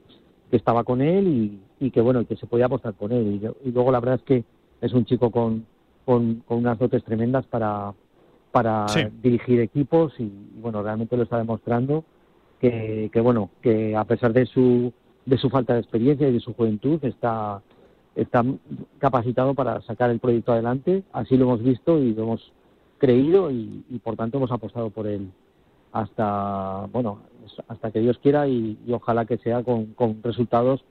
que 0.50 0.58
estaba 0.58 0.84
con 0.84 1.02
él 1.02 1.28
y, 1.28 1.86
y 1.86 1.92
que 1.92 2.02
bueno, 2.02 2.26
que 2.26 2.36
se 2.36 2.48
podía 2.48 2.66
apostar 2.66 2.94
con 2.94 3.12
él. 3.12 3.42
Y, 3.64 3.68
y 3.70 3.72
luego 3.72 3.92
la 3.92 4.00
verdad 4.00 4.16
es 4.16 4.24
que 4.24 4.44
es 4.82 4.94
un 4.94 5.06
chico 5.06 5.32
con, 5.32 5.66
con, 6.10 6.42
con 6.48 6.58
unas 6.58 6.80
dotes 6.80 7.04
tremendas 7.04 7.46
para, 7.46 7.94
para 8.52 8.88
sí. 8.88 9.02
dirigir 9.22 9.60
equipos 9.60 10.12
y, 10.18 10.28
bueno 10.56 10.82
realmente 10.82 11.16
lo 11.16 11.22
está 11.22 11.38
demostrando 11.38 12.04
que, 12.60 13.12
que, 13.14 13.22
bueno 13.22 13.52
que 13.62 13.96
a 13.96 14.04
pesar 14.06 14.34
de 14.34 14.48
su 14.48 14.92
de 15.28 15.38
su 15.38 15.52
falta 15.52 15.76
de 15.76 15.82
experiencia 15.82 16.28
y 16.28 16.34
de 16.34 16.40
su 16.40 16.56
juventud 16.56 16.98
está 17.06 17.62
está 18.16 18.44
capacitado 18.98 19.54
para 19.54 19.82
sacar 19.82 20.10
el 20.10 20.18
proyecto 20.18 20.52
adelante 20.52 21.04
así 21.14 21.38
lo 21.38 21.46
hemos 21.46 21.62
visto 21.62 22.00
y 22.00 22.16
lo 22.16 22.24
hemos 22.24 22.54
creído 22.98 23.52
y, 23.52 23.84
y 23.88 24.00
por 24.00 24.16
tanto 24.16 24.40
hemos 24.40 24.52
apostado 24.52 24.90
por 24.90 25.06
él 25.06 25.30
hasta 25.92 26.88
bueno 26.92 27.20
hasta 27.68 27.92
que 27.92 28.00
Dios 28.00 28.18
quiera 28.18 28.48
y, 28.48 28.80
y 28.84 28.94
ojalá 28.94 29.26
que 29.26 29.38
sea 29.38 29.62
con, 29.62 29.94
con 29.94 30.24
resultados 30.24 30.84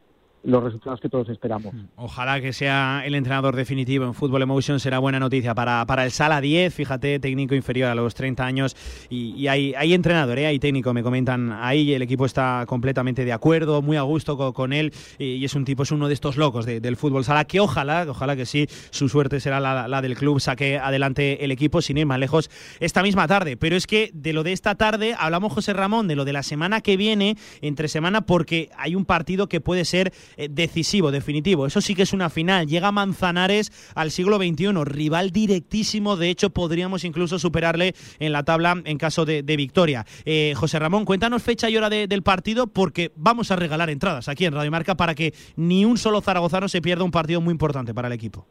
los 0.44 0.62
resultados 0.62 1.00
que 1.00 1.08
todos 1.08 1.28
esperamos. 1.28 1.74
Ojalá 1.96 2.40
que 2.40 2.52
sea 2.52 3.02
el 3.04 3.14
entrenador 3.14 3.56
definitivo 3.56 4.04
en 4.04 4.14
Fútbol 4.14 4.42
Emotion, 4.42 4.80
será 4.80 4.98
buena 4.98 5.18
noticia 5.18 5.54
para, 5.54 5.84
para 5.86 6.04
el 6.04 6.12
Sala 6.12 6.40
10, 6.40 6.72
fíjate, 6.72 7.18
técnico 7.18 7.54
inferior 7.54 7.90
a 7.90 7.94
los 7.94 8.14
30 8.14 8.44
años 8.44 8.76
y, 9.10 9.46
hay, 9.48 9.74
hay 9.74 9.94
entrenador, 9.94 10.38
¿eh? 10.38 10.46
hay 10.46 10.58
técnico, 10.58 10.94
me 10.94 11.02
comentan 11.02 11.52
ahí, 11.52 11.92
el 11.92 12.02
equipo 12.02 12.24
está 12.24 12.64
completamente 12.66 13.24
de 13.24 13.32
acuerdo, 13.32 13.82
muy 13.82 13.96
a 13.96 14.02
gusto 14.02 14.36
con, 14.36 14.52
con 14.52 14.72
él 14.72 14.92
y, 15.18 15.44
es 15.44 15.54
un 15.54 15.64
tipo, 15.64 15.82
es 15.82 15.90
uno 15.90 16.08
de 16.08 16.14
estos 16.14 16.36
locos 16.36 16.66
de, 16.66 16.80
del 16.80 16.96
fútbol 16.96 17.24
Sala, 17.24 17.44
que 17.44 17.60
ojalá, 17.60 18.06
ojalá 18.08 18.36
que 18.36 18.46
sí, 18.46 18.66
su 18.90 19.08
suerte 19.08 19.40
será 19.40 19.60
la, 19.60 20.02
del 20.02 20.16
club, 20.16 20.40
saque 20.40 20.78
adelante 20.78 21.44
el 21.44 21.50
equipo 21.50 21.82
sin 21.82 21.98
ir 21.98 22.06
más 22.06 22.18
lejos 22.18 22.50
esta 22.80 23.02
misma 23.02 23.26
tarde, 23.26 23.56
pero 23.56 23.76
es 23.76 23.86
que 23.86 24.10
de 24.14 24.32
lo 24.32 24.44
de 24.44 24.52
esta 24.52 24.76
tarde 24.76 25.14
hablamos 25.18 25.52
José 25.52 25.72
Ramón, 25.72 26.08
de 26.08 26.16
lo 26.16 26.24
de 26.24 26.32
la 26.32 26.42
semana 26.42 26.80
que 26.80 26.96
viene, 26.96 27.36
entre 27.60 27.88
semana, 27.88 28.22
porque 28.22 28.70
hay 28.76 28.94
un 28.94 29.04
partido 29.04 29.48
que 29.48 29.60
puede 29.60 29.84
ser 29.84 30.12
eh, 30.38 30.48
decisivo, 30.48 31.10
definitivo. 31.10 31.66
Eso 31.66 31.80
sí 31.80 31.96
que 31.96 32.02
es 32.02 32.12
una 32.12 32.30
final. 32.30 32.68
Llega 32.68 32.92
Manzanares 32.92 33.72
al 33.96 34.12
siglo 34.12 34.38
XXI, 34.38 34.84
rival 34.84 35.30
directísimo. 35.32 36.16
De 36.16 36.30
hecho, 36.30 36.50
podríamos 36.50 37.04
incluso 37.04 37.40
superarle 37.40 37.94
en 38.20 38.30
la 38.30 38.44
tabla 38.44 38.80
en 38.84 38.98
caso 38.98 39.24
de, 39.24 39.42
victoria. 39.42 40.06
Eh, 40.24 40.54
José 40.54 40.78
Ramón, 40.78 41.04
cuéntanos 41.04 41.42
fecha 41.42 41.68
y 41.68 41.76
hora 41.76 41.90
de, 41.90 42.06
del 42.06 42.22
partido 42.22 42.68
porque 42.68 43.10
vamos 43.16 43.50
a 43.50 43.56
regalar 43.56 43.90
entradas 43.90 44.28
aquí 44.28 44.44
en 44.44 44.54
Radio 44.54 44.70
Marca 44.70 44.94
para 44.94 45.16
que 45.16 45.34
ni 45.56 45.84
un 45.84 45.98
solo 45.98 46.20
zaragozano 46.20 46.68
se 46.68 46.80
pierda 46.80 47.02
un 47.02 47.10
partido 47.10 47.40
muy 47.40 47.50
importante 47.50 47.92
para 47.92 48.06
el 48.06 48.14
equipo. 48.14 48.46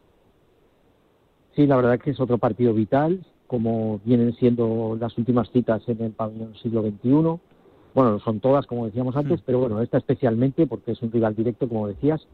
Sí, 1.56 1.66
la 1.66 1.78
verdad 1.78 2.00
que 2.00 2.12
es 2.12 2.20
otro 2.20 2.38
partido 2.38 2.74
vital, 2.74 3.26
como 3.48 4.02
vienen 4.04 4.36
siendo 4.36 4.98
las 5.00 5.18
últimas 5.18 5.50
citas 5.52 5.82
en 5.88 6.04
el 6.04 6.12
pabellón 6.12 6.54
siglo 6.62 6.82
XXI 6.82 7.40
bueno, 7.94 8.20
son 8.20 8.40
todas, 8.40 8.66
como 8.66 8.86
decíamos 8.86 9.16
antes, 9.16 9.42
pero 9.46 9.60
bueno, 9.60 9.82
esta 9.82 9.98
especialmente 9.98 10.68
porque 10.68 10.92
es 10.92 11.02
un 11.02 11.12
rival 11.12 11.36
directo, 11.36 11.68
como 11.68 11.88
decías. 11.88 12.26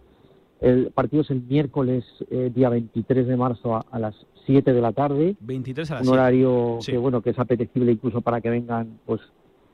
El 0.59 0.91
partido 0.91 1.23
es 1.23 1.29
el 1.29 1.41
miércoles, 1.41 2.05
eh, 2.29 2.51
día 2.53 2.69
23 2.69 3.27
de 3.27 3.35
marzo, 3.35 3.75
a, 3.75 3.85
a, 3.91 3.99
las 3.99 4.15
7 4.45 4.71
de 4.71 4.81
la 4.81 4.93
tarde. 4.93 5.35
23 5.41 5.91
a 5.91 5.95
las 5.95 6.07
Un 6.07 6.13
horario 6.13 6.77
sí. 6.79 6.91
que, 6.93 6.97
bueno, 6.97 7.21
que 7.21 7.31
es 7.31 7.39
apetecible 7.39 7.91
incluso 7.91 8.21
para 8.21 8.39
que 8.39 8.49
vengan, 8.49 8.99
pues, 9.05 9.21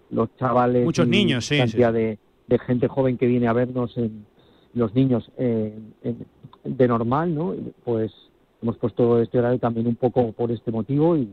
los 0.10 0.36
chavales. 0.38 0.84
Muchos 0.86 1.08
niños, 1.08 1.46
sí. 1.46 1.58
Cantidad 1.58 1.92
sí. 1.92 1.98
De, 1.98 2.20
de 2.48 2.60
gente 2.60 2.88
joven 2.88 3.18
que 3.18 3.28
viene 3.28 3.48
a 3.48 3.54
vernos 3.54 3.96
en 3.98 4.26
los 4.74 4.94
niños 4.94 5.32
eh, 5.38 5.78
de 6.64 6.88
normal, 6.88 7.34
¿no? 7.34 7.56
Pues 7.84 8.12
hemos 8.62 8.78
puesto 8.78 9.22
este 9.22 9.40
horario 9.40 9.60
también 9.60 9.88
un 9.88 9.96
poco 9.96 10.32
por 10.34 10.52
este 10.52 10.72
motivo 10.72 11.18
y, 11.18 11.30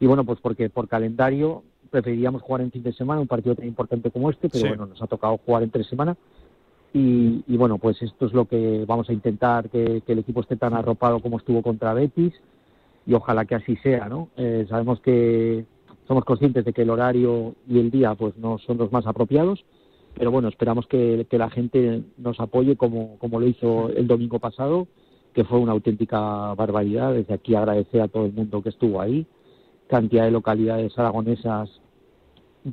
y 0.00 0.06
bueno, 0.06 0.24
pues 0.24 0.38
porque 0.40 0.70
por 0.70 0.88
calendario 0.88 1.62
preferiríamos 1.90 2.42
jugar 2.42 2.62
en 2.62 2.70
fin 2.70 2.82
de 2.82 2.92
semana 2.92 3.20
un 3.20 3.26
partido 3.26 3.54
tan 3.54 3.66
importante 3.66 4.10
como 4.10 4.30
este, 4.30 4.48
pero 4.48 4.68
bueno, 4.68 4.86
nos 4.86 5.02
ha 5.02 5.06
tocado 5.06 5.38
jugar 5.44 5.62
en 5.62 5.70
tres 5.70 5.86
semanas 5.86 6.16
y, 6.92 7.44
y, 7.46 7.56
bueno, 7.56 7.78
pues 7.78 8.00
esto 8.00 8.26
es 8.26 8.32
lo 8.32 8.46
que 8.46 8.84
vamos 8.86 9.10
a 9.10 9.12
intentar, 9.12 9.68
que, 9.68 10.02
que, 10.06 10.12
el 10.12 10.20
equipo 10.20 10.40
esté 10.40 10.56
tan 10.56 10.72
arropado 10.74 11.20
como 11.20 11.36
estuvo 11.36 11.62
contra 11.62 11.92
Betis 11.92 12.32
y 13.06 13.14
ojalá 13.14 13.44
que 13.44 13.54
así 13.54 13.76
sea, 13.76 14.08
¿no? 14.08 14.28
Eh, 14.36 14.66
sabemos 14.68 15.00
que 15.00 15.66
somos 16.06 16.24
conscientes 16.24 16.64
de 16.64 16.72
que 16.72 16.82
el 16.82 16.90
horario 16.90 17.54
y 17.68 17.78
el 17.78 17.90
día 17.90 18.14
pues 18.14 18.36
no 18.38 18.58
son 18.58 18.78
los 18.78 18.90
más 18.90 19.06
apropiados, 19.06 19.64
pero 20.14 20.30
bueno, 20.30 20.48
esperamos 20.48 20.86
que, 20.86 21.26
que 21.28 21.38
la 21.38 21.50
gente 21.50 22.02
nos 22.16 22.40
apoye 22.40 22.76
como, 22.76 23.18
como 23.18 23.38
lo 23.38 23.46
hizo 23.46 23.90
el 23.90 24.06
domingo 24.06 24.38
pasado, 24.38 24.88
que 25.34 25.44
fue 25.44 25.58
una 25.58 25.72
auténtica 25.72 26.54
barbaridad. 26.54 27.12
Desde 27.12 27.34
aquí 27.34 27.54
agradecer 27.54 28.00
a 28.00 28.08
todo 28.08 28.24
el 28.24 28.32
mundo 28.32 28.62
que 28.62 28.70
estuvo 28.70 29.00
ahí, 29.00 29.26
cantidad 29.88 30.24
de 30.24 30.30
localidades 30.30 30.98
aragonesas, 30.98 31.70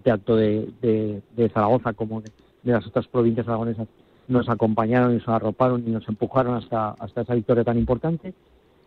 tanto 0.04 0.36
de, 0.36 0.70
de, 0.82 1.22
de 1.36 1.50
Zaragoza 1.50 1.94
como 1.94 2.22
de, 2.22 2.32
de 2.64 2.72
las 2.72 2.86
otras 2.86 3.08
provincias 3.08 3.48
aragonesas 3.48 3.88
nos 4.28 4.50
acompañaron 4.50 5.12
y 5.12 5.18
nos 5.18 5.28
arroparon 5.28 5.84
y 5.88 5.92
nos 5.92 6.08
empujaron 6.08 6.56
hasta, 6.56 6.90
hasta 6.92 7.22
esa 7.22 7.36
victoria 7.36 7.64
tan 7.64 7.78
importante 7.78 8.34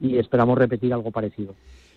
y 0.00 0.18
esperamos 0.18 0.58
repetir 0.58 0.92
algo 0.92 1.10
parecido. 1.10 1.54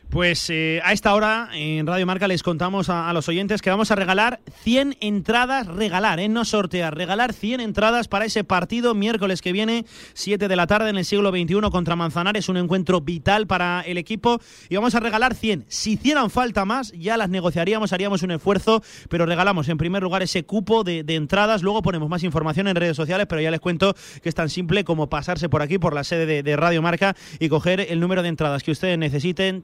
Pues 0.09 0.49
eh, 0.49 0.81
a 0.83 0.91
esta 0.91 1.15
hora 1.15 1.49
en 1.53 1.87
Radio 1.87 2.05
Marca 2.05 2.27
les 2.27 2.43
contamos 2.43 2.89
a, 2.89 3.13
los 3.13 3.29
oyentes 3.29 3.61
que 3.61 3.69
vamos 3.69 3.91
a 3.91 3.95
regalar 3.95 4.41
100 4.63 4.97
entradas, 4.99 5.67
regalar, 5.67 6.19
¿eh? 6.19 6.27
no 6.27 6.43
sortear, 6.43 6.97
regalar 6.97 7.31
100 7.31 7.61
entradas 7.61 8.09
para 8.09 8.25
ese 8.25 8.43
partido 8.43 8.93
miércoles 8.93 9.41
que 9.41 9.53
viene, 9.53 9.85
7 10.13 10.49
de 10.49 10.55
la 10.57 10.67
tarde 10.67 10.89
en 10.89 10.97
el 10.97 11.05
siglo 11.05 11.31
XXI 11.31 11.61
contra 11.71 11.95
Manzanares, 11.95 12.49
un 12.49 12.57
encuentro 12.57 12.99
vital 12.99 13.47
para 13.47 13.81
el 13.81 13.97
equipo 13.97 14.41
y 14.67 14.75
vamos 14.75 14.95
a 14.95 14.99
regalar 14.99 15.33
100. 15.33 15.65
Si 15.69 15.93
hicieran 15.93 16.29
falta 16.29 16.65
más, 16.65 16.91
ya 16.91 17.15
las 17.15 17.29
negociaríamos, 17.29 17.93
haríamos 17.93 18.21
un 18.23 18.31
esfuerzo, 18.31 18.83
pero 19.07 19.25
regalamos 19.25 19.69
en 19.69 19.77
primer 19.77 20.03
lugar 20.03 20.23
ese 20.23 20.43
cupo 20.43 20.83
de, 20.83 21.05
entradas, 21.07 21.61
luego 21.61 21.81
ponemos 21.81 22.09
más 22.09 22.23
información 22.23 22.67
en 22.67 22.75
redes 22.75 22.97
sociales, 22.97 23.27
pero 23.29 23.41
ya 23.41 23.51
les 23.51 23.59
cuento 23.59 23.95
que 24.21 24.27
es 24.29 24.35
tan 24.35 24.49
simple 24.49 24.83
como 24.83 25.09
pasarse 25.09 25.47
por 25.47 25.61
aquí, 25.61 25.77
por 25.77 25.93
la 25.93 26.03
sede 26.03 26.43
de, 26.43 26.55
Radio 26.57 26.81
Marca 26.81 27.15
y 27.39 27.47
coger 27.47 27.79
el 27.79 28.01
número 28.01 28.23
de 28.23 28.29
entradas 28.29 28.61
que 28.61 28.71
ustedes 28.71 28.97
necesiten, 28.97 29.63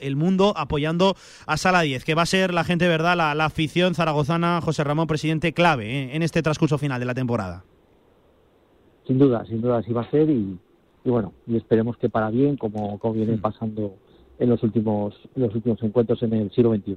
el 0.00 0.16
mundo 0.16 0.54
apoyando 0.56 1.14
a 1.46 1.56
Sala 1.56 1.82
10, 1.82 2.04
que 2.04 2.14
va 2.14 2.22
a 2.22 2.26
ser 2.26 2.52
la 2.52 2.64
gente, 2.64 2.88
¿verdad? 2.88 3.16
La, 3.16 3.34
la 3.34 3.46
afición 3.46 3.94
zaragozana, 3.94 4.60
José 4.60 4.84
Ramón, 4.84 5.06
presidente 5.06 5.52
clave 5.52 5.90
¿eh? 5.90 6.16
en 6.16 6.22
este 6.22 6.42
transcurso 6.42 6.78
final 6.78 7.00
de 7.00 7.06
la 7.06 7.14
temporada. 7.14 7.64
Sin 9.06 9.18
duda, 9.18 9.44
sin 9.46 9.60
duda 9.60 9.78
así 9.78 9.92
va 9.92 10.02
a 10.02 10.10
ser 10.10 10.30
y, 10.30 10.58
y 11.04 11.10
bueno, 11.10 11.32
y 11.46 11.56
esperemos 11.56 11.96
que 11.96 12.08
para 12.08 12.30
bien, 12.30 12.56
como, 12.56 12.98
como 12.98 13.14
viene 13.14 13.36
pasando 13.38 13.96
en 14.42 14.48
los 14.48 14.62
últimos 14.62 15.14
los 15.36 15.54
últimos 15.54 15.82
encuentros 15.82 16.22
en 16.22 16.32
el 16.34 16.50
siglo 16.50 16.74
XXI. 16.74 16.96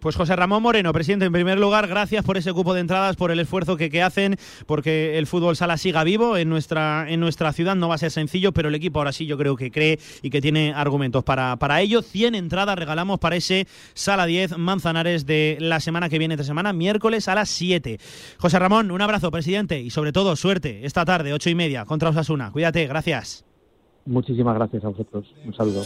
Pues 0.00 0.16
José 0.16 0.34
Ramón 0.34 0.62
Moreno, 0.62 0.92
presidente, 0.92 1.26
en 1.26 1.32
primer 1.32 1.58
lugar, 1.58 1.86
gracias 1.86 2.24
por 2.24 2.36
ese 2.36 2.52
cupo 2.52 2.74
de 2.74 2.80
entradas, 2.80 3.16
por 3.16 3.30
el 3.30 3.38
esfuerzo 3.38 3.76
que, 3.76 3.90
que 3.90 4.02
hacen, 4.02 4.36
porque 4.66 5.18
el 5.18 5.26
fútbol 5.26 5.56
sala 5.56 5.76
siga 5.76 6.04
vivo 6.04 6.36
en 6.36 6.48
nuestra 6.48 7.06
en 7.08 7.20
nuestra 7.20 7.52
ciudad. 7.52 7.76
No 7.76 7.88
va 7.88 7.96
a 7.96 7.98
ser 7.98 8.10
sencillo, 8.10 8.52
pero 8.52 8.68
el 8.68 8.74
equipo 8.74 8.98
ahora 8.98 9.12
sí 9.12 9.26
yo 9.26 9.36
creo 9.36 9.56
que 9.56 9.70
cree 9.70 9.98
y 10.22 10.30
que 10.30 10.40
tiene 10.40 10.72
argumentos 10.72 11.22
para, 11.22 11.56
para 11.56 11.80
ello. 11.80 12.02
100 12.02 12.34
entradas 12.34 12.78
regalamos 12.78 13.18
para 13.18 13.36
ese 13.36 13.66
Sala 13.94 14.26
10 14.26 14.58
Manzanares 14.58 15.26
de 15.26 15.58
la 15.60 15.80
semana 15.80 16.08
que 16.08 16.18
viene, 16.18 16.34
esta 16.34 16.44
semana, 16.44 16.72
miércoles 16.72 17.28
a 17.28 17.34
las 17.34 17.50
7. 17.50 17.98
José 18.38 18.58
Ramón, 18.58 18.90
un 18.90 19.02
abrazo, 19.02 19.30
presidente, 19.30 19.80
y 19.80 19.90
sobre 19.90 20.12
todo 20.12 20.36
suerte 20.36 20.86
esta 20.86 21.04
tarde, 21.04 21.32
ocho 21.32 21.50
y 21.50 21.54
media, 21.54 21.84
contra 21.84 22.10
Osasuna. 22.10 22.50
Cuídate, 22.50 22.86
gracias. 22.86 23.45
Muchísimas 24.06 24.54
gracias 24.54 24.84
a 24.84 24.88
vosotros. 24.88 25.34
Un 25.44 25.54
saludo. 25.54 25.84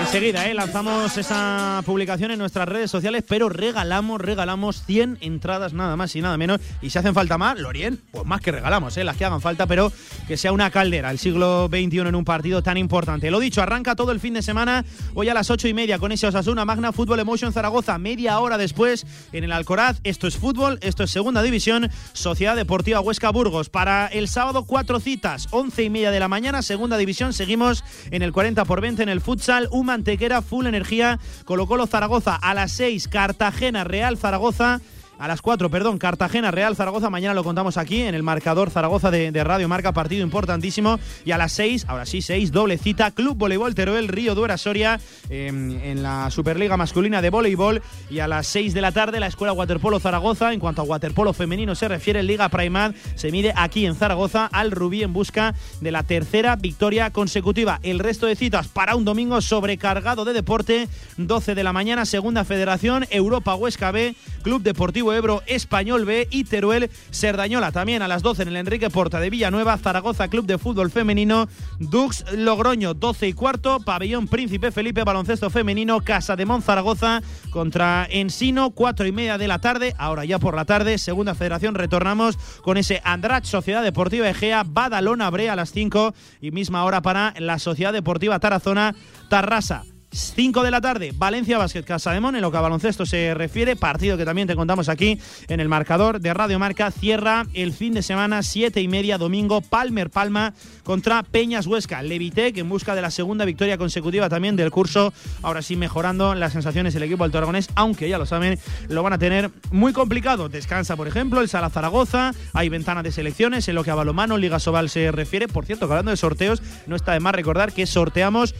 Enseguida 0.00 0.48
¿eh? 0.48 0.54
lanzamos 0.54 1.16
esa 1.18 1.82
publicación 1.84 2.30
en 2.30 2.38
nuestras 2.38 2.68
redes 2.68 2.90
sociales, 2.90 3.24
pero 3.26 3.48
regalamos, 3.48 4.20
regalamos 4.20 4.84
100 4.84 5.18
entradas 5.20 5.72
nada 5.72 5.96
más 5.96 6.14
y 6.16 6.22
nada 6.22 6.36
menos. 6.38 6.60
Y 6.80 6.90
si 6.90 6.98
hacen 6.98 7.14
falta 7.14 7.36
más, 7.36 7.58
Lorien, 7.58 8.00
pues 8.10 8.24
más 8.24 8.40
que 8.40 8.52
regalamos, 8.52 8.96
¿eh? 8.96 9.04
las 9.04 9.16
que 9.16 9.24
hagan 9.24 9.40
falta, 9.40 9.66
pero 9.66 9.92
que 10.26 10.36
sea 10.36 10.52
una 10.52 10.70
caldera 10.70 11.10
el 11.10 11.18
siglo 11.18 11.68
XXI 11.68 12.00
en 12.00 12.14
un 12.14 12.24
partido 12.24 12.62
tan 12.62 12.76
importante. 12.76 13.30
Lo 13.30 13.40
dicho, 13.40 13.60
arranca 13.60 13.96
todo 13.96 14.12
el 14.12 14.20
fin 14.20 14.34
de 14.34 14.42
semana, 14.42 14.84
hoy 15.14 15.28
a 15.28 15.34
las 15.34 15.50
8 15.50 15.68
y 15.68 15.74
media 15.74 15.98
con 15.98 16.12
ese 16.12 16.26
Osasuna 16.26 16.64
Magna 16.64 16.92
Fútbol 16.92 17.20
Emotion 17.20 17.52
Zaragoza, 17.52 17.98
media 17.98 18.38
hora 18.38 18.56
después 18.56 19.06
en 19.32 19.44
el 19.44 19.52
Alcoraz. 19.52 20.00
Esto 20.04 20.26
es 20.26 20.36
fútbol, 20.36 20.78
esto 20.80 21.02
es 21.04 21.10
segunda 21.10 21.42
división, 21.42 21.90
Sociedad 22.12 22.56
Deportiva 22.56 23.00
Huesca 23.00 23.30
Burgos. 23.30 23.68
Para 23.68 24.06
el 24.06 24.28
sábado, 24.28 24.64
cuatro 24.64 25.00
citas, 25.00 25.48
11 25.50 25.82
y 25.82 25.90
media 25.90 26.10
de 26.10 26.20
la 26.20 26.28
mañana, 26.28 26.62
segunda 26.62 26.96
división, 26.96 27.32
seguimos 27.32 27.84
en 28.10 28.22
el 28.22 28.32
40 28.32 28.53
por 28.64 28.80
20 28.80 29.02
en 29.02 29.08
el 29.08 29.20
futsal, 29.20 29.68
un 29.72 29.86
mantequera, 29.86 30.40
full 30.40 30.66
energía, 30.66 31.18
Colo 31.44 31.66
Colo 31.66 31.88
Zaragoza 31.88 32.36
a 32.36 32.54
las 32.54 32.70
6, 32.70 33.08
Cartagena 33.08 33.82
Real 33.82 34.16
Zaragoza. 34.16 34.80
A 35.18 35.28
las 35.28 35.42
4, 35.42 35.70
perdón, 35.70 35.98
Cartagena, 35.98 36.50
Real 36.50 36.74
Zaragoza. 36.74 37.08
Mañana 37.08 37.34
lo 37.34 37.44
contamos 37.44 37.76
aquí 37.76 38.02
en 38.02 38.14
el 38.14 38.22
marcador 38.22 38.70
Zaragoza 38.70 39.10
de, 39.10 39.44
Radio 39.44 39.68
Marca, 39.68 39.92
partido 39.92 40.22
importantísimo. 40.22 40.98
Y 41.24 41.30
a 41.30 41.38
las 41.38 41.52
6, 41.52 41.86
ahora 41.88 42.04
sí, 42.04 42.20
6, 42.20 42.50
doble 42.50 42.78
cita, 42.78 43.12
Club 43.12 43.36
Voleibol 43.36 43.74
Teruel, 43.74 44.08
Río 44.08 44.34
Duera 44.34 44.58
Soria, 44.58 44.98
eh, 45.30 45.46
en 45.48 46.02
la 46.02 46.30
Superliga 46.30 46.76
Masculina 46.76 47.22
de 47.22 47.30
Voleibol. 47.30 47.80
Y 48.10 48.18
a 48.18 48.28
las 48.28 48.48
6 48.48 48.74
de 48.74 48.80
la 48.80 48.90
tarde, 48.90 49.20
la 49.20 49.28
Escuela 49.28 49.52
Waterpolo 49.52 50.00
Zaragoza. 50.00 50.52
En 50.52 50.60
cuanto 50.60 50.82
a 50.82 50.84
waterpolo 50.84 51.32
femenino 51.32 51.74
se 51.74 51.86
refiere, 51.86 52.22
Liga 52.22 52.48
Primad 52.48 52.92
se 53.14 53.30
mide 53.30 53.52
aquí 53.56 53.86
en 53.86 53.94
Zaragoza 53.94 54.46
al 54.46 54.72
Rubí 54.72 55.02
en 55.02 55.12
busca 55.12 55.54
de 55.80 55.92
la 55.92 56.02
tercera 56.02 56.56
victoria 56.56 57.10
consecutiva. 57.10 57.78
El 57.82 58.00
resto 58.00 58.26
de 58.26 58.34
citas 58.34 58.66
para 58.66 58.96
un 58.96 59.04
domingo 59.04 59.40
sobrecargado 59.40 60.24
de 60.24 60.32
deporte. 60.32 60.88
12 61.18 61.54
de 61.54 61.64
la 61.64 61.72
mañana, 61.72 62.04
Segunda 62.04 62.44
Federación, 62.44 63.06
Europa 63.10 63.54
Huesca 63.54 63.92
B, 63.92 64.16
Club 64.42 64.62
Deportivo 64.62 65.03
Ebro, 65.12 65.42
Español 65.46 66.04
B 66.04 66.28
y 66.30 66.44
Teruel 66.44 66.90
Serdañola. 67.10 67.72
También 67.72 68.02
a 68.02 68.08
las 68.08 68.22
12 68.22 68.42
en 68.42 68.48
el 68.48 68.56
Enrique 68.56 68.90
Porta 68.90 69.20
de 69.20 69.30
Villanueva, 69.30 69.76
Zaragoza 69.76 70.28
Club 70.28 70.46
de 70.46 70.58
Fútbol 70.58 70.90
Femenino, 70.90 71.48
Dux 71.78 72.24
Logroño 72.32 72.94
12 72.94 73.28
y 73.28 73.32
cuarto, 73.32 73.80
Pabellón 73.80 74.28
Príncipe 74.28 74.70
Felipe 74.70 75.04
Baloncesto 75.04 75.50
Femenino, 75.50 76.00
Casa 76.00 76.36
de 76.36 76.44
Zaragoza 76.62 77.22
contra 77.50 78.06
Ensino, 78.10 78.70
4 78.70 79.06
y 79.06 79.12
media 79.12 79.38
de 79.38 79.48
la 79.48 79.58
tarde. 79.58 79.94
Ahora 79.98 80.24
ya 80.24 80.38
por 80.38 80.54
la 80.54 80.64
tarde, 80.64 80.98
Segunda 80.98 81.34
Federación, 81.34 81.74
retornamos 81.74 82.36
con 82.62 82.76
ese 82.76 83.00
Andrach 83.04 83.44
Sociedad 83.44 83.82
Deportiva 83.82 84.28
Egea, 84.28 84.64
Badalona 84.64 85.30
Bre 85.30 85.50
a 85.50 85.56
las 85.56 85.72
5 85.72 86.14
y 86.40 86.50
misma 86.50 86.84
hora 86.84 87.02
para 87.02 87.34
la 87.38 87.58
Sociedad 87.58 87.92
Deportiva 87.92 88.38
Tarazona, 88.38 88.94
Tarrasa. 89.28 89.84
5 90.14 90.62
de 90.62 90.70
la 90.70 90.80
tarde, 90.80 91.12
Valencia 91.14 91.58
Basket 91.58 91.82
Casademón, 91.82 92.36
en 92.36 92.42
lo 92.42 92.50
que 92.50 92.56
a 92.56 92.60
baloncesto 92.60 93.04
se 93.04 93.34
refiere, 93.34 93.74
partido 93.74 94.16
que 94.16 94.24
también 94.24 94.46
te 94.46 94.54
contamos 94.54 94.88
aquí 94.88 95.18
en 95.48 95.60
el 95.60 95.68
marcador 95.68 96.20
de 96.20 96.32
Radio 96.32 96.58
Marca, 96.58 96.90
cierra 96.90 97.46
el 97.52 97.72
fin 97.72 97.94
de 97.94 98.02
semana, 98.02 98.42
7 98.42 98.80
y 98.80 98.88
media, 98.88 99.18
domingo, 99.18 99.60
Palmer 99.60 100.10
Palma 100.10 100.54
contra 100.84 101.22
Peñas 101.22 101.66
Huesca, 101.66 102.02
Levitec 102.02 102.56
en 102.58 102.68
busca 102.68 102.94
de 102.94 103.02
la 103.02 103.10
segunda 103.10 103.44
victoria 103.44 103.76
consecutiva 103.76 104.28
también 104.28 104.56
del 104.56 104.70
curso, 104.70 105.12
ahora 105.42 105.62
sí 105.62 105.76
mejorando 105.76 106.34
las 106.34 106.52
sensaciones 106.52 106.94
el 106.94 107.02
equipo 107.02 107.26
del 107.26 107.36
Aragonés, 107.36 107.68
aunque 107.74 108.08
ya 108.08 108.18
lo 108.18 108.26
saben, 108.26 108.58
lo 108.88 109.02
van 109.02 109.14
a 109.14 109.18
tener 109.18 109.50
muy 109.72 109.92
complicado, 109.92 110.48
descansa 110.48 110.96
por 110.96 111.08
ejemplo 111.08 111.40
el 111.40 111.48
Sala 111.48 111.70
Zaragoza, 111.70 112.32
hay 112.52 112.68
ventana 112.68 113.02
de 113.02 113.10
selecciones 113.10 113.66
en 113.68 113.74
lo 113.74 113.82
que 113.82 113.90
a 113.90 113.94
balomano, 113.94 114.38
Liga 114.38 114.60
Sobal 114.60 114.90
se 114.90 115.10
refiere, 115.10 115.48
por 115.48 115.66
cierto, 115.66 115.86
hablando 115.86 116.10
de 116.12 116.16
sorteos, 116.16 116.62
no 116.86 116.94
está 116.94 117.12
de 117.12 117.20
más 117.20 117.34
recordar 117.34 117.72
que 117.72 117.86
sorteamos 117.86 118.54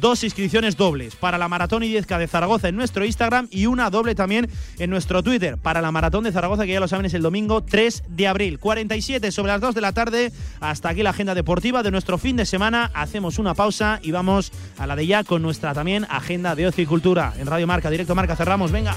dos 0.00 0.24
inscripciones 0.24 0.76
dobles 0.76 1.16
para 1.16 1.38
la 1.38 1.48
Maratón 1.48 1.82
y 1.82 1.92
10K 1.92 2.18
de 2.18 2.28
Zaragoza 2.28 2.68
en 2.68 2.76
nuestro 2.76 3.04
Instagram 3.04 3.48
y 3.50 3.66
una 3.66 3.90
doble 3.90 4.14
también 4.14 4.48
en 4.78 4.90
nuestro 4.90 5.22
Twitter 5.22 5.58
para 5.58 5.80
la 5.80 5.92
Maratón 5.92 6.24
de 6.24 6.32
Zaragoza, 6.32 6.66
que 6.66 6.72
ya 6.72 6.80
lo 6.80 6.88
saben 6.88 7.06
es 7.06 7.14
el 7.14 7.22
domingo 7.22 7.62
3 7.62 8.04
de 8.08 8.28
abril. 8.28 8.58
47 8.58 9.32
sobre 9.32 9.52
las 9.52 9.60
2 9.60 9.74
de 9.74 9.80
la 9.80 9.92
tarde. 9.92 10.32
Hasta 10.60 10.90
aquí 10.90 11.02
la 11.02 11.10
agenda 11.10 11.34
deportiva 11.34 11.82
de 11.82 11.90
nuestro 11.90 12.18
fin 12.18 12.36
de 12.36 12.46
semana. 12.46 12.90
Hacemos 12.94 13.38
una 13.38 13.54
pausa 13.54 14.00
y 14.02 14.10
vamos 14.10 14.52
a 14.78 14.86
la 14.86 14.96
de 14.96 15.06
ya 15.06 15.24
con 15.24 15.42
nuestra 15.42 15.74
también 15.74 16.06
agenda 16.08 16.54
de 16.54 16.66
ocio 16.66 16.84
y 16.84 16.86
cultura. 16.86 17.32
En 17.38 17.46
Radio 17.46 17.66
Marca, 17.66 17.90
Directo 17.90 18.14
Marca, 18.14 18.36
cerramos. 18.36 18.72
Venga. 18.72 18.96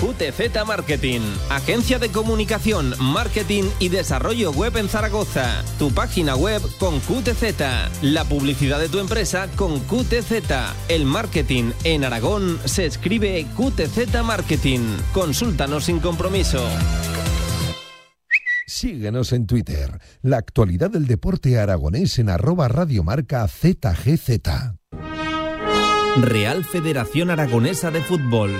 QTZ 0.00 0.64
Marketing, 0.64 1.20
agencia 1.50 1.98
de 1.98 2.10
comunicación, 2.10 2.94
marketing 3.00 3.64
y 3.80 3.88
desarrollo 3.88 4.52
web 4.52 4.76
en 4.76 4.88
Zaragoza. 4.88 5.64
Tu 5.76 5.90
página 5.90 6.36
web 6.36 6.62
con 6.78 7.00
QTZ, 7.00 8.02
la 8.02 8.24
publicidad 8.24 8.78
de 8.78 8.88
tu 8.88 9.00
empresa 9.00 9.48
con 9.56 9.80
QTZ. 9.80 10.32
El 10.88 11.04
marketing 11.04 11.72
en 11.82 12.04
Aragón 12.04 12.60
se 12.64 12.86
escribe 12.86 13.44
QTZ 13.56 14.22
Marketing. 14.24 14.80
Consúltanos 15.12 15.86
sin 15.86 15.98
compromiso. 15.98 16.64
Síguenos 18.68 19.32
en 19.32 19.46
Twitter, 19.48 19.98
la 20.22 20.36
actualidad 20.36 20.90
del 20.90 21.08
deporte 21.08 21.58
aragonés 21.58 22.20
en 22.20 22.28
arroba 22.28 22.68
radiomarca 22.68 23.48
ZGZ. 23.48 24.38
Real 26.20 26.64
Federación 26.64 27.30
Aragonesa 27.30 27.90
de 27.90 28.02
Fútbol. 28.02 28.52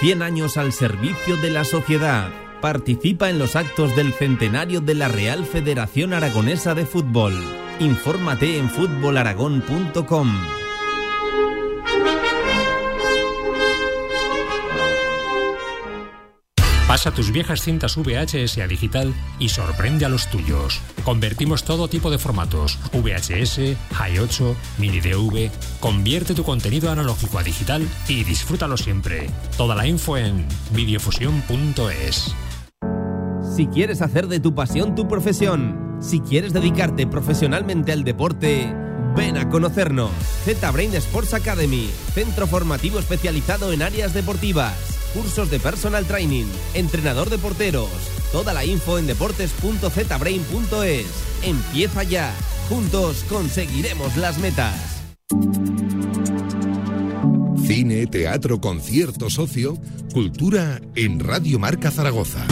100 0.00 0.22
años 0.22 0.56
al 0.56 0.72
servicio 0.72 1.36
de 1.38 1.50
la 1.50 1.64
sociedad. 1.64 2.30
Participa 2.60 3.30
en 3.30 3.38
los 3.38 3.56
actos 3.56 3.96
del 3.96 4.12
centenario 4.12 4.80
de 4.80 4.94
la 4.94 5.08
Real 5.08 5.44
Federación 5.44 6.12
Aragonesa 6.12 6.74
de 6.74 6.84
Fútbol. 6.84 7.34
Infórmate 7.80 8.58
en 8.58 8.68
fútbolaragón.com. 8.68 10.65
Pasa 16.86 17.10
tus 17.10 17.32
viejas 17.32 17.62
cintas 17.62 17.96
VHS 17.96 18.58
a 18.58 18.68
digital 18.68 19.12
y 19.40 19.48
sorprende 19.48 20.04
a 20.04 20.08
los 20.08 20.30
tuyos. 20.30 20.80
Convertimos 21.04 21.64
todo 21.64 21.88
tipo 21.88 22.12
de 22.12 22.18
formatos, 22.18 22.78
VHS, 22.92 23.76
Hi8, 23.90 24.54
Mini 24.78 25.00
DV. 25.00 25.50
Convierte 25.80 26.32
tu 26.32 26.44
contenido 26.44 26.88
analógico 26.92 27.40
a 27.40 27.42
digital 27.42 27.86
y 28.06 28.22
disfrútalo 28.22 28.76
siempre. 28.76 29.28
Toda 29.56 29.74
la 29.74 29.84
info 29.88 30.16
en 30.16 30.46
videofusión.es. 30.70 32.34
Si 33.56 33.66
quieres 33.66 34.00
hacer 34.00 34.28
de 34.28 34.38
tu 34.38 34.54
pasión 34.54 34.94
tu 34.94 35.08
profesión, 35.08 35.98
si 36.00 36.20
quieres 36.20 36.52
dedicarte 36.52 37.08
profesionalmente 37.08 37.90
al 37.90 38.04
deporte, 38.04 38.72
ven 39.16 39.38
a 39.38 39.48
conocernos. 39.48 40.12
Z-Brain 40.44 40.94
Sports 40.94 41.34
Academy, 41.34 41.90
centro 42.14 42.46
formativo 42.46 43.00
especializado 43.00 43.72
en 43.72 43.82
áreas 43.82 44.14
deportivas, 44.14 44.95
cursos 45.16 45.50
de 45.50 45.58
personal 45.58 46.04
training, 46.04 46.44
entrenador 46.74 47.30
de 47.30 47.38
porteros. 47.38 47.88
Toda 48.32 48.52
la 48.52 48.66
info 48.66 48.98
en 48.98 49.06
deportes.zbrain.es. 49.06 51.06
Empieza 51.42 52.02
ya. 52.02 52.34
Juntos 52.68 53.24
conseguiremos 53.28 54.16
las 54.18 54.36
metas. 54.38 54.74
Cine, 57.66 58.06
teatro, 58.06 58.60
concierto, 58.60 59.30
socio, 59.30 59.78
cultura 60.12 60.82
en 60.94 61.20
Radio 61.20 61.58
Marca 61.58 61.90
Zaragoza. 61.90 62.46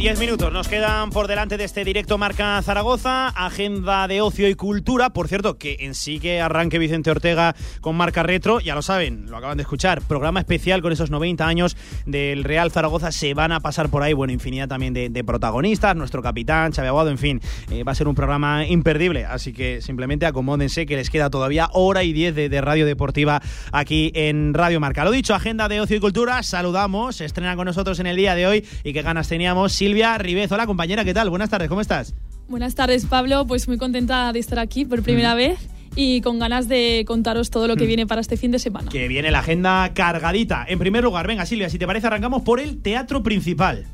Diez 0.00 0.18
minutos 0.18 0.50
nos 0.50 0.66
quedan 0.66 1.10
por 1.10 1.28
delante 1.28 1.58
de 1.58 1.64
este 1.64 1.84
directo 1.84 2.16
Marca 2.16 2.62
Zaragoza, 2.62 3.28
agenda 3.28 4.08
de 4.08 4.22
ocio 4.22 4.48
y 4.48 4.54
cultura. 4.54 5.10
Por 5.10 5.28
cierto, 5.28 5.58
que 5.58 5.76
en 5.80 5.94
sí 5.94 6.18
que 6.18 6.40
arranque 6.40 6.78
Vicente 6.78 7.10
Ortega 7.10 7.54
con 7.82 7.96
Marca 7.96 8.22
Retro, 8.22 8.60
ya 8.60 8.74
lo 8.74 8.80
saben, 8.80 9.26
lo 9.28 9.36
acaban 9.36 9.58
de 9.58 9.62
escuchar. 9.62 10.00
Programa 10.00 10.40
especial 10.40 10.80
con 10.80 10.94
esos 10.94 11.10
90 11.10 11.46
años 11.46 11.76
del 12.06 12.44
Real 12.44 12.70
Zaragoza. 12.70 13.12
Se 13.12 13.34
van 13.34 13.52
a 13.52 13.60
pasar 13.60 13.90
por 13.90 14.02
ahí, 14.02 14.14
bueno, 14.14 14.32
infinidad 14.32 14.68
también 14.68 14.94
de, 14.94 15.22
protagonistas, 15.22 15.94
nuestro 15.94 16.22
capitán, 16.22 16.72
Xavi 16.72 16.88
Aguado, 16.88 17.10
en 17.10 17.18
fin. 17.18 17.42
eh, 17.70 17.84
va 17.84 17.92
a 17.92 17.94
ser 17.94 18.08
un 18.08 18.14
programa 18.14 18.66
imperdible, 18.66 19.26
así 19.26 19.52
que 19.52 19.82
simplemente 19.82 20.24
acomódense 20.24 20.86
que 20.86 20.96
les 20.96 21.10
queda 21.10 21.28
todavía 21.28 21.68
hora 21.74 22.04
y 22.04 22.14
diez 22.14 22.34
de, 22.34 22.48
de 22.48 22.60
radio 22.62 22.86
deportiva 22.86 23.42
aquí 23.70 24.12
en 24.14 24.54
Radio 24.54 24.80
Marca. 24.80 25.04
Lo 25.04 25.10
dicho, 25.10 25.34
agenda 25.34 25.68
de 25.68 25.82
ocio 25.82 25.98
y 25.98 26.00
cultura. 26.00 26.42
Saludamos, 26.42 27.20
estrena 27.20 27.54
con 27.54 27.66
nosotros 27.66 28.00
en 28.00 28.06
el 28.06 28.16
día 28.16 28.34
de 28.34 28.46
hoy 28.46 28.66
y 28.82 28.94
qué 28.94 29.02
ganas 29.02 29.28
teníamos. 29.28 29.74
Silvia 29.90 30.16
Ribez, 30.18 30.52
hola 30.52 30.66
compañera, 30.68 31.04
¿qué 31.04 31.12
tal? 31.12 31.30
Buenas 31.30 31.50
tardes, 31.50 31.68
¿cómo 31.68 31.80
estás? 31.80 32.14
Buenas 32.48 32.76
tardes, 32.76 33.06
Pablo. 33.06 33.44
Pues 33.44 33.66
muy 33.66 33.76
contenta 33.76 34.32
de 34.32 34.38
estar 34.38 34.60
aquí 34.60 34.84
por 34.84 35.02
primera 35.02 35.34
vez 35.34 35.58
y 35.96 36.20
con 36.20 36.38
ganas 36.38 36.68
de 36.68 37.02
contaros 37.08 37.50
todo 37.50 37.66
lo 37.66 37.74
que 37.74 37.82
Mm. 37.86 37.88
viene 37.88 38.06
para 38.06 38.20
este 38.20 38.36
fin 38.36 38.52
de 38.52 38.60
semana. 38.60 38.88
Que 38.88 39.08
viene 39.08 39.32
la 39.32 39.40
agenda 39.40 39.90
cargadita. 39.92 40.64
En 40.68 40.78
primer 40.78 41.02
lugar, 41.02 41.26
venga 41.26 41.44
Silvia, 41.44 41.68
si 41.68 41.76
te 41.76 41.88
parece 41.88 42.06
arrancamos 42.06 42.42
por 42.42 42.60
el 42.60 42.80
teatro 42.80 43.24
principal. 43.24 43.84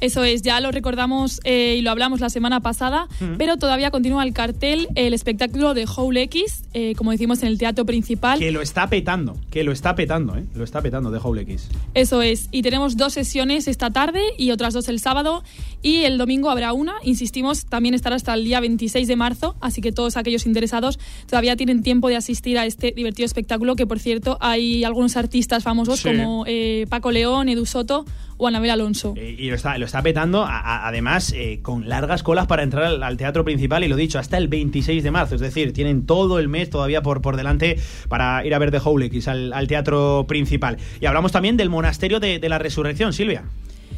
Eso 0.00 0.24
es, 0.24 0.42
ya 0.42 0.60
lo 0.60 0.70
recordamos 0.72 1.40
eh, 1.44 1.76
y 1.78 1.82
lo 1.82 1.90
hablamos 1.90 2.20
la 2.20 2.30
semana 2.30 2.60
pasada, 2.60 3.08
pero 3.38 3.56
todavía 3.56 3.90
continúa 3.90 4.22
el 4.24 4.32
cartel, 4.32 4.88
el 4.94 5.14
espectáculo 5.14 5.74
de 5.74 5.86
Howl 5.86 6.16
X, 6.18 6.64
eh, 6.74 6.94
como 6.96 7.10
decimos 7.12 7.42
en 7.42 7.48
el 7.48 7.58
teatro 7.58 7.84
principal. 7.86 8.38
Que 8.38 8.50
lo 8.50 8.60
está 8.62 8.88
petando, 8.88 9.36
que 9.50 9.64
lo 9.64 9.72
está 9.72 9.94
petando, 9.94 10.36
¿eh? 10.36 10.44
Lo 10.54 10.64
está 10.64 10.82
petando 10.82 11.10
de 11.10 11.18
Howl 11.18 11.38
X. 11.40 11.68
Eso 11.94 12.22
es, 12.22 12.48
y 12.52 12.62
tenemos 12.62 12.96
dos 12.96 13.12
sesiones 13.14 13.68
esta 13.68 13.90
tarde 13.90 14.20
y 14.38 14.50
otras 14.50 14.74
dos 14.74 14.88
el 14.88 15.00
sábado 15.00 15.42
y 15.82 16.02
el 16.04 16.18
domingo 16.18 16.50
habrá 16.50 16.72
una, 16.72 16.94
insistimos, 17.02 17.64
también 17.66 17.94
estará 17.94 18.16
hasta 18.16 18.34
el 18.34 18.44
día 18.44 18.60
26 18.60 19.06
de 19.08 19.16
marzo, 19.16 19.56
así 19.60 19.80
que 19.80 19.92
todos 19.92 20.16
aquellos 20.16 20.46
interesados 20.46 20.98
todavía 21.28 21.56
tienen 21.56 21.82
tiempo 21.82 22.08
de 22.08 22.16
asistir 22.16 22.58
a 22.58 22.66
este 22.66 22.92
divertido 22.92 23.24
espectáculo 23.26 23.76
que 23.76 23.86
por 23.86 23.98
cierto 23.98 24.36
hay 24.40 24.84
algunos 24.84 25.16
artistas 25.16 25.62
famosos 25.62 26.00
Sí. 26.00 26.08
como 26.08 26.44
eh, 26.46 26.86
Paco 26.88 27.10
León, 27.10 27.48
Edu 27.48 27.64
Soto 27.66 28.04
o 28.36 28.46
Anabel 28.46 28.70
Alonso. 28.70 29.14
Eh, 29.16 29.36
y 29.38 29.48
lo 29.48 29.56
está, 29.56 29.78
lo 29.78 29.86
está 29.86 30.02
petando, 30.02 30.46
además, 30.48 31.32
eh, 31.36 31.60
con 31.62 31.88
largas 31.88 32.22
colas 32.22 32.46
para 32.46 32.62
entrar 32.62 33.02
al, 33.02 33.16
teatro 33.16 33.44
principal, 33.44 33.84
y 33.84 33.88
lo 33.88 33.96
dicho, 33.96 34.18
hasta 34.18 34.36
el 34.38 34.48
26 34.48 35.02
de 35.02 35.10
marzo. 35.10 35.34
Es 35.34 35.40
decir, 35.40 35.72
tienen 35.72 36.06
todo 36.06 36.38
el 36.38 36.48
mes 36.48 36.70
todavía 36.70 37.02
por, 37.02 37.22
por 37.22 37.36
delante 37.36 37.78
para 38.08 38.44
ir 38.44 38.54
a 38.54 38.58
ver 38.58 38.70
The 38.70 38.78
Howl 38.78 39.02
X 39.04 39.28
al, 39.28 39.66
teatro 39.66 40.26
principal. 40.28 40.76
Y 41.00 41.06
hablamos 41.06 41.32
también 41.32 41.56
del 41.56 41.70
monasterio 41.70 42.20
de 42.20 42.48
la 42.48 42.58
resurrección, 42.58 43.12
Silvia. 43.12 43.44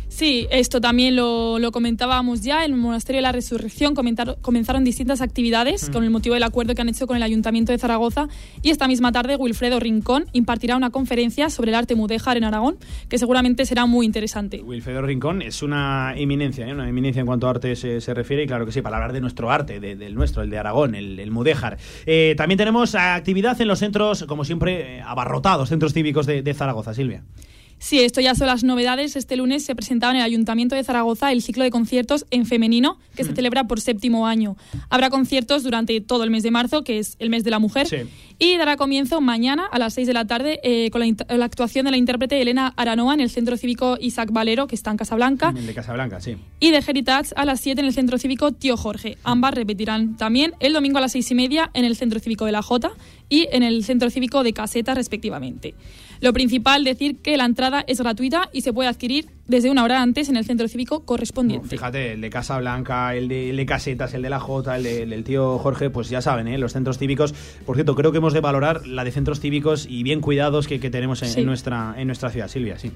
Sí, 0.08 0.48
esto 0.50 0.80
también 0.80 1.14
lo, 1.16 1.58
lo 1.58 1.70
comentábamos 1.70 2.40
ya. 2.40 2.64
En 2.64 2.72
el 2.72 2.78
Monasterio 2.78 3.18
de 3.18 3.22
la 3.22 3.30
Resurrección 3.32 3.94
comenzaron 4.40 4.82
distintas 4.82 5.20
actividades 5.20 5.88
Mm. 5.88 5.92
con 5.92 6.02
el 6.02 6.10
motivo 6.10 6.34
del 6.34 6.42
acuerdo 6.42 6.74
que 6.74 6.80
han 6.82 6.88
hecho 6.88 7.06
con 7.06 7.16
el 7.16 7.22
Ayuntamiento 7.22 7.72
de 7.72 7.78
Zaragoza. 7.78 8.26
Y 8.62 8.70
esta 8.70 8.88
misma 8.88 9.12
tarde, 9.12 9.36
Wilfredo 9.36 9.78
Rincón 9.78 10.24
impartirá 10.32 10.76
una 10.76 10.90
conferencia 10.90 11.50
sobre 11.50 11.70
el 11.70 11.74
arte 11.76 11.94
mudéjar 11.94 12.36
en 12.36 12.44
Aragón, 12.44 12.78
que 13.08 13.18
seguramente 13.18 13.64
será 13.66 13.86
muy 13.86 14.06
interesante. 14.06 14.60
Wilfredo 14.62 15.02
Rincón 15.02 15.42
es 15.42 15.62
una 15.62 16.14
eminencia, 16.16 16.66
¿eh? 16.66 16.72
una 16.72 16.88
eminencia 16.88 17.20
en 17.20 17.26
cuanto 17.26 17.46
a 17.46 17.50
arte 17.50 17.76
se, 17.76 18.00
se 18.00 18.14
refiere, 18.14 18.42
y 18.44 18.46
claro 18.46 18.64
que 18.66 18.72
sí, 18.72 18.80
para 18.82 18.96
hablar 18.96 19.12
de 19.12 19.20
nuestro 19.20 19.50
arte, 19.50 19.78
de- 19.78 19.94
del 19.94 20.14
nuestro, 20.14 20.42
el 20.42 20.50
de 20.50 20.58
Aragón, 20.58 20.94
el, 20.94 21.20
el 21.20 21.30
mudéjar. 21.30 21.76
Eh, 22.06 22.34
también 22.36 22.56
tenemos 22.58 22.94
actividad 22.94 23.60
en 23.60 23.68
los 23.68 23.78
centros, 23.78 24.24
como 24.24 24.44
siempre, 24.44 24.96
eh, 24.96 25.02
abarrotados, 25.02 25.68
centros 25.68 25.92
cívicos 25.92 26.26
de, 26.26 26.42
de 26.42 26.54
Zaragoza, 26.54 26.92
Silvia. 26.94 27.22
Sí, 27.78 28.00
esto 28.00 28.20
ya 28.20 28.34
son 28.34 28.48
las 28.48 28.64
novedades. 28.64 29.16
Este 29.16 29.36
lunes 29.36 29.64
se 29.64 29.74
presentaba 29.74 30.12
en 30.12 30.18
el 30.18 30.24
Ayuntamiento 30.24 30.74
de 30.74 30.84
Zaragoza 30.84 31.32
el 31.32 31.42
ciclo 31.42 31.64
de 31.64 31.70
conciertos 31.70 32.26
en 32.30 32.44
femenino 32.44 32.98
que 33.14 33.24
se 33.24 33.34
celebra 33.34 33.64
por 33.64 33.80
séptimo 33.80 34.26
año. 34.26 34.56
Habrá 34.90 35.10
conciertos 35.10 35.62
durante 35.62 36.00
todo 36.00 36.24
el 36.24 36.30
mes 36.30 36.42
de 36.42 36.50
marzo, 36.50 36.82
que 36.82 36.98
es 36.98 37.16
el 37.18 37.30
mes 37.30 37.44
de 37.44 37.50
la 37.50 37.58
mujer, 37.58 38.08
y 38.38 38.56
dará 38.56 38.76
comienzo 38.76 39.20
mañana 39.20 39.66
a 39.70 39.78
las 39.78 39.94
6 39.94 40.06
de 40.06 40.12
la 40.12 40.26
tarde 40.26 40.60
eh, 40.62 40.90
con 40.90 41.00
la 41.00 41.44
actuación 41.44 41.84
de 41.84 41.90
la 41.90 41.96
intérprete 41.96 42.40
Elena 42.40 42.72
Aranoa 42.76 43.14
en 43.14 43.20
el 43.20 43.30
Centro 43.30 43.56
Cívico 43.56 43.96
Isaac 44.00 44.30
Valero, 44.32 44.66
que 44.66 44.74
está 44.74 44.90
en 44.90 44.96
Casablanca, 44.96 45.52
El 45.56 45.66
de 45.66 45.74
Casablanca, 45.74 46.20
sí. 46.20 46.36
y 46.60 46.70
de 46.70 46.78
Heritage 46.78 47.32
a 47.36 47.44
las 47.44 47.60
7 47.60 47.80
en 47.80 47.86
el 47.86 47.92
Centro 47.92 48.18
Cívico 48.18 48.52
Tío 48.52 48.76
Jorge. 48.76 49.18
Ambas 49.24 49.54
repetirán 49.54 50.16
también 50.16 50.54
el 50.60 50.72
domingo 50.72 50.98
a 50.98 51.00
las 51.00 51.12
6 51.12 51.30
y 51.30 51.34
media 51.34 51.70
en 51.74 51.84
el 51.84 51.96
Centro 51.96 52.20
Cívico 52.20 52.44
de 52.44 52.52
la 52.52 52.62
Jota 52.62 52.92
y 53.28 53.48
en 53.52 53.62
el 53.62 53.84
Centro 53.84 54.10
Cívico 54.10 54.42
de 54.42 54.52
Caseta, 54.52 54.94
respectivamente. 54.94 55.74
Lo 56.20 56.32
principal, 56.32 56.84
decir 56.84 57.16
que 57.18 57.36
la 57.36 57.44
entrada 57.44 57.84
es 57.86 58.00
gratuita 58.00 58.50
y 58.52 58.62
se 58.62 58.72
puede 58.72 58.88
adquirir 58.88 59.26
desde 59.46 59.70
una 59.70 59.84
hora 59.84 60.02
antes 60.02 60.28
en 60.28 60.36
el 60.36 60.44
Centro 60.44 60.68
Cívico 60.68 61.04
correspondiente. 61.04 61.68
Fíjate, 61.68 62.12
el 62.12 62.20
de 62.20 62.30
Casa 62.30 62.58
Blanca, 62.58 63.14
el 63.14 63.28
de, 63.28 63.50
el 63.50 63.56
de 63.56 63.66
Casetas, 63.66 64.12
el 64.14 64.22
de 64.22 64.30
la 64.30 64.40
Jota, 64.40 64.76
el, 64.76 64.82
de- 64.82 65.02
el 65.04 65.10
del 65.10 65.24
tío 65.24 65.58
Jorge, 65.58 65.90
pues 65.90 66.08
ya 66.10 66.20
saben, 66.20 66.48
¿eh? 66.48 66.58
los 66.58 66.72
centros 66.72 66.98
cívicos. 66.98 67.32
Por 67.64 67.76
cierto, 67.76 67.94
creo 67.94 68.12
que 68.12 68.18
hemos 68.18 68.32
de 68.32 68.40
valorar 68.40 68.86
la 68.86 69.04
de 69.04 69.10
centros 69.12 69.40
cívicos 69.40 69.86
y 69.88 70.02
bien 70.02 70.20
cuidados 70.20 70.66
que, 70.66 70.80
que 70.80 70.90
tenemos 70.90 71.22
en, 71.22 71.28
Sí. 71.28 71.40
en 71.40 71.46
nuestra, 71.46 71.94
en 71.96 72.06
nuestra 72.08 72.30
ciudad, 72.30 72.48
Silvia, 72.48 72.78
sí. 72.78 72.90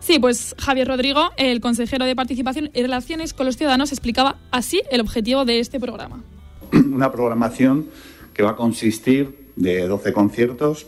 Sí, 0.00 0.18
pues 0.18 0.54
Javier 0.58 0.88
Rodrigo, 0.88 1.30
el 1.38 1.60
consejero 1.60 2.04
de 2.04 2.14
Participación 2.14 2.70
y 2.74 2.82
Relaciones 2.82 3.32
con 3.32 3.46
los 3.46 3.56
Ciudadanos, 3.56 3.90
explicaba 3.92 4.36
así 4.50 4.82
el 4.90 5.00
objetivo 5.00 5.44
de 5.46 5.60
este 5.60 5.80
programa. 5.80 6.22
una 6.72 7.10
programación 7.12 7.86
que 8.34 8.42
va 8.42 8.50
a 8.50 8.56
consistir 8.56 9.48
de 9.56 9.86
12 9.86 10.12
conciertos 10.12 10.86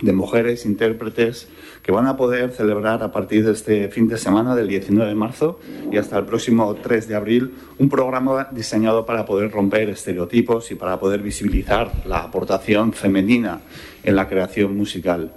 de 0.00 0.12
mujeres 0.12 0.66
intérpretes 0.66 1.48
que 1.82 1.92
van 1.92 2.06
a 2.06 2.16
poder 2.16 2.50
celebrar 2.50 3.02
a 3.02 3.12
partir 3.12 3.44
de 3.44 3.52
este 3.52 3.88
fin 3.88 4.08
de 4.08 4.18
semana 4.18 4.54
del 4.54 4.68
19 4.68 5.08
de 5.08 5.14
marzo 5.14 5.60
y 5.90 5.96
hasta 5.96 6.18
el 6.18 6.24
próximo 6.24 6.74
3 6.74 7.08
de 7.08 7.14
abril 7.14 7.54
un 7.78 7.88
programa 7.88 8.48
diseñado 8.50 9.06
para 9.06 9.24
poder 9.24 9.50
romper 9.50 9.88
estereotipos 9.88 10.70
y 10.70 10.74
para 10.74 10.98
poder 10.98 11.22
visibilizar 11.22 11.92
la 12.04 12.18
aportación 12.18 12.92
femenina 12.92 13.60
en 14.02 14.16
la 14.16 14.28
creación 14.28 14.76
musical. 14.76 15.32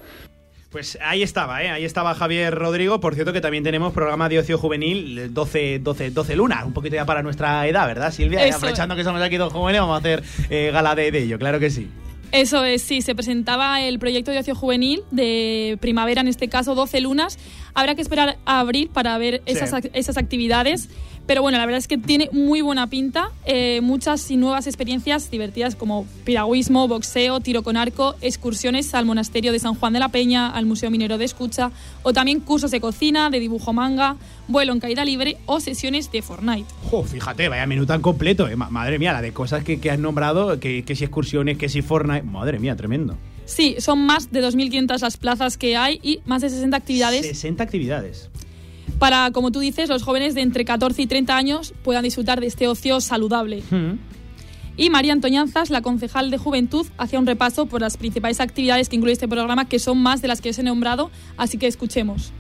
Pues 0.72 0.99
ahí 1.02 1.23
estaba, 1.23 1.64
¿eh? 1.64 1.72
ahí 1.72 1.84
estaba 1.84 2.14
Javier 2.14 2.53
Rodrigo. 2.53 2.99
Por 2.99 3.15
cierto, 3.15 3.34
que 3.34 3.41
también 3.41 3.64
tenemos 3.64 3.91
programa 3.91 4.30
de 4.30 4.38
ocio 4.38 4.60
juvenil 4.60 5.34
12, 5.34 5.80
12, 5.80 6.11
12 6.11 6.36
lunas, 6.36 6.64
un 6.64 6.73
poquito 6.73 6.95
ya 6.95 7.06
para 7.06 7.23
nuestra 7.23 7.68
edad, 7.68 7.88
¿verdad, 7.88 8.11
Silvia? 8.11 8.48
Y 8.48 8.52
aprovechando 8.52 8.95
que 8.95 9.03
somos 9.03 9.19
aquí 9.22 9.38
dos 9.38 9.52
jóvenes, 9.52 9.81
vamos 9.81 9.95
a 9.95 9.99
hacer 9.99 10.23
eh, 10.52 10.69
gala 10.72 10.94
de, 10.94 11.11
de 11.11 11.23
ello, 11.23 11.40
claro 11.40 11.60
que 11.60 11.72
sí. 11.72 11.90
Eso 12.32 12.64
es, 12.64 12.84
sí, 12.84 13.02
se 13.02 13.16
presentaba 13.16 13.82
el 13.82 13.98
proyecto 13.98 14.32
de 14.32 14.40
ocio 14.40 14.54
juvenil 14.54 15.02
de 15.10 15.78
primavera, 15.82 16.22
en 16.22 16.28
este 16.28 16.48
caso 16.48 16.76
12 16.76 17.02
lunas. 17.02 17.40
Habrá 17.74 17.96
que 17.96 18.02
esperar 18.02 18.38
a 18.46 18.60
abril 18.60 18.90
para 18.94 19.18
ver 19.18 19.42
esas, 19.46 19.74
esas 19.94 20.18
actividades. 20.18 20.90
Pero 21.30 21.44
bueno, 21.44 21.60
la 21.60 21.68
verdad 21.68 21.78
es 21.78 21.88
que 21.88 22.00
tiene 22.00 22.28
muy 22.32 22.62
buena 22.62 22.88
pinta. 22.88 23.30
eh, 23.46 23.82
muchas 23.82 24.32
y 24.32 24.36
nuevas 24.36 24.66
experiencias 24.66 25.30
divertidas 25.30 25.76
como 25.76 26.08
piragüismo, 26.26 26.88
boxeo, 26.88 27.40
tiro 27.40 27.62
con 27.62 27.78
arco, 27.78 28.16
excursiones 28.22 28.96
al 28.96 29.06
monasterio 29.06 29.52
de 29.52 29.60
San 29.60 29.76
Juan 29.76 29.94
de 29.94 30.00
la 30.00 30.10
Peña, 30.10 30.50
al 30.50 30.66
Museo 30.66 30.90
Minero 30.90 31.20
de 31.20 31.26
Escucha, 31.26 31.70
o 32.02 32.14
también 32.14 32.40
cursos 32.40 32.72
de 32.72 32.82
cocina, 32.82 33.30
de 33.30 33.40
dibujo 33.40 33.74
manga, 33.74 34.16
vuelo 34.48 34.74
en 34.74 34.80
caída 34.80 35.06
libre 35.06 35.38
o 35.46 35.60
sesiones 35.60 36.12
de 36.12 36.24
Fortnite. 36.24 36.66
Jo, 36.90 37.04
fíjate, 37.04 37.48
vaya 37.48 37.68
menú 37.68 37.86
tan 37.86 38.02
completo, 38.02 38.48
¿eh? 38.48 38.56
Ma- 38.56 38.72
Madre 38.72 38.98
mía, 38.98 39.14
la 39.14 39.22
de 39.22 39.32
cosas 39.32 39.64
que, 39.64 39.80
que 39.80 39.92
has 39.92 40.00
nombrado, 40.00 40.60
que, 40.60 40.84
que 40.84 40.96
si 40.96 41.04
excursiones, 41.04 41.60
que 41.60 41.70
si 41.70 41.84
Fortnite. 41.84 42.24
Madre 42.24 42.58
mía, 42.58 42.76
tremendo. 42.76 43.18
Sí, 43.46 43.76
son 43.80 44.06
más 44.06 44.32
de 44.32 44.44
2.500 44.44 45.00
las 45.02 45.18
plazas 45.18 45.58
que 45.58 45.76
hay 45.78 46.00
y 46.02 46.22
más 46.26 46.42
de 46.42 46.50
60 46.50 46.76
actividades 46.76 47.26
60 47.28 47.64
actividades. 47.64 48.30
Para, 48.98 49.32
como 49.32 49.52
tú 49.52 49.60
dices, 49.60 49.90
los 49.90 50.03
jóvenes 50.03 50.36
de 50.36 50.41
entre 50.41 50.66
14 50.66 51.02
y 51.02 51.07
30 51.07 51.36
años 51.36 51.74
puedan 51.84 52.03
disfrutar 52.03 52.40
de 52.40 52.48
este 52.48 52.68
ocio 52.68 53.02
saludable. 53.02 53.64
Y 54.78 54.90
María 54.90 55.11
Antoñanzas, 55.11 55.70
la 55.70 55.82
concejal 55.82 56.32
de 56.32 56.38
Juventud, 56.38 56.88
hacía 56.98 57.20
un 57.20 57.26
repaso 57.26 57.66
por 57.66 57.82
las 57.82 57.98
principales 57.98 58.40
actividades 58.40 58.88
que 58.88 58.95
incluye 58.95 59.14
este 59.14 59.28
programa, 59.28 59.68
que 59.68 59.78
son 59.78 59.98
más 59.98 60.22
de 60.22 60.30
las 60.30 60.40
que 60.40 60.52
os 60.52 60.60
he 60.60 60.64
nombrado, 60.64 61.11
así 61.36 61.57
que 61.57 61.68
escuchemos. 61.68 62.32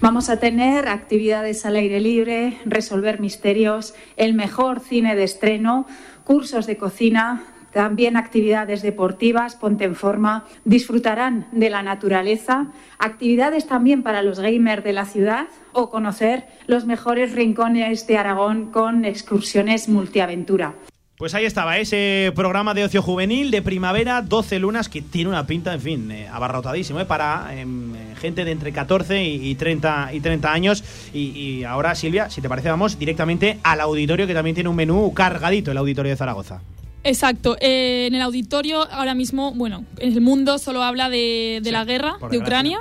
Vamos 0.00 0.30
a 0.30 0.38
tener 0.38 0.88
actividades 0.88 1.66
al 1.66 1.74
aire 1.74 1.98
libre, 1.98 2.56
resolver 2.64 3.18
misterios, 3.18 3.94
el 4.16 4.34
mejor 4.34 4.78
cine 4.78 5.16
de 5.16 5.24
estreno, 5.24 5.86
cursos 6.22 6.66
de 6.66 6.76
cocina, 6.76 7.42
también 7.78 8.16
actividades 8.16 8.82
deportivas, 8.82 9.54
ponte 9.54 9.84
en 9.84 9.94
forma, 9.94 10.44
disfrutarán 10.64 11.46
de 11.52 11.70
la 11.70 11.84
naturaleza, 11.84 12.72
actividades 12.98 13.68
también 13.68 14.02
para 14.02 14.20
los 14.22 14.40
gamers 14.40 14.82
de 14.82 14.92
la 14.92 15.04
ciudad 15.04 15.46
o 15.72 15.88
conocer 15.88 16.46
los 16.66 16.86
mejores 16.86 17.36
rincones 17.36 18.08
de 18.08 18.18
Aragón 18.18 18.72
con 18.72 19.04
excursiones 19.04 19.88
multiaventura. 19.88 20.74
Pues 21.18 21.36
ahí 21.36 21.44
estaba 21.44 21.78
ese 21.78 22.32
programa 22.34 22.74
de 22.74 22.82
ocio 22.82 23.00
juvenil 23.00 23.52
de 23.52 23.62
primavera, 23.62 24.22
12 24.22 24.58
lunas, 24.58 24.88
que 24.88 25.00
tiene 25.00 25.30
una 25.30 25.46
pinta, 25.46 25.72
en 25.72 25.80
fin, 25.80 26.10
eh, 26.10 26.26
abarrotadísimo, 26.26 26.98
¿eh? 26.98 27.04
para 27.04 27.56
em, 27.56 27.94
eh, 27.94 28.14
gente 28.20 28.44
de 28.44 28.50
entre 28.50 28.72
14 28.72 29.22
y, 29.22 29.50
y 29.50 29.54
30, 29.54 30.14
y 30.14 30.20
30 30.20 30.52
años. 30.52 30.82
Y 31.14 31.62
ahora, 31.62 31.94
Silvia, 31.94 32.28
si 32.28 32.40
te 32.40 32.48
parece, 32.48 32.70
vamos 32.70 32.98
directamente 32.98 33.60
al 33.62 33.80
auditorio, 33.80 34.26
que 34.26 34.34
también 34.34 34.54
tiene 34.54 34.68
un 34.68 34.74
menú 34.74 35.14
cargadito, 35.14 35.70
el 35.70 35.76
auditorio 35.78 36.10
de 36.10 36.16
Zaragoza. 36.16 36.60
Exacto. 37.04 37.56
eh, 37.60 38.06
en 38.08 38.14
el 38.14 38.22
auditorio 38.22 38.82
ahora 38.90 39.14
mismo, 39.14 39.52
bueno, 39.54 39.84
en 39.98 40.12
el 40.12 40.20
mundo 40.20 40.58
solo 40.58 40.82
habla 40.82 41.08
de, 41.10 41.60
de 41.62 41.72
la 41.72 41.84
guerra 41.84 42.16
de. 42.30 42.38
Ucrania. 42.38 42.78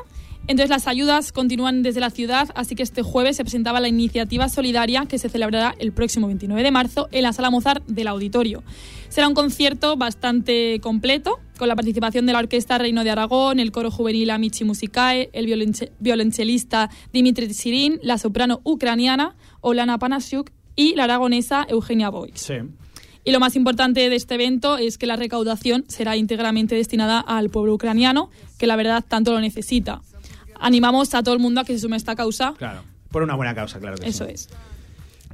Entonces 0.50 0.70
las 0.70 0.88
ayudas 0.88 1.34
continúan 1.34 1.84
desde 1.84 2.00
la 2.00 2.10
ciudad, 2.10 2.48
así 2.56 2.74
que 2.74 2.82
este 2.82 3.02
jueves 3.02 3.36
se 3.36 3.44
presentaba 3.44 3.82
la 3.82 3.90
iniciativa 3.90 4.48
solidaria 4.48 5.06
que 5.06 5.20
se 5.20 5.28
celebrará 5.28 5.76
el 5.78 5.92
próximo 5.92 6.28
29 6.28 6.64
de 6.64 6.72
marzo 6.72 7.10
en 7.12 7.24
la 7.24 7.34
Sala 7.34 7.50
Mozart 7.50 7.86
del 7.86 8.08
auditorio. 8.08 8.64
Será 9.10 9.28
un 9.28 9.34
concierto 9.34 9.98
bastante 9.98 10.80
completo, 10.80 11.40
con 11.58 11.68
la 11.68 11.76
participación 11.76 12.26
de 12.28 12.32
la 12.32 12.40
Orquesta 12.40 12.78
Reino 12.78 13.04
de 13.04 13.10
Aragón, 13.10 13.60
el 13.60 13.74
coro 13.74 13.92
juvenil 13.92 14.30
Amici 14.30 14.64
Musicae, 14.64 15.30
el 15.34 15.48
violonche- 15.48 15.92
violonchelista 16.00 16.90
Dimitri 17.12 17.54
Sirin, 17.54 18.00
la 18.02 18.18
soprano 18.18 18.62
ucraniana 18.64 19.36
Olana 19.60 19.98
Panasiuk 20.00 20.52
y 20.78 20.96
la 20.96 21.04
aragonesa 21.06 21.66
Eugenia 21.70 22.10
Boix. 22.10 22.32
Sí. 22.40 22.54
Y 23.28 23.32
lo 23.32 23.42
más 23.42 23.58
importante 23.58 24.10
de 24.10 24.16
este 24.16 24.36
evento 24.36 24.78
es 24.78 24.98
que 24.98 25.06
la 25.06 25.18
recaudación 25.18 25.84
será 25.90 26.16
íntegramente 26.16 26.76
destinada 26.76 27.20
al 27.20 27.50
pueblo 27.50 27.74
ucraniano, 27.74 28.30
que 28.58 28.68
la 28.68 28.78
verdad 28.78 29.04
tanto 29.06 29.34
lo 29.34 29.42
necesita. 29.42 30.02
Animamos 30.62 31.14
a 31.14 31.22
todo 31.24 31.34
el 31.34 31.42
mundo 31.42 31.60
a 31.60 31.66
que 31.66 31.74
se 31.74 31.80
sume 31.80 31.98
a 31.98 31.98
esta 31.98 32.16
causa. 32.16 32.54
Claro. 32.58 32.84
Por 33.12 33.24
una 33.24 33.36
buena 33.36 33.54
causa, 33.54 33.82
claro 33.82 33.98
que 33.98 34.08
Eso 34.08 34.24
sí. 34.28 34.32
es. 34.32 34.50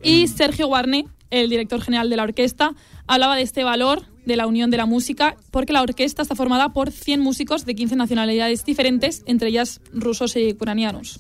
Y 0.01 0.27
Sergio 0.27 0.65
Guarne, 0.65 1.05
el 1.29 1.51
director 1.51 1.83
general 1.83 2.09
de 2.09 2.17
la 2.17 2.23
orquesta, 2.23 2.73
hablaba 3.05 3.35
de 3.35 3.43
este 3.43 3.63
valor 3.63 4.01
de 4.25 4.37
la 4.37 4.47
unión 4.47 4.71
de 4.71 4.77
la 4.77 4.87
música, 4.87 5.37
porque 5.51 5.71
la 5.71 5.83
orquesta 5.83 6.23
está 6.23 6.33
formada 6.33 6.69
por 6.69 6.89
100 6.89 7.19
músicos 7.19 7.63
de 7.63 7.75
15 7.75 7.95
nacionalidades 7.95 8.65
diferentes, 8.65 9.21
entre 9.27 9.49
ellas 9.49 9.81
rusos 9.93 10.35
y 10.35 10.53
ucranianos. 10.53 11.19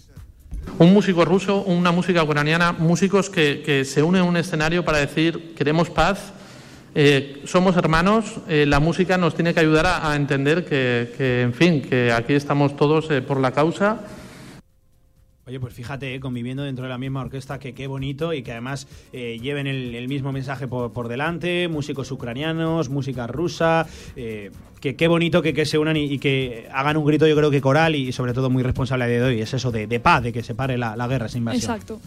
Un 0.79 0.91
músico 0.91 1.23
ruso, 1.23 1.61
una 1.61 1.91
música 1.91 2.23
ucraniana, 2.23 2.71
músicos 2.71 3.29
que, 3.29 3.61
que 3.63 3.85
se 3.85 4.01
unen 4.01 4.23
en 4.23 4.27
un 4.27 4.37
escenario 4.37 4.83
para 4.83 4.97
decir 4.97 5.53
queremos 5.55 5.91
paz, 5.91 6.33
eh, 6.95 7.41
somos 7.45 7.75
hermanos, 7.77 8.39
eh, 8.47 8.65
la 8.65 8.79
música 8.79 9.17
nos 9.17 9.35
tiene 9.35 9.53
que 9.53 9.59
ayudar 9.59 9.85
a, 9.85 10.11
a 10.11 10.15
entender 10.15 10.65
que, 10.65 11.13
que, 11.17 11.41
en 11.41 11.53
fin, 11.53 11.81
que 11.81 12.11
aquí 12.11 12.33
estamos 12.33 12.75
todos 12.75 13.09
eh, 13.11 13.21
por 13.21 13.39
la 13.39 13.51
causa. 13.51 14.01
Oye, 15.45 15.59
pues 15.59 15.73
fíjate, 15.73 16.15
eh, 16.15 16.21
conviviendo 16.21 16.63
dentro 16.63 16.85
de 16.85 16.89
la 16.89 16.97
misma 16.97 17.19
orquesta, 17.19 17.59
que 17.59 17.73
qué 17.73 17.85
bonito 17.85 18.31
y 18.31 18.43
que 18.43 18.53
además 18.53 18.87
eh, 19.11 19.37
lleven 19.41 19.67
el, 19.67 19.93
el 19.93 20.07
mismo 20.07 20.31
mensaje 20.31 20.69
por, 20.69 20.93
por 20.93 21.09
delante, 21.09 21.67
músicos 21.67 22.09
ucranianos, 22.11 22.87
música 22.87 23.27
rusa, 23.27 23.85
eh, 24.15 24.51
que 24.79 24.95
qué 24.95 25.09
bonito 25.09 25.41
que, 25.41 25.53
que 25.53 25.65
se 25.65 25.77
unan 25.77 25.97
y, 25.97 26.05
y 26.05 26.17
que 26.17 26.69
hagan 26.71 26.95
un 26.95 27.03
grito, 27.03 27.27
yo 27.27 27.35
creo 27.35 27.51
que 27.51 27.59
coral 27.59 27.93
y 27.93 28.13
sobre 28.13 28.31
todo 28.33 28.49
muy 28.49 28.63
responsable 28.63 29.05
de 29.07 29.21
hoy, 29.21 29.41
es 29.41 29.53
eso 29.53 29.69
de, 29.69 29.85
de 29.85 29.99
paz, 29.99 30.23
de 30.23 30.31
que 30.31 30.43
se 30.43 30.55
pare 30.55 30.77
la, 30.77 30.95
la 30.95 31.07
guerra 31.07 31.27
sin 31.27 31.39
invasión. 31.39 31.61
Exacto. 31.61 31.99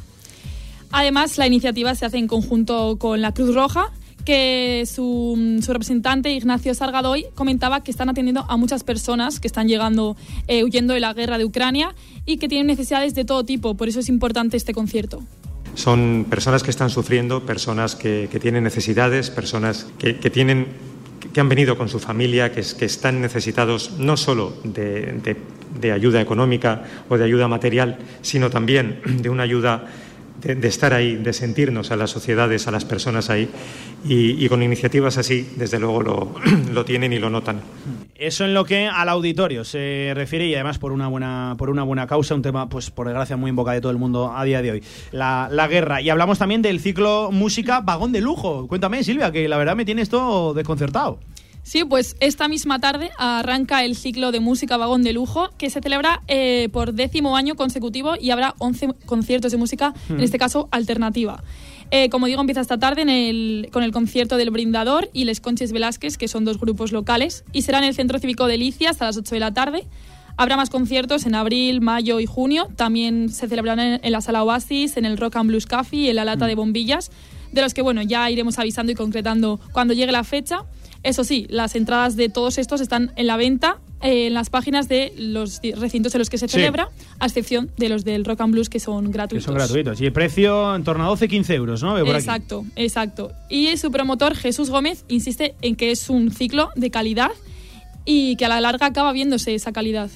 Además, 0.91 1.37
la 1.37 1.47
iniciativa 1.47 1.95
se 1.95 2.07
hace 2.07 2.17
en 2.17 2.29
conjunto 2.29 2.97
con 2.97 3.21
la 3.21 3.35
Cruz 3.35 3.55
Roja, 3.55 3.93
que 4.27 4.83
su, 4.87 5.61
su 5.65 5.73
representante, 5.73 6.31
Ignacio 6.33 6.75
Sargadoy, 6.75 7.27
comentaba 7.35 7.83
que 7.83 7.91
están 7.91 8.11
atendiendo 8.11 8.45
a 8.49 8.57
muchas 8.59 8.85
personas 8.85 9.41
que 9.41 9.47
están 9.47 9.69
llegando 9.69 10.17
eh, 10.49 10.65
huyendo 10.65 10.93
de 10.93 11.01
la 11.01 11.15
guerra 11.15 11.39
de 11.39 11.45
Ucrania 11.47 11.95
y 12.27 12.37
que 12.37 12.49
tienen 12.49 12.67
necesidades 12.67 13.15
de 13.15 13.25
todo 13.25 13.45
tipo. 13.45 13.75
Por 13.77 13.89
eso 13.89 14.01
es 14.01 14.11
importante 14.11 14.59
este 14.59 14.75
concierto. 14.75 15.23
Son 15.75 16.27
personas 16.29 16.63
que 16.63 16.71
están 16.71 16.91
sufriendo, 16.91 17.47
personas 17.47 17.95
que, 17.97 18.29
tienen 18.41 18.65
necesidades, 18.65 19.31
personas 19.31 19.87
que, 19.99 20.13
tienen 20.15 20.67
que 21.33 21.41
han 21.41 21.49
venido 21.49 21.79
con 21.79 21.89
su 21.89 21.99
familia, 21.99 22.51
que, 22.51 22.63
que 22.79 22.85
están 22.85 23.21
necesitados 23.21 23.93
no 23.99 24.17
solo 24.17 24.55
de- 24.65 25.37
de 25.81 25.93
ayuda 25.93 26.21
económica 26.21 26.85
o 27.09 27.19
de 27.19 27.25
ayuda 27.25 27.49
material, 27.49 27.99
sino 28.23 28.51
también 28.51 29.01
de 29.23 29.29
una 29.29 29.43
ayuda 29.43 29.87
de, 30.43 30.69
estar 30.69 30.95
ahí, 30.95 31.17
de 31.17 31.33
sentirnos 31.33 31.91
a 31.91 31.97
las 31.97 32.11
sociedades, 32.11 32.69
a 32.69 32.71
las 32.71 32.85
personas 32.85 33.31
ahí. 33.31 33.49
Y, 34.05 34.45
y 34.45 34.49
con 34.49 34.63
iniciativas 34.63 35.19
así, 35.19 35.49
desde 35.57 35.79
luego, 35.79 36.03
lo, 36.03 36.35
lo 36.73 36.85
tienen 36.85 37.13
y 37.13 37.19
lo 37.19 37.31
notan. 37.31 37.61
Eso 38.15 38.45
en 38.45 38.55
lo 38.55 38.65
que 38.65 38.87
al 38.87 39.09
auditorio 39.09 39.65
se 39.65 40.13
refiere 40.15 40.47
y 40.47 40.55
además 40.55 40.79
por 40.79 40.93
una 40.93 41.09
buena 41.09 41.55
por 41.59 41.69
una 41.69 41.83
buena 41.83 42.07
causa, 42.07 42.35
un 42.35 42.43
tema 42.43 42.69
pues 42.69 42.91
por 42.91 43.07
desgracia 43.07 43.37
muy 43.37 43.51
en 43.51 43.57
boca 43.57 43.73
de 43.73 43.81
todo 43.81 43.93
el 43.93 43.99
mundo 43.99 44.33
a 44.35 44.45
día 44.45 44.63
de 44.63 44.71
hoy, 44.71 44.85
la, 45.13 45.49
la 45.51 45.69
guerra. 45.69 46.01
Y 46.01 46.09
hablamos 46.09 46.39
también 46.39 46.63
del 46.63 46.81
ciclo 46.81 47.31
música 47.31 47.81
vagón 47.81 48.13
de 48.13 48.21
lujo. 48.21 48.67
Cuéntame 48.69 49.05
Silvia, 49.05 49.33
que 49.33 49.49
la 49.49 49.59
verdad 49.59 49.77
me 49.77 49.85
tiene 49.85 50.03
esto 50.03 50.55
desconcertado. 50.55 51.19
Sí, 51.67 51.83
pues 51.85 52.15
esta 52.21 52.47
misma 52.47 52.79
tarde 52.79 53.11
arranca 53.19 53.85
el 53.85 53.97
ciclo 53.97 54.31
de 54.31 54.39
música 54.39 54.77
Vagón 54.77 55.03
de 55.03 55.13
Lujo, 55.13 55.51
que 55.59 55.69
se 55.69 55.81
celebra 55.81 56.23
eh, 56.29 56.69
por 56.73 56.93
décimo 56.93 57.37
año 57.37 57.57
consecutivo 57.57 58.13
y 58.21 58.31
habrá 58.31 58.55
11 58.59 58.91
conciertos 59.05 59.51
de 59.51 59.59
música, 59.59 59.93
en 60.09 60.19
Mm. 60.19 60.21
este 60.21 60.39
caso 60.39 60.69
alternativa. 60.71 61.43
Eh, 61.91 62.09
como 62.09 62.27
digo, 62.27 62.41
empieza 62.41 62.61
esta 62.61 62.79
tarde 62.79 63.03
en 63.03 63.09
el- 63.11 63.69
con 63.73 63.83
el 63.83 63.91
concierto 63.91 64.37
del 64.37 64.51
Brindador 64.51 65.11
y 65.13 65.25
Les 65.25 65.41
Conches 65.41 65.73
Velázquez, 65.73 66.17
que 66.17 66.29
son 66.29 66.45
dos 66.45 66.61
grupos 66.61 66.93
locales, 66.93 67.45
y 67.53 67.63
será 67.63 67.79
en 67.79 67.85
el 67.85 67.95
Centro 67.97 68.21
Cívico 68.21 68.47
de 68.47 68.59
Licia 68.59 68.91
hasta 68.91 69.07
las 69.07 69.17
8 69.17 69.35
de 69.35 69.41
la 69.41 69.53
tarde. 69.53 69.89
Habrá 70.37 70.57
más 70.57 70.71
conciertos 70.71 71.27
en 71.27 71.35
abril, 71.35 71.81
mayo 71.81 72.21
y 72.21 72.27
junio. 72.27 72.69
También 72.77 73.29
se 73.29 73.49
celebrarán 73.49 73.81
en, 73.95 74.01
en 74.05 74.13
la 74.13 74.21
Sala 74.21 74.45
Oasis, 74.45 74.97
en 74.99 75.05
el 75.05 75.17
Rock 75.17 75.35
and 75.35 75.49
Blues 75.51 75.67
Café 75.67 75.97
y 75.97 76.09
en 76.11 76.15
la 76.17 76.25
Lata 76.25 76.47
de 76.47 76.55
Bombillas, 76.55 77.11
de 77.51 77.61
los 77.63 77.75
que 77.75 77.83
bueno 77.83 78.03
ya 78.03 78.31
iremos 78.31 78.57
avisando 78.61 78.93
y 78.93 78.95
concretando 78.95 79.59
cuando 79.73 79.95
llegue 79.95 80.13
la 80.13 80.23
fecha. 80.23 80.61
Eso 81.03 81.25
sí, 81.25 81.47
las 81.49 81.75
entradas 81.77 82.17
de 82.17 82.29
todos 82.29 82.59
estos 82.59 82.81
están 82.81 83.13
en 83.17 83.27
la 83.27 83.37
venta 83.37 83.79
eh, 84.03 84.27
en 84.27 84.35
las 84.35 84.51
páginas 84.51 84.89
de 84.89 85.13
los 85.17 85.61
recintos 85.77 86.15
en 86.15 86.19
los 86.19 86.29
que 86.29 86.37
se 86.37 86.49
Sí. 86.49 86.53
celebra, 86.59 86.89
a 87.19 87.27
excepción 87.27 87.71
de 87.79 87.89
los 87.89 88.05
del 88.05 88.25
Rock 88.27 88.43
and 88.43 88.53
Blues 88.53 88.69
que 88.69 88.79
son 88.81 89.07
Que 89.07 89.13
gratuitos. 89.13 89.45
son 89.45 89.55
gratuitos. 89.55 90.01
Y 90.01 90.07
el 90.07 90.13
precio 90.13 90.75
en 90.77 90.85
torno 90.85 91.05
a 91.05 91.09
12-15 91.09 91.55
euros, 91.55 91.83
¿no? 91.83 91.95
Veo 91.95 92.05
por 92.05 92.15
aquí. 92.15 92.25
Exacto, 92.25 92.65
exacto. 92.77 93.33
Y 93.49 93.75
su 93.79 93.91
promotor 93.91 94.35
Jesús 94.35 94.69
Gómez 94.69 95.05
insiste 95.09 95.55
en 95.63 95.77
que 95.77 95.91
es 95.93 96.11
un 96.11 96.31
ciclo 96.31 96.71
de 96.77 96.91
calidad 96.91 97.31
y 98.05 98.37
que 98.37 98.45
a 98.45 98.49
la 98.49 98.61
larga 98.61 98.87
acaba 98.87 99.13
viéndose 99.13 99.55
esa 99.55 99.73
calidad. 99.73 100.11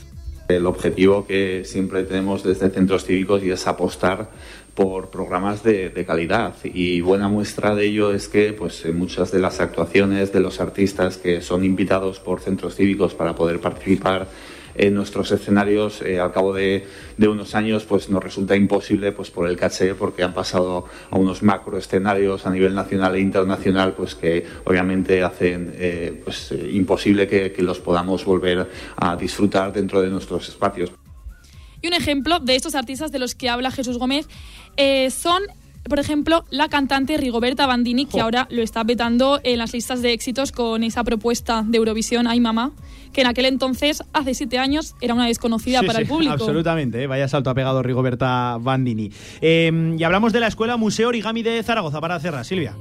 El 0.48 0.66
objetivo 0.66 1.26
que 1.26 1.62
siempre 1.64 2.02
tenemos 2.02 2.42
desde 2.42 2.68
centros 2.70 3.04
cívicos 3.04 3.42
y 3.42 3.50
es 3.50 3.66
apostar 3.66 4.30
por 4.74 5.10
programas 5.10 5.62
de, 5.62 6.04
calidad 6.06 6.54
y 6.64 7.00
buena 7.00 7.28
muestra 7.28 7.74
de 7.74 7.86
ello 7.86 8.12
es 8.12 8.28
que 8.28 8.52
pues 8.52 8.84
muchas 8.94 9.30
de 9.30 9.38
las 9.38 9.60
actuaciones 9.60 10.32
de 10.32 10.40
los 10.40 10.60
artistas 10.60 11.18
que 11.18 11.40
son 11.42 11.64
invitados 11.64 12.20
por 12.20 12.40
centros 12.40 12.76
cívicos 12.76 13.14
para 13.14 13.34
poder 13.34 13.60
participar 13.60 14.28
en 14.74 14.94
nuestros 14.94 15.30
escenarios 15.32 16.00
eh, 16.02 16.20
al 16.20 16.32
cabo 16.32 16.54
de, 16.54 16.86
unos 17.18 17.54
años 17.54 17.84
pues 17.84 18.08
nos 18.08 18.22
resulta 18.22 18.56
imposible 18.56 19.12
pues 19.12 19.30
por 19.30 19.48
el 19.48 19.56
caché 19.56 19.94
porque 19.94 20.22
han 20.22 20.32
pasado 20.32 20.86
a 21.10 21.18
unos 21.18 21.42
macro 21.42 21.76
escenarios 21.76 22.46
a 22.46 22.50
nivel 22.50 22.74
nacional 22.74 23.14
e 23.16 23.20
internacional 23.20 23.94
pues 23.94 24.14
que 24.14 24.46
obviamente 24.64 25.22
hacen 25.22 25.72
eh, 25.76 26.20
pues 26.24 26.52
eh, 26.52 26.70
imposible 26.72 27.26
que 27.28 27.54
los 27.62 27.78
podamos 27.80 28.24
volver 28.24 28.68
a 28.96 29.16
disfrutar 29.16 29.72
dentro 29.72 30.00
de 30.00 30.08
nuestros 30.08 30.48
espacios. 30.48 30.92
Y 31.82 31.86
un 31.86 31.94
ejemplo 31.94 32.40
de 32.40 32.56
estos 32.56 32.74
artistas 32.74 33.10
de 33.10 33.18
los 33.18 33.34
que 33.34 33.48
habla 33.48 33.70
Jesús 33.70 33.96
Gómez 33.96 34.28
eh, 34.76 35.10
son 35.10 35.42
por 35.88 35.98
ejemplo, 35.98 36.44
la 36.50 36.68
cantante 36.68 37.16
Rigoberta 37.16 37.66
Bandini, 37.66 38.06
que 38.06 38.20
ahora 38.20 38.46
lo 38.50 38.62
está 38.62 38.84
vetando 38.84 39.40
en 39.42 39.58
las 39.58 39.72
listas 39.72 40.02
de 40.02 40.12
éxitos 40.12 40.52
con 40.52 40.84
esa 40.84 41.02
propuesta 41.04 41.64
de 41.66 41.78
Eurovisión, 41.78 42.26
Ay 42.26 42.38
Mamá, 42.38 42.72
que 43.12 43.22
en 43.22 43.26
aquel 43.26 43.46
entonces, 43.46 44.02
hace 44.12 44.34
siete 44.34 44.58
años, 44.58 44.94
era 45.00 45.14
una 45.14 45.26
desconocida 45.26 45.80
sí, 45.80 45.86
para 45.86 45.98
sí, 45.98 46.02
el 46.02 46.08
público. 46.08 46.32
Absolutamente, 46.32 47.02
¿eh? 47.02 47.06
vaya 47.06 47.26
salto 47.28 47.50
ha 47.50 47.54
pegado 47.54 47.82
Rigoberta 47.82 48.56
Bandini. 48.60 49.10
Eh, 49.40 49.96
y 49.98 50.02
hablamos 50.04 50.32
de 50.32 50.40
la 50.40 50.46
Escuela 50.46 50.76
Museo 50.76 51.08
Origami 51.08 51.42
de 51.42 51.62
Zaragoza, 51.62 52.00
para 52.00 52.20
cerrar, 52.20 52.44
Silvia. 52.44 52.76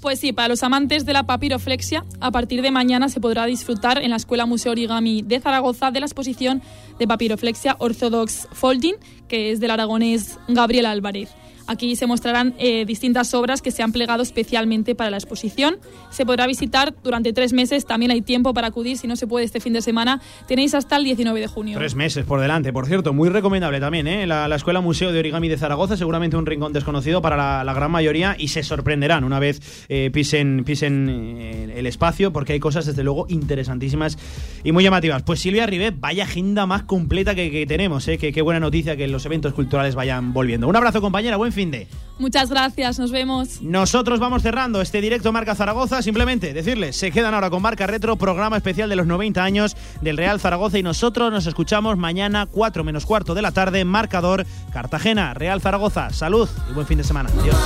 Pues 0.00 0.18
sí, 0.18 0.32
para 0.32 0.48
los 0.48 0.62
amantes 0.62 1.04
de 1.04 1.12
la 1.12 1.24
papiroflexia, 1.24 2.06
a 2.20 2.30
partir 2.30 2.62
de 2.62 2.70
mañana 2.70 3.10
se 3.10 3.20
podrá 3.20 3.44
disfrutar 3.44 4.02
en 4.02 4.10
la 4.10 4.16
Escuela 4.16 4.46
Museo 4.46 4.72
Origami 4.72 5.20
de 5.20 5.40
Zaragoza 5.40 5.90
de 5.90 6.00
la 6.00 6.06
exposición 6.06 6.62
de 6.98 7.06
papiroflexia 7.06 7.76
Orthodox 7.78 8.48
Folding, 8.52 8.94
que 9.28 9.50
es 9.50 9.60
del 9.60 9.72
aragonés 9.72 10.38
Gabriel 10.48 10.86
Álvarez. 10.86 11.28
Aquí 11.70 11.94
se 11.94 12.08
mostrarán 12.08 12.52
eh, 12.58 12.84
distintas 12.84 13.32
obras 13.32 13.62
que 13.62 13.70
se 13.70 13.84
han 13.84 13.92
plegado 13.92 14.24
especialmente 14.24 14.96
para 14.96 15.08
la 15.08 15.18
exposición. 15.18 15.78
Se 16.10 16.26
podrá 16.26 16.48
visitar 16.48 16.92
durante 17.04 17.32
tres 17.32 17.52
meses. 17.52 17.86
También 17.86 18.10
hay 18.10 18.22
tiempo 18.22 18.52
para 18.52 18.66
acudir 18.66 18.98
si 18.98 19.06
no 19.06 19.14
se 19.14 19.28
puede 19.28 19.44
este 19.44 19.60
fin 19.60 19.72
de 19.72 19.80
semana. 19.80 20.20
Tenéis 20.48 20.74
hasta 20.74 20.96
el 20.96 21.04
19 21.04 21.38
de 21.38 21.46
junio. 21.46 21.78
Tres 21.78 21.94
meses 21.94 22.24
por 22.24 22.40
delante. 22.40 22.72
Por 22.72 22.86
cierto, 22.86 23.12
muy 23.12 23.28
recomendable 23.28 23.78
también 23.78 24.08
¿eh? 24.08 24.26
la, 24.26 24.48
la, 24.48 24.56
Escuela 24.56 24.80
Museo 24.80 25.12
de 25.12 25.20
Origami 25.20 25.48
de 25.48 25.58
Zaragoza. 25.58 25.96
Seguramente 25.96 26.36
un 26.36 26.44
rincón 26.44 26.72
desconocido 26.72 27.22
para 27.22 27.36
la, 27.36 27.62
la 27.62 27.72
gran 27.72 27.92
mayoría 27.92 28.34
y 28.36 28.48
se 28.48 28.64
sorprenderán 28.64 29.22
una 29.22 29.38
vez 29.38 29.86
eh, 29.88 30.10
pisen, 30.12 30.64
pisen 30.64 31.08
eh, 31.08 31.74
el 31.76 31.86
espacio 31.86 32.32
porque 32.32 32.54
hay 32.54 32.60
cosas 32.60 32.86
desde 32.86 33.04
luego 33.04 33.26
interesantísimas 33.28 34.18
y 34.64 34.72
muy 34.72 34.82
llamativas. 34.82 35.22
Pues 35.22 35.40
Silvia 35.40 35.66
Ribet, 35.66 35.94
vaya 35.98 36.24
agenda 36.24 36.66
más 36.66 36.82
completa 36.82 37.34
que, 37.34 37.50
que 37.50 37.66
tenemos. 37.66 38.06
¿eh? 38.08 38.18
Qué, 38.18 38.42
buena 38.42 38.60
noticia 38.60 38.96
que 38.96 39.06
los 39.06 39.24
eventos 39.26 39.54
culturales 39.54 39.94
vayan 39.94 40.32
volviendo. 40.32 40.68
Un 40.68 40.76
abrazo 40.76 41.00
compañera, 41.00 41.36
buen 41.36 41.52
fin 41.60 41.70
de. 41.70 41.86
Muchas 42.18 42.50
gracias, 42.50 42.98
nos 42.98 43.10
vemos. 43.10 43.62
Nosotros 43.62 44.18
vamos 44.18 44.42
cerrando 44.42 44.80
este 44.80 45.00
directo 45.00 45.32
Marca 45.32 45.54
Zaragoza. 45.54 46.02
Simplemente 46.02 46.52
decirles, 46.52 46.96
se 46.96 47.10
quedan 47.10 47.34
ahora 47.34 47.50
con 47.50 47.62
Marca 47.62 47.86
Retro, 47.86 48.16
programa 48.16 48.56
especial 48.56 48.88
de 48.88 48.96
los 48.96 49.06
90 49.06 49.42
años 49.42 49.76
del 50.00 50.16
Real 50.16 50.38
Zaragoza. 50.38 50.78
Y 50.78 50.82
nosotros 50.82 51.32
nos 51.32 51.46
escuchamos 51.46 51.96
mañana, 51.96 52.46
4 52.50 52.84
menos 52.84 53.06
cuarto 53.06 53.34
de 53.34 53.42
la 53.42 53.52
tarde, 53.52 53.84
marcador 53.84 54.46
Cartagena, 54.72 55.34
Real 55.34 55.60
Zaragoza. 55.60 56.10
Salud 56.10 56.48
y 56.70 56.74
buen 56.74 56.86
fin 56.86 56.98
de 56.98 57.04
semana. 57.04 57.30
Adiós. 57.40 57.56